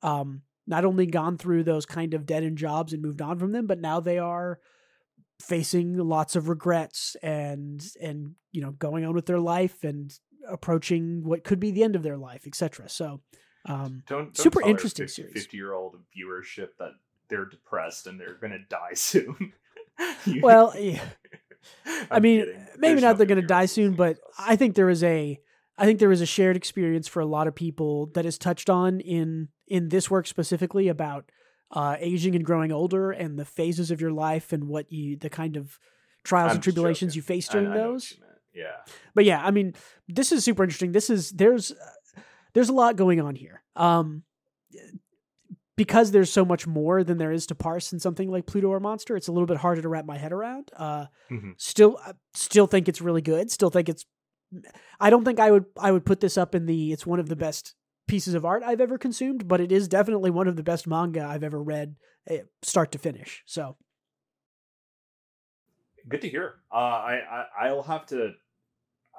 um, 0.01 0.43
not 0.65 0.85
only 0.85 1.05
gone 1.05 1.37
through 1.37 1.63
those 1.63 1.85
kind 1.85 2.13
of 2.13 2.25
dead 2.25 2.43
end 2.43 2.57
jobs 2.57 2.93
and 2.93 3.01
moved 3.01 3.21
on 3.21 3.39
from 3.39 3.51
them, 3.51 3.67
but 3.67 3.81
now 3.81 3.99
they 3.99 4.19
are 4.19 4.59
facing 5.41 5.97
lots 5.97 6.35
of 6.35 6.49
regrets 6.49 7.15
and 7.21 7.85
and 8.01 8.33
you 8.51 8.61
know 8.61 8.71
going 8.71 9.05
on 9.05 9.13
with 9.13 9.25
their 9.27 9.39
life 9.39 9.83
and 9.83 10.17
approaching 10.47 11.23
what 11.23 11.43
could 11.43 11.59
be 11.59 11.71
the 11.71 11.83
end 11.83 11.95
of 11.95 12.03
their 12.03 12.17
life, 12.17 12.47
etc. 12.47 12.87
So 12.89 13.21
um, 13.67 14.03
don't, 14.07 14.25
don't 14.25 14.37
super 14.37 14.61
interesting 14.61 15.05
50, 15.07 15.21
series. 15.21 15.33
50 15.33 15.57
year 15.57 15.73
old 15.73 15.95
viewership 16.17 16.69
that 16.79 16.91
they're 17.29 17.45
depressed 17.45 18.07
and 18.07 18.19
they're 18.19 18.35
gonna 18.41 18.59
die 18.69 18.93
soon. 18.93 19.53
Well, 20.41 20.73
yeah, 20.79 21.01
I 22.11 22.19
mean, 22.19 22.45
kidding. 22.45 22.67
maybe 22.77 22.93
There's 22.93 23.01
not 23.03 23.17
they're 23.17 23.25
going 23.27 23.41
to 23.41 23.47
die 23.47 23.65
soon, 23.65 23.93
but 23.93 24.17
I 24.37 24.55
think 24.55 24.75
there 24.75 24.89
is 24.89 25.03
a 25.03 25.39
I 25.77 25.85
think 25.85 25.99
there 25.99 26.11
is 26.11 26.21
a 26.21 26.25
shared 26.25 26.55
experience 26.55 27.07
for 27.07 27.19
a 27.19 27.25
lot 27.25 27.47
of 27.47 27.55
people 27.55 28.07
that 28.13 28.25
is 28.25 28.37
touched 28.37 28.69
on 28.69 28.99
in 28.99 29.49
in 29.67 29.89
this 29.89 30.09
work 30.09 30.27
specifically 30.27 30.87
about 30.87 31.29
uh, 31.71 31.97
aging 31.99 32.35
and 32.35 32.45
growing 32.45 32.71
older 32.71 33.11
and 33.11 33.37
the 33.37 33.43
phases 33.45 33.91
of 33.91 33.99
your 33.99 34.11
life 34.11 34.53
and 34.53 34.65
what 34.69 34.91
you 34.91 35.17
the 35.17 35.29
kind 35.29 35.57
of 35.57 35.77
trials 36.23 36.51
I'm 36.51 36.55
and 36.57 36.63
tribulations 36.63 37.13
joking. 37.13 37.17
you 37.17 37.21
face 37.23 37.49
I- 37.49 37.53
during 37.53 37.67
I 37.67 37.69
what 37.71 37.77
those. 37.77 38.11
you. 38.11 38.17
Yeah. 38.53 38.77
But 39.13 39.25
yeah, 39.25 39.45
I 39.45 39.51
mean, 39.51 39.75
this 40.07 40.31
is 40.31 40.43
super 40.43 40.63
interesting. 40.63 40.91
This 40.91 41.09
is 41.11 41.31
there's 41.31 41.73
there's 42.53 42.69
a 42.69 42.73
lot 42.73 42.95
going 42.95 43.19
on 43.21 43.35
here. 43.35 43.63
Um 43.75 44.23
because 45.75 46.09
there's 46.11 46.31
so 46.31 46.43
much 46.43 46.65
more 46.65 47.03
than 47.03 47.17
there 47.19 47.31
is 47.31 47.45
to 47.47 47.55
parse 47.55 47.93
in 47.93 47.99
something 47.99 48.31
like 48.31 48.47
Pluto 48.47 48.67
or 48.69 48.79
Monster, 48.79 49.15
it's 49.15 49.27
a 49.27 49.31
little 49.31 49.45
bit 49.45 49.57
harder 49.57 49.81
to 49.81 49.89
wrap 49.89 50.05
my 50.05 50.17
head 50.17 50.33
around. 50.33 50.69
Uh 50.75 51.05
Mhm. 51.29 51.53
still 51.57 51.99
I 52.05 52.13
still 52.33 52.67
think 52.67 52.87
it's 52.89 53.01
really 53.01 53.21
good. 53.21 53.51
Still 53.51 53.69
think 53.69 53.89
it's 53.89 54.05
I 54.99 55.09
don't 55.09 55.25
think 55.25 55.39
I 55.39 55.51
would 55.51 55.65
I 55.77 55.91
would 55.91 56.05
put 56.05 56.19
this 56.19 56.37
up 56.37 56.55
in 56.55 56.65
the 56.65 56.91
it's 56.93 57.05
one 57.05 57.19
of 57.19 57.29
the 57.29 57.35
best 57.35 57.75
pieces 58.07 58.33
of 58.33 58.45
art 58.45 58.63
I've 58.63 58.79
ever 58.81 58.97
consumed, 58.97 59.47
but 59.47 59.59
it 59.59 59.71
is 59.71 59.87
definitely 59.89 60.31
one 60.31 60.47
of 60.47 60.55
the 60.55 60.63
best 60.63 60.87
manga 60.87 61.25
I've 61.25 61.43
ever 61.43 61.61
read 61.61 61.95
eh, 62.27 62.43
start 62.61 62.91
to 62.93 62.97
finish. 62.97 63.43
So, 63.45 63.75
Good 66.07 66.21
to 66.21 66.29
hear. 66.29 66.55
Uh, 66.71 66.75
I, 66.75 67.45
I 67.59 67.67
I'll 67.67 67.83
have 67.83 68.05
to. 68.07 68.31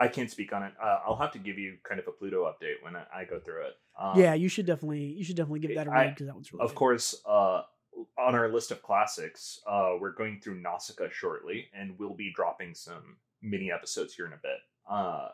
I 0.00 0.08
can't 0.08 0.30
speak 0.30 0.52
on 0.52 0.62
it. 0.62 0.72
Uh, 0.82 0.98
I'll 1.06 1.16
have 1.16 1.32
to 1.32 1.38
give 1.38 1.58
you 1.58 1.76
kind 1.82 1.98
of 2.00 2.06
a 2.06 2.12
Pluto 2.12 2.44
update 2.44 2.82
when 2.82 2.94
I, 2.96 3.04
I 3.20 3.24
go 3.24 3.40
through 3.40 3.62
it. 3.66 3.72
Um, 4.00 4.18
yeah, 4.18 4.34
you 4.34 4.48
should 4.48 4.66
definitely 4.66 5.04
you 5.04 5.24
should 5.24 5.36
definitely 5.36 5.60
give 5.60 5.74
that 5.76 5.86
a 5.86 5.90
read 5.90 6.14
because 6.14 6.26
that 6.26 6.34
one's 6.34 6.52
really 6.52 6.64
Of 6.64 6.70
good. 6.70 6.76
course, 6.76 7.20
uh, 7.26 7.62
on 8.16 8.34
our 8.36 8.48
list 8.52 8.70
of 8.70 8.82
classics, 8.82 9.60
uh, 9.66 9.94
we're 10.00 10.12
going 10.12 10.40
through 10.40 10.60
Nausicaa 10.60 11.08
shortly, 11.10 11.66
and 11.74 11.98
we'll 11.98 12.14
be 12.14 12.32
dropping 12.34 12.74
some 12.74 13.16
mini 13.42 13.72
episodes 13.72 14.14
here 14.14 14.26
in 14.26 14.32
a 14.32 14.36
bit. 14.36 14.58
Uh, 14.88 15.28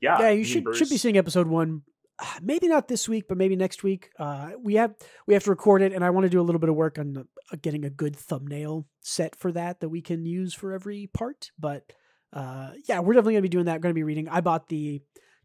yeah, 0.00 0.18
yeah, 0.20 0.30
you 0.30 0.44
should 0.44 0.64
should 0.74 0.88
be 0.88 0.96
seeing 0.96 1.18
episode 1.18 1.46
one. 1.48 1.82
uh, 2.18 2.24
Maybe 2.40 2.66
not 2.68 2.88
this 2.88 3.08
week, 3.08 3.26
but 3.28 3.36
maybe 3.36 3.56
next 3.56 3.82
week. 3.82 4.10
Uh, 4.18 4.52
we 4.62 4.74
have 4.76 4.94
we 5.26 5.34
have 5.34 5.44
to 5.44 5.50
record 5.50 5.82
it, 5.82 5.92
and 5.92 6.02
I 6.02 6.08
want 6.10 6.24
to 6.24 6.30
do 6.30 6.40
a 6.40 6.46
little 6.46 6.60
bit 6.60 6.70
of 6.70 6.76
work 6.76 6.98
on 6.98 7.12
the, 7.12 7.26
uh, 7.52 7.56
getting 7.60 7.84
a 7.84 7.90
good 7.90 8.16
thumbnail 8.16 8.86
set 9.00 9.36
for 9.36 9.52
that 9.52 9.80
that 9.80 9.90
we 9.90 10.00
can 10.00 10.24
use 10.24 10.54
for 10.54 10.72
every 10.72 11.08
part. 11.12 11.50
But 11.58 11.92
uh, 12.32 12.70
yeah, 12.88 13.00
we're 13.00 13.14
definitely 13.14 13.34
gonna 13.34 13.42
be 13.42 13.48
doing 13.48 13.64
that. 13.66 13.80
Going 13.80 13.90
to 13.90 13.98
be 13.98 14.02
reading. 14.04 14.28
I 14.28 14.40
bought 14.40 14.68
the 14.68 15.00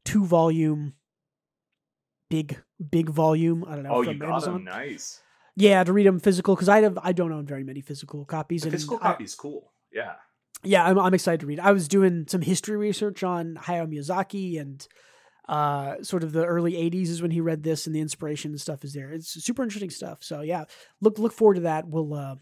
two 0.06 0.26
volume, 0.26 0.94
big 2.30 2.62
big 2.92 3.10
volume. 3.10 3.64
I 3.68 3.76
don't 3.76 3.84
know 3.84 3.92
Oh, 3.94 4.04
from 4.04 4.14
you 4.14 4.20
got 4.20 4.30
Amazon. 4.32 4.54
them. 4.54 4.64
Nice. 4.66 5.22
Yeah, 5.56 5.84
to 5.84 5.94
read 5.94 6.08
them 6.08 6.20
physical 6.20 6.56
because 6.56 6.70
I 6.70 6.82
have 6.82 6.98
I 7.02 7.14
don't 7.14 7.32
own 7.32 7.46
very 7.46 7.64
many 7.64 7.82
physical 7.82 8.26
copies. 8.26 8.62
The 8.62 8.68
and 8.68 8.74
physical 8.74 8.98
copy's 8.98 9.36
cool. 9.36 9.72
Yeah. 9.92 10.14
yeah, 10.64 10.84
I'm, 10.86 10.98
I'm 10.98 11.14
excited 11.14 11.42
to 11.42 11.46
read. 11.46 11.60
I 11.60 11.72
was 11.72 11.88
doing 11.88 12.26
some 12.28 12.42
history 12.42 12.76
research 12.76 13.24
on 13.24 13.56
Hayao 13.62 13.88
Miyazaki 13.88 14.60
and 14.60 14.86
uh, 15.48 16.02
sort 16.02 16.24
of 16.24 16.32
the 16.32 16.44
early 16.46 16.74
'80s 16.74 17.10
is 17.10 17.22
when 17.22 17.30
he 17.32 17.40
read 17.42 17.62
this, 17.64 17.86
and 17.86 17.96
the 17.96 18.00
inspiration 18.00 18.52
and 18.52 18.60
stuff 18.60 18.84
is 18.84 18.94
there. 18.94 19.12
It's 19.12 19.30
super 19.44 19.62
interesting 19.62 19.92
stuff. 19.92 20.20
So 20.24 20.42
yeah, 20.42 20.64
look 21.02 21.20
look 21.20 21.34
forward 21.34 21.56
to 21.56 21.62
that. 21.62 21.88
We'll 21.88 22.14
uh, 22.14 22.36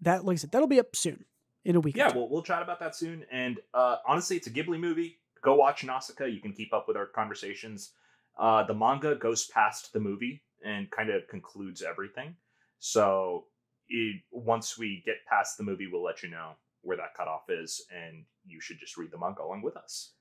that 0.00 0.24
like 0.24 0.34
I 0.34 0.38
said, 0.38 0.52
that'll 0.52 0.68
be 0.68 0.80
up 0.80 0.96
soon 0.96 1.24
in 1.66 1.76
a 1.76 1.80
week. 1.80 1.96
Yeah, 1.96 2.12
we'll, 2.14 2.28
we'll 2.28 2.42
chat 2.42 2.62
about 2.62 2.78
that 2.80 2.94
soon. 2.94 3.26
And 3.30 3.58
uh, 3.74 3.96
honestly, 4.06 4.36
it's 4.36 4.46
a 4.46 4.50
Ghibli 4.50 4.78
movie. 4.78 5.18
Go 5.42 5.56
watch 5.56 5.84
Nausicaa. 5.84 6.26
You 6.26 6.40
can 6.40 6.52
keep 6.52 6.72
up 6.72 6.86
with 6.88 6.96
our 6.96 7.06
conversations. 7.06 7.92
Uh, 8.38 8.62
the 8.64 8.74
manga 8.74 9.16
goes 9.16 9.46
past 9.48 9.92
the 9.92 10.00
movie 10.00 10.42
and 10.64 10.90
kind 10.90 11.10
of 11.10 11.26
concludes 11.28 11.82
everything. 11.82 12.36
So 12.78 13.46
it, 13.88 14.22
once 14.30 14.78
we 14.78 15.02
get 15.04 15.16
past 15.28 15.58
the 15.58 15.64
movie, 15.64 15.88
we'll 15.90 16.04
let 16.04 16.22
you 16.22 16.30
know 16.30 16.52
where 16.82 16.96
that 16.96 17.14
cutoff 17.16 17.50
is, 17.50 17.84
and 17.90 18.24
you 18.44 18.60
should 18.60 18.78
just 18.78 18.96
read 18.96 19.10
the 19.10 19.18
manga 19.18 19.42
along 19.42 19.62
with 19.62 19.76
us. 19.76 20.12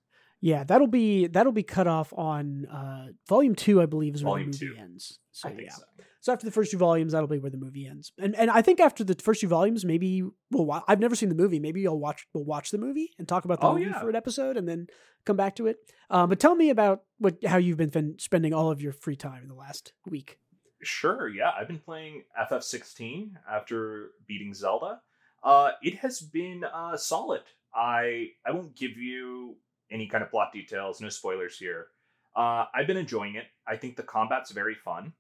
Yeah, 0.46 0.64
that'll 0.64 0.86
be 0.86 1.26
that'll 1.26 1.52
be 1.52 1.64
cut 1.64 1.88
off 1.88 2.14
on 2.16 2.68
uh, 2.68 3.08
volume 3.28 3.56
two, 3.56 3.82
I 3.82 3.88
believe, 3.88 4.14
is 4.14 4.24
where 4.24 4.34
Volume 4.34 4.52
the 4.52 4.66
movie 4.68 4.76
two. 4.78 4.80
ends. 4.82 5.18
So 5.32 5.50
yeah, 5.50 5.70
so. 5.72 5.82
So 6.22 6.34
after 6.34 6.46
the 6.46 6.52
first 6.52 6.70
two 6.72 6.78
volumes, 6.78 7.14
that'll 7.14 7.28
be 7.28 7.40
where 7.40 7.50
the 7.50 7.58
movie 7.58 7.88
ends. 7.88 8.12
And 8.20 8.36
and 8.36 8.52
I 8.52 8.62
think 8.62 8.80
after 8.80 9.04
the 9.04 9.16
first 9.16 9.42
two 9.42 9.48
volumes, 9.48 9.84
maybe 9.84 10.22
we'll. 10.52 10.84
I've 10.88 11.00
never 11.00 11.16
seen 11.16 11.30
the 11.30 11.36
movie. 11.36 11.60
Maybe 11.60 11.88
I'll 11.88 11.98
watch. 12.00 12.28
We'll 12.34 12.46
watch 12.46 12.70
the 12.70 12.78
movie 12.78 13.10
and 13.18 13.28
talk 13.28 13.46
about 13.46 13.60
the 13.60 13.66
Oh, 13.68 13.74
movie 13.74 13.86
yeah. 13.86 14.00
for 14.00 14.10
an 14.10 14.16
episode, 14.16 14.56
and 14.56 14.70
then 14.70 14.86
come 15.26 15.36
back 15.36 15.56
to 15.56 15.66
it. 15.66 15.78
Um, 16.12 16.30
but 16.30 16.40
tell 16.40 16.54
me 16.56 16.70
about 16.70 17.02
what 17.18 17.44
how 17.44 17.58
you've 17.58 17.78
been 17.78 17.90
fin- 17.90 18.18
spending 18.20 18.54
all 18.54 18.70
of 18.70 18.82
your 18.84 18.92
free 18.94 19.16
time 19.16 19.42
in 19.42 19.48
the 19.50 19.56
last 19.56 19.94
week. 20.08 20.38
Sure, 20.84 21.28
yeah. 21.28 21.50
I've 21.60 21.68
been 21.68 21.80
playing 21.80 22.24
FF16 22.40 23.32
after 23.52 24.12
beating 24.28 24.54
Zelda. 24.54 25.02
Uh, 25.44 25.72
it 25.82 25.96
has 26.00 26.22
been 26.22 26.64
uh, 26.64 26.98
solid. 26.98 27.42
I 27.74 28.28
I 28.46 28.52
won't 28.52 28.76
give 28.76 28.96
you 28.98 29.58
any 29.92 30.08
kind 30.08 30.24
of 30.24 30.30
plot 30.32 30.52
details, 30.54 31.02
no 31.02 31.10
spoilers 31.10 31.58
here. 31.58 31.88
Uh, 32.36 32.66
I've 32.74 32.88
been 32.88 32.98
enjoying 32.98 33.36
it. 33.36 33.46
I 33.68 33.78
think 33.78 33.96
the 33.96 34.04
combat's 34.04 34.52
very 34.52 34.76
fun. 34.76 35.14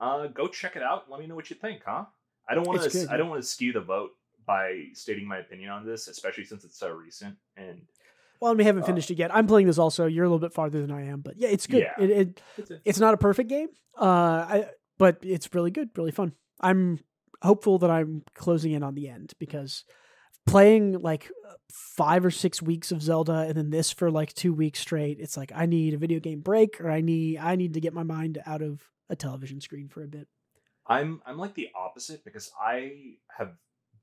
Uh, 0.00 0.26
go 0.28 0.46
check 0.48 0.76
it 0.76 0.82
out. 0.82 1.10
Let 1.10 1.20
me 1.20 1.26
know 1.26 1.34
what 1.34 1.50
you 1.50 1.56
think, 1.56 1.82
huh? 1.84 2.04
I 2.48 2.54
don't 2.54 2.66
want 2.66 2.82
to. 2.90 3.06
I 3.10 3.16
don't 3.16 3.28
want 3.28 3.42
to 3.42 3.46
skew 3.48 3.72
the 3.72 3.80
vote 3.80 4.10
by 4.46 4.84
stating 4.94 5.26
my 5.26 5.38
opinion 5.38 5.70
on 5.70 5.84
this, 5.84 6.06
especially 6.08 6.44
since 6.44 6.64
it's 6.64 6.78
so 6.78 6.90
recent. 6.92 7.34
And 7.56 7.82
Well, 8.40 8.52
and 8.52 8.58
we 8.58 8.64
haven't 8.64 8.84
Uh, 8.84 8.86
finished 8.86 9.10
it 9.10 9.18
yet. 9.18 9.34
I'm 9.34 9.46
playing 9.46 9.66
this 9.66 9.78
also. 9.78 10.06
You're 10.06 10.24
a 10.24 10.28
little 10.28 10.38
bit 10.38 10.52
farther 10.52 10.80
than 10.80 10.92
I 10.92 11.06
am, 11.06 11.20
but 11.20 11.36
yeah, 11.36 11.48
it's 11.48 11.66
good. 11.66 11.82
Yeah. 11.82 11.94
It, 12.04 12.10
it 12.10 12.42
it's 12.58 12.70
a, 12.70 12.80
it's 12.84 12.98
not 13.00 13.14
a 13.14 13.16
perfect 13.16 13.48
game, 13.48 13.68
uh, 14.00 14.04
I, 14.48 14.66
but 14.98 15.18
it's 15.22 15.52
really 15.54 15.70
good, 15.70 15.90
really 15.96 16.12
fun. 16.12 16.34
I'm 16.60 17.00
hopeful 17.42 17.78
that 17.80 17.90
I'm 17.90 18.22
closing 18.34 18.72
in 18.72 18.82
on 18.82 18.94
the 18.94 19.08
end 19.08 19.32
because 19.38 19.84
playing 20.46 21.00
like 21.00 21.30
five 21.70 22.24
or 22.24 22.30
six 22.30 22.62
weeks 22.62 22.92
of 22.92 23.02
Zelda 23.02 23.40
and 23.48 23.54
then 23.54 23.70
this 23.70 23.90
for 23.90 24.10
like 24.10 24.32
two 24.32 24.52
weeks 24.52 24.80
straight, 24.80 25.18
it's 25.20 25.36
like 25.36 25.52
I 25.54 25.66
need 25.66 25.94
a 25.94 25.98
video 25.98 26.20
game 26.20 26.40
break 26.40 26.80
or 26.80 26.90
I 26.90 27.00
need 27.00 27.38
I 27.38 27.56
need 27.56 27.74
to 27.74 27.80
get 27.80 27.94
my 27.94 28.02
mind 28.02 28.40
out 28.46 28.62
of 28.62 28.82
a 29.08 29.16
television 29.16 29.60
screen 29.60 29.88
for 29.88 30.02
a 30.02 30.08
bit. 30.08 30.28
I'm 30.86 31.20
I'm 31.26 31.38
like 31.38 31.54
the 31.54 31.68
opposite 31.74 32.24
because 32.24 32.50
I 32.60 33.16
have 33.36 33.52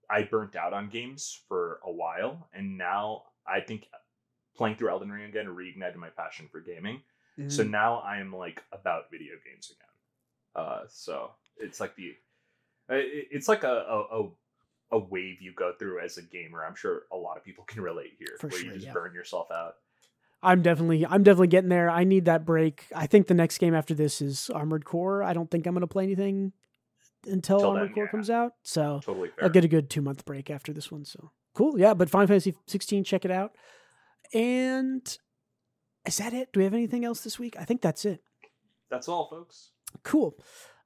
I 0.09 0.23
burnt 0.23 0.55
out 0.55 0.73
on 0.73 0.89
games 0.89 1.39
for 1.47 1.79
a 1.85 1.91
while, 1.91 2.47
and 2.53 2.77
now 2.77 3.23
I 3.47 3.61
think 3.61 3.87
playing 4.55 4.75
through 4.75 4.89
Elden 4.89 5.11
Ring 5.11 5.25
again 5.25 5.47
reignited 5.47 5.95
my 5.95 6.09
passion 6.09 6.47
for 6.51 6.59
gaming. 6.59 7.01
Mm. 7.39 7.51
So 7.51 7.63
now 7.63 7.99
I 7.99 8.17
am 8.17 8.35
like 8.35 8.61
about 8.71 9.09
video 9.11 9.33
games 9.45 9.71
again. 9.71 10.65
Uh, 10.65 10.81
so 10.87 11.31
it's 11.57 11.79
like 11.79 11.95
the, 11.95 12.13
it's 12.89 13.47
like 13.47 13.63
a, 13.63 13.67
a 13.67 14.23
a 14.23 14.29
a 14.93 14.99
wave 14.99 15.41
you 15.41 15.51
go 15.53 15.73
through 15.77 15.99
as 15.99 16.17
a 16.17 16.21
gamer. 16.21 16.63
I'm 16.63 16.75
sure 16.75 17.03
a 17.11 17.17
lot 17.17 17.35
of 17.35 17.43
people 17.43 17.63
can 17.67 17.81
relate 17.81 18.13
here, 18.17 18.37
For 18.39 18.47
where 18.47 18.59
sure, 18.59 18.67
you 18.69 18.75
just 18.75 18.87
yeah. 18.87 18.93
burn 18.93 19.13
yourself 19.13 19.51
out. 19.51 19.75
I'm 20.41 20.61
definitely 20.61 21.05
I'm 21.05 21.23
definitely 21.23 21.47
getting 21.47 21.69
there. 21.69 21.89
I 21.89 22.03
need 22.03 22.25
that 22.25 22.45
break. 22.45 22.85
I 22.93 23.07
think 23.07 23.27
the 23.27 23.33
next 23.33 23.57
game 23.59 23.73
after 23.73 23.93
this 23.93 24.21
is 24.21 24.49
Armored 24.49 24.83
Core. 24.83 25.23
I 25.23 25.33
don't 25.33 25.49
think 25.49 25.65
I'm 25.65 25.73
going 25.73 25.81
to 25.81 25.87
play 25.87 26.03
anything 26.03 26.51
until 27.25 27.59
Till 27.59 27.69
Armored 27.69 27.89
then, 27.89 27.95
Core 27.95 28.03
yeah. 28.05 28.11
comes 28.11 28.29
out. 28.29 28.53
So 28.61 28.99
Totally. 29.03 29.31
I'll 29.41 29.49
get 29.49 29.63
a 29.63 29.69
good 29.69 29.89
two 29.89 30.01
month 30.01 30.25
break 30.25 30.49
after 30.49 30.73
this 30.73 30.91
one. 30.91 31.05
So 31.05 31.31
cool. 31.53 31.79
Yeah, 31.79 31.93
but 31.93 32.09
Final 32.09 32.27
Fantasy 32.27 32.55
16, 32.67 33.05
check 33.05 33.23
it 33.23 33.31
out. 33.31 33.55
And 34.33 35.17
is 36.05 36.17
that 36.17 36.33
it? 36.33 36.51
Do 36.51 36.59
we 36.59 36.65
have 36.65 36.73
anything 36.73 37.05
else 37.05 37.21
this 37.21 37.39
week? 37.39 37.55
I 37.57 37.63
think 37.63 37.81
that's 37.81 38.03
it. 38.03 38.21
That's 38.89 39.07
all, 39.07 39.29
folks. 39.29 39.71
Cool. 40.03 40.35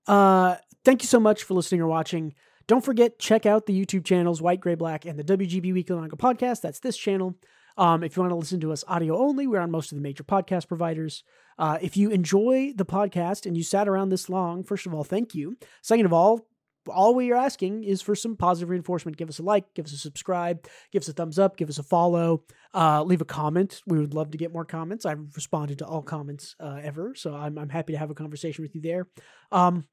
Uh, 0.05 0.57
thank 0.85 1.01
you 1.01 1.07
so 1.07 1.19
much 1.19 1.43
for 1.43 1.55
listening 1.55 1.81
or 1.81 1.87
watching. 1.87 2.35
Don't 2.67 2.83
forget, 2.83 3.17
check 3.17 3.45
out 3.45 3.65
the 3.65 3.85
YouTube 3.85 4.03
channels 4.03 4.41
White, 4.41 4.59
Gray, 4.59 4.75
Black, 4.75 5.05
and 5.05 5.17
the 5.17 5.23
WGB 5.23 5.73
Weekly 5.73 5.95
Manga 5.95 6.17
Podcast. 6.17 6.61
That's 6.61 6.79
this 6.79 6.97
channel. 6.97 7.35
Um, 7.77 8.03
if 8.03 8.17
you 8.17 8.21
want 8.21 8.31
to 8.31 8.35
listen 8.35 8.59
to 8.59 8.73
us 8.73 8.83
audio 8.87 9.17
only, 9.17 9.47
we're 9.47 9.61
on 9.61 9.71
most 9.71 9.91
of 9.91 9.97
the 9.97 10.01
major 10.01 10.23
podcast 10.23 10.67
providers. 10.67 11.23
Uh, 11.57 11.77
if 11.81 11.95
you 11.95 12.09
enjoy 12.09 12.73
the 12.75 12.85
podcast 12.85 13.45
and 13.45 13.55
you 13.55 13.63
sat 13.63 13.87
around 13.87 14.09
this 14.09 14.29
long, 14.29 14.63
first 14.63 14.85
of 14.85 14.93
all, 14.93 15.05
thank 15.05 15.33
you. 15.33 15.57
Second 15.81 16.07
of 16.07 16.11
all, 16.11 16.45
all 16.89 17.15
we 17.15 17.31
are 17.31 17.37
asking 17.37 17.83
is 17.83 18.01
for 18.01 18.15
some 18.15 18.35
positive 18.35 18.69
reinforcement. 18.69 19.17
Give 19.17 19.29
us 19.29 19.39
a 19.39 19.43
like, 19.43 19.73
give 19.73 19.85
us 19.85 19.93
a 19.93 19.97
subscribe, 19.97 20.67
give 20.91 21.03
us 21.03 21.07
a 21.07 21.13
thumbs 21.13 21.39
up, 21.39 21.55
give 21.55 21.69
us 21.69 21.77
a 21.77 21.83
follow, 21.83 22.43
uh, 22.73 23.03
leave 23.03 23.21
a 23.21 23.25
comment. 23.25 23.81
We 23.87 23.99
would 23.99 24.13
love 24.13 24.31
to 24.31 24.37
get 24.37 24.51
more 24.51 24.65
comments. 24.65 25.05
I've 25.05 25.35
responded 25.35 25.79
to 25.79 25.85
all 25.85 26.01
comments 26.01 26.55
uh, 26.59 26.79
ever, 26.83 27.13
so 27.15 27.33
I'm, 27.33 27.57
I'm 27.57 27.69
happy 27.69 27.93
to 27.93 27.99
have 27.99 28.09
a 28.09 28.15
conversation 28.15 28.63
with 28.63 28.75
you 28.75 28.81
there. 28.81 29.07
Um, 29.51 29.85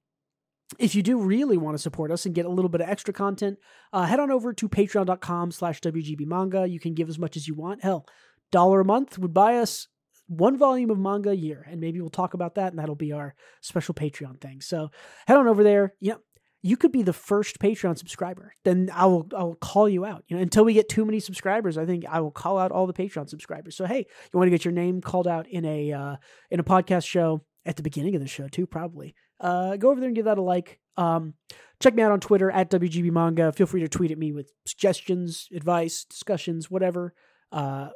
if 0.79 0.95
you 0.95 1.03
do 1.03 1.19
really 1.19 1.57
want 1.57 1.75
to 1.75 1.83
support 1.83 2.11
us 2.11 2.27
and 2.27 2.35
get 2.35 2.47
a 2.47 2.51
little 2.51 2.69
bit 2.69 2.81
of 2.81 2.89
extra 2.89 3.15
content, 3.15 3.59
uh, 3.93 4.05
head 4.05 4.21
on 4.21 4.31
over 4.31 4.53
to 4.53 4.69
patreon.com 4.69 5.51
slash 5.51 5.81
WGB 5.81 6.27
manga. 6.27 6.67
You 6.67 6.81
can 6.81 6.95
give 6.95 7.09
as 7.09 7.19
much 7.19 7.37
as 7.37 7.49
you 7.49 7.55
want. 7.55 7.83
Hell, 7.83 8.07
dollar 8.51 8.81
a 8.81 8.85
month 8.85 9.19
would 9.19 9.35
buy 9.35 9.57
us 9.59 9.89
one 10.27 10.57
volume 10.57 10.91
of 10.91 10.99
manga 10.99 11.31
a 11.31 11.35
year, 11.35 11.67
and 11.69 11.81
maybe 11.81 12.01
we'll 12.01 12.11
talk 12.11 12.35
about 12.35 12.55
that, 12.55 12.73
and 12.73 12.79
that'll 12.79 12.95
be 12.95 13.13
our 13.13 13.35
special 13.61 13.95
Patreon 13.95 14.41
thing. 14.41 14.61
So 14.61 14.91
head 15.27 15.37
on 15.37 15.49
over 15.49 15.63
there. 15.63 15.95
Yeah, 16.01 16.15
you 16.63 16.79
could 16.79 16.93
be 16.93 17.03
the 17.03 17.13
first 17.13 17.59
Patreon 17.59 17.99
subscriber. 17.99 18.55
Then 18.65 18.91
I 18.95 19.05
will 19.07 19.29
I 19.37 19.43
will 19.43 19.57
call 19.57 19.89
you 19.89 20.07
out. 20.07 20.25
You 20.29 20.37
know, 20.37 20.43
until 20.43 20.65
we 20.65 20.73
get 20.73 20.89
too 20.89 21.05
many 21.05 21.21
subscribers, 21.21 21.77
I 21.77 21.85
think 21.85 22.05
I 22.09 22.21
will 22.21 22.31
call 22.31 22.59
out 22.59 22.73
all 22.73 22.87
the 22.87 22.95
Patreon 22.95 23.29
subscribers. 23.29 23.77
So 23.77 23.85
hey, 23.85 24.07
you 24.33 24.39
want 24.39 24.47
to 24.47 24.51
get 24.51 24.65
your 24.65 24.73
name 24.73 25.03
called 25.03 25.29
out 25.29 25.47
in 25.47 25.65
a 25.67 25.93
uh, 25.93 26.17
in 26.51 26.61
a 26.61 26.65
podcast 26.65 27.07
show 27.07 27.43
at 27.67 27.77
the 27.77 27.83
beginning 27.83 28.15
of 28.15 28.23
the 28.23 28.29
show 28.29 28.49
too, 28.49 28.67
probably. 28.67 29.15
Uh, 29.41 29.77
go 29.77 29.91
over 29.91 30.01
there 30.01 30.09
and 30.09 30.17
give 30.17 30.27
that 30.27 30.39
a 30.39 30.43
like. 30.43 30.81
Um, 30.97 31.35
check 31.81 31.95
me 31.95 32.03
out 32.03 32.13
on 32.13 32.21
Twitter 32.21 32.51
at 32.51 32.71
WGB 32.71 33.11
Manga. 33.11 33.53
Feel 33.53 33.67
free 33.67 33.81
to 33.81 33.89
tweet 33.89 34.11
at 34.11 34.19
me 34.19 34.33
with 34.33 34.53
suggestions, 34.67 35.49
advice, 35.55 36.05
discussions, 36.05 36.71
whatever. 36.71 37.15
Uh, 37.53 37.89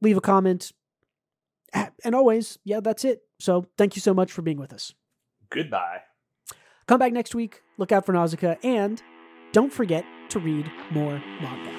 leave 0.00 0.16
a 0.16 0.20
comment. 0.20 0.72
And 2.04 2.14
always, 2.14 2.58
yeah, 2.64 2.80
that's 2.80 3.04
it. 3.04 3.22
So 3.40 3.66
thank 3.76 3.94
you 3.96 4.00
so 4.00 4.14
much 4.14 4.32
for 4.32 4.40
being 4.40 4.58
with 4.58 4.72
us. 4.72 4.94
Goodbye. 5.50 6.00
Come 6.86 6.98
back 6.98 7.12
next 7.12 7.34
week. 7.34 7.62
Look 7.76 7.92
out 7.92 8.06
for 8.06 8.12
Nausicaa. 8.12 8.54
And 8.62 9.02
don't 9.52 9.72
forget 9.72 10.04
to 10.30 10.38
read 10.38 10.70
more 10.90 11.22
manga. 11.42 11.77